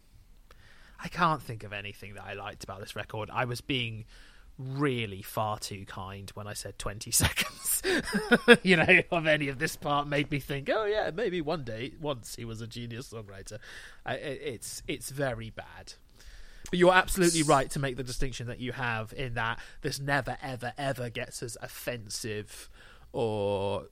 I 1.03 1.09
can't 1.09 1.41
think 1.41 1.63
of 1.63 1.73
anything 1.73 2.15
that 2.15 2.25
I 2.25 2.33
liked 2.33 2.65
about 2.65 2.81
this 2.81 2.97
record. 2.97 3.31
I 3.33 3.45
was 3.45 3.61
being 3.61 4.05
really 4.59 5.23
far 5.23 5.59
too 5.59 5.85
kind 5.87 6.31
when 6.35 6.47
I 6.47 6.53
said 6.53 6.79
20 6.79 7.11
seconds. 7.13 7.83
you 8.63 8.77
know, 8.77 9.03
of 9.11 9.27
any 9.27 9.49
of 9.49 9.59
this 9.59 9.77
part 9.77 10.07
made 10.09 10.31
me 10.31 10.39
think, 10.41 10.69
oh 10.73 10.85
yeah, 10.87 11.11
maybe 11.15 11.41
one 11.41 11.65
day, 11.65 11.93
once 12.01 12.37
he 12.37 12.45
was 12.45 12.61
a 12.61 12.67
genius 12.67 13.13
songwriter. 13.13 13.59
I, 14.05 14.15
it's 14.15 14.83
it's 14.89 15.11
very 15.11 15.51
bad. 15.51 15.95
But 16.71 16.79
you're 16.79 16.95
absolutely 16.95 17.43
right 17.43 17.69
to 17.71 17.79
make 17.79 17.97
the 17.97 18.05
distinction 18.05 18.47
that 18.47 18.61
you 18.61 18.73
have 18.73 19.13
in 19.17 19.35
that 19.35 19.59
this 19.83 19.99
never, 19.99 20.39
ever, 20.41 20.73
ever 20.79 21.11
gets 21.11 21.43
as 21.43 21.57
offensive 21.61 22.71
or 23.13 23.87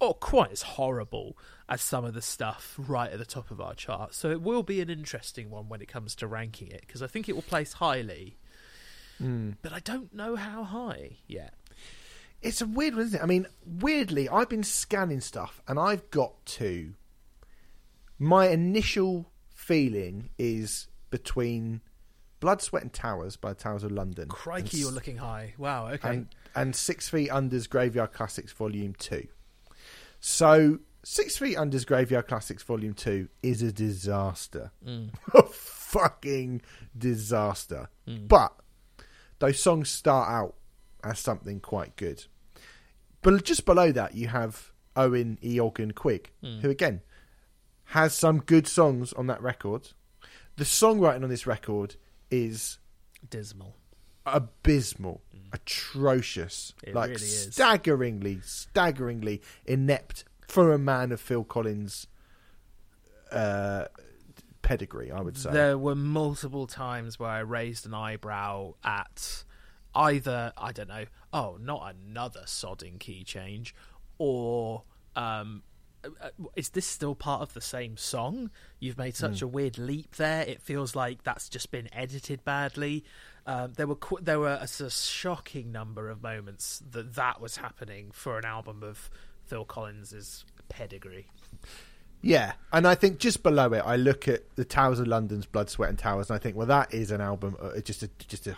or 0.00 0.14
quite 0.14 0.50
as 0.50 0.62
horrible 0.62 1.38
as 1.68 1.80
some 1.80 2.04
of 2.04 2.12
the 2.12 2.20
stuff 2.20 2.74
right 2.76 3.12
at 3.12 3.20
the 3.20 3.24
top 3.24 3.52
of 3.52 3.60
our 3.60 3.72
chart. 3.72 4.14
So 4.14 4.30
it 4.30 4.42
will 4.42 4.64
be 4.64 4.80
an 4.80 4.90
interesting 4.90 5.48
one 5.48 5.68
when 5.68 5.80
it 5.80 5.86
comes 5.86 6.16
to 6.16 6.26
ranking 6.26 6.68
it 6.68 6.80
because 6.80 7.02
I 7.02 7.06
think 7.06 7.28
it 7.28 7.36
will 7.36 7.42
place 7.42 7.74
highly, 7.74 8.36
hmm. 9.18 9.50
but 9.62 9.72
I 9.72 9.78
don't 9.78 10.12
know 10.12 10.34
how 10.34 10.64
high 10.64 11.18
yet. 11.28 11.54
It's 12.42 12.60
a 12.60 12.66
weird 12.66 12.96
one, 12.96 13.04
isn't 13.04 13.20
it? 13.20 13.22
I 13.22 13.26
mean, 13.26 13.46
weirdly, 13.64 14.28
I've 14.28 14.48
been 14.48 14.64
scanning 14.64 15.20
stuff 15.20 15.62
and 15.68 15.78
I've 15.78 16.10
got 16.10 16.44
to. 16.46 16.94
My 18.18 18.48
initial 18.48 19.30
feeling 19.54 20.30
is 20.36 20.88
between 21.10 21.80
Blood, 22.42 22.60
Sweat 22.60 22.82
and 22.82 22.92
Towers 22.92 23.36
by 23.36 23.54
Towers 23.54 23.84
of 23.84 23.92
London. 23.92 24.28
Crikey, 24.28 24.70
and, 24.70 24.74
you're 24.74 24.90
looking 24.90 25.18
high. 25.18 25.54
Wow. 25.58 25.86
Okay. 25.90 26.08
and, 26.08 26.26
and 26.56 26.74
Six 26.74 27.08
Feet 27.08 27.30
Under's 27.30 27.68
Graveyard 27.68 28.12
Classics 28.12 28.50
Volume 28.50 28.96
2. 28.98 29.28
So, 30.18 30.80
Six 31.04 31.38
Feet 31.38 31.56
Under's 31.56 31.84
Graveyard 31.84 32.26
Classics 32.26 32.64
Volume 32.64 32.94
2 32.94 33.28
is 33.44 33.62
a 33.62 33.70
disaster. 33.70 34.72
Mm. 34.84 35.10
A 35.34 35.44
fucking 35.44 36.62
disaster. 36.98 37.88
Mm. 38.08 38.26
But 38.26 38.52
those 39.38 39.60
songs 39.60 39.88
start 39.88 40.28
out 40.28 40.56
as 41.04 41.20
something 41.20 41.60
quite 41.60 41.94
good. 41.94 42.24
But 43.22 43.44
just 43.44 43.64
below 43.64 43.92
that, 43.92 44.16
you 44.16 44.26
have 44.26 44.72
Owen 44.96 45.38
Eoghan 45.44 45.94
Quigg, 45.94 46.32
mm. 46.42 46.60
who 46.60 46.70
again 46.70 47.02
has 47.84 48.14
some 48.14 48.40
good 48.40 48.66
songs 48.66 49.12
on 49.12 49.28
that 49.28 49.40
record. 49.40 49.90
The 50.56 50.64
songwriting 50.64 51.22
on 51.22 51.30
this 51.30 51.46
record 51.46 51.94
is 52.32 52.78
Dismal. 53.28 53.76
abysmal, 54.26 55.20
atrocious, 55.52 56.74
It 56.82 56.94
like 56.94 57.10
really 57.10 57.20
staggeringly, 57.20 58.40
staggeringly 58.42 59.42
inept 59.66 60.24
for 60.48 60.72
a 60.72 60.78
man 60.78 61.12
of 61.12 61.20
Phil 61.20 61.44
Collins' 61.44 62.06
uh, 63.30 63.86
pedigree. 64.62 65.10
I 65.10 65.20
would 65.20 65.36
say. 65.36 65.52
There 65.52 65.78
were 65.78 65.94
multiple 65.94 66.66
times 66.66 67.18
where 67.18 67.30
I 67.30 67.40
raised 67.40 67.86
an 67.86 67.94
eyebrow 67.94 68.74
at 68.82 69.44
either 69.94 70.52
I 70.56 70.72
don't 70.72 70.88
know, 70.88 71.04
oh, 71.32 71.58
not 71.60 71.94
another 71.94 72.42
sodding 72.46 72.98
key 72.98 73.24
change, 73.24 73.74
or 74.18 74.82
um, 75.16 75.62
is 76.56 76.70
this 76.70 76.86
still 76.86 77.14
part 77.14 77.42
of 77.42 77.54
the 77.54 77.60
same 77.60 77.96
song? 77.96 78.50
You've 78.80 78.98
made 78.98 79.14
such 79.16 79.38
Hmm. 79.40 79.44
a 79.44 79.48
weird 79.48 79.78
leap 79.78 80.16
there. 80.16 80.42
It 80.42 80.60
feels 80.62 80.94
like 80.96 81.22
that's 81.24 81.48
just 81.48 81.70
been 81.70 81.88
edited 81.92 82.44
badly. 82.44 83.04
Um, 83.46 83.72
there 83.74 83.86
were 83.86 83.96
qu- 83.96 84.20
there 84.22 84.38
were 84.38 84.54
a, 84.54 84.62
s- 84.62 85.00
shocking 85.00 85.72
number 85.72 86.08
of 86.10 86.22
moments 86.22 86.82
that 86.92 87.14
that 87.14 87.40
was 87.40 87.56
happening 87.56 88.10
for 88.12 88.38
an 88.38 88.44
album 88.44 88.82
of 88.82 89.10
Phil 89.46 89.64
Collins's 89.64 90.44
pedigree. 90.68 91.26
Yeah, 92.24 92.52
and 92.72 92.86
I 92.86 92.94
think 92.94 93.18
just 93.18 93.42
below 93.42 93.72
it, 93.72 93.82
I 93.84 93.96
look 93.96 94.28
at 94.28 94.54
the 94.54 94.64
Towers 94.64 95.00
of 95.00 95.08
London's 95.08 95.44
Blood, 95.44 95.68
Sweat, 95.70 95.90
and 95.90 95.98
Towers, 95.98 96.30
and 96.30 96.36
I 96.36 96.38
think, 96.38 96.54
well, 96.54 96.68
that 96.68 96.94
is 96.94 97.10
an 97.10 97.20
album, 97.20 97.56
uh, 97.60 97.80
just 97.80 98.04
a 98.04 98.10
just 98.28 98.46
a, 98.46 98.54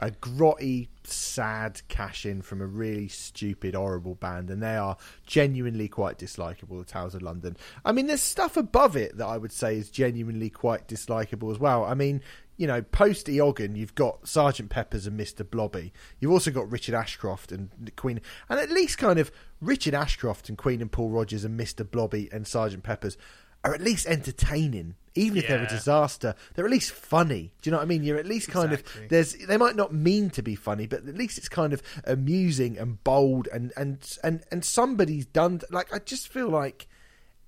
a 0.00 0.10
grotty, 0.10 0.88
sad 1.04 1.82
cash 1.88 2.24
in 2.24 2.40
from 2.40 2.62
a 2.62 2.66
really 2.66 3.06
stupid, 3.06 3.74
horrible 3.74 4.14
band, 4.14 4.50
and 4.50 4.62
they 4.62 4.76
are 4.76 4.96
genuinely 5.26 5.88
quite 5.88 6.18
dislikable. 6.18 6.78
The 6.78 6.90
Towers 6.90 7.14
of 7.14 7.22
London. 7.22 7.56
I 7.84 7.92
mean, 7.92 8.06
there's 8.06 8.22
stuff 8.22 8.56
above 8.56 8.96
it 8.96 9.18
that 9.18 9.26
I 9.26 9.36
would 9.36 9.52
say 9.52 9.76
is 9.76 9.90
genuinely 9.90 10.48
quite 10.48 10.88
dislikable 10.88 11.52
as 11.52 11.58
well. 11.58 11.84
I 11.84 11.94
mean, 11.94 12.22
you 12.56 12.66
know, 12.66 12.80
post 12.80 13.26
Eoghan, 13.26 13.76
you've 13.76 13.94
got 13.94 14.26
Sergeant 14.26 14.70
Pepper's 14.70 15.06
and 15.06 15.20
Mr. 15.20 15.48
Blobby. 15.48 15.92
You've 16.18 16.32
also 16.32 16.50
got 16.50 16.70
Richard 16.70 16.94
Ashcroft 16.94 17.52
and 17.52 17.70
Queen, 17.96 18.22
and 18.48 18.58
at 18.58 18.70
least 18.70 18.96
kind 18.96 19.18
of 19.18 19.30
Richard 19.60 19.94
Ashcroft 19.94 20.48
and 20.48 20.56
Queen 20.56 20.80
and 20.80 20.90
Paul 20.90 21.10
Rodgers 21.10 21.44
and 21.44 21.60
Mr. 21.60 21.88
Blobby 21.88 22.30
and 22.32 22.46
Sergeant 22.46 22.84
Pepper's 22.84 23.18
are 23.64 23.74
at 23.74 23.80
least 23.80 24.06
entertaining. 24.06 24.94
Even 25.16 25.38
if 25.38 25.48
they're 25.48 25.62
a 25.64 25.66
disaster, 25.68 26.36
they're 26.54 26.64
at 26.64 26.70
least 26.70 26.92
funny. 26.92 27.52
Do 27.60 27.68
you 27.68 27.72
know 27.72 27.78
what 27.78 27.82
I 27.82 27.86
mean? 27.86 28.04
You're 28.04 28.18
at 28.18 28.26
least 28.26 28.48
kind 28.48 28.72
Exactly. 28.72 29.02
of 29.04 29.08
there's. 29.10 29.32
They 29.34 29.56
might 29.56 29.74
not 29.74 29.92
mean 29.92 30.30
to 30.30 30.42
be 30.42 30.54
funny, 30.54 30.86
but 30.86 31.00
at 31.06 31.16
least 31.16 31.36
it's 31.36 31.48
kind 31.48 31.72
of 31.72 31.82
amusing 32.04 32.78
and 32.78 33.02
bold 33.02 33.48
and 33.52 33.72
and 33.76 33.98
and 34.22 34.44
and 34.52 34.64
somebody's 34.64 35.26
done. 35.26 35.60
Like 35.68 35.92
I 35.92 35.98
just 35.98 36.28
feel 36.28 36.48
like 36.48 36.86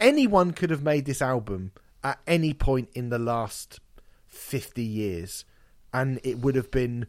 anyone 0.00 0.50
could 0.52 0.70
have 0.70 0.82
made 0.82 1.04
this 1.04 1.22
album 1.22 1.70
at 2.02 2.18
any 2.26 2.52
point 2.52 2.88
in 2.94 3.10
the 3.10 3.18
last 3.20 3.78
50 4.26 4.82
years 4.82 5.44
and 5.94 6.18
it 6.24 6.38
would 6.40 6.56
have 6.56 6.70
been 6.72 7.06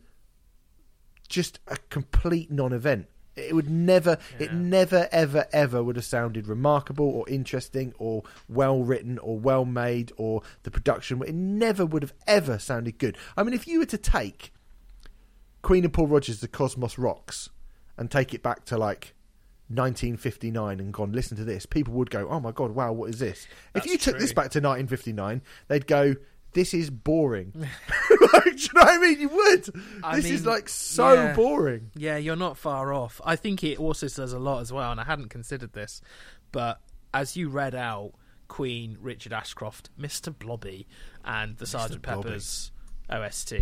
just 1.27 1.59
a 1.67 1.77
complete 1.89 2.51
non-event 2.51 3.07
it 3.35 3.55
would 3.55 3.69
never 3.69 4.17
it 4.39 4.53
never 4.53 5.07
ever 5.11 5.47
ever 5.51 5.83
would 5.83 5.95
have 5.95 6.05
sounded 6.05 6.47
remarkable 6.47 7.07
or 7.07 7.27
interesting 7.27 7.93
or 7.97 8.23
well 8.47 8.83
written 8.83 9.17
or 9.19 9.37
well 9.39 9.65
made 9.65 10.11
or 10.17 10.41
the 10.63 10.71
production 10.71 11.21
it 11.23 11.33
never 11.33 11.85
would 11.85 12.03
have 12.03 12.13
ever 12.27 12.59
sounded 12.59 12.97
good. 12.97 13.17
I 13.35 13.43
mean 13.43 13.53
if 13.53 13.67
you 13.67 13.79
were 13.79 13.85
to 13.87 13.97
take 13.97 14.53
queen 15.61 15.83
and 15.83 15.93
paul 15.93 16.07
rodgers 16.07 16.41
the 16.41 16.47
cosmos 16.47 16.97
rocks 16.97 17.49
and 17.97 18.11
take 18.11 18.33
it 18.33 18.43
back 18.43 18.65
to 18.65 18.77
like 18.77 19.13
1959 19.69 20.79
and 20.79 20.93
gone 20.93 21.11
listen 21.13 21.37
to 21.37 21.43
this 21.43 21.65
people 21.65 21.93
would 21.93 22.09
go 22.09 22.27
oh 22.29 22.39
my 22.39 22.51
god 22.51 22.71
wow 22.71 22.91
what 22.91 23.09
is 23.09 23.19
this? 23.19 23.47
If 23.73 23.73
That's 23.73 23.85
you 23.87 23.97
took 23.97 24.19
this 24.19 24.33
back 24.33 24.51
to 24.51 24.59
1959 24.59 25.41
they'd 25.67 25.87
go 25.87 26.15
this 26.53 26.73
is 26.73 26.89
boring 26.89 27.51
like, 28.33 28.43
do 28.43 28.51
you 28.51 28.69
know 28.75 28.81
what 28.81 28.89
i 28.89 28.97
mean 28.97 29.19
you 29.19 29.29
would 29.29 29.69
I 30.03 30.17
this 30.17 30.29
is 30.29 30.45
like 30.45 30.69
so 30.69 31.13
yeah. 31.13 31.35
boring 31.35 31.91
Yeah, 31.95 32.17
you're 32.17 32.35
not 32.35 32.57
far 32.57 32.93
off. 32.93 33.21
I 33.23 33.35
think 33.35 33.63
it 33.63 33.79
also 33.79 34.07
says 34.07 34.33
a 34.33 34.39
lot 34.39 34.61
as 34.61 34.71
well, 34.71 34.91
and 34.91 34.99
I 34.99 35.03
hadn't 35.03 35.29
considered 35.29 35.73
this, 35.73 36.01
but 36.51 36.81
as 37.13 37.37
you 37.37 37.49
read 37.49 37.75
out 37.75 38.13
Queen, 38.47 38.97
Richard 39.01 39.33
Ashcroft, 39.33 39.89
Mr. 39.99 40.37
Blobby, 40.37 40.87
and 41.23 41.57
the 41.57 41.65
Sergeant 41.65 42.01
Blobby. 42.01 42.23
Pepper's 42.23 42.71
OST, 43.09 43.53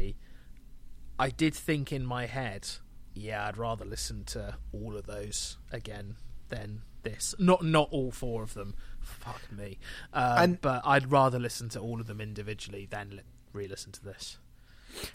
I 1.19 1.29
did 1.29 1.53
think 1.53 1.91
in 1.91 2.05
my 2.05 2.25
head, 2.25 2.67
yeah, 3.13 3.47
I'd 3.47 3.57
rather 3.57 3.85
listen 3.85 4.23
to 4.25 4.55
all 4.73 4.97
of 4.97 5.05
those 5.05 5.57
again 5.71 6.15
than 6.49 6.81
this. 7.03 7.35
Not 7.39 7.63
not 7.63 7.89
all 7.91 8.11
four 8.11 8.43
of 8.43 8.53
them. 8.53 8.75
Fuck 9.01 9.51
me. 9.51 9.77
Um, 10.13 10.37
And- 10.37 10.61
but 10.61 10.81
I'd 10.85 11.11
rather 11.11 11.39
listen 11.39 11.69
to 11.69 11.79
all 11.79 11.99
of 11.99 12.07
them 12.07 12.21
individually 12.21 12.87
than 12.89 13.09
li- 13.17 13.21
re-listen 13.53 13.91
to 13.93 14.03
this. 14.03 14.37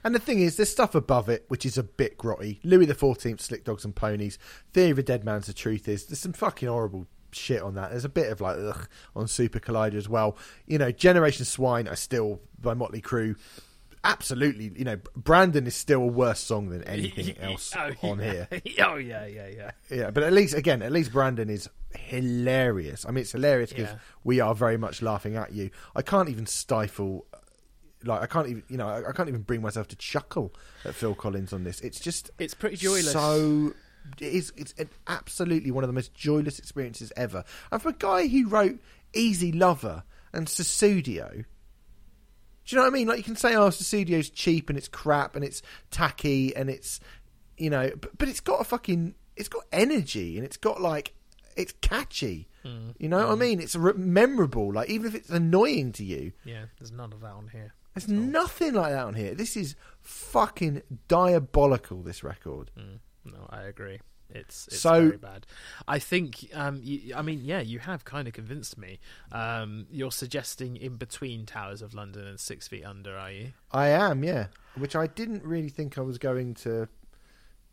And 0.02 0.14
the 0.14 0.18
thing 0.18 0.40
is, 0.40 0.56
there's 0.56 0.70
stuff 0.70 0.94
above 0.94 1.28
it 1.28 1.44
which 1.48 1.66
is 1.66 1.76
a 1.76 1.82
bit 1.82 2.16
grotty. 2.16 2.58
Louis 2.64 2.86
the 2.86 2.94
Fourteenth, 2.94 3.40
Slick 3.42 3.64
Dogs 3.64 3.84
and 3.84 3.94
Ponies, 3.94 4.38
Theory 4.72 4.90
of 4.90 4.98
a 4.98 5.02
Dead 5.02 5.22
Man's 5.24 5.46
The 5.46 5.52
Truth 5.52 5.86
Is. 5.88 6.06
There's 6.06 6.18
some 6.20 6.32
fucking 6.32 6.68
horrible 6.68 7.06
shit 7.30 7.60
on 7.60 7.74
that. 7.74 7.90
There's 7.90 8.04
a 8.06 8.08
bit 8.08 8.32
of 8.32 8.40
like 8.40 8.56
ugh 8.58 8.88
on 9.14 9.28
Super 9.28 9.60
Collider 9.60 9.94
as 9.96 10.08
well. 10.08 10.38
You 10.66 10.78
know, 10.78 10.90
Generation 10.92 11.44
Swine 11.44 11.88
are 11.88 11.96
still 11.96 12.40
by 12.58 12.72
Motley 12.72 13.02
Crue. 13.02 13.36
Absolutely, 14.06 14.72
you 14.76 14.84
know, 14.84 14.98
Brandon 15.16 15.66
is 15.66 15.74
still 15.74 16.02
a 16.02 16.06
worse 16.06 16.40
song 16.40 16.68
than 16.70 16.82
anything 16.88 17.34
oh, 17.42 17.50
else 17.50 17.74
Oh, 17.76 17.90
on 18.02 18.20
yeah. 18.20 18.46
here. 18.50 18.62
oh 18.86 18.96
yeah, 18.96 19.26
yeah, 19.26 19.48
yeah. 19.48 19.70
Yeah, 19.90 20.10
but 20.10 20.22
at 20.22 20.32
least 20.32 20.54
again, 20.54 20.82
at 20.82 20.92
least 20.92 21.12
Brandon 21.12 21.50
is 21.50 21.68
hilarious. 21.94 23.04
I 23.06 23.10
mean, 23.10 23.22
it's 23.22 23.32
hilarious 23.32 23.70
because 23.70 23.90
Yeah. 23.90 23.98
we 24.24 24.40
are 24.40 24.54
very 24.54 24.76
much 24.76 25.02
laughing 25.02 25.36
at 25.36 25.52
you. 25.52 25.70
I 25.94 26.02
can't 26.02 26.28
even 26.28 26.46
stifle, 26.46 27.26
like 28.04 28.22
I 28.22 28.26
can't 28.26 28.48
even, 28.48 28.62
you 28.68 28.76
know, 28.76 28.88
I, 28.88 29.08
I 29.10 29.12
can't 29.12 29.28
even 29.28 29.42
bring 29.42 29.62
myself 29.62 29.88
to 29.88 29.96
chuckle 29.96 30.54
at 30.84 30.94
Phil 30.94 31.14
Collins 31.14 31.52
on 31.52 31.64
this. 31.64 31.80
It's 31.80 32.00
just 32.00 32.30
It's 32.38 32.54
pretty 32.54 32.76
joyless. 32.76 33.12
So 33.12 33.74
it 34.20 34.24
is. 34.32 34.52
It's 34.56 34.72
an, 34.78 34.88
absolutely 35.08 35.70
one 35.72 35.82
of 35.84 35.88
the 35.88 35.94
most 35.94 36.14
joyless 36.14 36.58
experiences 36.58 37.12
ever. 37.16 37.42
And 37.72 37.82
for 37.82 37.88
a 37.88 37.92
guy 37.92 38.28
who 38.28 38.48
wrote 38.48 38.78
Easy 39.14 39.50
Lover 39.52 40.04
and 40.32 40.46
Sussudio. 40.46 41.44
Do 42.66 42.74
you 42.74 42.80
know 42.80 42.84
what 42.86 42.93
I 42.93 42.98
mean? 42.98 43.06
Like 43.06 43.18
you 43.18 43.24
can 43.24 43.36
say, 43.36 43.55
"Oh, 43.55 43.68
Sussudio's 43.68 44.28
cheap 44.30 44.68
and 44.68 44.76
it's 44.76 44.88
crap 44.88 45.36
and 45.36 45.44
it's 45.44 45.62
tacky 45.90 46.55
and 46.55 46.68
it's, 46.68 47.01
you 47.56 47.70
know," 47.70 47.90
but, 48.01 48.18
but 48.18 48.28
it's 48.28 48.40
got 48.40 48.60
a 48.60 48.64
fucking, 48.64 49.14
it's 49.36 49.48
got 49.48 49.64
energy 49.72 50.36
and 50.36 50.44
it's 50.44 50.56
got 50.56 50.80
like, 50.80 51.14
it's 51.56 51.72
catchy. 51.80 52.48
Mm. 52.64 52.94
You 52.98 53.09
know 53.09 53.18
what 53.18 53.28
I 53.28 53.34
mm. 53.34 53.38
mean? 53.38 53.60
It's 53.60 53.76
re- 53.76 53.93
memorable. 53.94 54.72
Like 54.72 54.90
even 54.90 55.06
if 55.06 55.14
it's 55.14 55.30
annoying 55.30 55.93
to 55.93 56.05
you, 56.05 56.32
Yeah, 56.44 56.64
there's 56.78 56.93
none 56.93 57.12
of 57.12 57.20
that 57.20 57.32
on 57.32 57.48
here. 57.48 57.72
there's 57.94 58.09
nothing 58.09 58.74
like 58.74 58.93
that 58.93 59.05
on 59.06 59.14
here. 59.14 59.34
This 59.34 59.56
is 59.56 59.76
fucking 60.01 60.82
diabolical. 61.09 62.02
This 62.02 62.24
record. 62.24 62.72
Mm. 62.78 62.98
No, 63.24 63.47
I 63.51 63.62
agree. 63.62 64.01
It's, 64.31 64.66
it's 64.69 64.81
So- 64.81 65.07
very 65.07 65.16
bad. 65.19 65.47
I 65.86 65.98
think. 65.98 66.51
Um, 66.55 66.81
you, 66.82 67.15
I 67.15 67.23
mean, 67.23 67.40
yeah, 67.44 67.61
you 67.61 67.78
have 67.81 68.05
kind 68.05 68.27
of 68.28 68.35
convinced 68.35 68.77
me. 68.77 68.98
Um, 69.32 69.86
you're 69.90 70.12
suggesting 70.12 70.77
in 70.77 70.97
between 70.97 71.47
Towers 71.47 71.82
of 71.82 71.94
London 71.94 72.27
and 72.27 72.39
Six 72.40 72.69
Feet 72.69 72.85
Under, 72.85 73.16
are 73.16 73.31
you? 73.31 73.53
I 73.70 73.89
am, 73.89 74.24
yeah. 74.24 74.47
Which 74.77 74.97
I 74.97 75.07
didn't 75.07 75.44
really 75.44 75.69
think 75.69 75.97
I 75.97 76.03
was 76.03 76.19
going 76.19 76.55
to 76.55 76.89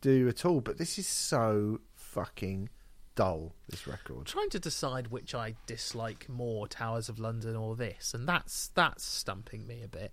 do 0.01 0.27
at 0.27 0.45
all. 0.45 0.61
But 0.61 0.77
this 0.77 0.97
is 0.99 1.07
so 1.07 1.79
fucking 1.95 2.69
dull. 3.15 3.53
This 3.69 3.87
record. 3.87 4.25
trying 4.25 4.49
to 4.51 4.59
decide 4.59 5.07
which 5.07 5.35
I 5.35 5.55
dislike 5.65 6.27
more, 6.29 6.67
Towers 6.67 7.09
of 7.09 7.19
London 7.19 7.55
or 7.55 7.75
this, 7.75 8.13
and 8.13 8.27
that's 8.27 8.67
that's 8.75 9.03
stumping 9.03 9.65
me 9.67 9.81
a 9.83 9.87
bit. 9.87 10.11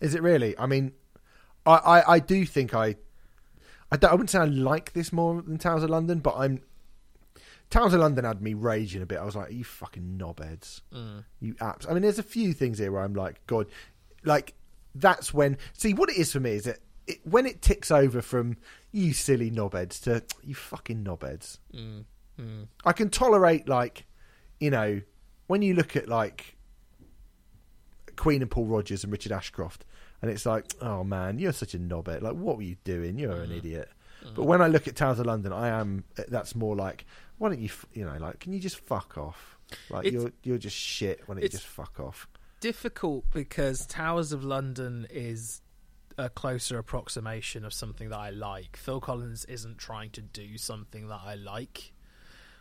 Is 0.00 0.14
it 0.14 0.22
really? 0.22 0.56
I 0.58 0.66
mean, 0.66 0.92
I, 1.66 1.72
I, 1.74 2.12
I 2.14 2.18
do 2.20 2.46
think 2.46 2.74
I, 2.74 2.96
I, 3.92 3.98
I 4.06 4.12
wouldn't 4.12 4.30
say 4.30 4.38
I 4.38 4.44
like 4.44 4.92
this 4.92 5.12
more 5.12 5.42
than 5.42 5.58
Towers 5.58 5.82
of 5.82 5.90
London, 5.90 6.20
but 6.20 6.34
I'm. 6.36 6.62
Towers 7.70 7.94
of 7.94 8.00
London 8.00 8.24
had 8.24 8.42
me 8.42 8.52
raging 8.52 9.00
a 9.00 9.06
bit. 9.06 9.18
I 9.18 9.24
was 9.24 9.36
like, 9.36 9.52
"You 9.52 9.64
fucking 9.64 10.18
knobheads, 10.18 10.80
mm. 10.92 11.24
you 11.40 11.54
apps." 11.54 11.88
I 11.88 11.92
mean, 11.92 12.02
there's 12.02 12.18
a 12.18 12.24
few 12.24 12.52
things 12.52 12.78
here 12.78 12.90
where 12.90 13.02
I'm 13.02 13.14
like, 13.14 13.44
"God," 13.46 13.66
like 14.24 14.54
that's 14.94 15.32
when. 15.32 15.56
See, 15.74 15.94
what 15.94 16.10
it 16.10 16.16
is 16.16 16.32
for 16.32 16.40
me 16.40 16.52
is 16.52 16.64
that 16.64 16.78
it, 17.06 17.20
when 17.24 17.46
it 17.46 17.62
ticks 17.62 17.90
over 17.90 18.22
from 18.22 18.56
"you 18.90 19.12
silly 19.12 19.50
knobheads" 19.50 20.02
to 20.02 20.22
"you 20.42 20.54
fucking 20.54 21.04
knobheads," 21.04 21.58
mm, 21.72 22.04
mm. 22.40 22.66
I 22.84 22.92
can 22.92 23.08
tolerate 23.08 23.68
like, 23.68 24.04
you 24.58 24.70
know, 24.70 25.00
when 25.46 25.62
you 25.62 25.74
look 25.74 25.94
at 25.96 26.08
like 26.08 26.56
Queen 28.16 28.42
and 28.42 28.50
Paul 28.50 28.66
Rodgers 28.66 29.04
and 29.04 29.12
Richard 29.12 29.32
Ashcroft, 29.32 29.84
and 30.22 30.30
it's 30.30 30.44
like, 30.46 30.66
oh 30.80 31.02
man, 31.04 31.38
you're 31.38 31.52
such 31.52 31.74
a 31.74 31.78
knobhead. 31.78 32.22
Like, 32.22 32.34
what 32.34 32.56
were 32.56 32.62
you 32.62 32.76
doing? 32.84 33.18
You're 33.18 33.34
Mm. 33.34 33.44
an 33.44 33.52
idiot. 33.52 33.90
But 34.34 34.44
when 34.44 34.60
I 34.60 34.66
look 34.66 34.86
at 34.86 34.96
Towers 34.96 35.18
of 35.18 35.24
London, 35.26 35.52
I 35.52 35.68
am. 35.68 36.04
That's 36.28 36.54
more 36.54 36.76
like, 36.76 37.06
why 37.38 37.48
don't 37.48 37.58
you, 37.60 37.70
you 37.94 38.04
know, 38.04 38.16
like, 38.18 38.38
can 38.40 38.52
you 38.52 38.60
just 38.60 38.78
fuck 38.80 39.16
off? 39.16 39.56
Like, 39.88 40.06
It's- 40.06 40.22
you're 40.22 40.32
you're 40.42 40.58
just 40.58 40.76
shit. 40.76 41.20
Why 41.26 41.34
don't 41.36 41.42
you 41.42 41.48
just 41.48 41.66
fuck 41.66 41.98
off? 42.00 42.28
difficult 42.60 43.24
because 43.32 43.86
Towers 43.86 44.32
of 44.32 44.44
London 44.44 45.06
is 45.08 45.62
a 46.18 46.28
closer 46.28 46.76
approximation 46.76 47.64
of 47.64 47.72
something 47.72 48.10
that 48.10 48.18
I 48.18 48.28
like. 48.28 48.76
Phil 48.76 49.00
Collins 49.00 49.46
isn't 49.46 49.78
trying 49.78 50.10
to 50.10 50.20
do 50.20 50.58
something 50.58 51.08
that 51.08 51.20
I 51.24 51.36
like, 51.36 51.94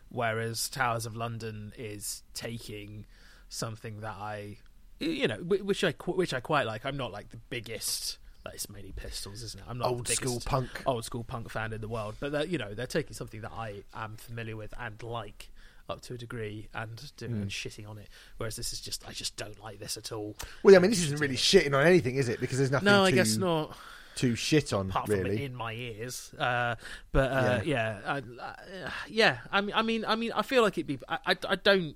whereas 0.08 0.70
Towers 0.70 1.06
of 1.06 1.18
London 1.18 1.74
is 1.78 2.24
taking 2.34 3.06
something 3.50 4.00
that 4.02 4.16
I, 4.18 4.60
you 5.00 5.28
know, 5.28 5.38
which 5.38 5.84
I 5.84 5.92
which 6.06 6.34
I 6.34 6.40
quite 6.40 6.66
like. 6.66 6.86
I'm 6.86 6.98
not 6.98 7.12
like 7.12 7.30
the 7.30 7.40
biggest. 7.50 8.18
Like 8.46 8.56
it's 8.56 8.70
mainly 8.70 8.94
Pistols, 8.96 9.44
isn't 9.44 9.60
it? 9.60 9.66
I'm 9.70 9.78
not 9.78 9.90
Old 9.90 10.08
the 10.08 10.14
school 10.14 10.42
punk. 10.46 10.70
old 10.86 11.04
school 11.04 11.26
punk 11.26 11.50
fan 11.50 11.74
in 11.74 11.82
the 11.82 11.90
world, 11.90 12.16
but 12.20 12.32
they're, 12.32 12.46
you 12.46 12.58
know 12.58 12.74
they're 12.74 12.88
taking 12.88 13.14
something 13.14 13.42
that 13.42 13.52
I 13.52 13.84
am 13.94 14.16
familiar 14.16 14.56
with 14.56 14.74
and 14.80 15.02
like 15.04 15.50
up 15.90 16.02
to 16.02 16.14
a 16.14 16.18
degree 16.18 16.68
and 16.74 17.12
doing 17.18 17.34
and 17.34 17.50
shitting 17.50 17.90
on 17.90 17.98
it. 17.98 18.08
Whereas 18.38 18.56
this 18.56 18.72
is 18.72 18.80
just 18.80 19.08
I 19.08 19.12
just 19.12 19.36
don't 19.36 19.62
like 19.62 19.80
this 19.80 19.98
at 19.98 20.12
all. 20.12 20.36
Well, 20.64 20.76
I 20.76 20.80
mean, 20.80 20.92
this 20.92 21.02
isn't 21.04 21.20
really 21.20 21.36
shitting 21.36 21.74
on 21.78 21.86
anything, 21.86 22.16
is 22.16 22.30
it? 22.30 22.40
Because 22.40 22.60
there's 22.60 22.72
nothing. 22.72 22.86
No, 22.86 23.04
I 23.04 23.10
to, 23.10 23.16
guess 23.16 23.36
not. 23.36 23.76
To 24.18 24.36
shit 24.36 24.74
on, 24.74 24.90
Apart 24.90 25.08
really. 25.08 25.38
from 25.38 25.46
in 25.46 25.56
my 25.56 25.74
ears, 25.74 26.34
uh, 26.38 26.76
but 27.14 27.32
uh, 27.32 27.62
yeah, 27.64 28.00
I, 28.06 28.18
uh, 28.18 28.90
yeah. 29.08 29.38
I 29.52 29.62
mean, 29.62 29.74
I 29.76 29.82
mean, 29.82 30.06
I 30.06 30.16
mean, 30.16 30.32
I 30.34 30.42
feel 30.42 30.62
like 30.62 30.78
it'd 30.78 30.88
be. 30.88 31.00
I, 31.08 31.20
I, 31.26 31.38
I 31.48 31.56
don't. 31.56 31.96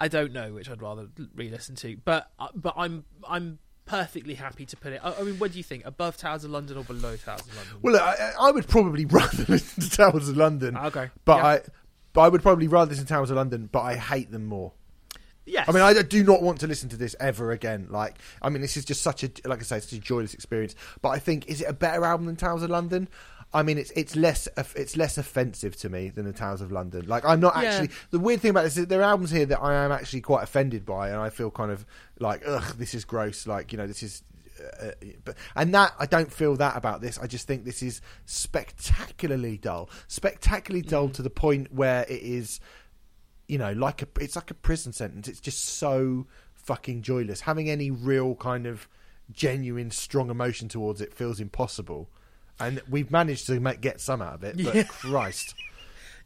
I 0.00 0.08
don't 0.08 0.32
know 0.32 0.52
which 0.52 0.70
I'd 0.70 0.80
rather 0.80 1.08
re-listen 1.34 1.74
to, 1.76 1.96
but 2.04 2.30
uh, 2.38 2.48
but 2.54 2.74
I'm 2.76 3.04
I'm 3.28 3.58
perfectly 3.84 4.34
happy 4.34 4.66
to 4.66 4.76
put 4.76 4.92
it. 4.92 5.00
I, 5.02 5.14
I 5.14 5.22
mean, 5.22 5.38
what 5.38 5.52
do 5.52 5.58
you 5.58 5.64
think? 5.64 5.84
Above 5.86 6.16
Towers 6.16 6.44
of 6.44 6.50
London 6.50 6.76
or 6.76 6.84
below 6.84 7.16
Towers 7.16 7.40
of 7.40 7.56
London? 7.56 7.74
Well, 7.82 7.96
I, 7.96 8.32
I 8.38 8.50
would 8.50 8.68
probably 8.68 9.04
rather 9.10 9.44
listen 9.48 9.82
to 9.82 9.90
Towers 9.90 10.28
of 10.28 10.36
London. 10.36 10.76
Okay, 10.76 11.10
but 11.24 11.36
yeah. 11.36 11.46
I, 11.46 11.60
but 12.12 12.20
I 12.20 12.28
would 12.28 12.42
probably 12.42 12.68
rather 12.68 12.90
listen 12.90 13.06
to 13.06 13.12
Towers 13.12 13.30
of 13.30 13.36
London. 13.36 13.68
But 13.70 13.80
I 13.80 13.96
hate 13.96 14.30
them 14.30 14.46
more. 14.46 14.72
yes. 15.46 15.68
I 15.68 15.72
mean, 15.72 15.82
I 15.82 16.00
do 16.02 16.22
not 16.22 16.42
want 16.42 16.60
to 16.60 16.66
listen 16.66 16.88
to 16.90 16.96
this 16.96 17.16
ever 17.18 17.50
again. 17.50 17.88
Like, 17.90 18.18
I 18.42 18.50
mean, 18.50 18.62
this 18.62 18.76
is 18.76 18.84
just 18.84 19.02
such 19.02 19.24
a, 19.24 19.30
like 19.46 19.60
I 19.60 19.62
say, 19.62 19.80
such 19.80 19.92
a 19.94 20.00
joyless 20.00 20.34
experience. 20.34 20.74
But 21.02 21.10
I 21.10 21.18
think, 21.18 21.48
is 21.48 21.60
it 21.60 21.68
a 21.68 21.72
better 21.72 22.04
album 22.04 22.26
than 22.26 22.36
Towers 22.36 22.62
of 22.62 22.70
London? 22.70 23.08
I 23.52 23.62
mean, 23.62 23.78
it's 23.78 23.90
it's 23.92 24.14
less 24.14 24.46
it's 24.76 24.96
less 24.96 25.16
offensive 25.16 25.74
to 25.78 25.88
me 25.88 26.10
than 26.10 26.26
the 26.26 26.32
Towers 26.32 26.60
of 26.60 26.70
London. 26.70 27.06
Like, 27.06 27.24
I'm 27.24 27.40
not 27.40 27.54
Yeah. 27.56 27.70
actually. 27.70 27.90
The 28.10 28.18
weird 28.18 28.40
thing 28.40 28.50
about 28.50 28.64
this 28.64 28.76
is 28.76 28.86
there 28.88 29.00
are 29.00 29.04
albums 29.10 29.30
here 29.30 29.46
that 29.46 29.60
I 29.60 29.74
am 29.74 29.90
actually 29.92 30.20
quite 30.20 30.42
offended 30.42 30.84
by, 30.84 31.08
and 31.08 31.18
I 31.18 31.30
feel 31.30 31.50
kind 31.50 31.70
of 31.70 31.86
like, 32.18 32.42
ugh, 32.46 32.76
this 32.76 32.92
is 32.94 33.04
gross. 33.04 33.46
Like, 33.46 33.72
you 33.72 33.78
know, 33.78 33.86
this 33.86 34.02
is 34.02 34.22
uh, 34.80 34.90
but 35.24 35.36
and 35.56 35.72
that 35.74 35.94
I 35.98 36.06
don't 36.06 36.32
feel 36.32 36.56
that 36.56 36.76
about 36.76 37.00
this. 37.00 37.18
I 37.18 37.26
just 37.26 37.46
think 37.46 37.64
this 37.64 37.82
is 37.82 38.00
spectacularly 38.26 39.56
dull, 39.56 39.88
spectacularly 40.08 40.82
dull 40.82 41.08
to 41.10 41.22
the 41.22 41.30
point 41.30 41.72
where 41.72 42.02
it 42.02 42.22
is, 42.22 42.60
you 43.46 43.58
know, 43.58 43.72
like 43.72 44.02
a 44.02 44.08
it's 44.20 44.36
like 44.36 44.50
a 44.50 44.54
prison 44.54 44.92
sentence. 44.92 45.28
It's 45.28 45.40
just 45.40 45.64
so 45.64 46.26
fucking 46.54 47.02
joyless. 47.02 47.42
Having 47.42 47.70
any 47.70 47.90
real 47.90 48.34
kind 48.34 48.66
of 48.66 48.88
genuine 49.30 49.90
strong 49.90 50.30
emotion 50.30 50.68
towards 50.68 51.00
it 51.00 51.14
feels 51.14 51.40
impossible. 51.40 52.10
And 52.60 52.80
we've 52.88 53.10
managed 53.10 53.46
to 53.46 53.60
make, 53.60 53.80
get 53.80 54.00
some 54.00 54.20
out 54.22 54.34
of 54.34 54.44
it, 54.44 54.62
but 54.62 54.74
Yeah. 54.74 54.82
Christ. 54.84 55.54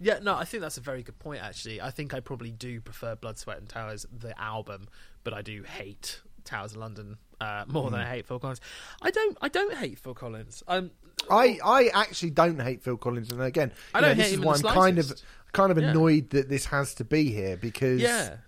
Yeah, 0.01 0.19
no, 0.21 0.35
I 0.35 0.45
think 0.45 0.63
that's 0.63 0.79
a 0.79 0.81
very 0.81 1.03
good 1.03 1.19
point. 1.19 1.43
Actually, 1.43 1.81
I 1.81 1.91
think 1.91 2.13
I 2.13 2.21
probably 2.21 2.51
do 2.51 2.81
prefer 2.81 3.15
Blood, 3.15 3.39
Sweat, 3.39 3.59
and 3.59 3.69
Towers 3.69 4.05
the 4.17 4.39
album, 4.41 4.89
but 5.23 5.33
I 5.33 5.43
do 5.43 5.63
hate 5.63 6.21
Towers 6.45 6.73
of 6.73 6.79
London 6.79 7.19
uh, 7.41 7.65
more 7.69 7.85
Hmm. 7.89 7.93
than 7.93 8.01
I 8.01 8.09
hate 8.09 8.27
Phil 8.27 8.41
Collins. 8.41 8.61
I 9.01 9.11
don't. 9.13 9.39
I 9.41 9.49
don't 9.49 9.75
hate 9.75 9.99
Phil 10.01 10.15
Collins. 10.15 10.63
Um, 10.67 10.91
I, 11.31 11.59
I 11.65 11.87
actually 11.95 12.31
don't 12.31 12.61
hate 12.61 12.83
Phil 12.83 12.97
Collins, 12.97 13.31
and 13.31 13.41
again, 13.43 13.71
I 13.95 14.01
don't 14.01 14.17
this 14.17 14.27
hate 14.27 14.33
is 14.35 14.39
him 14.41 14.45
why 14.45 14.55
I'm 14.55 14.63
kind 14.63 14.99
of 14.99 15.13
kind 15.53 15.71
of 15.71 15.79
Yeah. 15.79 15.91
annoyed 15.91 16.31
that 16.31 16.49
this 16.49 16.65
has 16.67 16.95
to 16.95 17.05
be 17.05 17.31
here 17.31 17.57
because 17.57 18.01
yeah, 18.01 18.39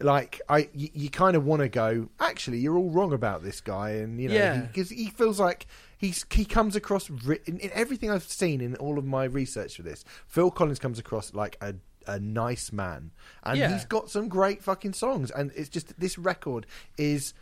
like 0.00 0.40
I 0.48 0.68
you, 0.74 0.90
you 0.92 1.10
kind 1.10 1.36
of 1.36 1.44
want 1.44 1.62
to 1.62 1.68
go 1.68 2.08
actually 2.20 2.58
you're 2.58 2.76
all 2.76 2.90
wrong 2.90 3.12
about 3.12 3.42
this 3.42 3.60
guy 3.60 3.90
and 3.92 4.20
you 4.20 4.28
know 4.28 4.34
Yeah. 4.34 4.58
because 4.58 4.90
he, 4.90 5.06
feels 5.10 5.40
like 5.40 5.66
he's 6.06 6.24
he 6.30 6.44
comes 6.44 6.76
across 6.76 7.08
ri- 7.10 7.40
in, 7.46 7.58
in 7.58 7.70
everything 7.72 8.10
I've 8.10 8.24
seen 8.24 8.60
in 8.60 8.76
all 8.76 8.98
of 8.98 9.04
my 9.04 9.24
research 9.24 9.76
for 9.76 9.82
this 9.82 10.04
Phil 10.26 10.50
Collins 10.50 10.78
comes 10.78 10.98
across 10.98 11.34
like 11.34 11.56
a 11.60 11.74
a 12.06 12.20
nice 12.20 12.70
man. 12.70 13.12
And 13.42 13.58
Yeah. 13.58 13.72
he's 13.72 13.86
got 13.86 14.10
some 14.10 14.28
great 14.28 14.62
fucking 14.62 14.92
songs. 14.92 15.30
And 15.30 15.50
it's 15.56 15.70
just 15.70 15.98
this 15.98 16.18
record 16.18 16.66
is 16.98 17.32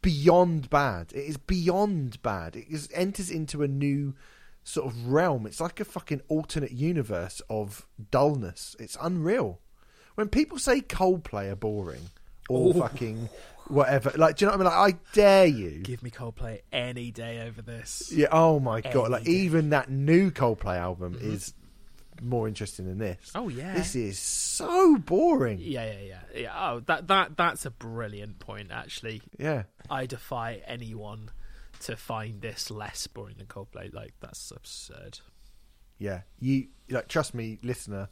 beyond 0.00 0.70
bad. 0.70 1.12
It 1.12 1.26
is 1.26 1.36
beyond 1.36 2.22
bad. 2.22 2.56
It 2.56 2.66
is, 2.70 2.88
enters 2.94 3.30
into 3.30 3.62
a 3.62 3.68
new 3.68 4.14
sort 4.64 4.86
of 4.86 5.06
realm. 5.08 5.46
It's 5.46 5.60
like 5.60 5.80
a 5.80 5.84
fucking 5.84 6.22
alternate 6.28 6.72
universe 6.72 7.42
of 7.50 7.86
dullness. 8.10 8.74
It's 8.78 8.96
unreal. 9.02 9.60
When 10.14 10.28
people 10.28 10.58
say 10.58 10.80
Coldplay 10.80 11.50
are 11.50 11.56
boring 11.56 12.08
or 12.48 12.70
Ooh. 12.70 12.80
fucking 12.80 13.28
whatever, 13.68 14.12
like, 14.16 14.36
do 14.36 14.44
you 14.44 14.50
know 14.50 14.56
what 14.56 14.66
I 14.66 14.70
mean? 14.70 14.78
Like, 14.78 14.94
I 14.94 14.98
dare 15.12 15.46
you. 15.46 15.80
give 15.82 16.02
me 16.02 16.10
Coldplay 16.10 16.60
any 16.72 17.10
day 17.10 17.46
over 17.46 17.62
this. 17.62 18.12
Yeah. 18.14 18.28
Oh 18.32 18.60
my 18.60 18.80
god! 18.80 19.10
Like, 19.10 19.24
day. 19.24 19.30
even 19.32 19.70
that 19.70 19.90
new 19.90 20.30
Coldplay 20.30 20.76
album 20.76 21.14
mm-hmm. 21.14 21.32
is 21.32 21.54
more 22.22 22.48
interesting 22.48 22.86
than 22.86 22.98
this. 22.98 23.32
Oh, 23.34 23.48
yeah. 23.48 23.74
This 23.74 23.94
is 23.94 24.18
so 24.18 24.96
boring. 24.96 25.58
Yeah, 25.60 25.84
yeah, 25.84 26.00
yeah, 26.00 26.40
yeah. 26.40 26.70
Oh, 26.70 26.80
that 26.80 27.08
that 27.08 27.36
that's 27.36 27.66
a 27.66 27.70
brilliant 27.70 28.38
point. 28.38 28.70
Actually, 28.70 29.22
Yeah. 29.38 29.64
I 29.90 30.06
defy 30.06 30.62
anyone 30.66 31.30
to 31.80 31.96
find 31.96 32.40
this 32.40 32.70
less 32.70 33.06
boring 33.06 33.36
than 33.38 33.46
Coldplay. 33.46 33.92
Like 33.92 34.14
that's 34.20 34.50
absurd. 34.50 35.20
Yeah. 35.98 36.22
You 36.38 36.68
like 36.90 37.08
trust 37.08 37.34
me, 37.34 37.58
listener. 37.62 38.08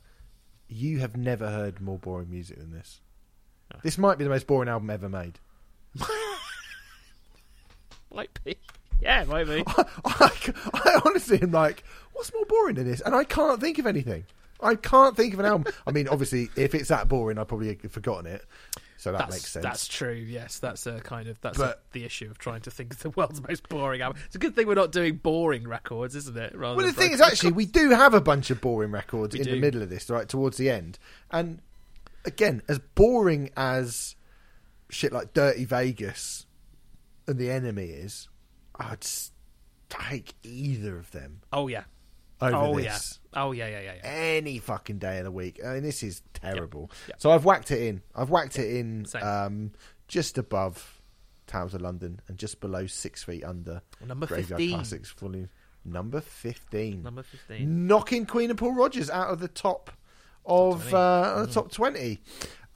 You 0.69 1.01
have 1.01 1.17
never 1.17 1.49
heard 1.49 1.81
more 1.81 1.99
boring 1.99 2.31
music 2.31 2.59
than 2.59 2.73
this. 2.73 3.01
This 3.83 3.99
might 3.99 4.19
be 4.19 4.25
the 4.25 4.31
most 4.31 4.47
boring 4.47 4.69
album 4.69 4.89
ever 4.91 5.09
made. 5.09 5.41
Might 8.15 8.39
be. 8.45 8.57
Yeah, 9.01 9.25
might 9.25 9.47
be. 9.47 9.65
I, 10.05 10.31
I 10.73 11.01
honestly 11.05 11.43
am 11.43 11.51
like, 11.51 11.83
what's 12.13 12.33
more 12.33 12.47
boring 12.47 12.77
than 12.77 12.89
this? 12.89 13.01
And 13.01 13.15
I 13.15 13.25
can't 13.25 13.61
think 13.61 13.79
of 13.79 13.87
anything. 13.87 14.25
I 14.61 14.77
can't 14.77 15.17
think 15.17 15.35
of 15.35 15.41
an 15.41 15.47
album. 15.47 15.73
I 15.87 15.91
mean, 15.91 16.09
obviously, 16.09 16.49
if 16.57 16.75
it's 16.75 16.89
that 16.89 17.09
boring, 17.09 17.39
I 17.39 17.45
probably 17.45 17.77
have 17.83 17.93
forgotten 17.93 18.27
it. 18.27 18.45
So 18.97 19.13
that 19.13 19.19
that's, 19.19 19.33
makes 19.33 19.53
sense. 19.53 19.63
That's 19.63 19.89
true. 19.89 20.13
Yes, 20.15 20.61
that's 20.61 20.87
a 20.87 21.01
kind 21.01 21.29
of 21.29 21.39
that's 21.41 21.59
But- 21.59 21.77
a, 21.77 21.93
the 21.93 22.05
issue 22.05 22.31
of 22.31 22.39
trying 22.39 22.63
to 22.63 22.71
think 22.71 22.95
of 22.95 23.01
the 23.01 23.11
world's 23.11 23.47
most 23.47 23.69
boring 23.69 24.01
album. 24.01 24.23
It's 24.27 24.37
a 24.37 24.39
good 24.39 24.55
thing 24.55 24.67
we're 24.67 24.75
not 24.75 24.93
doing 24.93 25.17
boring 25.17 25.69
records, 25.69 26.15
isn't 26.15 26.37
it? 26.37 26.57
Rather 26.57 26.77
Well, 26.77 26.87
the 26.87 26.93
thing 26.93 27.13
is, 27.13 27.21
actually, 27.21 27.53
we 27.53 27.67
do 27.67 27.91
have 27.91 28.15
a 28.15 28.21
bunch 28.21 28.51
of 28.51 28.61
boring 28.61 28.93
records 28.93 29.35
We 29.35 29.41
in 29.41 29.47
the 29.47 29.61
middle 29.61 29.83
of 29.83 29.91
this, 29.91 30.09
right 30.09 30.29
towards 30.29 30.57
the 30.57 30.71
end. 30.71 30.99
And 31.31 31.61
again, 32.25 32.63
as 32.69 32.79
boring 32.95 33.51
as 33.57 34.15
shit 34.91 35.13
like 35.13 35.33
Dirty 35.33 35.65
Vegas 35.65 36.47
and 37.27 37.39
The 37.39 37.51
Enemy 37.51 37.87
is, 37.87 38.29
I'd 38.79 39.07
take 39.89 40.35
either 40.43 40.99
of 40.99 41.11
them 41.13 41.41
Oh 41.53 41.69
yeah. 41.69 41.85
over 42.41 42.57
oh 42.57 42.77
this. 42.77 42.85
yeah. 43.35 43.41
Oh 43.43 43.53
yeah. 43.53 43.69
Yeah. 43.69 43.81
Yeah. 43.81 43.93
yeah. 43.97 44.11
any 44.11 44.59
fucking 44.59 44.99
day 44.99 45.19
of 45.19 45.25
the 45.25 45.31
week. 45.31 45.61
I 45.65 45.75
mean, 45.75 45.83
this 45.83 46.03
is 46.03 46.23
terrible. 46.33 46.91
Yeah. 47.09 47.15
So 47.19 47.31
I've 47.31 47.45
whacked 47.45 47.71
it 47.71 47.83
in. 47.83 48.03
I've 48.15 48.31
whacked 48.31 48.59
it 48.59 48.77
in 48.77 49.07
um, 49.23 49.73
just 50.09 50.37
above 50.39 51.01
Towers 51.47 51.75
of 51.75 51.83
London 51.83 52.21
and 52.29 52.37
just 52.39 52.61
below 52.61 52.87
Six 52.87 53.23
Feet 53.23 53.45
Under. 53.45 53.83
Number 54.05 54.27
Graveyard 54.27 54.59
15. 54.61 54.75
Classics 54.75 55.11
volume 55.13 55.49
number 55.85 56.21
fifteen. 56.21 57.03
Number 57.03 57.23
fifteen. 57.23 57.87
knocking 57.87 58.25
Queen 58.27 58.49
and 58.51 58.59
Paul 58.59 58.75
Rodgers 58.75 59.11
out 59.11 59.29
of 59.29 59.39
the 59.39 59.49
top 59.49 59.91
of 60.47 60.81
20. 60.89 60.95
uh, 60.97 61.45
the 61.47 61.53
top 61.53 61.71
twenty. 61.71 62.21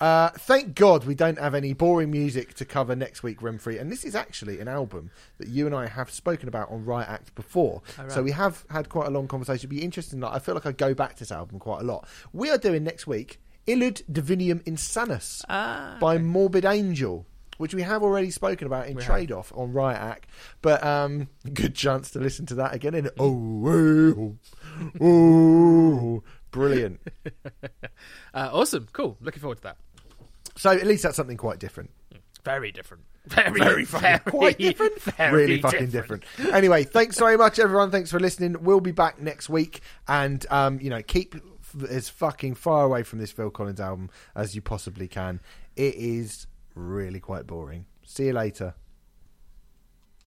Uh, 0.00 0.30
thank 0.30 0.74
God 0.76 1.04
we 1.06 1.14
don't 1.14 1.38
have 1.38 1.54
any 1.54 1.72
boring 1.72 2.10
music 2.10 2.54
to 2.54 2.64
cover 2.64 2.94
next 2.94 3.22
week, 3.22 3.40
Remfrey. 3.40 3.80
And 3.80 3.90
this 3.90 4.04
is 4.04 4.14
actually 4.14 4.60
an 4.60 4.68
album 4.68 5.10
that 5.38 5.48
you 5.48 5.66
and 5.66 5.74
I 5.74 5.86
have 5.88 6.10
spoken 6.10 6.48
about 6.48 6.70
on 6.70 6.84
Riot 6.84 7.08
Act 7.08 7.34
before. 7.34 7.82
Oh, 7.98 8.02
right. 8.02 8.12
So 8.12 8.22
we 8.22 8.30
have 8.30 8.64
had 8.70 8.88
quite 8.88 9.08
a 9.08 9.10
long 9.10 9.26
conversation. 9.26 9.58
It'd 9.60 9.70
be 9.70 9.82
interesting. 9.82 10.20
Like, 10.20 10.34
I 10.34 10.38
feel 10.38 10.54
like 10.54 10.66
I 10.66 10.72
go 10.72 10.94
back 10.94 11.14
to 11.14 11.18
this 11.20 11.32
album 11.32 11.58
quite 11.58 11.80
a 11.80 11.84
lot. 11.84 12.06
We 12.32 12.48
are 12.50 12.58
doing 12.58 12.84
next 12.84 13.06
week 13.08 13.40
Illud 13.66 14.02
Divinum 14.10 14.62
Insanus 14.64 15.44
Ah, 15.48 15.96
by 16.00 16.16
Morbid 16.18 16.64
Angel. 16.64 17.26
Which 17.58 17.74
we 17.74 17.82
have 17.82 18.04
already 18.04 18.30
spoken 18.30 18.68
about 18.68 18.86
in 18.86 18.94
We 18.94 19.02
have. 19.02 19.12
Trade 19.12 19.32
Off 19.32 19.52
on 19.52 19.72
Riot 19.72 19.98
Act, 20.00 20.30
but 20.62 20.80
um, 20.84 21.26
good 21.54 21.74
chance 21.74 22.12
to 22.12 22.20
listen 22.20 22.46
to 22.46 22.54
that 22.54 22.72
again. 22.72 22.94
In 22.94 23.10
oh, 23.18 24.36
oh, 25.00 25.00
oh, 25.00 26.22
brilliant! 26.52 27.00
Uh, 28.34 28.50
awesome. 28.52 28.86
Cool. 28.92 29.16
Looking 29.20 29.40
forward 29.40 29.56
to 29.56 29.62
that. 29.64 29.76
So 30.58 30.70
at 30.70 30.86
least 30.86 31.04
that's 31.04 31.16
something 31.16 31.36
quite 31.36 31.58
different. 31.58 31.90
Very 32.44 32.72
different. 32.72 33.04
Very, 33.26 33.60
Very 33.60 33.84
fucking 33.86 34.32
quite 34.32 34.58
different. 34.58 35.00
very 35.00 35.32
really 35.32 35.60
fucking 35.60 35.90
different. 35.90 36.24
Anyway, 36.52 36.84
thanks 36.84 37.18
very 37.18 37.36
much, 37.36 37.58
everyone. 37.58 37.90
Thanks 37.90 38.10
for 38.10 38.18
listening. 38.18 38.56
We'll 38.62 38.80
be 38.80 38.92
back 38.92 39.20
next 39.20 39.48
week, 39.48 39.80
and 40.06 40.44
um, 40.50 40.80
you 40.80 40.90
know, 40.90 41.02
keep 41.02 41.34
as 41.88 42.08
fucking 42.08 42.54
far 42.54 42.84
away 42.84 43.02
from 43.02 43.18
this 43.18 43.30
Phil 43.30 43.50
Collins 43.50 43.80
album 43.80 44.10
as 44.34 44.54
you 44.54 44.62
possibly 44.62 45.08
can. 45.08 45.40
It 45.76 45.94
is 45.94 46.46
really 46.74 47.20
quite 47.20 47.46
boring. 47.46 47.86
See 48.04 48.26
you 48.26 48.32
later. 48.32 48.74